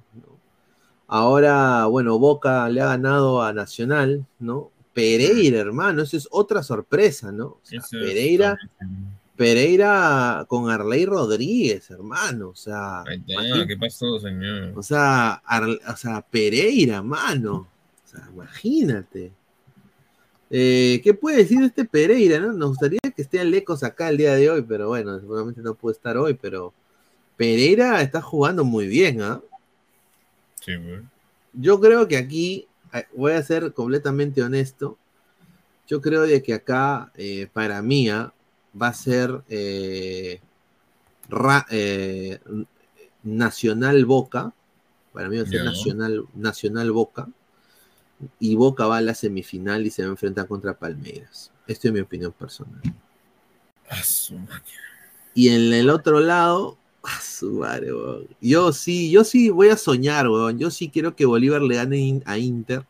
Ahora, 1.12 1.88
bueno, 1.88 2.20
Boca 2.20 2.70
le 2.70 2.82
ha 2.82 2.86
ganado 2.86 3.42
a 3.42 3.52
Nacional, 3.52 4.26
¿no? 4.38 4.70
Pereira, 4.94 5.60
hermano, 5.60 6.04
eso 6.04 6.16
es 6.16 6.28
otra 6.30 6.62
sorpresa, 6.62 7.32
¿no? 7.32 7.46
O 7.46 7.60
sea, 7.64 7.80
Eso 7.80 7.98
es 7.98 8.06
Pereira. 8.06 8.58
Pereira 9.36 10.46
con 10.48 10.70
Arley 10.70 11.06
Rodríguez, 11.06 11.90
hermano, 11.90 12.50
o 12.50 12.56
sea, 12.56 13.04
está, 13.10 13.66
¿Qué 13.66 13.78
pasó, 13.78 14.20
señor? 14.20 14.74
o 14.76 14.84
sea, 14.84 15.42
o 15.88 15.96
sea, 15.96 16.22
Pereira, 16.22 17.02
mano, 17.02 17.68
o 18.06 18.08
sea, 18.08 18.30
imagínate. 18.32 19.32
Eh, 20.52 21.00
¿Qué 21.04 21.14
puede 21.14 21.38
decir 21.38 21.60
de 21.60 21.68
este 21.68 21.86
Pereira, 21.86 22.40
no? 22.40 22.54
Nos 22.54 22.70
gustaría 22.70 23.00
que 23.16 23.22
esté 23.22 23.44
Lecos 23.46 23.82
acá 23.84 24.10
el 24.10 24.18
día 24.18 24.36
de 24.36 24.50
hoy, 24.50 24.62
pero 24.62 24.90
bueno, 24.90 25.20
seguramente 25.20 25.62
no 25.62 25.74
puede 25.74 25.96
estar 25.96 26.18
hoy, 26.18 26.34
pero 26.34 26.74
Pereira 27.38 28.02
está 28.02 28.22
jugando 28.22 28.64
muy 28.64 28.88
bien, 28.88 29.22
¿ah? 29.22 29.42
Sí, 30.60 30.76
güey. 30.76 31.02
Yo 31.54 31.80
creo 31.80 32.08
que 32.08 32.18
aquí, 32.18 32.68
eh, 32.94 33.06
voy 33.16 33.34
a 33.34 33.44
ser 33.44 33.74
completamente 33.74 34.42
honesto, 34.44 34.98
yo 35.88 36.02
creo 36.02 36.22
de 36.22 36.44
que 36.44 36.54
acá, 36.54 37.12
eh, 37.16 37.48
para 37.52 37.82
mí, 37.82 38.10
ah, 38.10 38.32
va 38.80 38.90
a 38.90 38.94
ser 38.94 39.42
eh, 39.50 40.40
Ra- 41.28 41.66
eh, 41.72 42.40
Nacional 43.24 44.06
Boca, 44.06 44.54
para 45.14 45.30
mí 45.30 45.38
va 45.38 45.44
a 45.44 45.48
ser. 45.48 45.64
Nacional, 45.64 46.26
Nacional 46.36 46.92
Boca, 46.92 47.28
y 48.40 48.56
Boca 48.56 48.86
va 48.86 48.98
a 48.98 49.02
la 49.02 49.16
semifinal 49.16 49.86
y 49.86 49.90
se 49.90 50.04
va 50.04 50.10
a 50.10 50.12
enfrentar 50.12 50.48
contra 50.48 50.78
Palmeiras. 50.78 51.52
Esto 51.68 51.88
es 51.88 51.94
mi 51.94 52.02
opinión 52.02 52.32
personal. 52.34 52.82
Y 55.34 55.50
en 55.50 55.74
el 55.74 55.90
otro 55.90 56.20
lado, 56.20 56.78
a 57.18 57.22
su 57.22 57.52
madre, 57.54 57.94
weón. 57.94 58.28
Yo 58.42 58.72
sí, 58.72 59.10
yo 59.12 59.24
sí 59.24 59.50
voy 59.50 59.70
a 59.70 59.78
soñar, 59.78 60.28
weón. 60.28 60.60
Yo 60.60 60.70
sí 60.70 60.90
quiero 60.90 61.16
que 61.16 61.26
Bolívar 61.26 61.62
le 61.62 61.76
gane 61.76 62.22
a 62.26 62.38
Inter. 62.38 62.86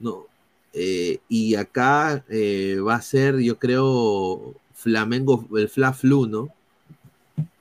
No. 0.00 0.26
Eh, 0.72 1.20
y 1.28 1.54
acá 1.54 2.24
eh, 2.28 2.78
va 2.86 2.96
a 2.96 3.02
ser, 3.02 3.38
yo 3.38 3.58
creo, 3.58 4.54
Flamengo, 4.74 5.46
el 5.56 5.68
Fla 5.68 5.92
Flu, 5.92 6.26
¿no? 6.26 6.48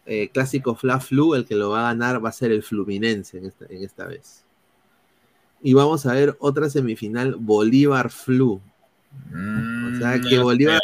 Eh, 0.06 0.30
clásico 0.30 0.76
Fla 0.76 1.00
Flu, 1.00 1.36
el 1.36 1.46
que 1.46 1.56
lo 1.56 1.70
va 1.70 1.80
a 1.80 1.94
ganar 1.94 2.24
va 2.24 2.30
a 2.30 2.34
ser 2.34 2.52
el 2.52 2.64
Fluminense 2.64 3.38
en 3.38 3.46
esta, 3.46 3.66
en 3.70 3.84
esta 3.84 4.06
vez. 4.06 4.44
Y 5.62 5.74
vamos 5.74 6.06
a 6.06 6.14
ver 6.14 6.36
otra 6.40 6.70
semifinal, 6.70 7.36
Bolívar 7.36 8.10
Flu. 8.10 8.62
O 9.32 9.98
sea 9.98 10.20
que 10.22 10.38
Mm, 10.38 10.44
Bolívar, 10.44 10.82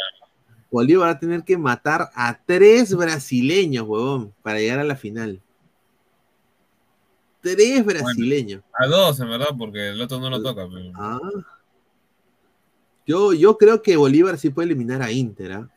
Bolívar 0.74 1.06
va 1.06 1.12
a 1.12 1.18
tener 1.20 1.44
que 1.44 1.56
matar 1.56 2.10
a 2.16 2.36
tres 2.44 2.94
brasileños, 2.96 3.86
huevón, 3.86 4.34
para 4.42 4.58
llegar 4.58 4.80
a 4.80 4.84
la 4.84 4.96
final. 4.96 5.40
Tres 7.40 7.84
brasileños. 7.84 8.62
A 8.76 8.86
dos, 8.86 9.20
en 9.20 9.28
verdad, 9.28 9.48
porque 9.56 9.90
el 9.90 10.00
otro 10.00 10.18
no 10.18 10.30
lo 10.30 10.42
toca. 10.42 10.66
pero- 10.68 10.90
Ah. 10.96 11.18
Yo, 13.06 13.32
yo 13.34 13.56
creo 13.56 13.82
que 13.82 13.96
Bolívar 13.96 14.36
sí 14.38 14.50
puede 14.50 14.66
eliminar 14.66 15.00
a 15.02 15.12
Inter, 15.12 15.52
¿ah? 15.52 15.70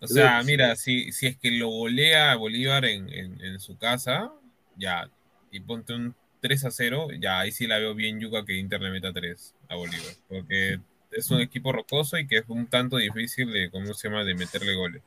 O 0.00 0.06
sea, 0.06 0.42
mira, 0.44 0.74
si, 0.76 1.12
si 1.12 1.26
es 1.26 1.36
que 1.36 1.50
lo 1.52 1.68
golea 1.68 2.32
a 2.32 2.36
Bolívar 2.36 2.84
en, 2.86 3.08
en- 3.12 3.40
en 3.40 3.60
su 3.60 3.76
casa, 3.76 4.32
ya, 4.76 5.08
y 5.52 5.60
ponte 5.60 5.92
un 5.94 6.14
3 6.40 6.64
a 6.64 6.70
0, 6.70 7.08
ya 7.20 7.40
ahí 7.40 7.52
sí 7.52 7.66
la 7.66 7.78
veo 7.78 7.94
bien 7.94 8.18
Yuca 8.18 8.44
que 8.44 8.56
Inter 8.56 8.80
le 8.80 8.90
meta 8.90 9.12
3 9.12 9.54
a 9.68 9.76
Bolívar, 9.76 10.14
porque 10.28 10.80
es 11.10 11.30
un 11.30 11.40
equipo 11.40 11.72
rocoso 11.72 12.18
y 12.18 12.26
que 12.26 12.38
es 12.38 12.44
un 12.48 12.66
tanto 12.66 12.96
difícil 12.96 13.52
de, 13.52 13.70
¿cómo 13.70 13.92
se 13.94 14.08
llama?, 14.08 14.24
de 14.24 14.34
meterle 14.34 14.74
goles. 14.74 15.02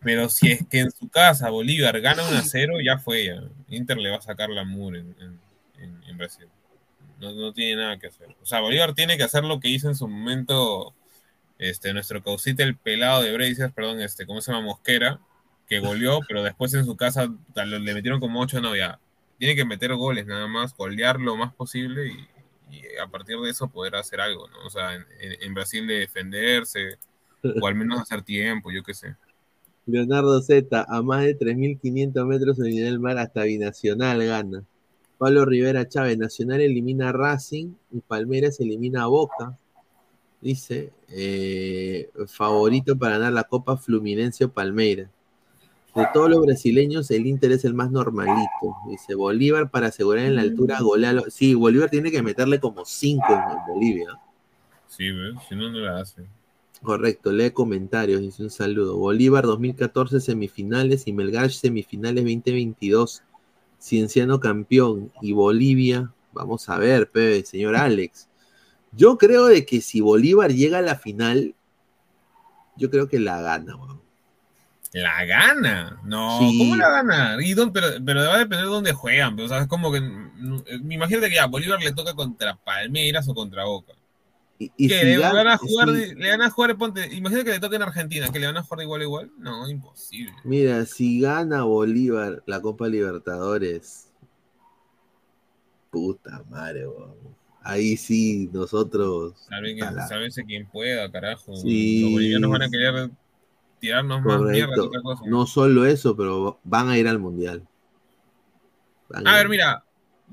Pero 0.00 0.28
si 0.28 0.52
es 0.52 0.66
que 0.68 0.80
en 0.80 0.90
su 0.90 1.08
casa 1.08 1.50
Bolívar 1.50 2.00
gana 2.00 2.26
1 2.28 2.38
a 2.38 2.42
0, 2.42 2.74
ya 2.84 2.98
fue 2.98 3.26
ya. 3.26 3.42
Inter 3.68 3.98
le 3.98 4.10
va 4.10 4.16
a 4.16 4.22
sacar 4.22 4.48
la 4.48 4.64
mur 4.64 4.96
en, 4.96 5.38
Brasil. 6.16 6.46
No, 7.20 7.52
tiene 7.52 7.82
nada 7.82 7.96
que 7.96 8.08
hacer. 8.08 8.34
O 8.42 8.46
sea, 8.46 8.60
Bolívar 8.60 8.92
tiene 8.94 9.16
que 9.16 9.22
hacer 9.22 9.44
lo 9.44 9.60
que 9.60 9.68
hizo 9.68 9.88
en 9.88 9.94
su 9.94 10.08
momento 10.08 10.94
este, 11.58 11.92
nuestro 11.92 12.22
causita, 12.22 12.64
el 12.64 12.76
pelado 12.76 13.22
de 13.22 13.32
Brazers, 13.32 13.72
perdón, 13.72 14.00
este, 14.00 14.26
¿cómo 14.26 14.40
se 14.40 14.50
llama? 14.50 14.66
Mosquera, 14.66 15.20
que 15.68 15.78
goleó, 15.78 16.20
pero 16.26 16.42
después 16.42 16.74
en 16.74 16.84
su 16.84 16.96
casa 16.96 17.28
le 17.54 17.94
metieron 17.94 18.18
como 18.18 18.40
8, 18.40 18.60
no, 18.60 18.74
ya. 18.74 18.98
Tiene 19.38 19.54
que 19.54 19.64
meter 19.64 19.94
goles 19.94 20.26
nada 20.26 20.48
más, 20.48 20.76
golear 20.76 21.20
lo 21.20 21.36
más 21.36 21.54
posible 21.54 22.08
y, 22.08 22.28
y 22.70 22.82
a 23.02 23.06
partir 23.06 23.38
de 23.38 23.50
eso 23.50 23.68
poder 23.68 23.96
hacer 23.96 24.20
algo, 24.20 24.48
¿no? 24.48 24.66
O 24.66 24.70
sea, 24.70 24.94
en, 24.94 25.54
Brasil 25.54 25.86
de 25.86 26.00
defenderse, 26.00 26.98
o 27.60 27.66
al 27.66 27.74
menos 27.74 28.00
hacer 28.00 28.22
tiempo, 28.22 28.70
yo 28.70 28.82
qué 28.82 28.94
sé. 28.94 29.16
Leonardo 29.86 30.40
Z, 30.42 30.86
a 30.86 31.02
más 31.02 31.24
de 31.24 31.38
3.500 31.38 32.26
metros 32.26 32.58
en 32.58 32.66
el 32.66 32.70
nivel 32.72 32.90
del 32.90 33.00
mar 33.00 33.18
hasta 33.18 33.44
Binacional 33.44 34.24
gana. 34.24 34.64
Pablo 35.16 35.44
Rivera 35.44 35.88
Chávez, 35.88 36.16
Nacional 36.16 36.60
elimina 36.60 37.10
Racing 37.10 37.72
y 37.90 38.00
Palmeiras 38.00 38.60
elimina 38.60 39.02
a 39.02 39.06
Boca. 39.06 39.58
Dice, 40.40 40.92
eh, 41.08 42.10
favorito 42.28 42.96
para 42.96 43.18
ganar 43.18 43.32
la 43.32 43.44
Copa 43.44 43.76
Fluminense 43.76 44.44
o 44.44 44.52
Palmeiras. 44.52 45.10
De 45.98 46.06
todos 46.12 46.30
los 46.30 46.40
brasileños, 46.46 47.10
el 47.10 47.26
Inter 47.26 47.52
es 47.52 47.64
el 47.64 47.74
más 47.74 47.90
normalito. 47.90 48.76
Dice, 48.88 49.14
Bolívar 49.14 49.70
para 49.70 49.88
asegurar 49.88 50.26
en 50.26 50.36
la 50.36 50.42
altura, 50.42 50.80
golea. 50.80 51.10
a 51.10 51.12
lo- 51.14 51.30
Sí, 51.30 51.54
Bolívar 51.54 51.90
tiene 51.90 52.10
que 52.10 52.22
meterle 52.22 52.60
como 52.60 52.84
5 52.84 53.24
en, 53.30 53.74
Bolivia. 53.74 54.18
Sí, 54.86 55.10
¿ves? 55.10 55.34
Si 55.48 55.54
no, 55.56 55.70
no 55.70 55.78
la 55.78 56.00
hace. 56.00 56.22
Correcto, 56.82 57.32
lee 57.32 57.50
comentarios, 57.50 58.20
dice 58.20 58.42
un 58.44 58.50
saludo. 58.50 58.96
Bolívar 58.96 59.44
2014 59.44 60.20
semifinales 60.20 61.06
y 61.06 61.12
Melgar 61.12 61.50
semifinales 61.50 62.22
2022. 62.24 63.22
Cienciano 63.80 64.38
campeón 64.40 65.12
y 65.20 65.32
Bolivia, 65.32 66.12
vamos 66.32 66.68
a 66.68 66.78
ver, 66.78 67.10
Pepe, 67.10 67.44
señor 67.44 67.76
Alex. 67.76 68.28
Yo 68.92 69.18
creo 69.18 69.46
de 69.46 69.66
que 69.66 69.80
si 69.80 70.00
Bolívar 70.00 70.52
llega 70.52 70.78
a 70.78 70.82
la 70.82 70.96
final, 70.96 71.54
yo 72.76 72.90
creo 72.90 73.08
que 73.08 73.18
la 73.18 73.40
gana, 73.40 73.76
weón. 73.76 74.00
La 75.02 75.24
gana. 75.24 76.00
No, 76.04 76.38
Sí. 76.38 76.58
¿cómo 76.58 76.76
la 76.76 76.88
gana? 76.90 77.36
Y 77.42 77.54
dónde- 77.54 77.72
pero, 77.80 78.04
pero 78.04 78.20
va 78.26 78.34
a 78.34 78.38
depender 78.38 78.66
de 78.66 78.72
dónde 78.72 78.92
juegan. 78.92 79.36
Pero, 79.36 79.46
o 79.46 79.48
sea, 79.48 79.58
es 79.60 79.66
como 79.68 79.92
que. 79.92 80.00
mm, 80.00 80.32
mm, 80.80 80.92
Imagínate 80.92 81.28
que 81.28 81.34
ya 81.36 81.46
Bolívar 81.46 81.80
le 81.82 81.92
toca 81.92 82.14
contra 82.14 82.56
Palmeiras 82.56 83.28
o 83.28 83.34
contra 83.34 83.64
Boca. 83.64 83.92
Y, 84.58 84.72
y 84.76 84.88
¿Qué? 84.88 84.98
si 85.00 85.06
¿Le 85.06 85.18
van 85.18 85.46
a 85.46 85.56
jugar, 85.56 85.88
si- 85.90 86.14
le 86.16 86.30
van 86.30 86.42
a 86.42 86.50
jugar, 86.50 86.76
ponte, 86.76 87.06
imagínate 87.14 87.44
que 87.44 87.50
le 87.52 87.60
toque 87.60 87.76
en 87.76 87.82
Argentina, 87.82 88.28
que 88.32 88.40
le 88.40 88.46
van 88.48 88.56
a 88.56 88.62
jugar 88.64 88.78
de 88.78 88.84
igual 88.84 89.00
a 89.00 89.04
igual. 89.04 89.30
No, 89.38 89.68
imposible. 89.70 90.32
mira, 90.42 90.84
si 90.84 91.20
gana 91.20 91.62
Bolívar 91.62 92.42
la 92.46 92.60
Copa 92.60 92.88
Libertadores, 92.88 94.10
puta 95.90 96.42
madre, 96.50 96.86
weón. 96.88 97.14
Ahí 97.62 97.96
sí, 97.96 98.48
nosotros. 98.52 99.34
Sabe 99.48 99.74
que, 99.74 99.82
Ojalá. 99.82 100.06
sábese 100.08 100.44
quién 100.44 100.66
pueda, 100.66 101.10
carajo. 101.10 101.54
Sí. 101.56 102.02
Los 102.02 102.12
bolivianos 102.12 102.50
van 102.50 102.62
a 102.62 102.70
querer 102.70 103.10
tirarnos 103.80 104.22
más 104.22 104.40
mierda 104.40 104.74
que 104.74 104.80
Correcto. 104.80 104.86
otra 104.86 105.02
cosa. 105.02 105.22
No 105.26 105.46
solo 105.46 105.86
eso, 105.86 106.16
pero 106.16 106.58
van 106.64 106.88
a 106.88 106.98
ir 106.98 107.08
al 107.08 107.18
mundial. 107.18 107.66
Van 109.08 109.26
A 109.26 109.32
a 109.32 109.36
ver, 109.36 109.44
ir. 109.46 109.50
mira, 109.50 109.84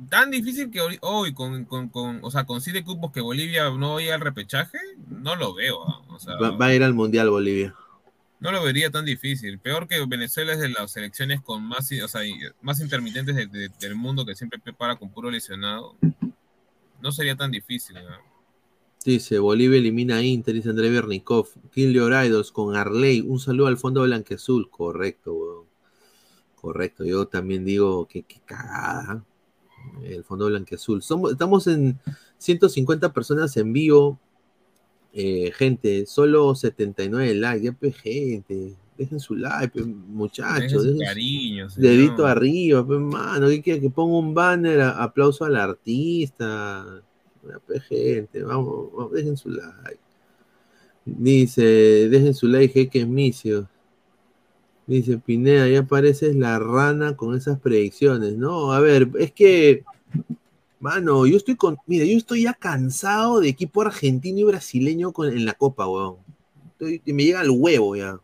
tan 0.10 0.32
difícil 0.32 0.70
que 0.72 0.82
hoy, 0.82 0.98
hoy 1.02 1.34
con, 1.34 1.66
con, 1.66 1.90
con, 1.90 2.20
o 2.24 2.30
sea, 2.32 2.46
con 2.46 2.60
siete 2.62 2.84
cupos 2.84 3.12
que 3.12 3.22
Bolivia 3.22 3.70
no 3.70 3.96
vaya 3.96 4.16
al 4.16 4.22
repechaje, 4.22 4.78
no 5.10 5.36
lo 5.36 5.54
veo. 5.54 5.84
ah. 5.88 6.02
O 6.10 6.20
sea, 6.20 6.36
Va, 6.36 6.52
va 6.52 6.66
a 6.68 6.74
ir 6.74 6.84
al 6.84 6.94
mundial 6.94 7.30
Bolivia. 7.30 7.74
No 8.42 8.52
lo 8.52 8.62
vería 8.62 8.92
tan 8.92 9.06
difícil. 9.06 9.60
Peor 9.60 9.88
que 9.88 10.06
Venezuela 10.06 10.52
es 10.54 10.60
de 10.60 10.70
las 10.70 10.92
selecciones 10.92 11.42
con 11.42 11.64
más, 11.64 11.90
o 12.04 12.08
sea, 12.08 12.22
más 12.62 12.82
intermitentes 12.82 13.36
de- 13.36 13.48
de- 13.48 13.70
del 13.80 13.96
mundo 13.96 14.26
que 14.26 14.36
siempre 14.36 14.60
prepara 14.60 14.98
con 14.98 15.10
puro 15.10 15.32
lesionado. 15.32 15.96
No 17.02 17.12
sería 17.12 17.36
tan 17.38 17.50
difícil. 17.52 17.96
¿no? 17.96 18.35
Dice, 19.06 19.38
Bolivia 19.38 19.78
elimina 19.78 20.16
a 20.18 20.22
Inter, 20.24 20.56
dice 20.56 20.70
André 20.70 20.90
Bernikov. 20.90 21.48
Kill 21.72 21.94
Your 21.94 22.12
Idols 22.26 22.52
con 22.52 22.76
Arley. 22.76 23.22
Un 23.22 23.40
saludo 23.40 23.68
al 23.68 23.78
fondo 23.78 24.02
blanqueazul. 24.02 24.70
Correcto, 24.72 25.34
weón. 25.34 25.66
Correcto. 26.56 27.06
Yo 27.06 27.28
también 27.28 27.64
digo 27.64 28.08
que 28.08 28.24
qué 28.24 28.40
cagada. 28.44 29.24
El 30.04 30.24
fondo 30.24 30.48
blanqueazul. 30.48 31.04
Somos, 31.04 31.32
estamos 31.34 31.68
en 31.68 32.00
150 32.40 33.14
personas 33.14 33.56
en 33.58 33.72
vivo. 33.74 34.20
Eh, 35.14 35.52
gente, 35.56 36.08
solo 36.08 36.56
79 36.56 37.36
likes. 37.36 37.64
Ya, 37.64 37.72
pues, 37.74 37.96
gente. 37.98 38.74
Dejen 38.98 39.20
su 39.20 39.36
like, 39.36 39.70
pues, 39.70 39.86
muchachos. 39.86 40.62
Dejen 40.62 40.70
su 40.80 40.84
dejen 40.84 40.98
su- 40.98 41.06
cariño, 41.06 41.70
señor. 41.70 41.90
Dedito 41.92 42.26
arriba, 42.26 42.84
pues, 42.84 43.00
mano. 43.00 43.50
¿Qué 43.50 43.62
quiere? 43.62 43.82
Que 43.82 43.90
ponga 43.92 44.18
un 44.18 44.34
banner, 44.34 44.82
a- 44.82 45.04
aplauso 45.04 45.46
al 45.46 45.58
artista. 45.58 47.04
Pues, 47.68 47.84
vamos, 48.46 48.92
vamos, 48.94 49.12
dejen 49.12 49.38
su 49.38 49.50
like. 49.50 50.00
Dice, 51.06 52.10
dejen 52.10 52.34
su 52.34 52.48
like, 52.48 52.74
jeque 52.74 53.06
micio. 53.06 53.70
Dice 54.88 55.18
Pineda, 55.18 55.68
ya 55.68 55.84
pareces 55.84 56.36
la 56.36 56.60
rana 56.60 57.16
con 57.16 57.36
esas 57.36 57.60
predicciones. 57.60 58.36
No, 58.36 58.72
a 58.72 58.80
ver, 58.80 59.10
es 59.20 59.32
que, 59.32 59.84
mano, 60.80 61.26
yo 61.26 61.38
estoy 61.38 61.56
con, 61.56 61.78
mira, 61.88 62.06
yo 62.06 62.18
estoy 62.18 62.44
ya 62.44 62.54
cansado 62.54 63.40
de 63.40 63.50
equipo 63.50 63.82
argentino 63.82 64.40
y 64.40 64.44
brasileño 64.44 65.12
con, 65.12 65.32
en 65.32 65.46
la 65.46 65.54
Copa, 65.54 65.88
weón. 65.88 66.18
Me 66.80 67.24
llega 67.24 67.40
al 67.40 67.50
huevo 67.50 67.96
ya. 67.96 68.20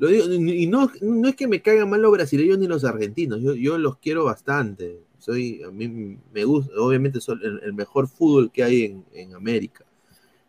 Y 0.00 0.66
no, 0.66 0.90
no 1.00 1.28
es 1.28 1.36
que 1.36 1.46
me 1.46 1.62
caigan 1.62 1.88
mal 1.88 2.02
los 2.02 2.12
brasileños 2.12 2.58
ni 2.58 2.66
los 2.66 2.84
argentinos, 2.84 3.40
yo, 3.40 3.54
yo 3.54 3.78
los 3.78 3.98
quiero 3.98 4.24
bastante. 4.24 5.03
Soy, 5.24 5.62
a 5.62 5.70
mí 5.70 6.18
me 6.34 6.44
gusta, 6.44 6.74
obviamente 6.76 7.18
son 7.18 7.40
el, 7.42 7.58
el 7.62 7.72
mejor 7.72 8.06
fútbol 8.06 8.50
que 8.52 8.62
hay 8.62 8.82
en, 8.84 9.04
en 9.14 9.34
América. 9.34 9.82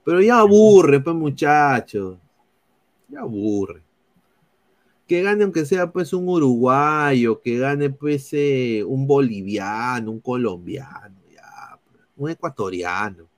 Pero 0.03 0.21
ya 0.21 0.39
aburre, 0.39 0.99
pues 0.99 1.15
muchachos. 1.15 2.17
Ya 3.07 3.21
aburre. 3.21 3.81
Que 5.07 5.21
gane 5.21 5.45
aunque 5.45 5.65
sea 5.65 5.89
pues 5.89 6.11
un 6.11 6.27
uruguayo, 6.27 7.39
que 7.39 7.57
gane 7.57 7.89
pues 7.89 8.27
eh, 8.33 8.83
un 8.85 9.07
boliviano, 9.07 10.11
un 10.11 10.19
colombiano, 10.19 11.15
ya, 11.33 11.79
pues, 11.89 12.03
un 12.17 12.29
ecuatoriano. 12.31 13.29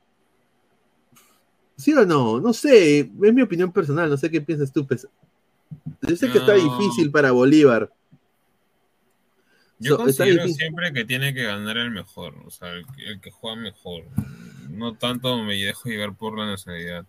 ¿Sí 1.76 1.94
o 1.94 2.04
no? 2.04 2.42
No 2.42 2.52
sé, 2.52 3.02
es 3.02 3.12
mi 3.12 3.44
opinión 3.44 3.72
personal, 3.72 4.10
no 4.10 4.18
sé 4.18 4.32
qué 4.32 4.42
piensas 4.42 4.72
tú. 4.72 4.88
pues. 4.88 5.08
Yo 6.02 6.16
sé 6.16 6.32
que 6.32 6.40
está 6.40 6.54
difícil 6.54 7.12
para 7.12 7.32
Bolívar. 7.32 7.92
Yo 9.80 9.92
So, 9.96 9.98
considero 10.04 10.48
siempre 10.48 10.92
que 10.94 11.06
tiene 11.06 11.34
que 11.34 11.44
ganar 11.44 11.78
el 11.78 11.92
mejor, 11.92 12.36
o 12.46 12.50
sea, 12.52 12.72
el, 12.72 12.86
que- 12.96 13.06
el 13.06 13.22
que 13.22 13.32
juega 13.32 13.56
mejor. 13.56 14.06
No 14.70 14.94
tanto 14.96 15.38
me 15.44 15.56
dejo 15.56 15.90
llevar 15.90 16.14
por 16.16 16.38
la 16.38 16.46
nacionalidad. 16.46 17.06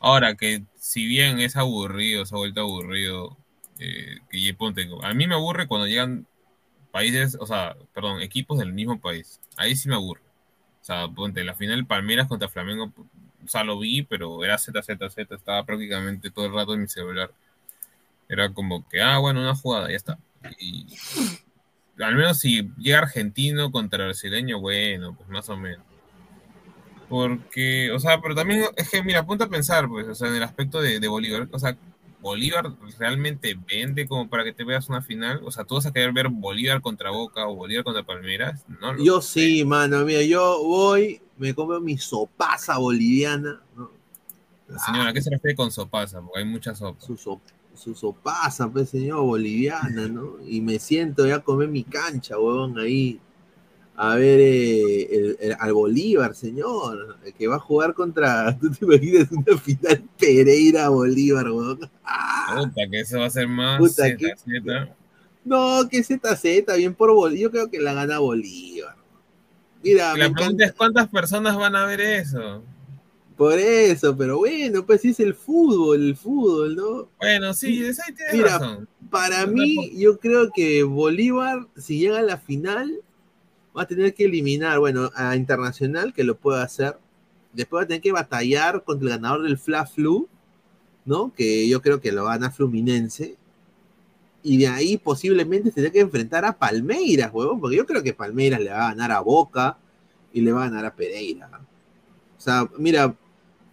Ahora, 0.00 0.34
que 0.34 0.62
si 0.76 1.06
bien 1.06 1.40
es 1.40 1.56
aburrido, 1.56 2.24
se 2.26 2.34
ha 2.34 2.38
vuelto 2.38 2.60
aburrido, 2.60 3.36
eh, 3.78 4.18
que 4.30 4.54
ponte, 4.54 4.88
a 5.02 5.14
mí 5.14 5.26
me 5.26 5.34
aburre 5.34 5.66
cuando 5.66 5.86
llegan 5.86 6.26
países, 6.90 7.36
o 7.40 7.46
sea, 7.46 7.76
perdón, 7.92 8.22
equipos 8.22 8.58
del 8.58 8.72
mismo 8.72 9.00
país. 9.00 9.40
Ahí 9.56 9.74
sí 9.76 9.88
me 9.88 9.94
aburre. 9.96 10.22
O 10.80 10.84
sea, 10.84 11.08
ponte, 11.08 11.42
la 11.44 11.54
final 11.54 11.86
Palmeiras 11.86 12.28
contra 12.28 12.48
Flamengo, 12.48 12.92
o 13.44 13.48
sea, 13.48 13.64
lo 13.64 13.78
vi, 13.78 14.02
pero 14.02 14.44
era 14.44 14.58
ZZZ, 14.58 15.18
estaba 15.30 15.64
prácticamente 15.64 16.30
todo 16.30 16.46
el 16.46 16.52
rato 16.54 16.74
en 16.74 16.82
mi 16.82 16.88
celular. 16.88 17.30
Era 18.28 18.52
como 18.52 18.86
que, 18.88 19.00
ah, 19.00 19.18
bueno, 19.18 19.40
una 19.40 19.54
jugada, 19.54 19.90
ya 19.90 19.96
está. 19.96 20.18
Y 20.58 20.86
al 22.00 22.16
menos 22.16 22.38
si 22.38 22.70
llega 22.78 22.98
argentino 22.98 23.70
contra 23.70 24.04
brasileño, 24.04 24.60
bueno, 24.60 25.14
pues 25.16 25.28
más 25.28 25.48
o 25.48 25.56
menos. 25.56 25.84
Porque, 27.08 27.90
o 27.92 27.98
sea, 27.98 28.20
pero 28.20 28.34
también 28.34 28.64
es 28.76 28.90
que, 28.90 29.02
mira, 29.02 29.24
ponte 29.24 29.44
a 29.44 29.48
pensar, 29.48 29.88
pues, 29.88 30.08
o 30.08 30.14
sea, 30.14 30.28
en 30.28 30.36
el 30.36 30.42
aspecto 30.42 30.80
de, 30.80 31.00
de 31.00 31.08
Bolívar, 31.08 31.48
o 31.52 31.58
sea, 31.58 31.76
Bolívar 32.20 32.72
realmente 32.98 33.54
vende 33.70 34.08
como 34.08 34.28
para 34.28 34.42
que 34.42 34.52
te 34.54 34.64
veas 34.64 34.88
una 34.88 35.02
final, 35.02 35.40
o 35.44 35.52
sea, 35.52 35.64
tú 35.64 35.74
vas 35.74 35.84
a 35.86 35.92
querer 35.92 36.12
ver 36.12 36.28
Bolívar 36.30 36.80
contra 36.80 37.10
Boca 37.10 37.46
o 37.46 37.54
Bolívar 37.54 37.84
contra 37.84 38.02
Palmeiras, 38.04 38.64
¿no? 38.80 38.96
Yo 38.96 39.20
sí, 39.20 39.64
mano, 39.64 40.04
mira, 40.04 40.22
yo 40.22 40.62
voy, 40.62 41.20
me 41.36 41.54
como 41.54 41.78
mi 41.80 41.98
sopaza 41.98 42.78
boliviana, 42.78 43.60
¿no? 43.76 43.90
Señora, 44.86 45.10
¿a 45.10 45.12
qué 45.12 45.20
se 45.20 45.30
refiere 45.30 45.54
con 45.54 45.70
sopaza? 45.70 46.22
Porque 46.22 46.38
hay 46.40 46.46
muchas 46.46 46.78
sopas. 46.78 47.04
Su, 47.04 47.16
so- 47.18 47.40
su 47.74 47.94
sopaza, 47.94 48.68
pues, 48.70 48.90
señor, 48.90 49.22
boliviana, 49.24 50.08
¿no? 50.08 50.36
Y 50.46 50.60
me 50.60 50.78
siento 50.78 51.26
ya 51.26 51.36
a 51.36 51.44
comer 51.44 51.68
mi 51.68 51.84
cancha, 51.84 52.38
huevón, 52.38 52.78
ahí, 52.78 53.20
a 53.96 54.16
ver 54.16 54.40
eh, 54.40 55.02
el- 55.16 55.36
el- 55.40 55.56
al 55.60 55.72
Bolívar, 55.74 56.34
señor, 56.34 57.18
el 57.24 57.34
que 57.34 57.46
va 57.48 57.56
a 57.56 57.60
jugar 57.60 57.94
contra, 57.94 58.58
¿tú 58.60 58.70
te 58.72 58.84
imaginas 58.84 59.30
una 59.32 59.58
final 59.58 60.04
Pereira-Bolívar, 60.18 61.46
huevón? 61.50 61.80
Puta, 61.80 62.82
que 62.90 63.00
eso 63.00 63.18
va 63.20 63.26
a 63.26 63.30
ser 63.30 63.48
más 63.48 63.78
Puta, 63.78 64.04
Z, 64.04 64.16
¿qué? 64.18 64.34
Z. 64.36 64.96
No, 65.44 65.88
que 65.88 66.02
ZZ, 66.02 66.76
bien 66.76 66.94
por 66.94 67.12
Bolívar, 67.14 67.42
yo 67.42 67.50
creo 67.50 67.70
que 67.70 67.80
la 67.80 67.94
gana 67.94 68.18
Bolívar. 68.18 68.96
Mira, 69.82 70.16
la 70.16 70.26
encanta. 70.26 70.38
pregunta 70.40 70.64
es, 70.66 70.72
¿cuántas 70.72 71.08
personas 71.08 71.56
van 71.56 71.76
a 71.76 71.86
ver 71.86 72.00
eso? 72.00 72.62
Por 73.36 73.58
eso, 73.58 74.16
pero 74.16 74.38
bueno, 74.38 74.86
pues 74.86 75.00
sí 75.00 75.10
es 75.10 75.18
el 75.18 75.34
fútbol, 75.34 76.02
el 76.02 76.16
fútbol, 76.16 76.76
¿no? 76.76 77.08
Bueno, 77.18 77.52
sí, 77.52 77.84
eso 77.84 78.02
ahí 78.06 78.14
tienes 78.14 78.34
Mira, 78.34 78.58
razón. 78.58 78.88
para 79.10 79.44
mí, 79.46 79.90
yo 79.98 80.18
creo 80.18 80.50
que 80.54 80.84
Bolívar, 80.84 81.66
si 81.76 81.98
llega 81.98 82.18
a 82.18 82.22
la 82.22 82.38
final, 82.38 83.00
va 83.76 83.82
a 83.82 83.86
tener 83.86 84.14
que 84.14 84.26
eliminar, 84.26 84.78
bueno, 84.78 85.10
a 85.16 85.34
Internacional, 85.34 86.14
que 86.14 86.22
lo 86.22 86.36
puede 86.36 86.62
hacer. 86.62 86.96
Después 87.52 87.80
va 87.80 87.84
a 87.84 87.88
tener 87.88 88.02
que 88.02 88.12
batallar 88.12 88.84
contra 88.84 89.08
el 89.08 89.16
ganador 89.16 89.42
del 89.42 89.58
Fla 89.58 89.84
Flu, 89.84 90.28
¿no? 91.04 91.32
Que 91.34 91.68
yo 91.68 91.82
creo 91.82 92.00
que 92.00 92.12
lo 92.12 92.24
gana 92.24 92.52
Fluminense. 92.52 93.36
Y 94.44 94.58
de 94.58 94.68
ahí 94.68 94.96
posiblemente 94.96 95.72
tenga 95.72 95.90
que 95.90 96.00
enfrentar 96.00 96.44
a 96.44 96.56
Palmeiras, 96.56 97.30
huevón, 97.32 97.60
porque 97.60 97.76
yo 97.76 97.86
creo 97.86 98.02
que 98.02 98.12
Palmeiras 98.12 98.60
le 98.60 98.70
va 98.70 98.86
a 98.86 98.90
ganar 98.90 99.10
a 99.10 99.20
Boca 99.20 99.78
y 100.32 100.40
le 100.40 100.52
va 100.52 100.64
a 100.64 100.68
ganar 100.68 100.84
a 100.84 100.94
Pereira. 100.94 101.48
O 102.36 102.40
sea, 102.40 102.68
mira, 102.76 103.14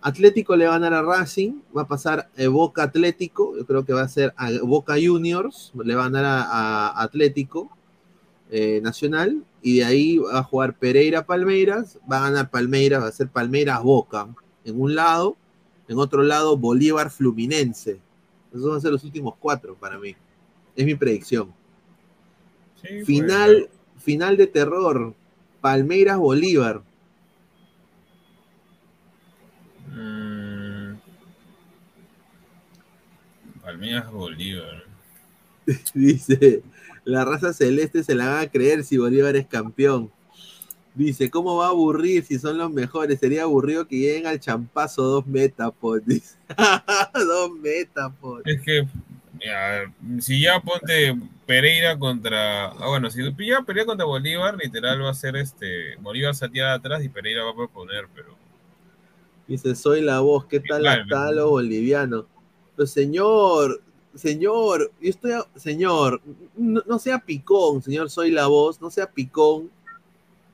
Atlético 0.01 0.55
le 0.55 0.65
va 0.65 0.75
a 0.75 0.79
ganar 0.79 0.93
a 0.93 1.01
Racing, 1.03 1.61
va 1.75 1.83
a 1.83 1.87
pasar 1.87 2.29
eh, 2.35 2.47
Boca 2.47 2.83
Atlético, 2.83 3.55
yo 3.55 3.65
creo 3.65 3.85
que 3.85 3.93
va 3.93 4.01
a 4.01 4.07
ser 4.07 4.33
a 4.35 4.49
Boca 4.63 4.95
Juniors, 5.01 5.71
le 5.83 5.95
va 5.95 6.05
a 6.05 6.09
ganar 6.09 6.25
a, 6.25 6.41
a 6.89 7.03
Atlético 7.03 7.69
eh, 8.49 8.81
Nacional, 8.81 9.43
y 9.61 9.77
de 9.77 9.85
ahí 9.85 10.17
va 10.17 10.39
a 10.39 10.43
jugar 10.43 10.77
Pereira 10.77 11.25
Palmeiras, 11.25 11.99
va 12.11 12.17
a 12.17 12.29
ganar 12.29 12.49
Palmeiras, 12.49 13.03
va 13.03 13.07
a 13.07 13.11
ser 13.11 13.29
Palmeiras 13.29 13.83
Boca 13.83 14.27
en 14.65 14.81
un 14.81 14.95
lado, 14.95 15.37
en 15.87 15.99
otro 15.99 16.23
lado 16.23 16.57
Bolívar 16.57 17.11
Fluminense. 17.11 17.99
Esos 18.51 18.67
van 18.67 18.77
a 18.77 18.81
ser 18.81 18.91
los 18.91 19.03
últimos 19.03 19.35
cuatro 19.39 19.75
para 19.75 19.97
mí. 19.97 20.15
Es 20.75 20.85
mi 20.85 20.95
predicción. 20.95 21.53
Sí, 22.81 23.05
Final, 23.05 23.69
final 23.97 24.35
de 24.35 24.47
terror. 24.47 25.13
Palmeiras 25.61 26.17
Bolívar. 26.17 26.81
Palmeiras 33.71 34.11
Bolívar. 34.11 34.83
Dice, 35.93 36.61
la 37.05 37.23
raza 37.23 37.53
celeste 37.53 38.03
se 38.03 38.15
la 38.15 38.27
van 38.27 38.43
a 38.43 38.47
creer 38.51 38.83
si 38.83 38.97
Bolívar 38.97 39.35
es 39.37 39.47
campeón. 39.47 40.11
Dice, 40.93 41.29
¿cómo 41.29 41.55
va 41.55 41.67
a 41.67 41.69
aburrir 41.69 42.25
si 42.25 42.37
son 42.37 42.57
los 42.57 42.69
mejores? 42.69 43.19
Sería 43.19 43.43
aburrido 43.43 43.87
que 43.87 43.97
lleguen 43.97 44.27
al 44.27 44.41
champazo 44.41 45.03
dos 45.03 45.25
metapod. 45.25 46.01
Dice, 46.05 46.35
dos 47.13 47.51
metapod. 47.51 48.41
Es 48.45 48.61
que, 48.61 48.85
mira, 49.39 49.93
si 50.19 50.41
ya 50.41 50.59
ponte 50.59 51.15
Pereira 51.45 51.97
contra. 51.97 52.65
Ah, 52.71 52.87
bueno, 52.89 53.09
si 53.09 53.23
ya 53.23 53.61
Pereira 53.61 53.85
contra 53.85 54.05
Bolívar, 54.05 54.57
literal 54.57 55.01
va 55.01 55.11
a 55.11 55.13
ser 55.13 55.37
este. 55.37 55.95
Bolívar 56.01 56.35
satear 56.35 56.71
atrás 56.71 57.01
y 57.05 57.09
Pereira 57.09 57.45
va 57.45 57.51
a 57.51 57.55
proponer, 57.55 58.07
pero. 58.13 58.35
Dice, 59.47 59.75
soy 59.75 60.01
la 60.01 60.19
voz, 60.19 60.45
¿qué 60.45 60.59
tal 60.59 60.81
Claro. 60.81 61.31
lo 61.31 61.49
boliviano? 61.51 62.25
Pero 62.75 62.87
señor, 62.87 63.81
señor, 64.15 64.91
yo 65.01 65.09
estoy, 65.09 65.31
a- 65.33 65.47
señor, 65.55 66.21
no, 66.55 66.81
no 66.85 66.99
sea 66.99 67.19
picón, 67.19 67.81
señor, 67.81 68.09
soy 68.09 68.31
la 68.31 68.47
voz, 68.47 68.81
no 68.81 68.89
sea 68.89 69.09
picón, 69.09 69.69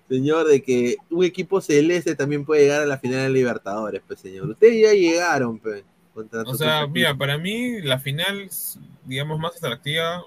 señor, 0.10 0.48
de 0.48 0.61
que 0.61 0.95
un 1.10 1.23
equipo 1.23 1.60
celeste 1.61 2.15
también 2.15 2.45
puede 2.45 2.64
llegar 2.64 2.84
a 2.84 2.85
la 2.85 2.98
final 2.98 3.23
de 3.23 3.30
Libertadores, 3.30 4.02
pues 4.07 4.19
señor. 4.19 4.49
Ustedes 4.49 4.81
ya 4.81 4.94
llegaron, 4.94 5.60
pues. 5.60 5.84
O 6.48 6.56
sea, 6.56 6.88
mira, 6.88 7.15
para 7.15 7.38
mí 7.38 7.80
la 7.81 7.99
final, 7.99 8.49
digamos, 9.06 9.39
más 9.39 9.56
atractiva 9.57 10.23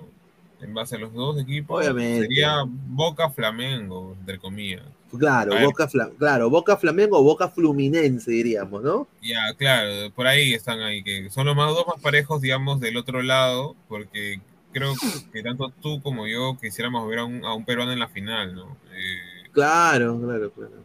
en 0.61 0.73
base 0.73 0.95
a 0.95 0.99
los 1.01 1.13
dos 1.13 1.41
equipos, 1.41 1.81
Obviamente. 1.81 2.29
sería 2.29 2.63
Boca 2.65 3.29
Flamengo, 3.31 4.15
entre 4.21 4.39
comillas. 4.39 4.85
Claro. 5.19 5.59
Boca, 5.59 5.89
Fla- 5.89 6.11
claro, 6.19 6.51
Boca 6.51 6.77
Flamengo 6.77 7.19
o 7.19 7.23
Boca 7.23 7.49
Fluminense, 7.49 8.31
diríamos, 8.31 8.83
¿no? 8.83 9.09
Ya, 9.23 9.53
claro, 9.57 10.11
por 10.15 10.27
ahí 10.27 10.55
están 10.55 10.81
ahí, 10.81 11.03
que 11.03 11.31
son 11.31 11.47
los 11.47 11.57
más 11.57 11.69
dos 11.75 11.87
más 11.87 12.01
parejos, 12.01 12.41
digamos, 12.41 12.81
del 12.81 12.97
otro 12.97 13.23
lado, 13.23 13.75
porque 13.89 14.41
creo 14.73 14.95
que 15.33 15.43
tanto 15.43 15.71
tú 15.83 16.01
como 16.03 16.27
yo 16.27 16.57
quisiéramos 16.61 17.09
ver 17.09 17.19
a 17.21 17.25
un, 17.25 17.45
a 17.45 17.55
un 17.55 17.65
peruano 17.65 17.93
en 17.93 17.99
la 17.99 18.09
final, 18.09 18.55
¿no? 18.55 18.77
Eh, 18.93 19.49
Claro, 19.53 20.21
claro, 20.21 20.51
claro. 20.53 20.85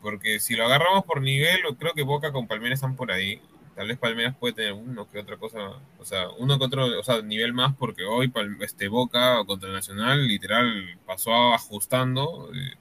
porque 0.00 0.40
si 0.40 0.54
lo 0.56 0.64
agarramos 0.66 1.04
por 1.04 1.20
nivel, 1.22 1.60
creo 1.78 1.92
que 1.94 2.02
Boca 2.02 2.32
con 2.32 2.46
Palmeiras 2.46 2.78
están 2.78 2.96
por 2.96 3.10
ahí. 3.12 3.40
Tal 3.74 3.88
vez 3.88 3.98
Palmeiras 3.98 4.36
puede 4.38 4.54
tener 4.54 4.72
uno 4.74 5.08
que 5.10 5.18
otra 5.18 5.36
cosa, 5.36 5.58
o 5.98 6.04
sea, 6.04 6.28
uno 6.38 6.58
que 6.58 6.64
otro, 6.64 7.00
o 7.00 7.02
sea, 7.04 7.22
nivel 7.22 7.52
más, 7.54 7.74
porque 7.76 8.04
hoy 8.04 8.30
este 8.60 8.88
Boca 8.88 9.42
contra 9.46 9.70
Nacional 9.72 10.26
literal 10.28 10.98
pasó 11.06 11.54
ajustando. 11.54 12.50
eh, 12.54 12.74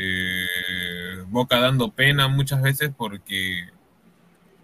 eh, 0.00 1.24
Boca 1.26 1.58
dando 1.58 1.92
pena 1.92 2.28
muchas 2.28 2.62
veces 2.62 2.92
porque 2.96 3.68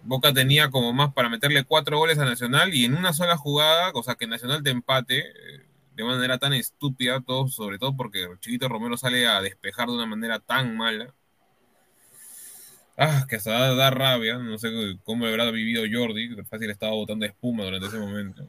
Boca 0.04 0.32
tenía 0.32 0.70
como 0.70 0.92
más 0.92 1.12
para 1.12 1.28
meterle 1.28 1.64
cuatro 1.64 1.98
goles 1.98 2.18
a 2.18 2.24
Nacional 2.24 2.72
y 2.72 2.84
en 2.84 2.94
una 2.94 3.12
sola 3.12 3.36
jugada, 3.36 3.90
o 3.94 4.02
sea, 4.04 4.14
que 4.14 4.28
Nacional 4.28 4.62
te 4.62 4.70
empate 4.70 5.18
eh, 5.18 5.66
de 5.96 6.04
manera 6.04 6.38
tan 6.38 6.52
estúpida, 6.52 7.20
todo, 7.20 7.48
sobre 7.48 7.78
todo 7.78 7.96
porque 7.96 8.28
Chiquito 8.38 8.68
Romero 8.68 8.96
sale 8.96 9.26
a 9.26 9.42
despejar 9.42 9.88
de 9.88 9.94
una 9.94 10.06
manera 10.06 10.38
tan 10.38 10.76
mala. 10.76 11.12
Ah, 12.96 13.26
que 13.28 13.34
hasta 13.34 13.50
da, 13.50 13.74
da 13.74 13.90
rabia, 13.90 14.38
no 14.38 14.56
sé 14.56 14.70
cómo 15.02 15.26
habrá 15.26 15.50
vivido 15.50 15.82
Jordi, 15.90 16.36
que 16.36 16.44
fácil 16.44 16.70
estaba 16.70 16.92
botando 16.92 17.26
espuma 17.26 17.64
durante 17.64 17.88
ese 17.88 17.98
momento. 17.98 18.46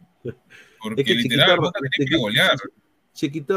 Porque 0.80 1.02
Es 1.02 1.08
que 1.08 1.16
literal, 1.16 1.58
Boca 1.58 1.80
tenía 1.80 2.10
que 2.12 2.18
golear. 2.18 2.52
Chiquito 2.52 2.85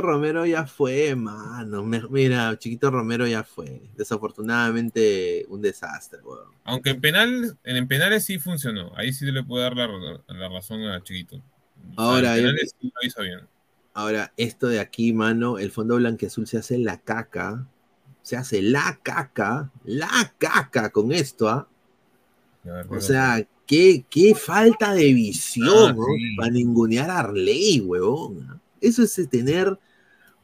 Romero 0.01 0.47
ya 0.47 0.67
fue, 0.67 1.15
mano. 1.17 1.83
Me- 1.85 2.03
Mira, 2.09 2.57
Chiquito 2.59 2.91
Romero 2.91 3.27
ya 3.27 3.43
fue. 3.45 3.83
Desafortunadamente, 3.97 5.47
un 5.49 5.61
desastre, 5.61 6.21
weón. 6.23 6.49
Aunque 6.65 6.91
en 6.91 7.01
penal, 7.01 7.59
en, 7.65 7.77
en 7.77 7.89
penales 7.89 8.25
sí 8.25 8.39
funcionó. 8.39 8.93
Ahí 8.97 9.13
sí 9.13 9.27
le 9.27 9.43
puedo 9.43 9.63
dar 9.63 9.75
la, 9.77 10.21
la 10.29 10.49
razón 10.49 10.83
a 10.85 11.03
Chiquito. 11.03 11.37
O 11.37 11.41
sea, 11.41 12.05
Ahora, 12.05 12.37
en 12.37 12.43
yo- 12.45 12.49
penales 12.51 12.75
sí 12.81 12.93
lo 12.95 13.07
hizo 13.07 13.23
bien. 13.23 13.41
Ahora, 13.95 14.33
esto 14.37 14.69
de 14.69 14.79
aquí, 14.79 15.13
mano, 15.13 15.59
el 15.59 15.71
fondo 15.73 15.97
blanqueazul 15.97 16.47
se 16.47 16.59
hace 16.59 16.79
la 16.79 16.99
caca. 17.01 17.67
Se 18.23 18.37
hace 18.37 18.61
la 18.63 19.01
caca, 19.03 19.71
la 19.85 20.35
caca 20.39 20.91
con 20.91 21.13
esto, 21.13 21.49
¿ah? 21.49 21.67
O 22.91 23.01
sea, 23.01 23.45
qué, 23.67 24.05
qué 24.11 24.35
falta 24.35 24.93
de 24.93 25.13
visión, 25.15 25.97
Ah. 25.99 26.37
Para 26.37 26.51
ningunear 26.51 27.11
a 27.11 27.21
Arley, 27.21 27.81
huevón. 27.81 28.61
Eso 28.81 29.03
es 29.03 29.29
tener 29.29 29.79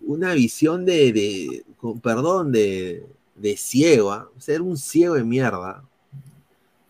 una 0.01 0.35
visión 0.35 0.85
de, 0.85 1.13
de- 1.13 1.65
con 1.77 2.01
perdón, 2.01 2.53
de, 2.53 3.07
de 3.37 3.57
ciego, 3.57 4.13
¿ah? 4.13 4.29
ser 4.39 4.63
un 4.63 4.77
ciego 4.77 5.15
de 5.15 5.25
mierda. 5.25 5.83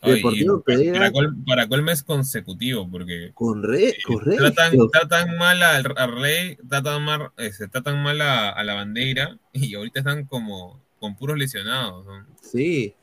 Ay, 0.00 0.20
Pereira- 0.62 0.98
para 0.98 1.12
col- 1.12 1.36
para 1.46 1.66
consecutivo, 2.04 2.86
porque 2.90 3.32
Corre- 3.34 3.96
correcto. 4.04 4.52
tratan, 4.52 4.90
tratan 4.92 5.38
mal 5.38 5.62
al, 5.62 5.84
al 5.96 6.20
rey, 6.20 6.58
tratan 6.68 7.02
mal, 7.02 7.30
eh, 7.38 7.52
se 7.52 7.68
tratan 7.68 8.02
mal 8.02 8.20
a, 8.20 8.50
a 8.50 8.64
la 8.64 8.74
bandera, 8.74 9.38
y 9.54 9.74
ahorita 9.74 10.00
están 10.00 10.26
como 10.26 10.78
con 11.00 11.16
puros 11.16 11.38
lesionados. 11.38 12.04
¿no? 12.04 12.26
Sí, 12.40 12.94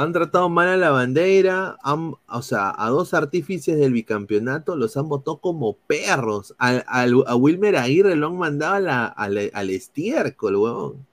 han 0.00 0.12
tratado 0.12 0.48
mal 0.48 0.68
a 0.68 0.76
la 0.76 0.90
bandera, 0.90 1.76
han- 1.82 2.14
o 2.28 2.42
sea, 2.42 2.72
a 2.76 2.88
dos 2.90 3.14
artífices 3.14 3.76
del 3.78 3.92
bicampeonato 3.92 4.76
los 4.76 4.96
han 4.96 5.08
votado 5.08 5.38
como 5.38 5.74
perros. 5.74 6.54
Al- 6.58 6.84
al- 6.86 7.24
a 7.26 7.34
Wilmer 7.34 7.76
Aguirre 7.76 8.14
lo 8.14 8.28
han 8.28 8.36
mandado 8.38 8.74
a 8.76 8.80
la- 8.80 9.06
al, 9.06 9.50
al 9.52 9.70
estiércol, 9.70 10.54
huevón. 10.56 11.06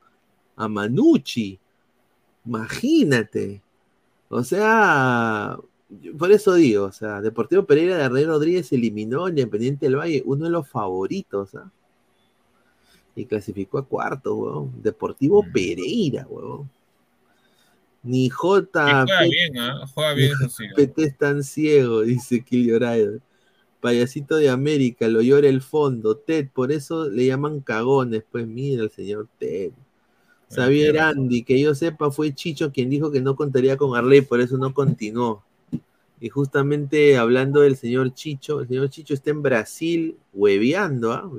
A 0.56 0.68
Manucci. 0.68 1.60
Imagínate. 2.46 3.62
O 4.30 4.44
sea, 4.44 5.58
por 6.18 6.32
eso 6.32 6.54
digo, 6.54 6.86
o 6.86 6.92
sea, 6.92 7.22
Deportivo 7.22 7.64
Pereira 7.66 7.98
de 7.98 8.04
Arrey 8.04 8.26
Rodríguez 8.26 8.72
eliminó 8.72 9.26
a 9.26 9.30
Independiente 9.30 9.88
del 9.88 9.98
Valle, 9.98 10.22
uno 10.28 10.46
de 10.46 10.52
los 10.52 10.68
favoritos, 10.70 11.56
¿ah? 11.56 11.72
Y 13.16 13.26
clasificó 13.26 13.78
a 13.80 13.86
cuarto, 13.86 14.36
huevón. 14.36 14.72
Deportivo 14.84 15.44
Pereira, 15.52 16.28
huevón. 16.30 16.70
Ni 18.06 18.30
J. 18.30 19.06
juega 19.06 19.22
bien, 19.24 19.58
¿ah? 19.58 19.88
Juega 19.94 20.14
bien, 20.14 20.32
eso 20.40 20.50
sí. 20.50 20.68
¿no? 20.68 20.76
PT 20.76 21.04
es 21.04 21.18
tan 21.18 21.44
ciego, 21.44 22.02
dice 22.04 22.44
Killy 22.44 22.74
Rider. 22.74 23.22
Payasito 23.82 24.38
de 24.38 24.50
América, 24.50 25.08
lo 25.08 25.22
llora 25.22 25.48
el 25.48 25.62
fondo. 25.62 26.16
Ted, 26.16 26.50
por 26.54 26.72
eso 26.72 27.10
le 27.10 27.26
llaman 27.26 27.62
cagones. 27.62 28.24
Pues 28.32 28.48
mira 28.48 28.84
el 28.84 28.92
señor 28.92 29.28
Ted. 29.38 29.72
Xavier 30.50 31.00
Andy, 31.00 31.44
que 31.44 31.60
yo 31.60 31.74
sepa, 31.74 32.12
fue 32.12 32.34
Chicho 32.34 32.72
quien 32.72 32.90
dijo 32.90 33.12
que 33.12 33.22
no 33.22 33.36
contaría 33.36 33.78
con 33.78 33.98
Arley, 33.98 34.22
por 34.22 34.40
eso 34.40 34.58
no 34.58 34.74
continuó. 34.74 35.44
Y 36.20 36.30
justamente 36.30 37.18
hablando 37.18 37.62
del 37.62 37.76
señor 37.76 38.14
Chicho, 38.14 38.62
el 38.62 38.68
señor 38.68 38.90
Chicho 38.90 39.14
está 39.14 39.32
en 39.32 39.42
Brasil 39.42 40.18
hueveando, 40.34 41.12
¿ah? 41.12 41.30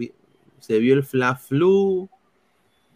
Se 0.58 0.78
vio 0.78 0.94
el 0.94 1.04
Fla 1.04 1.36
Flu, 1.36 2.08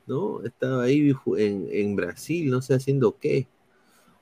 ¿no? 0.07 0.43
Estaba 0.43 0.83
ahí 0.85 1.15
en, 1.39 1.69
en 1.71 1.97
Brasil, 1.97 2.51
no 2.51 2.61
sé 2.61 2.75
haciendo 2.75 3.17
qué. 3.19 3.47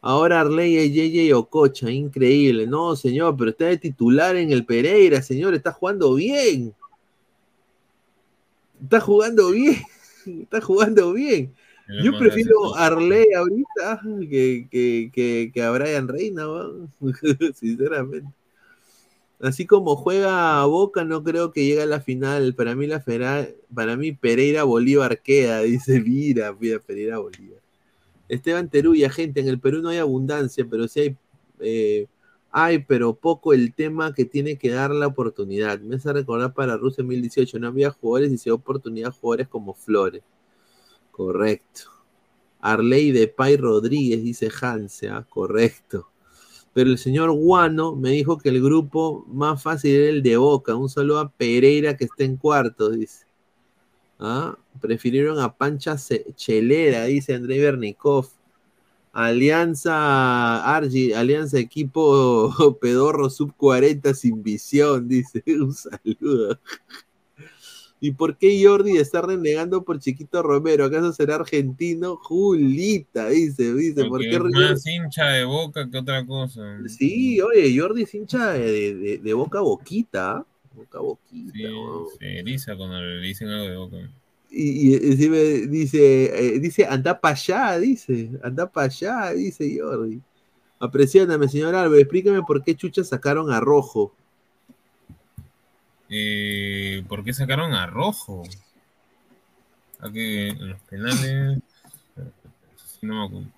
Ahora 0.00 0.40
Arley 0.40 0.76
es 0.76 0.92
JJ 0.92 1.34
Ococha, 1.34 1.90
increíble. 1.90 2.66
No, 2.66 2.94
señor, 2.94 3.36
pero 3.36 3.50
está 3.50 3.66
de 3.66 3.78
titular 3.78 4.36
en 4.36 4.52
el 4.52 4.64
Pereira, 4.64 5.20
señor, 5.22 5.54
está 5.54 5.72
jugando 5.72 6.14
bien. 6.14 6.72
Está 8.82 9.00
jugando 9.00 9.50
bien. 9.50 9.76
Está 10.42 10.60
jugando 10.60 11.12
bien. 11.14 11.54
Yo 12.04 12.12
prefiero 12.18 12.74
a 12.76 12.86
Arley 12.86 13.32
ahorita 13.32 14.02
que, 14.30 14.68
que, 14.70 15.10
que, 15.12 15.50
que 15.54 15.62
a 15.62 15.70
Brian 15.70 16.06
Reina, 16.06 16.44
sinceramente. 17.54 18.28
Así 19.40 19.64
como 19.66 19.96
juega 19.96 20.60
a 20.60 20.66
Boca, 20.66 21.04
no 21.04 21.24
creo 21.24 21.50
que 21.50 21.64
llegue 21.64 21.80
a 21.82 21.86
la 21.86 22.00
final. 22.00 22.54
Para 22.54 22.74
mí, 22.74 22.86
la 22.86 23.00
fera- 23.00 23.48
para 23.74 23.96
mí 23.96 24.12
Pereira 24.12 24.64
Bolívar 24.64 25.22
queda, 25.22 25.60
dice, 25.62 26.00
mira, 26.00 26.54
mira, 26.60 26.78
Pereira 26.78 27.18
Bolívar. 27.18 27.60
Esteban 28.28 28.68
Teruya, 28.68 29.10
gente, 29.10 29.40
en 29.40 29.48
el 29.48 29.60
Perú 29.60 29.82
no 29.82 29.88
hay 29.88 29.98
abundancia, 29.98 30.66
pero 30.68 30.86
sí 30.88 31.00
hay, 31.00 31.16
eh, 31.60 32.06
hay, 32.50 32.78
pero 32.80 33.14
poco 33.14 33.52
el 33.52 33.74
tema 33.74 34.14
que 34.14 34.24
tiene 34.24 34.56
que 34.59 34.70
dar 34.70 34.90
la 34.90 35.06
oportunidad. 35.06 35.80
Me 35.80 35.96
hace 35.96 36.12
recordar 36.12 36.55
para 36.55 36.76
Rusia 36.76 37.02
2018, 37.05 37.59
no 37.59 37.68
había 37.68 37.90
jugadores 37.90 38.32
y 38.32 38.38
se 38.38 38.44
dio 38.44 38.55
oportunidad 38.56 39.10
a 39.10 39.12
jugadores 39.12 39.48
como 39.48 39.74
Flores. 39.74 40.22
Correcto. 41.10 41.90
Arley 42.60 43.12
de 43.12 43.28
Pay 43.28 43.56
Rodríguez, 43.56 44.22
dice 44.22 44.50
Hanse, 44.60 45.09
ah, 45.09 45.26
correcto. 45.28 46.09
Pero 46.74 46.90
el 46.90 46.98
señor 46.98 47.32
Guano 47.32 47.96
me 47.96 48.10
dijo 48.10 48.38
que 48.38 48.50
el 48.50 48.62
grupo 48.62 49.24
más 49.28 49.62
fácil 49.62 49.94
era 49.94 50.10
el 50.10 50.22
de 50.22 50.36
Boca. 50.36 50.76
Un 50.76 50.88
saludo 50.88 51.20
a 51.20 51.30
Pereira 51.30 51.96
que 51.96 52.05
está 52.05 52.24
en 52.24 52.36
cuartos, 52.36 52.96
dice. 52.96 53.27
Ah, 54.18 54.56
prefirieron 54.80 55.38
a 55.38 55.54
Pancha 55.56 55.96
Chelera, 56.34 57.04
dice 57.04 57.34
Andrei 57.34 57.60
Bernikov. 57.60 58.28
Alianza 59.12 60.64
Argi, 60.76 61.12
Alianza 61.12 61.58
Equipo 61.58 62.54
Pedorro 62.80 63.30
Sub 63.30 63.52
40 63.56 64.14
sin 64.14 64.42
visión, 64.42 65.08
dice. 65.08 65.42
Un 65.46 65.74
saludo. 65.74 66.58
¿Y 68.00 68.12
por 68.12 68.36
qué 68.36 68.62
Jordi 68.62 68.96
está 68.96 69.22
renegando 69.22 69.82
por 69.82 69.98
Chiquito 69.98 70.40
Romero? 70.40 70.84
¿Acaso 70.84 71.12
será 71.12 71.34
argentino? 71.34 72.16
Julita, 72.16 73.28
dice, 73.28 73.74
dice. 73.74 74.04
¿Por 74.04 74.20
qué 74.20 74.36
es 74.36 74.40
más 74.40 74.86
hincha 74.86 75.26
de 75.30 75.44
boca 75.44 75.90
que 75.90 75.98
otra 75.98 76.24
cosa. 76.24 76.78
Sí, 76.86 77.40
oye, 77.40 77.76
Jordi 77.76 78.02
es 78.02 78.14
hincha 78.14 78.52
de, 78.52 78.94
de- 78.94 79.18
de 79.18 79.34
boca 79.34 79.58
a 79.58 79.62
boquita. 79.62 80.46
¿Ah? 80.78 80.84
Boca 80.84 80.98
a 80.98 81.02
boquita. 81.02 81.52
Sí, 81.52 82.18
se 82.18 82.38
eriza 82.38 82.76
cuando 82.76 83.00
le 83.00 83.26
dicen 83.26 83.48
algo 83.48 83.68
de 83.68 83.76
boca. 83.76 84.10
Y, 84.50 84.90
y 84.90 84.94
encima 84.94 85.36
dice, 85.36 86.55
eh, 86.55 86.59
dice, 86.59 86.86
anda 86.86 87.20
para 87.20 87.34
allá, 87.34 87.78
dice, 87.78 88.30
anda 88.42 88.70
para 88.70 88.86
allá, 88.86 89.32
dice 89.32 89.78
Jordi. 89.78 90.22
Apreciáname, 90.80 91.48
señor 91.48 91.74
Álvaro, 91.74 91.96
explíqueme 91.96 92.42
por 92.42 92.62
qué 92.62 92.74
chucha 92.74 93.05
sacaron 93.05 93.50
a 93.50 93.60
Rojo. 93.60 94.14
Eh, 96.09 97.05
¿Por 97.09 97.24
qué 97.24 97.34
sacaron 97.34 97.74
a 97.74 97.86
Rojo? 97.86 98.44
Aquí 100.00 100.48
en 100.48 100.68
los 100.70 100.80
penales. 100.82 101.60
No 103.00 103.14
me 103.14 103.26
acuerdo. 103.26 103.57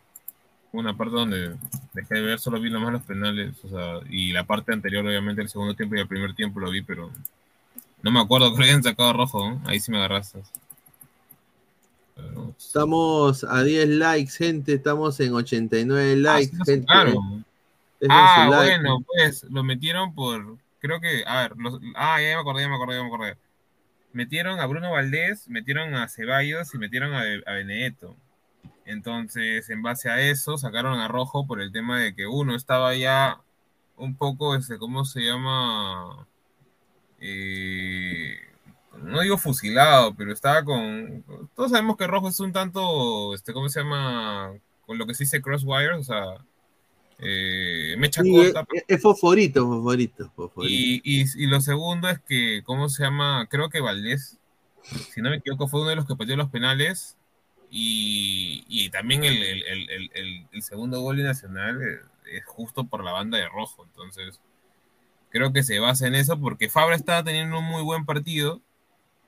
Una 0.72 0.96
parte 0.96 1.14
donde 1.16 1.56
dejé 1.94 2.14
de 2.14 2.20
ver, 2.22 2.38
solo 2.38 2.60
vi 2.60 2.70
nomás 2.70 2.92
los 2.92 3.02
penales. 3.02 3.56
O 3.64 3.68
sea, 3.68 4.00
y 4.08 4.32
la 4.32 4.44
parte 4.44 4.72
anterior, 4.72 5.04
obviamente, 5.04 5.42
el 5.42 5.48
segundo 5.48 5.74
tiempo 5.74 5.96
y 5.96 6.00
el 6.00 6.06
primer 6.08 6.34
tiempo 6.34 6.60
lo 6.60 6.70
vi, 6.70 6.82
pero 6.82 7.10
no 8.02 8.10
me 8.12 8.20
acuerdo 8.20 8.54
que 8.54 8.62
hayan 8.64 8.82
sacado 8.82 9.12
Rojo. 9.12 9.50
¿no? 9.50 9.62
Ahí 9.66 9.80
sí 9.80 9.90
me 9.90 9.98
agarraste. 9.98 10.42
Pero, 12.16 12.54
Estamos 12.58 13.44
a 13.44 13.62
10 13.62 13.88
likes, 13.88 14.32
gente, 14.32 14.74
estamos 14.74 15.18
en 15.20 15.32
89 15.34 16.16
likes, 16.16 16.56
lo 16.56 16.64
gente. 16.64 16.86
sacaron. 16.86 17.44
Dejen 17.98 18.16
Ah, 18.18 18.44
su 18.44 18.50
like. 18.50 18.78
bueno, 18.78 19.04
pues 19.06 19.44
lo 19.50 19.62
metieron 19.64 20.14
por. 20.14 20.56
Creo 20.80 21.00
que. 21.00 21.24
A 21.26 21.42
ver, 21.42 21.56
los- 21.56 21.80
ah, 21.96 22.20
ya 22.20 22.34
me 22.36 22.40
acordé, 22.40 22.62
ya 22.62 22.68
me 22.68 22.74
acordé, 22.76 22.96
ya 22.96 23.02
me 23.02 23.08
acordé. 23.08 23.36
metieron 24.12 24.58
a 24.58 24.66
Bruno 24.66 24.90
Valdés, 24.90 25.48
metieron 25.48 25.94
a 25.94 26.08
Ceballos 26.08 26.74
y 26.74 26.78
metieron 26.78 27.12
a, 27.14 27.20
a 27.46 27.52
Benedetto. 27.54 28.16
Entonces, 28.84 29.68
en 29.70 29.82
base 29.82 30.10
a 30.10 30.20
eso, 30.20 30.58
sacaron 30.58 30.98
a 30.98 31.08
Rojo 31.08 31.46
por 31.46 31.60
el 31.60 31.72
tema 31.72 32.00
de 32.00 32.14
que 32.14 32.26
uno 32.26 32.54
estaba 32.56 32.94
ya 32.96 33.40
un 33.96 34.16
poco, 34.16 34.54
este, 34.56 34.78
¿cómo 34.78 35.04
se 35.04 35.20
llama? 35.22 36.26
Eh, 37.20 38.36
no 39.02 39.20
digo 39.20 39.38
fusilado, 39.38 40.14
pero 40.14 40.32
estaba 40.32 40.64
con. 40.64 41.24
Todos 41.54 41.70
sabemos 41.70 41.96
que 41.96 42.06
Rojo 42.06 42.28
es 42.28 42.40
un 42.40 42.52
tanto, 42.52 43.34
este, 43.34 43.52
¿cómo 43.52 43.68
se 43.68 43.80
llama? 43.80 44.52
Con 44.86 44.98
lo 44.98 45.06
que 45.06 45.14
se 45.14 45.24
dice 45.24 45.40
crosswire, 45.42 45.92
o 45.92 46.02
sea, 46.02 46.24
eh, 47.18 47.94
mecha 47.98 48.22
Sí, 48.22 48.32
corta. 48.32 48.66
es, 48.72 48.84
es 48.88 49.02
fosforito, 49.02 49.66
fosforito, 49.66 50.30
fosforito. 50.34 50.72
Y, 50.74 51.00
y, 51.04 51.24
y 51.36 51.46
lo 51.46 51.60
segundo 51.60 52.08
es 52.08 52.18
que, 52.20 52.62
¿cómo 52.64 52.88
se 52.88 53.04
llama? 53.04 53.46
Creo 53.50 53.68
que 53.68 53.80
Valdés, 53.80 54.38
si 54.82 55.20
no 55.20 55.30
me 55.30 55.36
equivoco, 55.36 55.68
fue 55.68 55.80
uno 55.82 55.90
de 55.90 55.96
los 55.96 56.06
que 56.06 56.16
pateó 56.16 56.36
los 56.36 56.50
penales. 56.50 57.16
Y, 57.70 58.90
también 58.90 59.24
el, 59.24 59.42
el- 59.42 60.10
el- 60.52 60.62
segundo 60.62 61.00
gol 61.00 61.16
de 61.18 61.24
Nacional 61.24 61.80
eh, 61.82 62.00
es 62.32 62.44
justo 62.46 62.84
por 62.84 63.04
la 63.04 63.12
banda 63.12 63.38
de 63.38 63.48
rojo. 63.48 63.84
Entonces, 63.84 64.40
creo 65.30 65.52
que 65.52 65.62
se 65.62 65.78
basa 65.78 66.06
en 66.06 66.14
eso 66.14 66.40
porque 66.40 66.68
Fabra 66.70 66.96
estaba 66.96 67.24
teniendo 67.24 67.58
un 67.58 67.64
muy 67.66 67.82
buen 67.82 68.04
partido. 68.06 68.62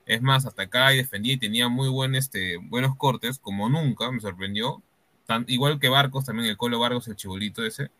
Es 0.06 0.22
más, 0.22 0.46
atacaba 0.46 0.94
y 0.94 0.98
defendía 0.98 1.34
y 1.34 1.38
tenía 1.38 1.68
muy 1.68 1.88
buen, 1.90 2.14
este, 2.16 2.58
buenos 2.58 2.96
cortes, 2.96 3.38
como 3.38 3.68
nunca, 3.70 4.10
me 4.12 4.20
sorprendió. 4.20 4.82
Tan- 5.26 5.46
igual 5.48 5.80
que 5.80 5.88
Barcos, 5.90 6.26
también 6.26 6.48
el 6.48 6.56
Colo 6.56 6.80
Vargas, 6.80 7.08
el 7.08 7.16
chibolito 7.16 7.64
ese, 7.66 7.90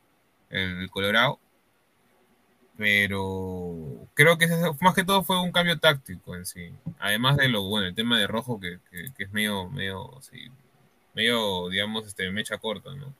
el 0.51 0.91
Colorado 0.91 1.41
pero 2.83 4.09
creo 4.15 4.37
que 4.39 4.49
más 4.81 4.95
que 4.95 5.05
todo 5.05 5.23
fue 5.23 5.41
un 5.41 5.53
cambio 5.53 5.79
táctico 5.79 6.35
en 6.35 6.45
sí. 6.45 6.73
Además 6.99 7.37
de 7.37 7.49
lo 7.49 7.63
bueno, 7.69 7.87
el 7.87 7.95
tema 7.95 8.19
de 8.19 8.27
rojo 8.27 8.59
que, 8.59 8.81
que- 8.91 9.13
que 9.17 9.23
es 9.25 9.33
medio, 9.33 9.71
medio, 9.71 10.11
sí, 10.21 10.49
medio, 11.15 11.69
digamos, 11.69 12.07
este, 12.09 12.29
mecha 12.33 12.59
corta, 12.59 12.93
¿no? 12.97 13.15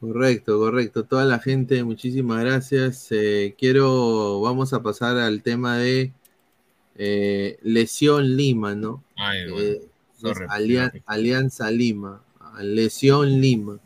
Correcto, 0.00 0.58
correcto. 0.58 1.04
Toda 1.04 1.24
la 1.26 1.38
gente, 1.38 1.82
muchísimas 1.84 2.42
gracias. 2.44 3.08
Eh, 3.10 3.54
quiero, 3.58 4.40
vamos 4.40 4.72
a 4.72 4.82
pasar 4.82 5.18
al 5.18 5.42
tema 5.42 5.76
de 5.78 6.12
eh, 6.96 7.58
Lesión 7.62 8.36
Lima, 8.36 8.74
¿no? 8.74 9.02
Ay, 9.16 9.50
bueno, 9.50 9.66
Eh, 9.66 9.82
sorry. 10.18 10.46
Alianza 11.06 11.70
Lima, 11.70 12.22
Lesión 12.60 13.40
Lima, 13.40 13.78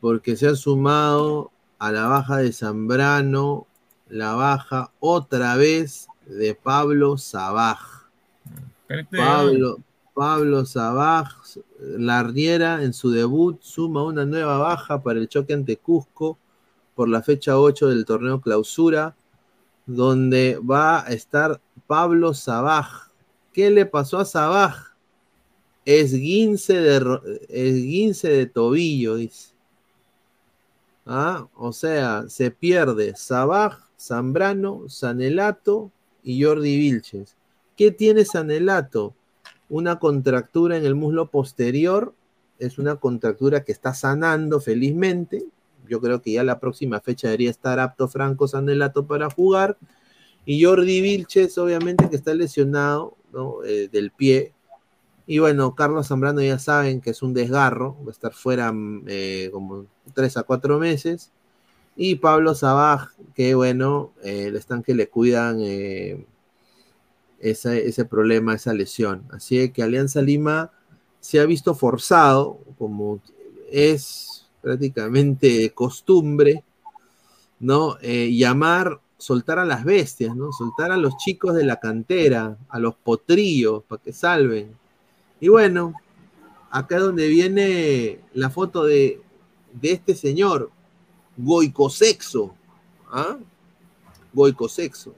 porque 0.00 0.36
se 0.36 0.48
ha 0.48 0.56
sumado 0.56 1.50
a 1.78 1.92
la 1.92 2.06
baja 2.08 2.38
de 2.38 2.52
Zambrano, 2.52 3.67
la 4.08 4.34
baja 4.34 4.92
otra 5.00 5.56
vez 5.56 6.08
de 6.26 6.54
Pablo 6.54 7.18
Sabaj. 7.18 7.78
Pablo, 9.16 9.78
Pablo 10.14 10.64
Sabaj, 10.64 11.28
la 11.80 12.22
Riera 12.22 12.82
en 12.82 12.92
su 12.92 13.10
debut 13.10 13.60
suma 13.62 14.02
una 14.02 14.24
nueva 14.24 14.58
baja 14.58 15.02
para 15.02 15.18
el 15.18 15.28
choque 15.28 15.52
ante 15.52 15.76
Cusco 15.76 16.38
por 16.94 17.08
la 17.08 17.22
fecha 17.22 17.58
8 17.58 17.88
del 17.88 18.04
torneo 18.04 18.40
clausura, 18.40 19.14
donde 19.86 20.58
va 20.58 21.06
a 21.06 21.10
estar 21.12 21.60
Pablo 21.86 22.34
Sabaj. 22.34 23.10
¿Qué 23.52 23.70
le 23.70 23.86
pasó 23.86 24.18
a 24.18 24.24
Sabaj? 24.24 24.94
Esguince 25.84 26.74
de, 26.74 27.20
esguince 27.48 28.28
de 28.28 28.46
tobillo, 28.46 29.16
dice. 29.16 29.54
Ah, 31.06 31.46
o 31.54 31.72
sea, 31.72 32.24
se 32.28 32.50
pierde 32.50 33.16
Sabaj, 33.16 33.87
Zambrano, 33.98 34.88
Sanelato 34.88 35.90
y 36.22 36.42
Jordi 36.42 36.76
Vilches. 36.76 37.36
¿Qué 37.76 37.90
tiene 37.90 38.24
Sanelato? 38.24 39.14
Una 39.68 39.98
contractura 39.98 40.76
en 40.76 40.84
el 40.84 40.94
muslo 40.94 41.30
posterior. 41.30 42.14
Es 42.58 42.78
una 42.78 42.96
contractura 42.96 43.64
que 43.64 43.72
está 43.72 43.94
sanando 43.94 44.60
felizmente. 44.60 45.44
Yo 45.88 46.00
creo 46.00 46.22
que 46.22 46.32
ya 46.32 46.44
la 46.44 46.60
próxima 46.60 47.00
fecha 47.00 47.28
debería 47.28 47.50
estar 47.50 47.78
apto 47.78 48.08
Franco 48.08 48.48
Sanelato 48.48 49.06
para 49.06 49.30
jugar. 49.30 49.76
Y 50.44 50.64
Jordi 50.64 51.00
Vilches, 51.00 51.58
obviamente, 51.58 52.08
que 52.08 52.16
está 52.16 52.34
lesionado. 52.34 53.18
Eh, 53.64 53.88
del 53.92 54.10
pie. 54.10 54.54
Y 55.26 55.38
bueno, 55.38 55.74
Carlos 55.74 56.08
Zambrano 56.08 56.40
ya 56.40 56.58
saben 56.58 57.00
que 57.00 57.10
es 57.10 57.22
un 57.22 57.34
desgarro, 57.34 57.96
va 58.02 58.08
a 58.08 58.12
estar 58.12 58.32
fuera 58.32 58.72
mm, 58.72 59.04
eh, 59.06 59.50
como 59.52 59.86
tres 60.14 60.36
a 60.36 60.42
cuatro 60.44 60.78
meses. 60.78 61.30
Y 61.96 62.16
Pablo 62.16 62.54
Sabaj, 62.54 63.10
que 63.38 63.54
bueno, 63.54 64.14
eh, 64.24 64.52
están 64.56 64.82
que 64.82 64.96
le 64.96 65.08
cuidan 65.08 65.60
eh, 65.60 66.26
ese, 67.38 67.86
ese 67.86 68.04
problema, 68.04 68.52
esa 68.52 68.74
lesión. 68.74 69.28
Así 69.30 69.70
que 69.70 69.84
Alianza 69.84 70.20
Lima 70.20 70.72
se 71.20 71.38
ha 71.38 71.46
visto 71.46 71.76
forzado, 71.76 72.58
como 72.78 73.20
es 73.70 74.44
prácticamente 74.60 75.70
costumbre, 75.70 76.64
¿no? 77.60 77.96
Eh, 78.02 78.34
llamar, 78.34 78.98
soltar 79.18 79.60
a 79.60 79.64
las 79.64 79.84
bestias, 79.84 80.34
¿no? 80.34 80.50
Soltar 80.50 80.90
a 80.90 80.96
los 80.96 81.16
chicos 81.18 81.54
de 81.54 81.62
la 81.62 81.78
cantera, 81.78 82.58
a 82.68 82.80
los 82.80 82.96
potrillos, 82.96 83.84
para 83.84 84.02
que 84.02 84.12
salven. 84.12 84.76
Y 85.38 85.46
bueno, 85.46 85.94
acá 86.72 86.96
es 86.96 87.02
donde 87.02 87.28
viene 87.28 88.18
la 88.34 88.50
foto 88.50 88.82
de, 88.82 89.22
de 89.74 89.92
este 89.92 90.16
señor, 90.16 90.72
Goicosexo. 91.36 92.57
¿Ah? 93.10 93.38
Goicosexo. 94.32 95.14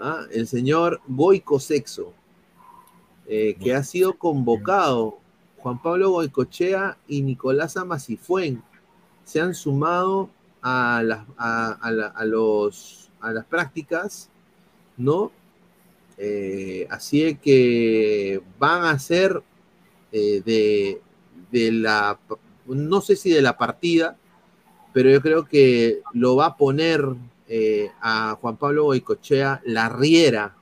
¿ah? 0.00 0.24
El 0.30 0.46
señor 0.46 1.00
Goicosexo, 1.06 2.12
eh, 3.26 3.54
que 3.60 3.74
ha 3.74 3.82
sido 3.82 4.16
convocado. 4.18 5.18
Juan 5.58 5.80
Pablo 5.80 6.10
Goicochea 6.10 6.98
y 7.08 7.22
Nicolás 7.22 7.76
Amasifuen 7.78 8.62
se 9.24 9.40
han 9.40 9.54
sumado 9.54 10.28
a 10.60 11.02
las, 11.02 11.20
a, 11.38 11.72
a 11.80 11.90
la- 11.90 12.06
a 12.08 12.24
los, 12.26 13.10
a 13.20 13.32
las 13.32 13.46
prácticas, 13.46 14.28
¿no? 14.98 15.32
Eh, 16.18 16.86
así 16.90 17.22
es 17.24 17.38
que 17.38 18.42
van 18.58 18.84
a 18.84 18.98
ser 18.98 19.42
eh, 20.12 20.42
de, 20.44 21.00
de 21.50 21.72
la, 21.72 22.18
no 22.66 23.00
sé 23.00 23.16
si 23.16 23.30
de 23.30 23.40
la 23.42 23.56
partida, 23.56 24.16
pero 24.94 25.10
yo 25.10 25.20
creo 25.20 25.44
que 25.44 26.02
lo 26.12 26.36
va 26.36 26.46
a 26.46 26.56
poner 26.56 27.04
eh, 27.48 27.90
a 28.00 28.38
Juan 28.40 28.56
Pablo 28.56 28.84
Goicochea 28.84 29.60
la 29.64 29.88
riera. 29.88 30.56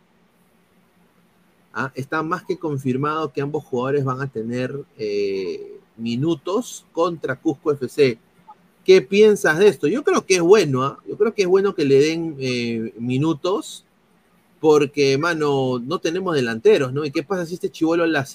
Ah, 1.74 1.92
Está 1.94 2.22
más 2.22 2.42
que 2.42 2.58
confirmado 2.58 3.30
que 3.30 3.42
ambos 3.42 3.62
jugadores 3.62 4.04
van 4.04 4.22
a 4.22 4.26
tener 4.26 4.74
eh, 4.96 5.78
minutos 5.98 6.86
contra 6.92 7.36
Cusco 7.36 7.72
FC. 7.72 8.18
¿Qué 8.86 9.02
piensas 9.02 9.58
de 9.58 9.68
esto? 9.68 9.86
Yo 9.86 10.02
creo 10.02 10.24
que 10.24 10.36
es 10.36 10.40
bueno, 10.40 10.82
¿ah? 10.82 10.98
yo 11.06 11.18
creo 11.18 11.34
que 11.34 11.42
es 11.42 11.48
bueno 11.48 11.74
que 11.74 11.84
le 11.84 12.00
den 12.00 12.34
eh, 12.40 12.94
minutos, 12.98 13.84
porque, 14.60 15.18
mano, 15.18 15.78
no 15.78 15.98
tenemos 15.98 16.34
delanteros, 16.34 16.90
¿no? 16.94 17.04
¿Y 17.04 17.10
qué 17.10 17.22
pasa 17.22 17.44
si 17.44 17.54
este 17.54 17.70
chivolo 17.70 18.06
la? 18.06 18.26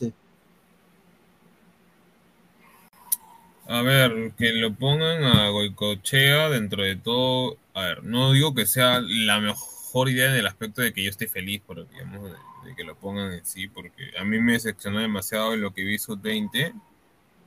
A 3.69 3.81
ver, 3.81 4.31
que 4.38 4.53
lo 4.53 4.73
pongan 4.73 5.26
a 5.26 5.49
Goicochea 5.49 6.49
dentro 6.49 6.84
de 6.84 6.95
todo. 6.95 7.57
A 7.73 7.81
ver, 7.84 8.03
no 8.03 8.31
digo 8.31 8.56
que 8.56 8.65
sea 8.65 9.02
la 9.02 9.39
mejor 9.41 10.10
idea 10.10 10.31
en 10.31 10.38
el 10.38 10.48
aspecto 10.48 10.81
de 10.81 10.94
que 10.94 11.03
yo 11.03 11.10
esté 11.10 11.27
feliz 11.27 11.61
por, 11.65 11.88
digamos, 11.89 12.31
de, 12.64 12.76
que 12.76 12.84
lo 12.85 12.95
pongan 12.95 13.34
en 13.34 13.45
sí, 13.45 13.68
porque 13.68 14.11
a 14.18 14.23
mí 14.23 14.39
me 14.39 14.53
decepcionó 14.53 14.99
demasiado 14.99 15.56
lo 15.57 15.73
que 15.73 15.84
vi 15.84 15.98
sub-20, 15.98 16.73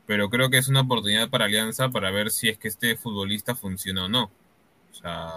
pero 0.07 0.29
creo 0.29 0.51
que 0.51 0.59
es 0.59 0.69
una 0.69 0.83
oportunidad 0.83 1.31
para 1.31 1.47
Alianza 1.47 1.89
para 1.89 2.11
ver 2.11 2.31
si 2.31 2.49
es 2.51 2.59
que 2.59 2.69
este 2.69 2.97
futbolista 2.97 3.55
funciona 3.55 4.05
o 4.05 4.09
no. 4.09 4.25
O 4.93 4.95
sea, 4.95 5.31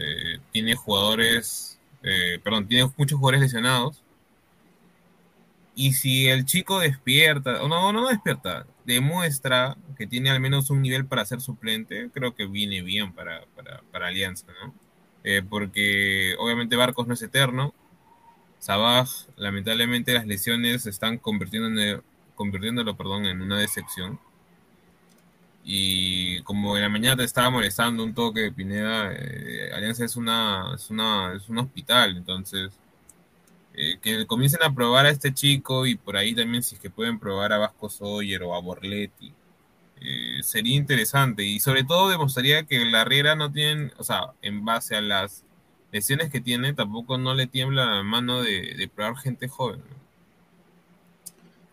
eh, 0.00 0.38
tiene 0.52 0.74
jugadores, 0.74 1.78
eh, 2.02 2.40
perdón, 2.42 2.66
tiene 2.66 2.90
muchos 2.96 3.18
jugadores 3.18 3.42
lesionados. 3.42 4.02
Y 5.76 5.92
si 5.92 6.28
el 6.28 6.46
chico 6.46 6.80
despierta, 6.80 7.62
o 7.62 7.68
no, 7.68 7.92
no 7.92 8.08
despierta, 8.08 8.66
demuestra 8.94 9.76
que 9.96 10.06
tiene 10.06 10.30
al 10.30 10.40
menos 10.40 10.70
un 10.70 10.82
nivel 10.82 11.06
para 11.06 11.24
ser 11.24 11.40
suplente, 11.40 12.10
creo 12.12 12.34
que 12.34 12.46
viene 12.46 12.82
bien 12.82 13.12
para, 13.12 13.44
para, 13.56 13.82
para 13.92 14.08
Alianza, 14.08 14.46
¿no? 14.62 14.74
Eh, 15.24 15.42
porque 15.48 16.34
obviamente 16.38 16.76
Barcos 16.76 17.06
no 17.06 17.14
es 17.14 17.22
eterno. 17.22 17.74
Sabaj, 18.58 19.08
lamentablemente 19.36 20.12
las 20.14 20.26
lesiones 20.26 20.86
están 20.86 21.18
convirtiéndolo 21.18 22.96
perdón, 22.96 23.26
en 23.26 23.42
una 23.42 23.58
decepción. 23.58 24.18
Y 25.64 26.42
como 26.42 26.76
en 26.76 26.82
la 26.82 26.88
mañana 26.88 27.16
te 27.16 27.24
estaba 27.24 27.50
molestando 27.50 28.02
un 28.02 28.14
toque 28.14 28.40
de 28.40 28.52
Pineda, 28.52 29.12
eh, 29.12 29.70
Alianza 29.74 30.04
es 30.04 30.16
una, 30.16 30.72
es 30.74 30.90
una 30.90 31.34
es 31.34 31.48
un 31.48 31.58
hospital, 31.58 32.16
entonces 32.16 32.72
eh, 33.82 33.98
que 34.02 34.26
comiencen 34.26 34.62
a 34.62 34.74
probar 34.74 35.06
a 35.06 35.10
este 35.10 35.32
chico 35.32 35.86
y 35.86 35.94
por 35.94 36.14
ahí 36.14 36.34
también 36.34 36.62
si 36.62 36.74
es 36.74 36.80
que 36.82 36.90
pueden 36.90 37.18
probar 37.18 37.50
a 37.54 37.58
Vasco 37.58 37.88
Sawyer 37.88 38.42
o 38.42 38.54
a 38.54 38.60
Borletti. 38.60 39.32
eh, 40.02 40.42
sería 40.42 40.76
interesante 40.76 41.44
y 41.44 41.60
sobre 41.60 41.84
todo 41.84 42.10
demostraría 42.10 42.64
que 42.64 42.84
la 42.84 43.04
Riera 43.04 43.36
no 43.36 43.50
tienen, 43.50 43.92
o 43.96 44.04
sea, 44.04 44.32
en 44.42 44.66
base 44.66 44.96
a 44.96 45.00
las 45.00 45.44
lesiones 45.92 46.28
que 46.30 46.42
tiene, 46.42 46.74
tampoco 46.74 47.16
no 47.16 47.34
le 47.34 47.46
tiembla 47.46 47.86
la 47.86 48.02
mano 48.02 48.42
de, 48.42 48.90
probar 48.94 49.16
gente 49.16 49.48
joven. 49.48 49.80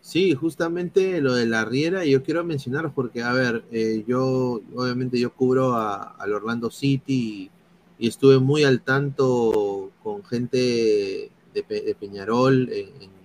Sí, 0.00 0.34
justamente 0.34 1.20
lo 1.20 1.34
de 1.34 1.44
la 1.44 1.66
Riera, 1.66 2.06
yo 2.06 2.22
quiero 2.22 2.42
mencionar 2.42 2.92
porque, 2.94 3.22
a 3.22 3.34
ver, 3.34 3.64
eh, 3.70 4.02
yo 4.06 4.62
obviamente 4.74 5.20
yo 5.20 5.34
cubro 5.34 5.76
al 5.76 6.32
Orlando 6.32 6.70
City 6.70 7.50
y 7.98 8.08
estuve 8.08 8.38
muy 8.38 8.64
al 8.64 8.80
tanto 8.80 9.90
con 10.02 10.24
gente 10.24 11.30
de, 11.58 11.64
Pe- 11.64 11.82
de 11.82 11.94
Peñarol, 11.94 12.68
en- 12.72 13.18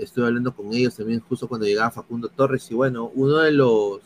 estuve 0.00 0.26
hablando 0.26 0.54
con 0.54 0.72
ellos 0.72 0.96
también 0.96 1.20
justo 1.20 1.48
cuando 1.48 1.66
llegaba 1.66 1.90
Facundo 1.90 2.28
Torres 2.28 2.70
y 2.70 2.74
bueno, 2.74 3.10
uno 3.14 3.38
de 3.38 3.52
los, 3.52 4.00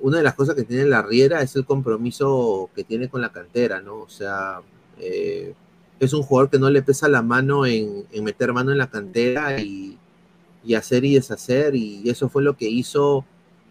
una 0.00 0.18
de 0.18 0.22
las 0.24 0.34
cosas 0.34 0.54
que 0.54 0.64
tiene 0.64 0.84
la 0.86 1.02
Riera 1.02 1.42
es 1.42 1.56
el 1.56 1.64
compromiso 1.64 2.70
que 2.74 2.84
tiene 2.84 3.08
con 3.08 3.20
la 3.20 3.32
cantera, 3.32 3.80
¿no? 3.80 4.00
O 4.00 4.08
sea, 4.08 4.60
eh, 4.98 5.54
es 6.00 6.12
un 6.12 6.22
jugador 6.22 6.50
que 6.50 6.58
no 6.58 6.70
le 6.70 6.82
pesa 6.82 7.08
la 7.08 7.22
mano 7.22 7.64
en, 7.66 8.04
meter 8.22 8.52
mano 8.52 8.72
en 8.72 8.78
la 8.78 8.90
cantera 8.90 9.60
y 9.60 9.98
y 10.64 10.74
hacer 10.74 11.04
y 11.04 11.14
deshacer, 11.14 11.76
y 11.76 12.08
eso 12.10 12.28
fue 12.28 12.42
lo 12.42 12.56
que 12.56 12.68
hizo 12.68 13.24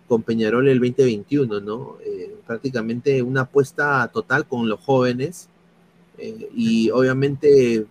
con 0.08 0.24
Peñarol 0.24 0.68
el 0.70 0.80
2021, 0.80 1.60
¿no? 1.62 1.98
Eh, 2.06 2.36
prácticamente 2.48 3.22
una 3.22 3.42
apuesta 3.42 4.10
total 4.14 4.48
con 4.48 4.70
los 4.70 4.80
jóvenes, 4.80 5.50
eh, 6.18 6.50
y 6.56 6.90
obviamente 6.92 7.86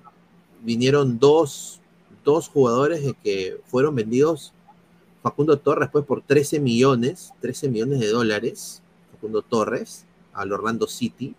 vinieron 0.65 1.19
dos, 1.19 1.81
dos 2.25 2.49
jugadores 2.49 3.01
que 3.23 3.61
fueron 3.67 3.95
vendidos, 3.95 4.53
Facundo 5.23 5.57
Torres, 5.59 5.89
pues 5.93 6.05
por 6.05 6.23
13 6.23 6.61
millones, 6.61 7.33
13 7.41 7.69
millones 7.69 8.01
de 8.01 8.09
dólares, 8.09 8.83
Facundo 9.13 9.43
Torres, 9.43 10.05
al 10.33 10.53
Orlando 10.53 10.87
City, 10.87 11.35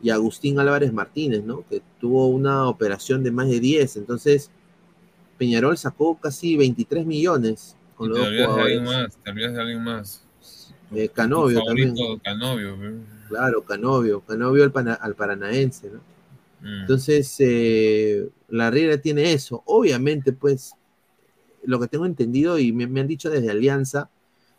y 0.00 0.10
Agustín 0.10 0.60
Álvarez 0.60 0.92
Martínez, 0.92 1.42
¿no? 1.42 1.64
Que 1.68 1.82
tuvo 2.00 2.28
una 2.28 2.68
operación 2.68 3.24
de 3.24 3.32
más 3.32 3.48
de 3.48 3.58
10, 3.58 3.96
entonces 3.96 4.50
Peñarol 5.38 5.76
sacó 5.76 6.16
casi 6.16 6.56
23 6.56 7.04
millones 7.06 7.76
con 7.96 8.10
los 8.10 8.18
te 8.18 8.24
dos 8.24 8.28
olvidas 8.30 8.54
de 8.56 8.62
alguien 8.62 8.84
más, 8.84 9.16
te 9.16 9.30
olvidas 9.30 9.54
de 9.54 9.60
alguien 9.60 9.82
más. 9.84 10.24
Eh, 10.94 11.08
Canovio 11.08 11.58
favorito, 11.60 11.94
también. 11.94 12.18
Canovio. 12.22 12.76
Claro, 13.28 13.62
Canovio. 13.62 14.20
Canovio 14.20 14.64
al, 14.64 14.72
pana- 14.72 14.94
al 14.94 15.14
paranaense, 15.14 15.90
¿no? 15.90 16.00
Mm. 16.60 16.80
Entonces, 16.80 17.34
eh, 17.38 18.28
la 18.48 18.70
Riera 18.70 19.00
tiene 19.00 19.32
eso. 19.32 19.62
Obviamente, 19.66 20.32
pues, 20.32 20.74
lo 21.64 21.80
que 21.80 21.88
tengo 21.88 22.06
entendido 22.06 22.58
y 22.58 22.72
me, 22.72 23.00
han 23.00 23.06
dicho 23.06 23.30
desde 23.30 23.50
Alianza, 23.50 24.10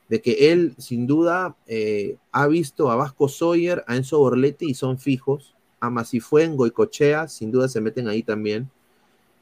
de 0.07 0.21
que 0.21 0.51
él, 0.51 0.73
sin 0.77 1.05
duda, 1.07 1.55
eh, 1.67 2.17
ha 2.31 2.47
visto 2.47 2.89
a 2.89 2.95
Vasco 2.95 3.27
Sawyer, 3.27 3.83
a 3.87 3.95
Enzo 3.95 4.19
Borletti 4.19 4.69
y 4.69 4.73
son 4.73 4.97
fijos. 4.97 5.55
A 5.81 5.89
Masifuen, 5.89 6.57
Goicochea, 6.57 7.29
sin 7.29 7.51
duda 7.51 7.69
se 7.69 7.79
meten 7.79 8.09
ahí 8.09 8.21
también. 8.21 8.69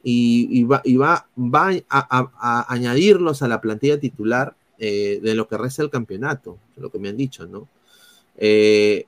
Y, 0.03 0.47
y 0.51 0.63
va, 0.65 0.81
y 0.84 0.95
va, 0.95 1.27
va 1.35 1.71
a, 1.89 2.65
añadirlos 2.71 3.41
a 3.41 3.47
la 3.47 3.59
plantilla 3.59 3.99
titular 3.99 4.55
eh, 4.77 5.19
de 5.23 5.34
lo 5.34 5.47
que 5.47 5.57
resta 5.57 5.81
el 5.81 5.89
campeonato, 5.89 6.59
lo 6.75 6.91
que 6.91 6.99
me 6.99 7.09
han 7.09 7.17
dicho, 7.17 7.47
¿no? 7.47 7.67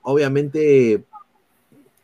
Obviamente, 0.02 1.04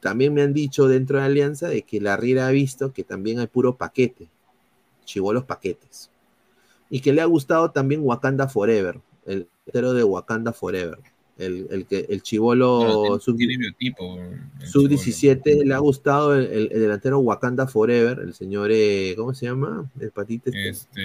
también 0.06 0.36
me 0.36 0.44
han 0.44 0.53
dicho 0.53 0.88
dentro 0.88 1.18
de 1.18 1.26
Alianza 1.26 1.68
de 1.68 1.82
que 1.82 1.99
la 1.99 2.15
Riera 2.15 2.45
ha 2.48 2.52
visto 2.52 2.94
que 2.94 3.03
también 3.03 3.40
hay 3.40 3.48
puro 3.48 3.76
paquete, 3.76 4.27
los 5.34 5.44
paquetes. 5.45 6.11
Y 6.91 6.99
que 6.99 7.11
le 7.11 7.22
ha 7.22 7.26
gustado 7.26 7.72
también 7.72 8.02
Wakanda 8.03 8.48
Forever, 8.48 8.99
el 9.26 9.48
entero 9.65 9.94
de 9.94 10.03
Wakanda 10.03 10.53
Forever, 10.53 10.99
el, 11.40 11.65
el, 11.72 11.88
que, 11.88 12.06
el 12.07 12.22
chivolo 12.22 12.84
No, 12.84 13.02
tiene- 13.02 13.19
sub, 13.19 13.38
tiene 13.38 13.57
biotipo. 13.57 14.15
el 14.19 14.68
sub 14.68 14.84
chibolo. 14.84 14.88
17, 14.90 15.65
le 15.65 15.73
ha 15.73 15.80
gustado 15.80 16.36
el, 16.36 16.45
el- 16.45 16.69
el 16.72 16.80
delantero 16.82 17.18
Wakanda 17.18 17.65
Forever, 17.65 18.19
el 18.19 18.36
señor, 18.36 18.69
eh, 18.72 19.15
¿cómo 19.18 19.34
se 19.34 19.48
llama? 19.48 19.90
El 19.99 20.11
patito 20.11 20.52
este. 20.52 20.69
Este, 20.69 21.02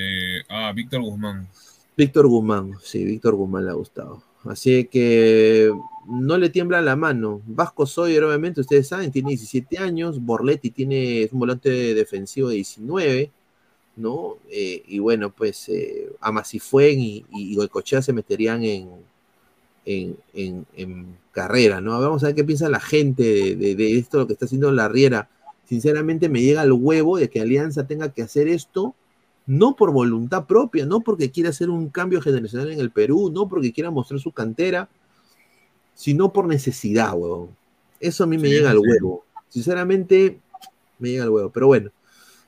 ah, 0.51 0.71
Víctor 0.77 1.01
Guzmán. 1.01 1.49
Víctor 1.97 2.27
Guzmán, 2.27 2.75
sí, 2.83 3.03
Víctor 3.03 3.35
Guzmán 3.35 3.65
le 3.65 3.71
ha 3.71 3.75
gustado. 3.75 4.23
Así 4.45 4.87
que 4.87 5.71
no 6.07 6.39
le 6.39 6.49
tiembla 6.51 6.81
la 6.81 6.97
mano. 6.97 7.43
Vasco 7.47 7.87
Sawyer, 7.87 8.25
obviamente, 8.25 8.61
ustedes 8.63 8.89
saben, 8.89 9.13
tiene 9.13 9.31
17 9.31 9.79
años. 9.79 10.21
Borletti 10.21 10.71
tiene 10.71 11.29
un 11.33 11.41
volante 11.41 11.71
defensivo 11.95 12.49
de 12.49 12.57
19, 12.57 13.31
¿no? 13.97 14.39
Eh, 14.51 14.83
y 14.87 14.99
bueno, 14.99 15.31
pues 15.35 15.69
eh, 15.69 16.11
Amasifuen 16.21 17.01
y, 17.01 17.25
y 17.33 17.55
Goicochea 17.57 18.03
se 18.03 18.13
meterían 18.15 18.65
en, 18.65 18.89
en, 19.85 20.17
en- 20.35 20.67
carrera, 21.33 21.81
¿no? 21.81 22.01
Vamos 22.01 22.25
a 22.25 22.27
ver 22.27 22.35
qué 22.35 22.43
piensa 22.45 22.69
la 22.69 22.81
gente 22.81 23.23
de 23.55 23.99
esto, 23.99 24.19
lo 24.19 24.27
que 24.27 24.33
está 24.33 24.47
haciendo 24.47 24.73
la 24.73 24.89
Riera. 24.89 25.29
Sinceramente 25.65 26.29
me 26.29 26.43
llega 26.43 26.63
al 26.63 26.73
huevo 26.73 27.19
de 27.19 27.31
que 27.31 27.41
Alianza 27.41 27.87
tenga 27.87 28.13
que 28.13 28.23
hacer 28.23 28.49
esto 28.49 28.97
no 29.51 29.75
por 29.75 29.93
voluntad 29.93 30.47
propia, 30.47 30.87
no 30.87 31.01
porque 31.01 31.33
quiera 31.33 31.51
hacer 31.51 31.71
un 31.71 31.89
cambio 31.89 32.23
generacional 32.23 32.71
en 32.71 32.79
el 32.79 32.93
Perú, 32.93 33.33
no 33.35 33.49
porque 33.49 33.73
quiera 33.73 33.91
mostrar 33.91 34.21
su 34.21 34.31
cantera, 34.31 34.89
sino 35.93 36.33
por 36.33 36.47
necesidad, 36.47 37.15
huevón. 37.15 37.51
Eso 37.99 38.23
a 38.23 38.27
mí 38.29 38.39
me 38.39 38.47
Sí, 38.47 38.55
llega 38.55 38.71
al 38.71 38.77
sí. 38.77 38.85
huevo. 38.87 39.25
Sinceramente, 39.49 40.39
me 41.01 41.09
llega 41.11 41.25
al 41.25 41.31
huevo. 41.31 41.51
Pero 41.51 41.67
bueno, 41.67 41.91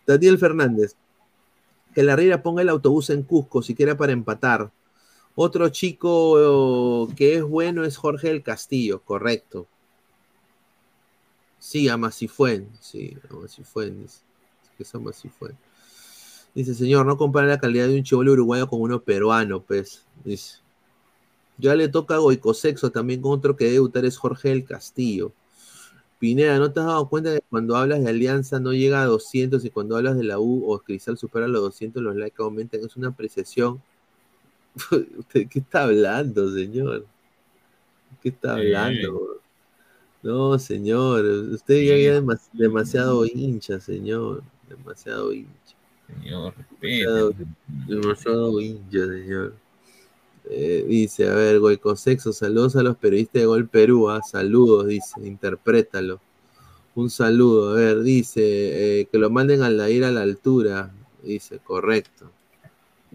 Daniel 0.07 0.39
Fernández, 0.39 0.95
que 1.93 2.05
la 2.05 2.15
Riera 2.15 2.41
ponga 2.41 2.63
el 2.63 2.69
autobús 2.69 3.11
en 3.11 3.25
Cusco 3.25 3.63
siquiera 3.63 3.97
para 3.97 4.13
empatar. 4.13 4.71
Otro 5.35 5.71
chico 5.71 7.09
eh, 7.11 7.15
que 7.17 7.35
es 7.35 7.43
bueno 7.43 7.83
es 7.85 7.97
Jorge 7.97 8.29
del 8.29 8.45
Castillo, 8.45 9.01
correcto. 9.01 9.67
Sí, 11.59 11.89
Amasifuen, 11.89 12.69
sí. 12.81 13.17
Que 14.77 14.85
es 14.85 14.95
Amasifuen. 14.95 15.59
Dice, 16.55 16.75
señor, 16.75 17.07
no 17.07 17.17
compare 17.17 17.49
la 17.49 17.59
calidad 17.59 17.89
de 17.89 17.97
un 17.97 18.03
chivolo 18.05 18.33
uruguayo 18.33 18.69
con 18.69 18.81
uno 18.81 19.01
peruano, 19.01 19.61
pues. 19.61 20.05
Dice. 20.25 20.59
Ya 21.59 21.75
le 21.75 21.89
toca 21.89 22.15
a 22.15 22.19
Goicosexo 22.19 22.91
también 22.91 23.23
con 23.23 23.33
otro 23.33 23.57
que 23.57 23.65
debe 23.65 23.75
debutar 23.75 24.05
es 24.05 24.17
Jorge 24.17 24.49
del 24.51 24.65
Castillo. 24.65 25.33
Pineda, 26.19 26.59
¿no 26.59 26.73
te 26.73 26.81
has 26.81 26.87
dado 26.87 27.09
cuenta 27.09 27.31
de 27.31 27.41
que 27.41 27.47
cuando 27.51 27.77
hablas 27.77 28.03
de 28.03 28.09
Alianza 28.09 28.61
no 28.61 28.73
llega 28.73 29.03
a 29.03 29.07
200 29.07 29.65
y 29.65 29.71
cuando 29.71 29.97
hablas 29.97 30.17
de 30.17 30.25
la 30.25 30.39
U 30.39 30.71
o 30.71 30.79
Cristal 30.79 31.19
supera 31.19 31.49
los 31.49 31.63
200 31.63 32.03
los 32.03 32.17
likes 32.17 32.41
aumentan? 32.41 32.81
Es 32.81 32.97
una 32.97 33.09
apreciación. 33.09 33.83
¿Usted 35.19 35.49
qué 35.49 35.59
está 35.59 35.85
hablando, 35.85 36.53
señor? 36.53 37.07
¿Qué 38.23 38.29
está 38.29 38.55
hablando? 38.55 39.41
No, 40.23 40.57
señor, 40.59 41.25
usted 41.25 41.83
ya 41.83 41.95
es 41.95 42.23
demas- 42.23 42.51
demasiado 42.53 43.27
hincha, 43.27 43.81
señor. 43.81 44.43
Demasiado 44.69 45.33
hincha. 45.33 45.77
Señor, 46.21 46.55
Demasiado, 47.87 48.61
hincha, 48.61 49.07
señor. 49.07 49.55
Eh, 50.51 50.85
dice, 50.89 51.29
a 51.29 51.35
ver, 51.35 51.61
Goicosexo, 51.61 52.33
saludos 52.33 52.77
a 52.77 52.83
los 52.83 52.97
periodistas 52.97 53.43
de 53.43 53.47
Gol 53.47 53.69
Perú, 53.69 54.11
ah, 54.11 54.21
saludos, 54.23 54.87
dice, 54.87 55.27
interprétalo. 55.27 56.21
Un 56.95 57.11
saludo, 57.11 57.71
a 57.71 57.75
ver, 57.75 58.03
dice, 58.03 58.43
eh, 58.43 59.09
que 59.11 59.19
lo 59.19 59.31
manden 59.31 59.63
a 59.63 59.71
la 59.71 59.89
ir 59.89 60.05
a 60.05 60.11
la 60.11 60.23
altura, 60.23 60.93
dice, 61.23 61.59
correcto. 61.61 62.31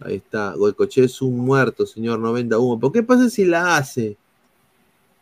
Ahí 0.02 0.16
está, 0.16 0.54
Goicoche 0.54 1.04
es 1.04 1.22
un 1.22 1.38
muerto, 1.40 1.86
señor, 1.86 2.20
no 2.20 2.32
venda 2.32 2.60
humo. 2.60 2.80
¿Por 2.80 2.92
qué 2.92 3.04
pasa 3.04 3.30
si 3.30 3.46
la 3.46 3.78
hace? 3.78 4.18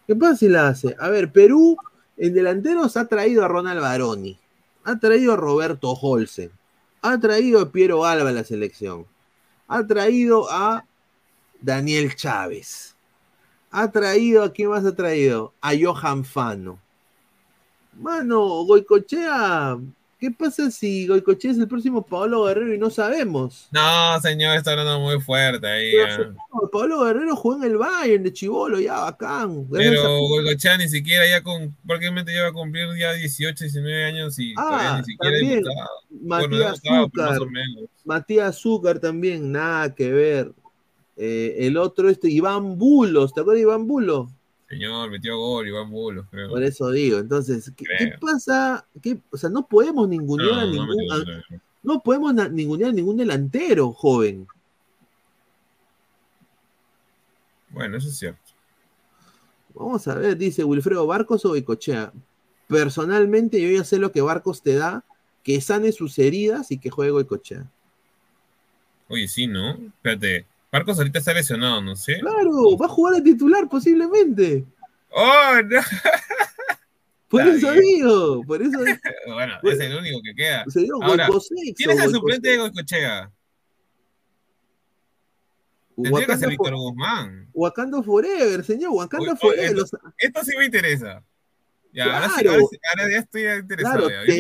¿Qué 0.06 0.16
pasa 0.16 0.36
si 0.38 0.50
la 0.50 0.68
hace? 0.68 0.96
A 1.00 1.10
ver, 1.10 1.32
Perú 1.32 1.78
en 2.18 2.34
delanteros 2.34 2.96
ha 2.98 3.08
traído 3.08 3.44
a 3.44 3.48
Ronald 3.48 3.82
Baroni, 3.82 4.38
ha 4.84 5.00
traído 5.00 5.34
a 5.34 5.38
Roberto 5.38 5.92
Holsen, 5.92 6.52
ha 7.06 7.20
traído 7.20 7.62
a 7.62 7.72
Piero 7.72 8.04
Alba 8.04 8.30
a 8.30 8.34
la 8.34 8.44
selección, 8.44 9.06
ha 9.68 9.86
traído 9.86 10.50
a 10.50 10.84
Daniel 11.62 12.16
Chávez, 12.16 12.96
ha 13.70 13.92
traído, 13.92 14.44
¿a 14.44 14.52
quién 14.52 14.70
más 14.70 14.86
ha 14.86 14.96
traído? 14.96 15.54
A 15.62 15.74
Johan 15.80 16.26
Fano. 16.26 16.80
Mano, 17.94 18.64
Goicochea, 18.66 19.78
¿qué 20.20 20.32
pasa 20.32 20.72
si 20.72 21.08
Goicochea 21.08 21.52
es 21.52 21.58
el 21.58 21.68
próximo 21.68 22.06
Pablo 22.06 22.46
Guerrero 22.46 22.74
y 22.74 22.78
no 22.78 22.90
sabemos? 22.90 23.68
No, 23.72 24.20
señor, 24.22 24.58
está 24.58 24.72
hablando 24.72 25.00
muy 25.00 25.20
fuerte 25.22 25.68
ahí. 25.68 25.92
Pero, 25.92 26.32
no, 26.32 26.70
Pablo 26.72 27.04
Guerrero 27.04 27.36
jugó 27.36 27.58
en 27.58 27.64
el 27.64 27.78
Bayern 27.78 28.24
de 28.24 28.34
Chivolo, 28.34 28.80
ya 28.80 29.00
bacán. 29.02 29.68
Pero 29.72 30.20
Goicochea 30.28 30.78
ni 30.78 30.88
siquiera 30.88 31.28
ya 31.28 31.42
con, 31.44 31.76
prácticamente 31.86 32.34
ya 32.34 32.44
va 32.44 32.48
a 32.50 32.54
cumplir 32.54 32.88
ya 33.00 33.14
18, 33.14 33.64
19 33.66 34.06
años 34.06 34.40
y 34.40 34.54
todavía 34.54 34.94
Ah, 34.94 34.98
ni 35.00 35.04
siquiera 35.06 35.38
también, 35.38 35.64
debutado. 35.64 35.90
Matías 36.10 36.50
Bueno, 36.50 36.58
debutado, 36.58 37.10
pero 37.10 37.26
más 37.28 37.38
Zúcar. 37.38 37.42
o 37.42 37.52
menos. 37.52 37.90
Matías 38.06 38.50
Azúcar 38.50 39.00
también, 39.00 39.52
nada 39.52 39.94
que 39.94 40.12
ver. 40.12 40.52
Eh, 41.18 41.56
el 41.60 41.78
otro, 41.78 42.10
este, 42.10 42.30
Iván 42.30 42.78
Bulos, 42.78 43.34
¿te 43.34 43.42
acuerdas 43.42 43.58
de 43.60 43.62
Iván 43.64 43.88
Bulos? 43.88 44.30
Señor, 44.70 45.12
metió 45.12 45.38
gol, 45.38 45.68
Iván 45.68 45.92
Bulos, 45.92 46.26
creo. 46.32 46.50
Por 46.50 46.64
eso 46.64 46.90
digo, 46.90 47.20
entonces, 47.20 47.72
¿qué, 47.76 47.86
pasa? 48.20 48.88
¿Qué- 49.02 49.20
o 49.30 49.38
sea, 49.38 49.50
no 49.50 49.68
podemos 49.68 50.08
ningunear 50.10 50.54
a 50.60 50.66
No, 50.66 50.72
ningún, 50.72 51.12
a- 51.12 51.18
gol. 51.18 51.46
no 51.84 52.02
podemos 52.02 52.34
ningunear 52.52 52.90
a 52.90 52.94
ningún 52.94 53.18
delantero, 53.18 53.92
joven. 53.94 54.48
Bueno, 57.70 57.98
eso 57.98 58.08
es 58.10 58.18
cierto. 58.18 58.42
Vamos 59.74 60.08
a 60.08 60.16
ver, 60.16 60.38
dice 60.38 60.64
Wilfredo 60.64 61.06
Barcos 61.06 61.46
o 61.46 61.56
Icochea. 61.56 62.14
personalmente 62.68 63.62
yo 63.62 63.70
ya 63.78 63.84
sé 63.84 64.00
lo 64.00 64.12
que 64.12 64.22
Barcos 64.22 64.64
te 64.64 64.74
da, 64.74 65.04
que 65.44 65.62
sane 65.62 65.92
sus 65.92 66.18
heridas 66.18 66.72
y 66.72 66.80
que 66.80 66.90
juegue 66.90 67.12
Goicochea. 67.12 67.70
Oye, 69.08 69.28
sí, 69.28 69.46
¿no? 69.46 69.74
Espérate. 69.74 70.48
Marcos 70.76 70.98
ahorita 70.98 71.20
está 71.20 71.34
lesionado, 71.34 71.82
no 71.82 71.96
sé. 71.96 72.20
Claro, 72.20 72.76
va 72.78 72.86
a 72.86 72.90
jugar 72.90 73.14
de 73.16 73.22
titular 73.22 73.70
posiblemente. 73.70 74.66
¡Oh, 75.10 75.54
no! 75.64 75.80
Por 77.30 77.42
eso 77.48 77.72
digo, 77.72 78.44
por 78.46 78.62
eso 78.62 78.78
Bueno, 79.28 79.54
Pues- 79.62 79.76
es 79.80 79.86
el 79.86 79.96
único 79.98 80.20
que 80.22 80.36
queda. 80.36 80.66
Ahora, 81.02 81.30
¿quién 81.78 81.92
es 81.92 82.04
el 82.04 82.12
suplente 82.12 82.50
de 82.50 82.58
Goicochea? 82.58 83.32
Tendría 85.96 86.28
que 86.28 86.38
ser 86.38 86.50
Víctor 86.50 86.76
Guzmán. 86.76 87.50
Wakanda 87.54 88.04
Forever, 88.04 88.64
señor, 88.66 88.92
Wakanda 88.92 89.36
Forever. 89.38 89.76
los- 89.78 89.92
Esto 90.18 90.44
sí 90.44 90.58
me 90.58 90.66
interesa. 90.66 91.24
Ya, 91.96 92.14
ahora, 92.14 92.28
sí, 92.30 92.42
Claro. 92.42 92.52
ahora, 92.52 92.64
sí- 92.70 92.80
ahora 92.90 93.12
ya 93.12 93.18
estoy 93.20 93.42
interesado. 93.48 93.98
Claro, 94.10 94.26
que 94.26 94.32
a 94.34 94.36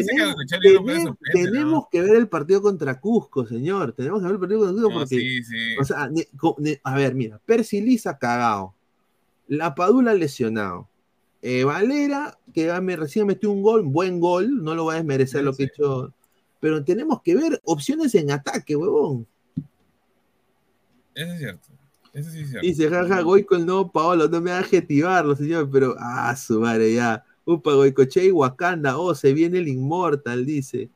tenemos, 1.31 1.85
a 1.85 1.89
que 1.89 2.01
ver 2.01 2.15
el 2.17 2.27
partido 2.27 2.61
contra 2.61 2.99
Cusco, 2.99 3.45
señor. 3.45 3.93
Tenemos 3.93 4.19
que 4.19 4.25
ver 4.25 4.33
el 4.33 4.39
partido 4.39 4.59
contra 4.59 4.73
Cusco 4.75 4.89
No, 4.89 4.99
porque, 4.99 5.15
sí, 5.19 5.43
sí. 5.43 5.75
o 5.79 5.85
sea, 5.85 6.09
ne- 6.09 6.27
co- 6.37 6.57
ne- 6.59 6.81
a 6.83 6.95
ver, 6.95 7.15
mira, 7.15 7.39
Percy 7.45 7.79
Lisa 7.79 8.17
cagado, 8.17 8.73
La 9.47 9.73
Padula 9.73 10.13
lesionado, 10.13 10.89
eh, 11.41 11.63
Valera, 11.63 12.37
que 12.53 12.73
me 12.81 12.95
recién 12.97 13.25
metió 13.27 13.51
un 13.51 13.61
gol, 13.61 13.83
buen 13.83 14.19
gol, 14.19 14.61
no 14.63 14.75
lo 14.75 14.83
voy 14.83 14.95
a 14.95 14.97
desmerecer 14.97 15.39
Sí, 15.39 15.45
lo 15.45 15.53
que 15.55 15.63
he 15.63 15.65
hecho, 15.67 16.13
pero 16.59 16.83
tenemos 16.83 17.21
que 17.21 17.35
ver 17.35 17.61
opciones 17.63 18.15
en 18.15 18.31
ataque, 18.31 18.75
huevón. 18.75 19.25
Eso 21.13 21.31
es 21.31 21.39
cierto. 21.39 21.69
Eso 22.11 22.29
sí 22.31 22.41
es 22.41 22.49
cierto. 22.49 22.67
Dice, 22.67 22.89
jaja, 22.89 23.21
Goico 23.21 23.55
el 23.55 23.65
nuevo 23.65 23.91
Paolo, 23.91 24.27
no 24.27 24.41
me 24.41 24.51
haga 24.51 24.61
adjetivarlo, 24.61 25.35
señor, 25.35 25.69
pero, 25.71 25.95
ah, 25.99 26.35
su 26.35 26.59
madre, 26.59 26.93
ya. 26.93 27.23
Upa, 27.45 27.73
Goicochea 27.73 28.23
y 28.23 28.31
Wakanda, 28.31 28.97
oh, 28.97 29.13
se 29.13 29.33
viene 29.33 29.59
el 29.59 29.67
Inmortal, 29.67 30.45
dice. 30.45 30.89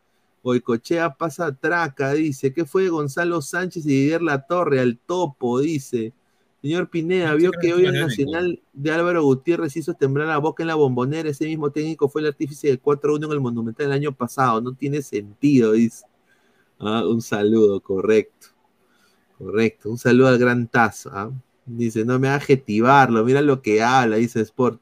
Goicochea 0.43 1.13
pasa 1.15 1.53
traca, 1.55 2.13
dice. 2.13 2.53
¿Qué 2.53 2.65
fue 2.65 2.83
de 2.83 2.89
Gonzalo 2.89 3.41
Sánchez 3.41 3.85
y 3.85 3.89
Didier 3.89 4.21
La 4.21 4.45
Torre 4.47 4.79
al 4.79 4.97
topo? 4.97 5.59
Dice. 5.59 6.13
Señor 6.61 6.89
Pineda, 6.89 7.33
vio 7.35 7.51
que 7.51 7.73
hoy 7.73 7.85
el 7.85 7.93
Nacional 7.93 8.61
de 8.73 8.91
Álvaro 8.91 9.23
Gutiérrez 9.23 9.77
hizo 9.77 9.93
temblar 9.93 10.27
la 10.27 10.39
boca 10.39 10.61
en 10.61 10.67
la 10.67 10.75
bombonera. 10.75 11.29
Ese 11.29 11.45
mismo 11.45 11.71
técnico 11.71 12.09
fue 12.09 12.21
el 12.21 12.27
artífice 12.27 12.67
del 12.67 12.81
4-1 12.81 13.27
en 13.27 13.31
el 13.31 13.39
Monumental 13.39 13.85
el 13.85 13.91
año 13.93 14.11
pasado. 14.13 14.59
No 14.59 14.73
tiene 14.73 15.01
sentido, 15.01 15.71
dice. 15.71 16.05
Ah, 16.79 17.03
un 17.05 17.21
saludo, 17.21 17.79
correcto. 17.79 18.47
Correcto. 19.37 19.89
Un 19.89 19.97
saludo 19.97 20.27
al 20.27 20.37
gran 20.37 20.67
Tazo. 20.67 21.11
¿ah? 21.13 21.31
Dice, 21.65 22.03
no 22.03 22.19
me 22.19 22.27
haga 22.27 22.37
adjetivarlo, 22.37 23.23
mira 23.23 23.41
lo 23.41 23.61
que 23.61 23.81
habla, 23.81 24.17
dice 24.17 24.41
Sport. 24.41 24.81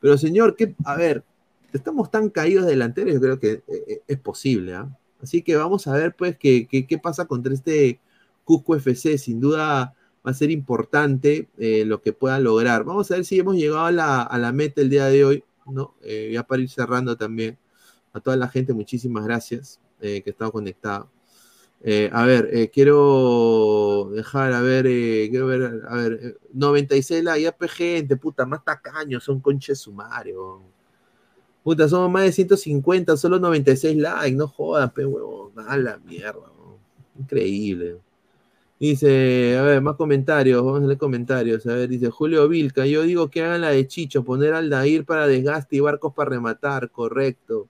Pero 0.00 0.16
señor, 0.18 0.56
¿qué? 0.56 0.74
a 0.84 0.96
ver, 0.96 1.24
estamos 1.72 2.10
tan 2.10 2.30
caídos 2.30 2.66
delanteros, 2.66 3.14
yo 3.14 3.20
creo 3.20 3.38
que 3.38 3.52
eh, 3.52 3.84
eh, 3.86 4.02
es 4.06 4.18
posible. 4.18 4.74
¿ah? 4.74 4.88
Así 5.22 5.42
que 5.42 5.56
vamos 5.56 5.86
a 5.86 5.92
ver, 5.94 6.14
pues, 6.14 6.36
qué, 6.36 6.66
qué, 6.66 6.98
pasa 6.98 7.26
contra 7.26 7.52
este 7.52 8.00
Cusco 8.44 8.76
FC. 8.76 9.18
Sin 9.18 9.40
duda 9.40 9.94
va 10.26 10.30
a 10.30 10.34
ser 10.34 10.50
importante 10.50 11.48
eh, 11.58 11.84
lo 11.84 12.02
que 12.02 12.12
pueda 12.12 12.38
lograr. 12.38 12.84
Vamos 12.84 13.10
a 13.10 13.16
ver 13.16 13.24
si 13.24 13.38
hemos 13.38 13.56
llegado 13.56 13.86
a 13.86 13.92
la, 13.92 14.22
a 14.22 14.38
la 14.38 14.52
meta 14.52 14.80
el 14.80 14.90
día 14.90 15.06
de 15.06 15.24
hoy, 15.24 15.44
¿no? 15.66 15.94
Eh, 16.02 16.30
ya 16.32 16.44
para 16.44 16.62
ir 16.62 16.70
cerrando 16.70 17.16
también. 17.16 17.58
A 18.12 18.20
toda 18.20 18.36
la 18.36 18.48
gente, 18.48 18.72
muchísimas 18.72 19.24
gracias 19.24 19.80
que 20.00 20.22
estaba 20.24 20.52
conectada. 20.52 21.08
Eh, 21.80 22.10
a 22.12 22.24
ver, 22.26 22.48
eh, 22.52 22.70
quiero 22.70 24.10
dejar, 24.12 24.52
a 24.52 24.60
ver, 24.60 24.86
eh, 24.88 25.28
quiero 25.30 25.46
ver, 25.46 25.82
a 25.88 25.94
ver, 25.94 26.18
eh, 26.22 26.36
96 26.52 27.22
likes, 27.22 27.42
ya 27.42 27.52
pe 27.52 27.68
gente, 27.68 28.16
puta, 28.16 28.44
más 28.46 28.64
tacaños, 28.64 29.22
son 29.24 29.40
conches 29.40 29.78
sumario. 29.78 30.62
Puta, 31.62 31.88
somos 31.88 32.10
más 32.10 32.24
de 32.24 32.32
150, 32.32 33.16
solo 33.16 33.38
96 33.38 33.96
likes, 33.96 34.36
no 34.36 34.48
jodas, 34.48 34.90
pe 34.92 35.06
huevón, 35.06 35.52
a 35.68 35.76
la 35.76 35.98
mierda, 35.98 36.50
increíble. 37.18 37.98
Dice, 38.80 39.56
a 39.58 39.62
ver, 39.62 39.80
más 39.82 39.96
comentarios, 39.96 40.64
vamos 40.64 40.82
a 40.82 40.86
leer 40.86 40.98
comentarios. 40.98 41.66
A 41.66 41.74
ver, 41.74 41.88
dice 41.88 42.10
Julio 42.10 42.48
Vilca, 42.48 42.86
yo 42.86 43.02
digo 43.02 43.28
que 43.28 43.42
hagan 43.42 43.60
la 43.62 43.70
de 43.70 43.86
Chicho, 43.88 44.24
poner 44.24 44.54
al 44.54 44.70
Dair 44.70 45.04
para 45.04 45.26
desgaste 45.26 45.76
y 45.76 45.80
barcos 45.80 46.14
para 46.14 46.30
rematar, 46.30 46.90
correcto. 46.90 47.68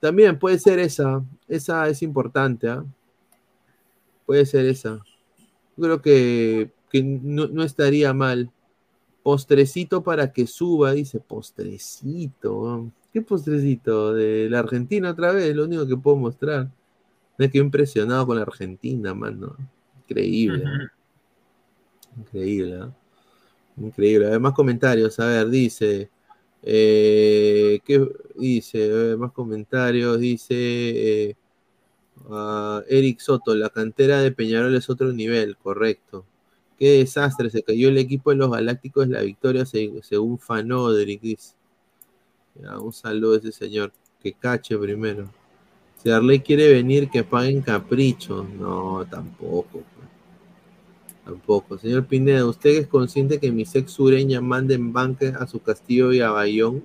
También 0.00 0.38
puede 0.38 0.58
ser 0.58 0.78
esa, 0.80 1.24
esa 1.48 1.88
es 1.88 2.02
importante, 2.02 2.68
¿ah? 2.68 2.84
Puede 4.32 4.46
ser 4.46 4.64
esa. 4.64 5.04
Yo 5.76 5.84
creo 5.84 6.00
que, 6.00 6.70
que 6.90 7.02
no, 7.02 7.48
no 7.48 7.62
estaría 7.64 8.14
mal. 8.14 8.50
Postrecito 9.22 10.02
para 10.02 10.32
que 10.32 10.46
suba, 10.46 10.92
dice, 10.92 11.20
postrecito. 11.20 12.90
¿Qué 13.12 13.20
postrecito? 13.20 14.14
¿De 14.14 14.48
la 14.48 14.60
Argentina 14.60 15.10
otra 15.10 15.32
vez? 15.32 15.54
Lo 15.54 15.64
único 15.64 15.86
que 15.86 15.98
puedo 15.98 16.16
mostrar. 16.16 16.70
Me 17.36 17.50
quedé 17.50 17.62
impresionado 17.62 18.26
con 18.26 18.36
la 18.36 18.42
Argentina, 18.44 19.12
mano. 19.12 19.54
Increíble. 20.00 20.64
Increíble. 22.16 22.88
Increíble. 23.76 24.26
A 24.28 24.30
ver, 24.30 24.40
más 24.40 24.54
comentarios. 24.54 25.20
A 25.20 25.26
ver, 25.26 25.50
dice. 25.50 26.08
eh, 26.62 27.80
¿Qué 27.84 28.08
dice? 28.34 29.14
Más 29.18 29.32
comentarios. 29.32 30.18
Dice. 30.18 30.54
eh, 30.54 31.36
Eric 32.88 33.20
Soto, 33.20 33.54
la 33.54 33.70
cantera 33.70 34.20
de 34.20 34.32
Peñarol 34.32 34.74
es 34.74 34.88
otro 34.90 35.12
nivel, 35.12 35.56
correcto. 35.56 36.24
Qué 36.78 36.98
desastre, 36.98 37.50
se 37.50 37.62
cayó 37.62 37.88
el 37.88 37.98
equipo 37.98 38.30
de 38.30 38.36
los 38.36 38.50
Galácticos 38.50 39.08
la 39.08 39.22
victoria 39.22 39.64
se- 39.66 39.92
según 40.02 40.38
Fanodric, 40.38 41.20
dice. 41.20 41.54
Un 42.80 42.92
saludo 42.92 43.34
a 43.34 43.38
ese 43.38 43.52
señor. 43.52 43.92
Que 44.22 44.32
cache 44.32 44.76
primero. 44.78 45.28
Si 46.02 46.10
Arley 46.10 46.40
quiere 46.40 46.72
venir, 46.72 47.08
que 47.10 47.24
paguen 47.24 47.60
capricho. 47.62 48.46
No, 48.58 49.04
tampoco. 49.08 49.68
pues. 49.70 49.84
Tampoco. 51.24 51.78
Señor 51.78 52.06
Pineda, 52.06 52.44
¿usted 52.46 52.70
es 52.70 52.86
consciente 52.88 53.38
que 53.38 53.50
mi 53.52 53.62
ex 53.62 53.90
sureña 53.92 54.40
manda 54.40 54.74
en 54.74 54.92
banca 54.92 55.36
a 55.38 55.46
su 55.46 55.60
castillo 55.60 56.12
y 56.12 56.20
a 56.20 56.30
Bayón? 56.30 56.82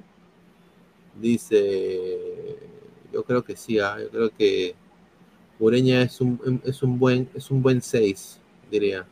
Dice, 1.19 2.57
yo 3.11 3.23
creo 3.23 3.43
que 3.43 3.55
sí, 3.55 3.79
ah, 3.79 3.97
yo 3.99 4.09
creo 4.09 4.29
que 4.29 4.75
Ureña 5.59 6.01
es 6.03 6.21
un, 6.21 6.61
es 6.65 6.83
un 6.83 6.99
buen 6.99 7.29
es 7.33 7.49
un 7.51 7.61
buen 7.61 7.81
6, 7.81 8.39
diría. 8.71 9.05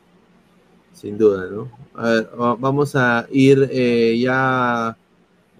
Sin 0.92 1.18
duda, 1.18 1.46
¿no? 1.50 1.70
A 1.94 2.10
ver, 2.10 2.30
va- 2.40 2.54
vamos 2.56 2.94
a 2.96 3.26
ir 3.30 3.68
eh, 3.70 4.18
ya 4.18 4.96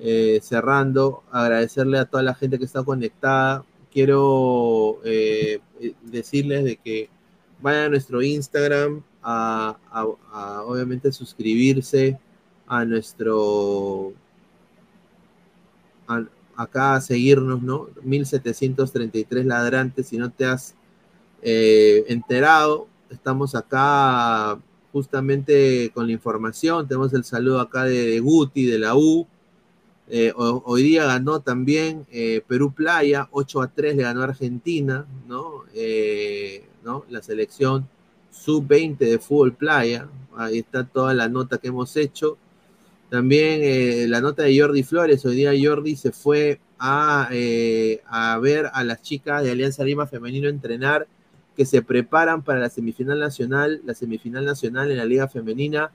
eh, 0.00 0.38
cerrando, 0.42 1.22
agradecerle 1.30 1.98
a 1.98 2.04
toda 2.06 2.22
la 2.22 2.34
gente 2.34 2.58
que 2.58 2.64
está 2.64 2.82
conectada. 2.82 3.64
Quiero 3.92 4.98
eh, 5.04 5.60
decirles 6.02 6.64
de 6.64 6.76
que 6.76 7.08
vayan 7.60 7.84
a 7.84 7.88
nuestro 7.90 8.22
Instagram 8.22 9.02
a, 9.22 9.76
obviamente 10.66 11.10
suscribirse 11.12 12.18
a 12.66 12.84
nuestro 12.84 14.12
acá 16.56 16.94
a 16.96 17.00
seguirnos, 17.00 17.62
¿no? 17.62 17.88
1733 18.02 19.46
ladrantes, 19.46 20.08
si 20.08 20.18
no 20.18 20.30
te 20.30 20.46
has 20.46 20.74
eh, 21.42 22.04
enterado, 22.08 22.88
estamos 23.10 23.54
acá 23.54 24.58
justamente 24.92 25.90
con 25.94 26.06
la 26.06 26.12
información, 26.12 26.88
tenemos 26.88 27.12
el 27.12 27.24
saludo 27.24 27.60
acá 27.60 27.84
de, 27.84 28.18
Guti, 28.20 28.66
de 28.66 28.78
la 28.78 28.94
U, 28.96 29.26
eh, 30.08 30.32
ho- 30.36 30.62
hoy 30.66 30.82
día 30.82 31.04
ganó 31.06 31.40
también 31.40 32.06
eh, 32.10 32.42
Perú 32.46 32.72
Playa, 32.72 33.28
8 33.32 33.60
a 33.62 33.68
3 33.68 33.96
le 33.96 34.04
ganó 34.04 34.22
Argentina, 34.22 35.06
¿no? 35.28 35.64
¿no? 36.84 37.04
La 37.10 37.22
selección 37.22 37.88
sub-20 38.30 38.98
de 38.98 39.18
fútbol 39.18 39.54
playa, 39.54 40.08
ahí 40.36 40.58
está 40.58 40.84
toda 40.84 41.14
la 41.14 41.28
nota 41.28 41.58
que 41.58 41.68
hemos 41.68 41.96
hecho. 41.96 42.36
También 43.10 43.60
eh, 43.62 44.06
la 44.08 44.20
nota 44.20 44.42
de 44.42 44.58
Jordi 44.58 44.82
Flores, 44.82 45.24
hoy 45.24 45.36
día 45.36 45.52
Jordi 45.60 45.94
se 45.94 46.10
fue 46.10 46.60
a, 46.78 47.28
eh, 47.30 48.02
a 48.06 48.36
ver 48.38 48.68
a 48.72 48.82
las 48.82 49.00
chicas 49.02 49.44
de 49.44 49.52
Alianza 49.52 49.84
Lima 49.84 50.06
Femenino 50.06 50.48
entrenar 50.48 51.06
que 51.56 51.64
se 51.64 51.82
preparan 51.82 52.42
para 52.42 52.60
la 52.60 52.68
semifinal 52.68 53.18
nacional, 53.18 53.80
la 53.84 53.94
semifinal 53.94 54.44
nacional 54.44 54.90
en 54.90 54.98
la 54.98 55.04
Liga 55.04 55.28
Femenina, 55.28 55.90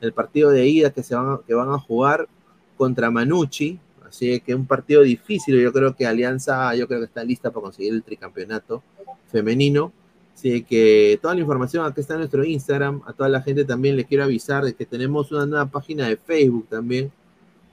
el 0.00 0.12
partido 0.12 0.50
de 0.50 0.66
ida 0.66 0.90
que, 0.90 1.02
se 1.02 1.14
van, 1.14 1.32
a, 1.32 1.40
que 1.46 1.54
van 1.54 1.68
a 1.68 1.78
jugar 1.78 2.28
contra 2.76 3.10
Manucci, 3.10 3.78
así 4.08 4.40
que 4.40 4.54
un 4.54 4.66
partido 4.66 5.02
difícil, 5.02 5.60
yo 5.60 5.72
creo 5.72 5.94
que 5.94 6.06
Alianza, 6.06 6.74
yo 6.76 6.88
creo 6.88 7.00
que 7.00 7.06
está 7.06 7.24
lista 7.24 7.50
para 7.50 7.64
conseguir 7.64 7.92
el 7.92 8.02
tricampeonato 8.02 8.82
femenino, 9.30 9.92
así 10.34 10.62
que 10.62 11.18
toda 11.22 11.34
la 11.34 11.40
información 11.40 11.84
aquí 11.86 12.00
está 12.00 12.14
en 12.14 12.20
nuestro 12.20 12.44
Instagram, 12.44 13.02
a 13.06 13.12
toda 13.12 13.28
la 13.28 13.42
gente 13.42 13.64
también 13.64 13.96
les 13.96 14.06
quiero 14.06 14.24
avisar 14.24 14.64
de 14.64 14.74
que 14.74 14.86
tenemos 14.86 15.30
una 15.32 15.46
nueva 15.46 15.66
página 15.66 16.08
de 16.08 16.16
Facebook 16.16 16.66
también, 16.68 17.10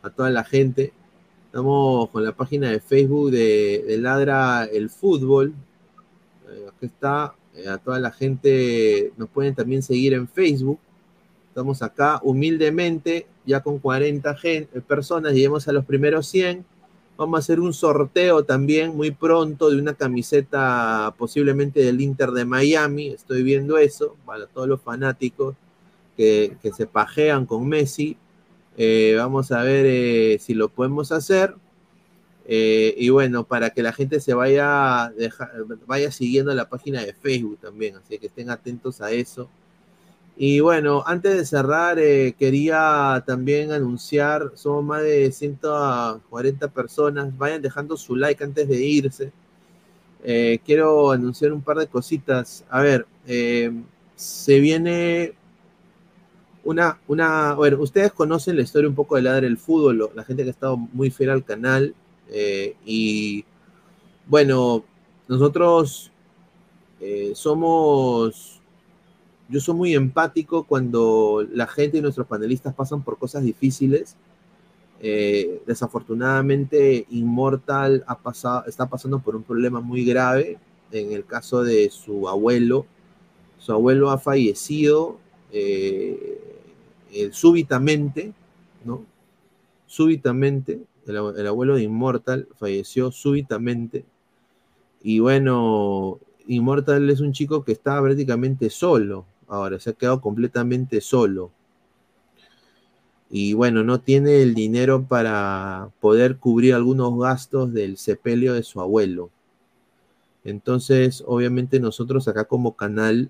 a 0.01 0.09
toda 0.09 0.29
la 0.29 0.43
gente, 0.43 0.93
estamos 1.45 2.09
con 2.09 2.23
la 2.23 2.31
página 2.31 2.69
de 2.69 2.79
Facebook 2.79 3.31
de, 3.31 3.83
de 3.87 3.97
Ladra 3.97 4.65
el 4.65 4.89
Fútbol, 4.89 5.53
eh, 6.49 6.69
está, 6.81 7.33
eh, 7.55 7.67
a 7.67 7.77
toda 7.77 7.99
la 7.99 8.11
gente 8.11 9.11
nos 9.17 9.29
pueden 9.29 9.55
también 9.55 9.81
seguir 9.83 10.13
en 10.13 10.27
Facebook, 10.27 10.79
Estamos 11.49 11.81
acá 11.81 12.21
humildemente, 12.23 13.25
ya 13.43 13.59
con 13.61 13.79
40 13.79 14.33
gen- 14.35 14.67
eh, 14.73 14.81
personas, 14.81 15.33
lleguemos 15.33 15.67
a 15.67 15.73
los 15.73 15.83
primeros 15.83 16.27
100. 16.27 16.63
Vamos 17.19 17.37
a 17.37 17.39
hacer 17.39 17.59
un 17.59 17.73
sorteo 17.73 18.45
también 18.45 18.95
muy 18.95 19.11
pronto 19.11 19.69
de 19.69 19.75
una 19.75 19.93
camiseta 19.93 21.13
posiblemente 21.17 21.81
del 21.81 21.99
Inter 21.99 22.31
de 22.31 22.45
Miami. 22.45 23.09
Estoy 23.09 23.43
viendo 23.43 23.77
eso 23.77 24.15
para 24.25 24.47
todos 24.47 24.69
los 24.69 24.79
fanáticos 24.81 25.57
que, 26.15 26.55
que 26.61 26.71
se 26.71 26.87
pajean 26.87 27.45
con 27.45 27.67
Messi. 27.67 28.15
Eh, 28.77 29.15
vamos 29.17 29.51
a 29.51 29.63
ver 29.63 29.85
eh, 29.85 30.37
si 30.39 30.53
lo 30.53 30.69
podemos 30.69 31.11
hacer. 31.11 31.55
Eh, 32.47 32.95
y 32.97 33.09
bueno, 33.09 33.43
para 33.43 33.71
que 33.71 33.83
la 33.83 33.91
gente 33.91 34.21
se 34.21 34.33
vaya, 34.33 35.11
vaya 35.87 36.11
siguiendo 36.13 36.55
la 36.55 36.69
página 36.69 37.03
de 37.03 37.13
Facebook 37.13 37.57
también, 37.59 37.97
así 37.97 38.17
que 38.17 38.27
estén 38.27 38.49
atentos 38.49 39.01
a 39.01 39.11
eso. 39.11 39.49
Y 40.41 40.61
bueno, 40.61 41.03
antes 41.05 41.35
de 41.35 41.45
cerrar, 41.45 41.99
eh, 41.99 42.33
quería 42.39 43.21
también 43.27 43.73
anunciar, 43.73 44.53
somos 44.55 44.85
más 44.85 45.03
de 45.03 45.33
140 45.33 46.69
personas, 46.69 47.37
vayan 47.37 47.61
dejando 47.61 47.97
su 47.97 48.15
like 48.15 48.41
antes 48.41 48.69
de 48.69 48.81
irse. 48.81 49.33
Eh, 50.23 50.59
quiero 50.65 51.11
anunciar 51.11 51.51
un 51.51 51.61
par 51.61 51.75
de 51.77 51.87
cositas. 51.87 52.63
A 52.69 52.81
ver, 52.81 53.05
eh, 53.27 53.69
se 54.15 54.61
viene 54.61 55.33
una, 56.63 56.97
una, 57.09 57.55
bueno, 57.55 57.81
ustedes 57.81 58.13
conocen 58.13 58.55
la 58.55 58.61
historia 58.61 58.87
un 58.87 58.95
poco 58.95 59.17
de 59.17 59.23
Ladre 59.23 59.47
el 59.47 59.57
Fútbol, 59.57 60.09
la 60.15 60.23
gente 60.23 60.43
que 60.43 60.51
ha 60.51 60.51
estado 60.51 60.77
muy 60.77 61.11
fiel 61.11 61.31
al 61.31 61.43
canal, 61.43 61.93
y 62.85 63.43
bueno, 64.25 64.85
nosotros 65.27 66.13
somos, 67.33 68.58
yo 69.49 69.59
soy 69.59 69.75
muy 69.75 69.95
empático 69.95 70.63
cuando 70.63 71.45
la 71.51 71.65
gente 71.65 71.97
y 71.97 72.01
nuestros 72.01 72.27
panelistas 72.27 72.73
pasan 72.75 73.03
por 73.03 73.17
cosas 73.17 73.43
difíciles. 73.43 74.15
Eh, 75.01 75.61
desafortunadamente, 75.65 77.07
Inmortal 77.09 78.03
ha 78.05 78.19
pasado, 78.19 78.65
está 78.67 78.87
pasando 78.87 79.19
por 79.19 79.35
un 79.35 79.43
problema 79.43 79.81
muy 79.81 80.05
grave. 80.05 80.59
En 80.91 81.11
el 81.13 81.25
caso 81.25 81.63
de 81.63 81.89
su 81.89 82.29
abuelo, 82.29 82.85
su 83.57 83.71
abuelo 83.71 84.11
ha 84.11 84.19
fallecido 84.19 85.17
eh, 85.51 86.39
eh, 87.11 87.29
súbitamente, 87.31 88.33
¿no? 88.85 89.03
Súbitamente, 89.87 90.79
el, 91.07 91.15
el 91.15 91.47
abuelo 91.47 91.75
de 91.75 91.83
Inmortal 91.83 92.47
falleció 92.59 93.11
súbitamente. 93.11 94.05
Y 95.01 95.19
bueno, 95.19 96.19
Immortal 96.45 97.09
es 97.09 97.19
un 97.19 97.31
chico 97.31 97.63
que 97.63 97.71
está 97.71 97.99
prácticamente 97.99 98.69
solo. 98.69 99.25
Ahora 99.49 99.79
se 99.79 99.89
ha 99.89 99.93
quedado 99.93 100.21
completamente 100.21 101.01
solo. 101.01 101.51
Y 103.29 103.53
bueno, 103.53 103.83
no 103.83 103.99
tiene 104.01 104.41
el 104.41 104.55
dinero 104.55 105.05
para 105.07 105.91
poder 105.99 106.37
cubrir 106.37 106.73
algunos 106.73 107.17
gastos 107.19 107.73
del 107.73 107.97
sepelio 107.97 108.53
de 108.53 108.63
su 108.63 108.81
abuelo. 108.81 109.29
Entonces, 110.43 111.23
obviamente 111.25 111.79
nosotros 111.79 112.27
acá 112.27 112.45
como 112.45 112.75
canal, 112.75 113.29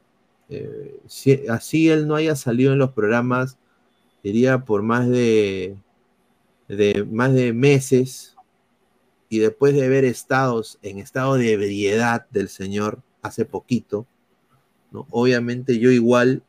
eh, 0.49 0.99
si- 1.07 1.47
así 1.47 1.89
él 1.89 2.07
no 2.07 2.15
haya 2.15 2.35
salido 2.35 2.73
en 2.73 2.79
los 2.79 2.91
programas, 2.91 3.57
diría 4.23 4.65
por 4.65 4.83
más 4.83 5.09
de, 5.09 5.77
de 6.69 7.05
más 7.11 7.33
de 7.33 7.53
meses, 7.53 8.35
y 9.29 9.39
después 9.39 9.73
de 9.75 9.85
haber 9.85 10.05
estado 10.05 10.63
en 10.81 10.99
estado 10.99 11.35
de 11.35 11.53
ebriedad 11.53 12.27
del 12.31 12.49
Señor 12.49 13.01
hace 13.21 13.45
poquito, 13.45 14.07
obviamente 14.91 15.79
yo 15.79 15.91
igual, 15.91 16.43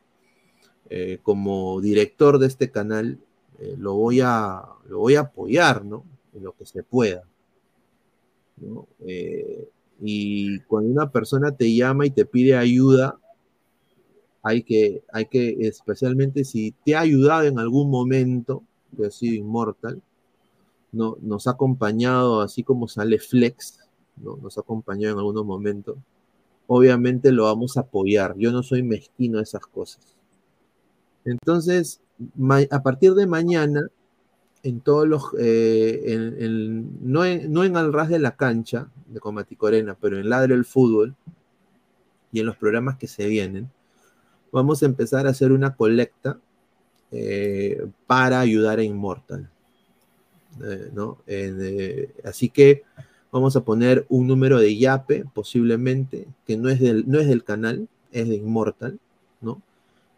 eh, 0.89 1.19
como 1.23 1.79
director 1.81 2.39
de 2.39 2.47
este 2.47 2.71
canal, 2.71 3.19
eh, 3.59 3.75
lo, 3.77 3.95
voy 3.95 4.21
a, 4.21 4.63
lo 4.87 4.99
voy 4.99 5.15
a 5.15 5.21
apoyar, 5.21 5.85
¿no? 5.85 6.03
En 6.33 6.43
lo 6.43 6.53
que 6.53 6.65
se 6.65 6.83
pueda. 6.83 7.23
Eh, 8.99 9.69
y 10.01 10.59
cuando 10.61 10.91
una 10.91 11.11
persona 11.11 11.55
te 11.55 11.73
llama 11.73 12.05
y 12.05 12.11
te 12.11 12.25
pide 12.25 12.55
ayuda, 12.55 13.19
hay 14.43 14.63
que, 14.63 15.03
hay 15.13 15.25
que, 15.25 15.55
especialmente 15.67 16.43
si 16.43 16.73
te 16.83 16.95
ha 16.95 17.01
ayudado 17.01 17.43
en 17.43 17.59
algún 17.59 17.89
momento, 17.89 18.63
que 18.97 19.05
ha 19.05 19.11
sido 19.11 19.35
inmortal, 19.35 20.01
no, 20.91 21.17
nos 21.21 21.47
ha 21.47 21.51
acompañado, 21.51 22.41
así 22.41 22.63
como 22.63 22.87
sale 22.87 23.19
Flex, 23.19 23.79
¿no? 24.17 24.37
nos 24.37 24.57
ha 24.57 24.61
acompañado 24.61 25.13
en 25.13 25.19
algunos 25.19 25.45
momentos, 25.45 25.97
obviamente 26.67 27.31
lo 27.31 27.45
vamos 27.45 27.77
a 27.77 27.81
apoyar. 27.81 28.35
Yo 28.37 28.51
no 28.51 28.63
soy 28.63 28.83
mezquino 28.83 29.39
a 29.39 29.43
esas 29.43 29.65
cosas. 29.65 30.15
Entonces, 31.25 32.01
a 32.69 32.83
partir 32.83 33.13
de 33.13 33.27
mañana, 33.27 33.87
en 34.63 34.81
todos 34.81 35.07
los, 35.07 35.23
eh, 35.39 36.17
no, 37.01 37.25
en, 37.25 37.51
no 37.51 37.61
Al 37.61 37.93
Ras 37.93 38.09
de 38.09 38.19
la 38.19 38.35
Cancha 38.35 38.87
de 39.07 39.19
Comaticorena, 39.19 39.95
pero 39.99 40.19
en 40.19 40.29
Ladre 40.29 40.53
el 40.53 40.65
Fútbol 40.65 41.15
y 42.31 42.39
en 42.39 42.45
los 42.45 42.57
programas 42.57 42.97
que 42.97 43.07
se 43.07 43.27
vienen, 43.27 43.69
vamos 44.51 44.83
a 44.83 44.85
empezar 44.85 45.27
a 45.27 45.31
hacer 45.31 45.51
una 45.51 45.75
colecta 45.75 46.39
eh, 47.11 47.85
para 48.07 48.39
ayudar 48.39 48.79
a 48.79 48.83
Immortal. 48.83 49.49
Eh, 50.63 50.91
¿no? 50.93 51.17
Así 52.23 52.49
que 52.49 52.83
vamos 53.31 53.55
a 53.55 53.63
poner 53.63 54.05
un 54.09 54.27
número 54.27 54.59
de 54.59 54.77
Yape, 54.77 55.25
posiblemente, 55.33 56.27
que 56.45 56.57
no 56.57 56.69
es 56.69 56.79
del, 56.79 57.05
no 57.07 57.19
es 57.19 57.27
del 57.27 57.43
canal, 57.43 57.87
es 58.11 58.27
de 58.27 58.35
Immortal, 58.35 58.99
¿no? 59.39 59.61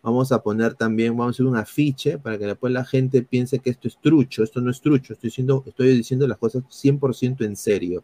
Vamos 0.02 0.32
a 0.34 0.44
poner 0.44 0.74
también, 0.74 1.16
vamos 1.16 1.28
a 1.28 1.32
hacer 1.32 1.46
un 1.46 1.56
afiche 1.56 2.18
para 2.18 2.38
que 2.38 2.46
después 2.46 2.74
la 2.74 2.84
gente 2.84 3.24
piense 3.24 3.60
que 3.60 3.70
esto 3.70 3.88
es 3.88 3.98
trucho, 3.98 4.44
esto 4.44 4.60
no 4.60 4.70
es 4.70 4.82
trucho, 4.82 5.14
estoy 5.14 5.30
diciendo, 5.30 5.64
estoy 5.66 5.96
diciendo 5.96 6.28
las 6.28 6.38
cosas 6.38 6.64
100% 6.70 7.46
en 7.46 7.56
serio. 7.56 8.04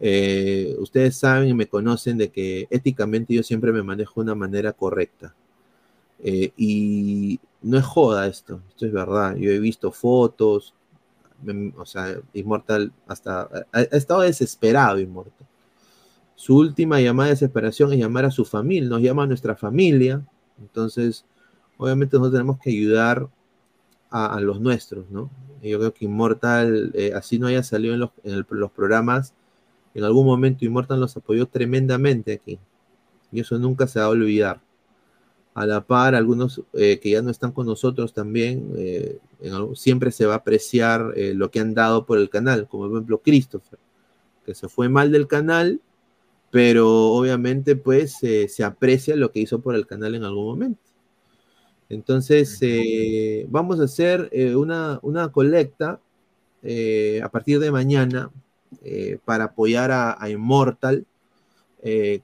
Eh, 0.00 0.76
ustedes 0.78 1.16
saben 1.16 1.48
y 1.48 1.54
me 1.54 1.66
conocen 1.66 2.18
de 2.18 2.30
que 2.30 2.68
éticamente 2.70 3.34
yo 3.34 3.42
siempre 3.42 3.72
me 3.72 3.82
manejo 3.82 4.20
de 4.20 4.24
una 4.24 4.34
manera 4.34 4.72
correcta. 4.72 5.34
Eh, 6.20 6.52
y 6.56 7.40
no 7.62 7.78
es 7.78 7.84
joda 7.84 8.26
esto, 8.26 8.60
esto 8.68 8.86
es 8.86 8.92
verdad. 8.92 9.36
Yo 9.36 9.50
he 9.50 9.58
visto 9.60 9.92
fotos, 9.92 10.74
o 11.76 11.86
sea, 11.86 12.16
Inmortal 12.32 12.92
hasta 13.06 13.48
ha, 13.72 13.80
estado 13.82 14.22
desesperado, 14.22 14.98
Inmortal. 14.98 15.46
Su 16.34 16.56
última 16.56 17.00
llamada 17.00 17.28
de 17.28 17.34
desesperación 17.34 17.92
es 17.92 17.98
llamar 17.98 18.24
a 18.24 18.30
su 18.30 18.44
familia, 18.44 18.88
nos 18.88 19.02
llama 19.02 19.24
a 19.24 19.26
nuestra 19.26 19.56
familia. 19.56 20.24
Entonces, 20.60 21.24
obviamente 21.76 22.16
nosotros 22.16 22.34
tenemos 22.38 22.58
que 22.60 22.70
ayudar 22.70 23.28
a, 24.10 24.36
a 24.36 24.40
los 24.40 24.60
nuestros, 24.60 25.10
¿no? 25.10 25.30
Y 25.62 25.70
yo 25.70 25.78
creo 25.78 25.94
que 25.94 26.04
Inmortal, 26.04 26.92
eh, 26.94 27.12
así 27.14 27.38
no 27.38 27.48
haya 27.48 27.62
salido 27.62 27.94
en 27.94 28.00
los, 28.00 28.10
en 28.24 28.34
el- 28.34 28.46
los 28.50 28.70
programas, 28.70 29.34
en 29.94 30.04
algún 30.04 30.26
momento 30.26 30.64
Inmortal 30.64 31.00
nos 31.00 31.16
apoyó 31.16 31.46
tremendamente 31.46 32.32
aquí. 32.34 32.58
Y 33.32 33.40
eso 33.40 33.58
nunca 33.58 33.86
se 33.86 34.00
va 34.00 34.06
a 34.06 34.10
olvidar. 34.10 34.60
A 35.58 35.66
la 35.66 35.84
par, 35.84 36.14
algunos 36.14 36.62
eh, 36.72 37.00
que 37.00 37.10
ya 37.10 37.20
no 37.20 37.32
están 37.32 37.50
con 37.50 37.66
nosotros 37.66 38.14
también, 38.14 38.72
eh, 38.76 39.18
en 39.40 39.74
siempre 39.74 40.12
se 40.12 40.24
va 40.24 40.34
a 40.34 40.36
apreciar 40.36 41.14
eh, 41.16 41.34
lo 41.34 41.50
que 41.50 41.58
han 41.58 41.74
dado 41.74 42.06
por 42.06 42.18
el 42.18 42.30
canal, 42.30 42.68
como 42.68 42.84
por 42.84 42.92
ejemplo 42.98 43.20
Christopher, 43.24 43.80
que 44.46 44.54
se 44.54 44.68
fue 44.68 44.88
mal 44.88 45.10
del 45.10 45.26
canal, 45.26 45.80
pero 46.52 46.88
obviamente 47.08 47.74
pues 47.74 48.18
se 48.18 48.64
aprecia 48.64 49.16
lo 49.16 49.32
que 49.32 49.40
hizo 49.40 49.60
por 49.60 49.74
el 49.74 49.84
canal 49.84 50.14
en 50.14 50.22
algún 50.22 50.46
momento. 50.46 50.80
Entonces, 51.88 52.60
vamos 53.48 53.80
a 53.80 53.84
hacer 53.84 54.30
una, 54.56 55.00
una 55.02 55.32
colecta 55.32 56.00
a 56.62 57.28
partir 57.30 57.58
de 57.58 57.72
mañana 57.72 58.30
para 59.24 59.44
apoyar 59.44 59.90
a, 59.90 60.22
a 60.22 60.30
Immortal 60.30 61.04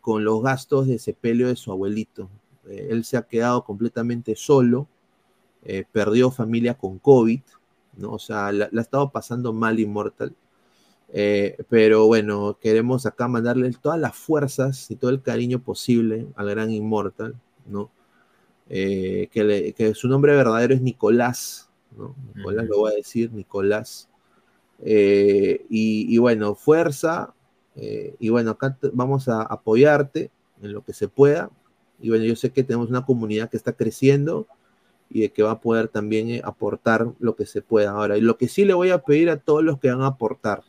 con 0.01 0.23
los 0.23 0.41
gastos 0.41 0.87
de 0.87 1.01
sepelio 1.01 1.49
de 1.49 1.57
su 1.57 1.73
abuelito. 1.73 2.31
Eh, 2.69 2.89
él 2.91 3.05
se 3.05 3.17
ha 3.17 3.23
quedado 3.23 3.65
completamente 3.65 4.37
solo, 4.37 4.89
eh, 5.65 5.85
perdió 5.93 6.31
familia 6.31 6.75
con 6.77 6.99
COVID, 6.99 7.41
¿no? 7.99 8.13
O 8.13 8.19
sea, 8.19 8.53
la, 8.53 8.69
la 8.73 8.81
ha 8.81 8.85
estado 8.85 9.11
pasando 9.11 9.53
mal 9.53 9.81
Immortal. 9.81 10.35
Eh, 11.13 11.57
pero 11.69 12.07
bueno, 12.07 12.59
queremos 12.61 13.07
acá 13.07 13.29
mandarle 13.29 13.73
todas 13.81 14.01
las 14.01 14.17
fuerzas 14.17 14.91
y 14.91 14.97
todo 14.97 15.11
el 15.11 15.23
cariño 15.23 15.61
posible 15.63 16.27
al 16.37 16.51
gran 16.51 16.71
Immortal, 16.73 17.37
¿no? 17.67 17.91
Eh, 18.69 19.29
que, 19.33 19.45
le- 19.45 19.73
que 19.75 19.95
su 19.95 20.09
nombre 20.09 20.35
verdadero 20.35 20.75
es 20.75 20.81
Nicolás, 20.83 21.71
¿no? 21.97 22.15
Nicolás 22.35 22.67
lo 22.69 22.79
voy 22.79 22.93
a 22.93 22.97
decir, 22.97 23.33
Nicolás. 23.33 24.09
Eh, 24.81 25.67
y, 25.71 26.15
y 26.15 26.19
bueno, 26.19 26.55
fuerza. 26.55 27.35
y 27.77 28.29
bueno, 28.31 28.53
acá 28.53 28.79
vamos 28.93 29.29
a 29.29 29.43
apoyarte 29.43 30.31
en 30.63 30.73
lo 30.73 30.85
que 30.85 30.93
se 30.93 31.09
pueda. 31.09 31.51
Y 32.05 32.11
bueno, 32.11 32.27
yo 32.27 32.37
sé 32.37 32.53
que 32.53 32.63
tenemos 32.63 32.91
una 32.91 33.07
comunidad 33.07 33.49
que 33.49 33.57
está 33.57 33.73
creciendo 33.73 34.47
y 35.09 35.23
de 35.23 35.33
que 35.33 35.43
va 35.43 35.53
a 35.53 35.61
poder 35.63 35.89
también 35.89 36.29
eh, 36.29 36.43
aportar 36.45 37.15
lo 37.19 37.35
que 37.35 37.47
se 37.47 37.63
pueda. 37.63 37.93
Ahora, 37.93 38.19
y 38.19 38.21
lo 38.21 38.37
que 38.37 38.47
sí 38.47 38.67
le 38.67 38.75
voy 38.75 38.91
a 38.91 38.99
pedir 38.99 39.31
a 39.31 39.39
todos 39.39 39.65
los 39.65 39.79
que 39.79 39.91
van 39.91 40.03
a 40.03 40.09
aportar, 40.09 40.65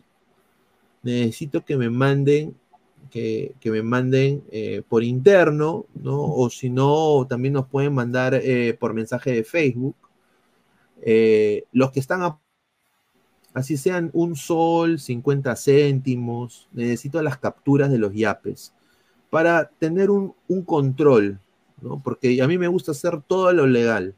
necesito 1.04 1.66
que 1.66 1.76
me 1.76 1.90
manden, 1.90 2.56
que, 3.12 3.54
que 3.60 3.70
me 3.70 3.84
manden 3.84 4.46
eh, 4.50 4.82
por 4.88 5.04
interno, 5.04 5.88
¿no? 5.94 6.24
O 6.24 6.50
si 6.50 6.70
no, 6.70 7.28
también 7.28 7.56
nos 7.56 7.68
pueden 7.68 7.94
mandar 7.94 8.34
eh, 8.36 8.74
por 8.80 8.94
mensaje 8.94 9.34
de 9.34 9.44
Facebook. 9.44 9.98
Los 11.74 11.92
que 11.92 12.00
están 12.00 12.22
así 13.54 13.76
sean 13.76 14.10
un 14.14 14.38
sol, 14.38 15.00
50 15.00 15.54
céntimos, 15.58 16.70
necesito 16.72 17.22
las 17.22 17.38
capturas 17.40 17.92
de 17.92 17.98
los 17.98 18.14
yapes 18.14 18.74
para 19.36 19.68
tener 19.80 20.10
un, 20.10 20.34
un 20.48 20.62
control, 20.62 21.38
¿no? 21.82 22.02
Porque 22.02 22.42
a 22.42 22.48
mí 22.48 22.58
me 22.58 22.70
gusta 22.70 22.94
hacer 22.94 23.22
todo 23.22 23.52
lo 23.52 23.68
legal, 23.68 24.16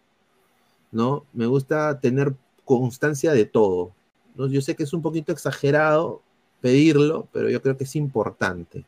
¿no? 0.91 1.25
Me 1.33 1.47
gusta 1.47 1.99
tener 1.99 2.35
constancia 2.63 3.33
de 3.33 3.45
todo. 3.45 3.93
¿no? 4.35 4.45
Yo 4.47 4.61
sé 4.61 4.75
que 4.75 4.83
es 4.83 4.93
un 4.93 5.01
poquito 5.01 5.31
exagerado 5.31 6.21
pedirlo, 6.61 7.27
pero 7.31 7.49
yo 7.49 7.63
creo 7.63 7.75
que 7.75 7.85
es 7.85 7.95
importante. 7.95 8.85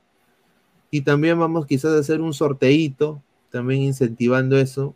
Y 0.92 1.02
también 1.02 1.40
vamos 1.40 1.66
quizás 1.66 1.96
a 1.96 2.00
hacer 2.00 2.22
un 2.22 2.36
sorteíto, 2.36 3.24
también 3.50 3.82
incentivando 3.82 4.56
eso, 4.56 4.94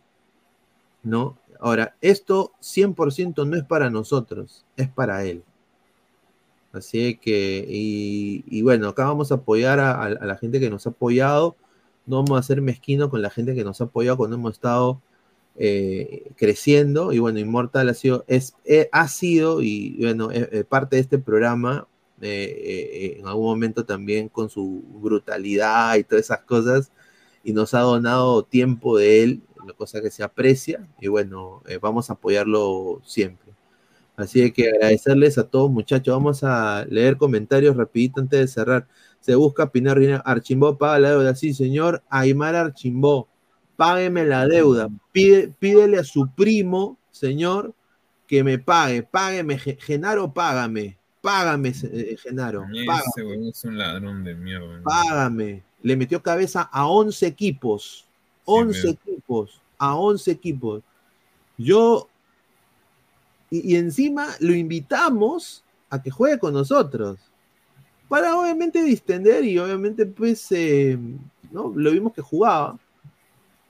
¿no? 1.02 1.36
Ahora, 1.58 1.96
esto 2.00 2.52
100% 2.62 3.44
no 3.44 3.56
es 3.56 3.64
para 3.64 3.90
nosotros, 3.90 4.64
es 4.76 4.88
para 4.88 5.24
él. 5.24 5.42
Así 6.74 7.16
que, 7.16 7.64
y, 7.68 8.62
bueno, 8.62 8.88
acá 8.88 9.04
vamos 9.06 9.30
a 9.30 9.36
apoyar 9.36 9.78
a, 9.80 10.08
la 10.08 10.36
gente 10.36 10.60
que 10.60 10.70
nos 10.70 10.86
ha 10.86 10.90
apoyado. 10.90 11.56
No 12.06 12.16
vamos 12.16 12.38
a 12.38 12.42
ser 12.42 12.60
mezquino 12.62 13.10
con 13.10 13.22
la 13.22 13.30
gente 13.30 13.54
que 13.54 13.64
nos 13.64 13.80
ha 13.80 13.84
apoyado 13.84 14.16
cuando 14.16 14.36
hemos 14.36 14.54
estado 14.54 15.00
eh, 15.56 16.32
creciendo. 16.36 17.12
Y 17.12 17.20
bueno, 17.20 17.38
Immortal 17.38 17.88
ha 17.88 17.94
sido, 17.94 18.24
es, 18.26 18.56
eh, 18.64 18.88
ha 18.92 19.08
sido 19.08 19.62
y 19.62 19.96
bueno, 20.00 20.30
eh, 20.32 20.64
parte 20.68 20.96
de 20.96 21.02
este 21.02 21.18
programa. 21.18 21.86
en 22.20 23.26
algún 23.26 23.46
momento 23.46 23.84
también 23.84 24.28
con 24.28 24.48
su 24.48 24.82
brutalidad 25.00 25.96
y 25.96 26.04
todas 26.04 26.24
esas 26.24 26.40
cosas. 26.42 26.92
Y 27.44 27.52
nos 27.52 27.74
ha 27.74 27.80
donado 27.80 28.44
tiempo 28.44 28.98
de 28.98 29.22
él, 29.22 29.42
cosa 29.76 30.00
que 30.02 30.10
se 30.10 30.22
aprecia. 30.24 30.88
Y 31.00 31.08
bueno, 31.08 31.62
vamos 31.80 32.10
a 32.10 32.14
apoyarlo 32.14 33.00
siempre. 33.04 33.54
Así 34.16 34.50
que 34.52 34.68
agradecerles 34.68 35.38
a 35.38 35.48
todos, 35.48 35.70
muchachos. 35.70 36.14
Vamos 36.14 36.44
a 36.44 36.84
leer 36.88 37.16
comentarios 37.16 37.76
rapidito 37.76 38.20
antes 38.20 38.40
de 38.40 38.46
cerrar. 38.46 38.86
Se 39.20 39.34
busca 39.34 39.70
Pinar 39.70 39.98
Archimbó 40.24 40.78
paga 40.78 40.98
la 40.98 41.10
deuda. 41.10 41.34
Sí, 41.34 41.52
señor. 41.52 42.02
Aymar 42.08 42.54
Archimbó, 42.54 43.26
págueme 43.76 44.24
la 44.24 44.46
deuda. 44.46 44.88
Pide, 45.12 45.48
pídele 45.58 45.98
a 45.98 46.04
su 46.04 46.28
primo, 46.28 46.98
señor, 47.10 47.74
que 48.28 48.44
me 48.44 48.58
pague. 48.58 49.02
Págueme, 49.02 49.58
Genaro, 49.58 50.32
págame. 50.32 50.96
Págame, 51.20 51.72
eh, 51.84 52.16
Genaro. 52.22 52.66
Ese 52.70 53.48
es 53.48 53.64
un 53.64 53.78
ladrón 53.78 54.22
de 54.24 54.34
mierda. 54.34 54.80
Págame. 54.84 55.62
Le 55.82 55.96
metió 55.96 56.22
cabeza 56.22 56.62
a 56.70 56.86
11 56.86 57.26
equipos. 57.26 58.06
11 58.44 58.90
equipos. 58.90 59.60
A 59.78 59.96
11 59.96 60.30
equipos. 60.30 60.82
Yo 61.56 62.08
y, 63.62 63.76
encima 63.76 64.28
lo 64.40 64.52
invitamos 64.54 65.62
a 65.90 66.02
que 66.02 66.10
juegue 66.10 66.38
con 66.38 66.54
nosotros. 66.54 67.18
Para 68.08 68.36
obviamente 68.36 68.82
distender 68.82 69.44
y 69.44 69.58
obviamente 69.58 70.06
pues 70.06 70.50
eh, 70.50 70.98
¿no? 71.52 71.72
lo 71.74 71.90
vimos 71.92 72.12
que 72.12 72.22
jugaba. 72.22 72.78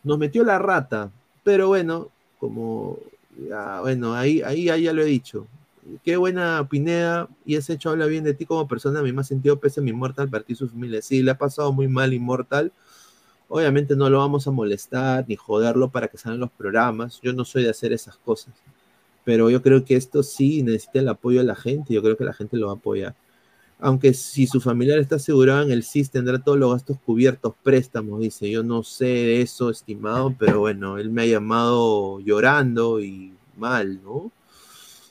Nos 0.02 0.18
metió 0.18 0.42
la 0.44 0.58
rata. 0.58 1.10
Pero 1.42 1.68
bueno, 1.68 2.08
como 2.38 2.98
ya, 3.48 3.80
bueno, 3.80 4.14
ahí, 4.14 4.40
ahí, 4.42 4.68
ahí 4.70 4.84
ya 4.84 4.92
lo 4.92 5.02
he 5.02 5.06
dicho. 5.06 5.46
Qué 6.02 6.16
buena 6.16 6.66
Pineda, 6.68 7.28
y 7.44 7.56
ese 7.56 7.74
hecho 7.74 7.90
habla 7.90 8.06
bien 8.06 8.24
de 8.24 8.32
ti 8.32 8.46
como 8.46 8.66
persona, 8.66 9.00
a 9.00 9.02
mí 9.02 9.12
me 9.12 9.20
ha 9.20 9.24
sentido 9.24 9.60
pese 9.60 9.80
a 9.80 9.82
mi 9.82 9.90
Inmortal, 9.90 10.30
partir 10.30 10.56
su 10.56 10.66
familia. 10.66 11.02
Sí, 11.02 11.22
le 11.22 11.30
ha 11.32 11.36
pasado 11.36 11.72
muy 11.74 11.88
mal 11.88 12.14
Inmortal. 12.14 12.72
Obviamente 13.48 13.94
no 13.94 14.08
lo 14.08 14.18
vamos 14.18 14.46
a 14.46 14.50
molestar 14.50 15.26
ni 15.28 15.36
joderlo 15.36 15.90
para 15.90 16.08
que 16.08 16.16
salgan 16.16 16.40
los 16.40 16.50
programas. 16.50 17.20
Yo 17.20 17.34
no 17.34 17.44
soy 17.44 17.64
de 17.64 17.70
hacer 17.70 17.92
esas 17.92 18.16
cosas 18.16 18.54
pero 19.24 19.50
yo 19.50 19.62
creo 19.62 19.84
que 19.84 19.96
esto 19.96 20.22
sí 20.22 20.62
necesita 20.62 21.00
el 21.00 21.08
apoyo 21.08 21.40
de 21.40 21.46
la 21.46 21.56
gente, 21.56 21.94
yo 21.94 22.02
creo 22.02 22.16
que 22.16 22.24
la 22.24 22.34
gente 22.34 22.56
lo 22.56 22.66
va 22.66 22.74
a 22.74 22.76
apoyar. 22.76 23.14
Aunque 23.80 24.14
si 24.14 24.46
su 24.46 24.60
familiar 24.60 24.98
está 24.98 25.16
asegurado 25.16 25.62
en 25.62 25.72
el 25.72 25.82
SIS, 25.82 26.10
tendrá 26.10 26.38
todos 26.38 26.58
los 26.58 26.72
gastos 26.72 26.98
cubiertos, 27.04 27.54
préstamos, 27.62 28.20
dice. 28.20 28.50
Yo 28.50 28.62
no 28.62 28.82
sé 28.82 29.40
eso, 29.42 29.70
estimado, 29.70 30.34
pero 30.38 30.60
bueno, 30.60 30.98
él 30.98 31.10
me 31.10 31.22
ha 31.22 31.26
llamado 31.26 32.20
llorando 32.20 33.00
y 33.00 33.32
mal, 33.56 34.00
¿no? 34.02 34.30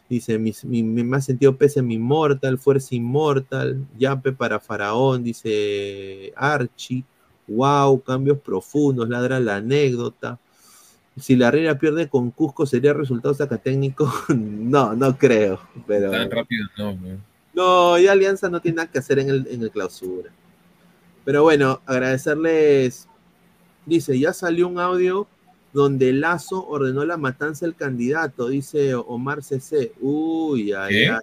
Dice, 0.09 0.37
mi, 0.39 0.53
me 0.83 1.17
ha 1.17 1.21
sentido 1.21 1.57
pese 1.57 1.81
mi 1.81 1.95
inmortal, 1.95 2.57
fuerza 2.57 2.95
inmortal, 2.95 3.85
yape 3.97 4.31
para 4.33 4.59
faraón, 4.59 5.23
dice 5.23 6.33
Archie. 6.35 7.03
Wow, 7.47 8.01
cambios 8.01 8.39
profundos, 8.39 9.09
ladra 9.09 9.39
la 9.39 9.57
anécdota 9.57 10.39
si 11.17 11.35
la 11.35 11.49
Herrera 11.49 11.77
pierde 11.77 12.09
con 12.09 12.31
Cusco, 12.31 12.65
¿sería 12.65 12.93
resultado 12.93 13.35
técnico? 13.59 14.11
no, 14.35 14.95
no 14.95 15.17
creo. 15.17 15.59
Pero... 15.85 16.11
Tan 16.11 16.31
rápido 16.31 16.67
no, 16.77 16.97
No, 17.53 17.99
y 17.99 18.07
Alianza 18.07 18.49
no 18.49 18.61
tiene 18.61 18.77
nada 18.77 18.91
que 18.91 18.99
hacer 18.99 19.19
en 19.19 19.29
el, 19.29 19.47
en 19.47 19.61
el 19.61 19.71
clausura. 19.71 20.31
Pero 21.23 21.43
bueno, 21.43 21.81
agradecerles. 21.85 23.07
Dice, 23.85 24.17
ya 24.17 24.33
salió 24.33 24.67
un 24.67 24.79
audio 24.79 25.27
donde 25.71 26.13
Lazo 26.13 26.65
ordenó 26.67 27.03
la 27.05 27.17
matanza 27.17 27.65
del 27.65 27.75
candidato, 27.75 28.47
dice 28.47 28.93
Omar 28.93 29.43
CC. 29.43 29.93
Uy, 29.99 30.71
ay, 30.73 31.05
ay. 31.05 31.19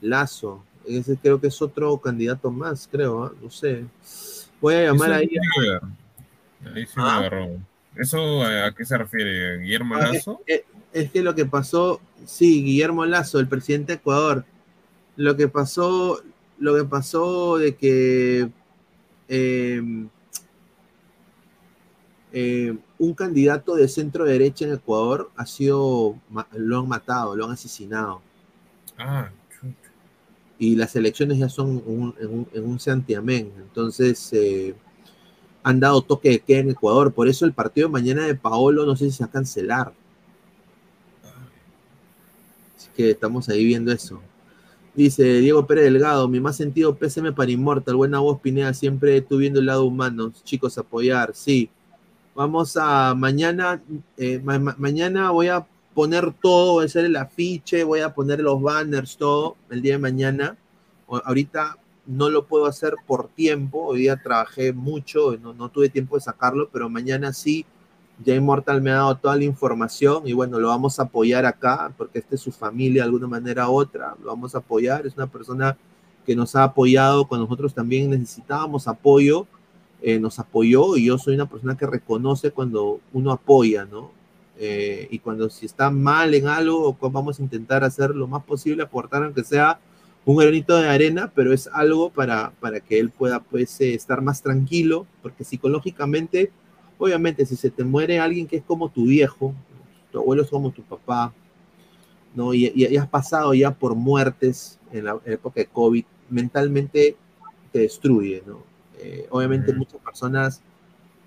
Lazo. 0.00 0.64
Ese 0.86 1.16
creo 1.16 1.40
que 1.40 1.48
es 1.48 1.60
otro 1.60 1.96
candidato 1.98 2.50
más, 2.50 2.88
creo, 2.90 3.24
¿ah? 3.24 3.32
no 3.42 3.50
sé. 3.50 3.84
Voy 4.60 4.74
a 4.74 4.84
llamar 4.84 5.12
ahí. 5.12 5.28
Ahí 6.74 6.86
sí 6.86 6.92
me 6.96 7.02
¿Ah? 7.02 7.18
agarró. 7.18 7.58
¿Eso 7.96 8.42
a 8.42 8.72
qué 8.74 8.84
se 8.84 8.98
refiere? 8.98 9.58
¿Guillermo 9.58 9.94
ah, 9.96 10.12
Lazo? 10.12 10.40
Es, 10.46 11.10
que 11.10 11.22
lo 11.22 11.34
que 11.34 11.44
pasó, 11.44 12.00
sí, 12.24 12.62
Guillermo 12.62 13.04
Lazo, 13.04 13.38
el 13.38 13.48
presidente 13.48 13.92
de 13.92 13.98
Ecuador, 13.98 14.44
lo 15.16 15.36
que 15.36 15.48
pasó, 15.48 16.22
lo 16.58 16.74
que 16.76 16.84
pasó 16.84 17.58
de 17.58 17.74
que 17.74 18.50
em, 19.28 20.08
em, 22.32 22.78
un 22.98 23.14
candidato 23.14 23.74
de 23.74 23.88
centro 23.88 24.24
derecha 24.24 24.64
en 24.64 24.74
Ecuador 24.74 25.30
ha 25.36 25.46
sido, 25.46 26.16
lo 26.52 26.78
han 26.78 26.88
matado, 26.88 27.36
lo 27.36 27.46
han 27.46 27.52
asesinado. 27.52 28.22
Ah, 28.98 29.30
y 30.58 30.76
las 30.76 30.96
elecciones 30.96 31.38
ya 31.38 31.48
son 31.48 31.82
en 32.18 32.64
un, 32.64 32.80
santiamén. 32.80 33.52
Entonces, 33.58 34.32
eh, 34.32 34.74
han 35.66 35.80
dado 35.80 36.00
toque 36.00 36.30
de 36.30 36.38
queda 36.38 36.60
en 36.60 36.70
Ecuador. 36.70 37.12
Por 37.12 37.26
eso 37.26 37.44
el 37.44 37.52
partido 37.52 37.88
de 37.88 37.92
mañana 37.92 38.24
de 38.24 38.36
Paolo 38.36 38.86
no 38.86 38.94
sé 38.94 39.06
si 39.06 39.16
se 39.16 39.24
va 39.24 39.28
a 39.28 39.32
cancelar. 39.32 39.92
Así 42.76 42.88
que 42.94 43.10
estamos 43.10 43.48
ahí 43.48 43.64
viendo 43.64 43.90
eso. 43.90 44.20
Dice 44.94 45.24
Diego 45.40 45.66
Pérez 45.66 45.86
Delgado, 45.86 46.28
mi 46.28 46.38
más 46.38 46.54
sentido 46.54 46.94
péseme 46.94 47.32
para 47.32 47.50
Inmortal. 47.50 47.96
Buena 47.96 48.20
voz, 48.20 48.40
Pineda, 48.40 48.72
siempre 48.74 49.20
tú 49.22 49.38
viendo 49.38 49.58
el 49.58 49.66
lado 49.66 49.86
humano. 49.86 50.32
Chicos, 50.44 50.78
apoyar, 50.78 51.34
sí. 51.34 51.68
Vamos 52.36 52.76
a 52.76 53.12
mañana, 53.16 53.82
eh, 54.16 54.38
mañana 54.38 55.32
voy 55.32 55.48
a 55.48 55.66
poner 55.94 56.32
todo, 56.40 56.74
voy 56.74 56.84
a 56.84 56.86
hacer 56.86 57.06
el 57.06 57.16
afiche, 57.16 57.82
voy 57.82 58.02
a 58.02 58.14
poner 58.14 58.38
los 58.38 58.62
banners, 58.62 59.16
todo, 59.16 59.56
el 59.70 59.82
día 59.82 59.94
de 59.94 59.98
mañana. 59.98 60.56
ahorita 61.08 61.76
no 62.06 62.30
lo 62.30 62.46
puedo 62.46 62.66
hacer 62.66 62.94
por 63.06 63.28
tiempo, 63.28 63.84
hoy 63.84 64.00
día 64.00 64.16
trabajé 64.22 64.72
mucho, 64.72 65.36
no, 65.42 65.52
no 65.52 65.68
tuve 65.68 65.88
tiempo 65.88 66.16
de 66.16 66.22
sacarlo, 66.22 66.68
pero 66.72 66.88
mañana 66.88 67.32
sí, 67.32 67.66
ya 68.24 68.34
Immortal 68.34 68.80
me 68.80 68.90
ha 68.90 68.96
dado 68.96 69.16
toda 69.16 69.36
la 69.36 69.44
información 69.44 70.26
y 70.26 70.32
bueno, 70.32 70.58
lo 70.58 70.68
vamos 70.68 70.98
a 70.98 71.04
apoyar 71.04 71.44
acá, 71.44 71.92
porque 71.96 72.18
esta 72.18 72.34
es 72.36 72.40
su 72.40 72.52
familia 72.52 73.02
de 73.02 73.06
alguna 73.06 73.26
manera 73.26 73.68
u 73.68 73.74
otra, 73.74 74.14
lo 74.22 74.28
vamos 74.28 74.54
a 74.54 74.58
apoyar, 74.58 75.06
es 75.06 75.16
una 75.16 75.26
persona 75.26 75.76
que 76.24 76.34
nos 76.34 76.56
ha 76.56 76.64
apoyado 76.64 77.26
cuando 77.26 77.44
nosotros 77.46 77.74
también 77.74 78.10
necesitábamos 78.10 78.88
apoyo, 78.88 79.46
eh, 80.02 80.18
nos 80.18 80.38
apoyó 80.38 80.96
y 80.96 81.06
yo 81.06 81.18
soy 81.18 81.34
una 81.34 81.48
persona 81.48 81.76
que 81.76 81.86
reconoce 81.86 82.50
cuando 82.50 83.00
uno 83.12 83.32
apoya, 83.32 83.84
¿no? 83.84 84.10
Eh, 84.58 85.08
y 85.10 85.18
cuando 85.18 85.50
si 85.50 85.66
está 85.66 85.90
mal 85.90 86.34
en 86.34 86.48
algo, 86.48 86.96
vamos 87.00 87.38
a 87.38 87.42
intentar 87.42 87.84
hacer 87.84 88.10
lo 88.10 88.26
más 88.26 88.42
posible, 88.44 88.82
aportar 88.82 89.22
aunque 89.22 89.44
sea 89.44 89.78
un 90.26 90.36
granito 90.36 90.76
de 90.76 90.88
arena, 90.88 91.30
pero 91.34 91.52
es 91.52 91.68
algo 91.72 92.10
para, 92.10 92.50
para 92.60 92.80
que 92.80 92.98
él 92.98 93.10
pueda 93.10 93.40
pues, 93.40 93.80
eh, 93.80 93.94
estar 93.94 94.20
más 94.22 94.42
tranquilo, 94.42 95.06
porque 95.22 95.44
psicológicamente, 95.44 96.50
obviamente, 96.98 97.46
si 97.46 97.54
se 97.54 97.70
te 97.70 97.84
muere 97.84 98.18
alguien 98.18 98.48
que 98.48 98.56
es 98.56 98.64
como 98.64 98.90
tu 98.90 99.06
viejo, 99.06 99.54
tu 100.10 100.18
abuelo 100.18 100.42
es 100.42 100.50
como 100.50 100.72
tu 100.72 100.82
papá, 100.82 101.32
¿no? 102.34 102.52
Y, 102.52 102.72
y, 102.74 102.96
has 102.96 103.08
pasado 103.08 103.54
ya 103.54 103.70
por 103.70 103.94
muertes 103.94 104.80
en 104.92 105.04
la 105.04 105.16
época 105.26 105.60
de 105.60 105.66
COVID, 105.66 106.04
mentalmente 106.28 107.16
te 107.72 107.78
destruye, 107.78 108.42
¿no? 108.44 108.64
Eh, 108.98 109.28
obviamente 109.30 109.72
muchas 109.74 110.00
personas 110.00 110.60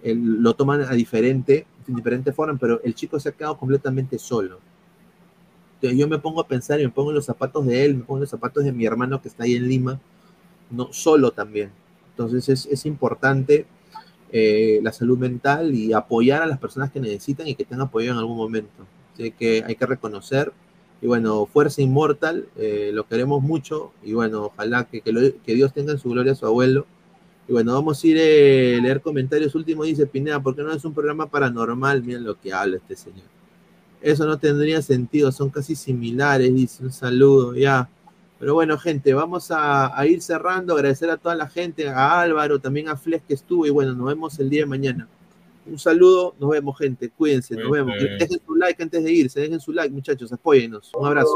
lo 0.03 0.53
toman 0.55 0.81
a 0.81 0.91
diferente, 0.91 1.65
en 1.88 1.95
diferente 1.95 2.34
forma, 2.34 2.57
pero 2.59 2.81
el 2.84 2.95
chico 2.95 3.17
se 3.17 3.30
ha 3.30 3.31
quedado 3.31 3.57
completamente 3.57 4.19
solo 4.19 4.59
yo 5.81 6.07
me 6.07 6.19
pongo 6.19 6.41
a 6.41 6.47
pensar 6.47 6.80
y 6.80 6.84
me 6.84 6.91
pongo 6.91 7.11
en 7.11 7.15
los 7.15 7.26
zapatos 7.26 7.65
de 7.65 7.85
él, 7.85 7.95
me 7.95 8.03
pongo 8.03 8.18
en 8.18 8.22
los 8.22 8.30
zapatos 8.30 8.64
de 8.64 8.72
mi 8.72 8.85
hermano 8.85 9.22
que 9.22 9.30
está 9.30 9.43
ahí 9.43 9.56
en 9.56 9.68
Lima, 9.68 9.99
no 10.69 10.91
solo 10.91 11.31
también. 11.31 11.72
Entonces 12.11 12.68
es, 12.68 12.85
importante 12.85 13.65
eh, 14.31 14.80
la 14.84 14.91
salud 14.91 15.18
mental 15.18 15.73
y 15.73 15.93
apoyar 15.93 16.41
a 16.41 16.47
las 16.47 16.60
personas 16.60 16.91
que 16.91 16.99
necesitan 16.99 17.47
y 17.47 17.56
que 17.56 17.64
tengan 17.64 17.88
apoyo 17.88 18.11
en 18.11 18.18
algún 18.18 18.38
momento. 18.38 18.85
Así 19.14 19.31
que 19.31 19.64
hay 19.65 19.76
que 19.76 19.85
reconocer 19.85 20.51
Y 21.01 21.07
bueno, 21.07 21.45
Fuerza 21.45 21.81
Inmortal, 21.81 22.49
eh, 22.57 22.91
lo 22.93 23.07
queremos 23.07 23.41
mucho. 23.41 23.93
Y 24.03 24.14
bueno, 24.14 24.45
ojalá 24.45 24.85
que, 24.85 25.01
que, 25.01 25.56
Dios 25.56 25.73
tenga 25.73 25.93
en 25.93 25.99
su 25.99 26.10
gloria 26.10 26.34
a 26.34 26.35
su 26.35 26.45
abuelo. 26.45 26.85
Y 27.47 27.53
bueno, 27.53 27.73
vamos 27.73 28.03
a 28.03 28.07
ir 28.07 28.18
eh, 28.19 28.77
a 28.77 28.81
leer 28.81 29.01
comentarios 29.01 29.56
últimos. 29.56 29.88
Dice 29.88 30.06
Pineda, 30.06 30.41
porque 30.41 30.61
no 30.61 30.73
es 30.73 30.84
un 30.84 30.93
programa 30.93 31.27
paranormal? 31.27 32.03
Miren 32.03 32.26
lo 32.26 32.39
que 32.39 32.51
habla 32.53 32.77
este 32.77 32.97
señor. 32.97 33.39
Eso 34.01 34.26
no 34.26 34.38
tendría 34.38 34.81
sentido, 34.81 35.31
son 35.31 35.49
casi 35.49 35.76
similares. 35.76 36.53
Dice 36.53 36.84
un 36.84 36.91
saludo, 36.91 37.55
ya. 37.55 37.89
Pero 38.39 38.53
bueno, 38.53 38.77
gente, 38.77 39.13
vamos 39.13 39.51
a, 39.51 39.97
a 39.97 40.07
ir 40.07 40.21
cerrando. 40.21 40.76
Agradecer 40.76 41.09
a 41.09 41.17
toda 41.17 41.35
la 41.35 41.47
gente, 41.49 41.89
a 41.89 42.21
Álvaro, 42.21 42.59
también 42.59 42.88
a 42.88 42.95
Flex 42.95 43.23
que 43.27 43.34
estuvo. 43.34 43.65
Y 43.65 43.69
bueno, 43.69 43.93
nos 43.93 44.07
vemos 44.07 44.39
el 44.39 44.49
día 44.49 44.61
de 44.61 44.67
mañana. 44.67 45.07
Un 45.65 45.77
saludo, 45.77 46.35
nos 46.39 46.49
vemos, 46.49 46.77
gente. 46.77 47.09
Cuídense, 47.09 47.55
nos 47.55 47.69
vemos. 47.69 47.93
Dejen 47.99 48.39
su 48.45 48.55
like 48.55 48.81
antes 48.81 49.03
de 49.03 49.11
irse, 49.11 49.39
dejen 49.41 49.59
su 49.59 49.73
like, 49.73 49.93
muchachos, 49.93 50.31
apóyennos. 50.31 50.91
Un 50.95 51.05
abrazo. 51.05 51.35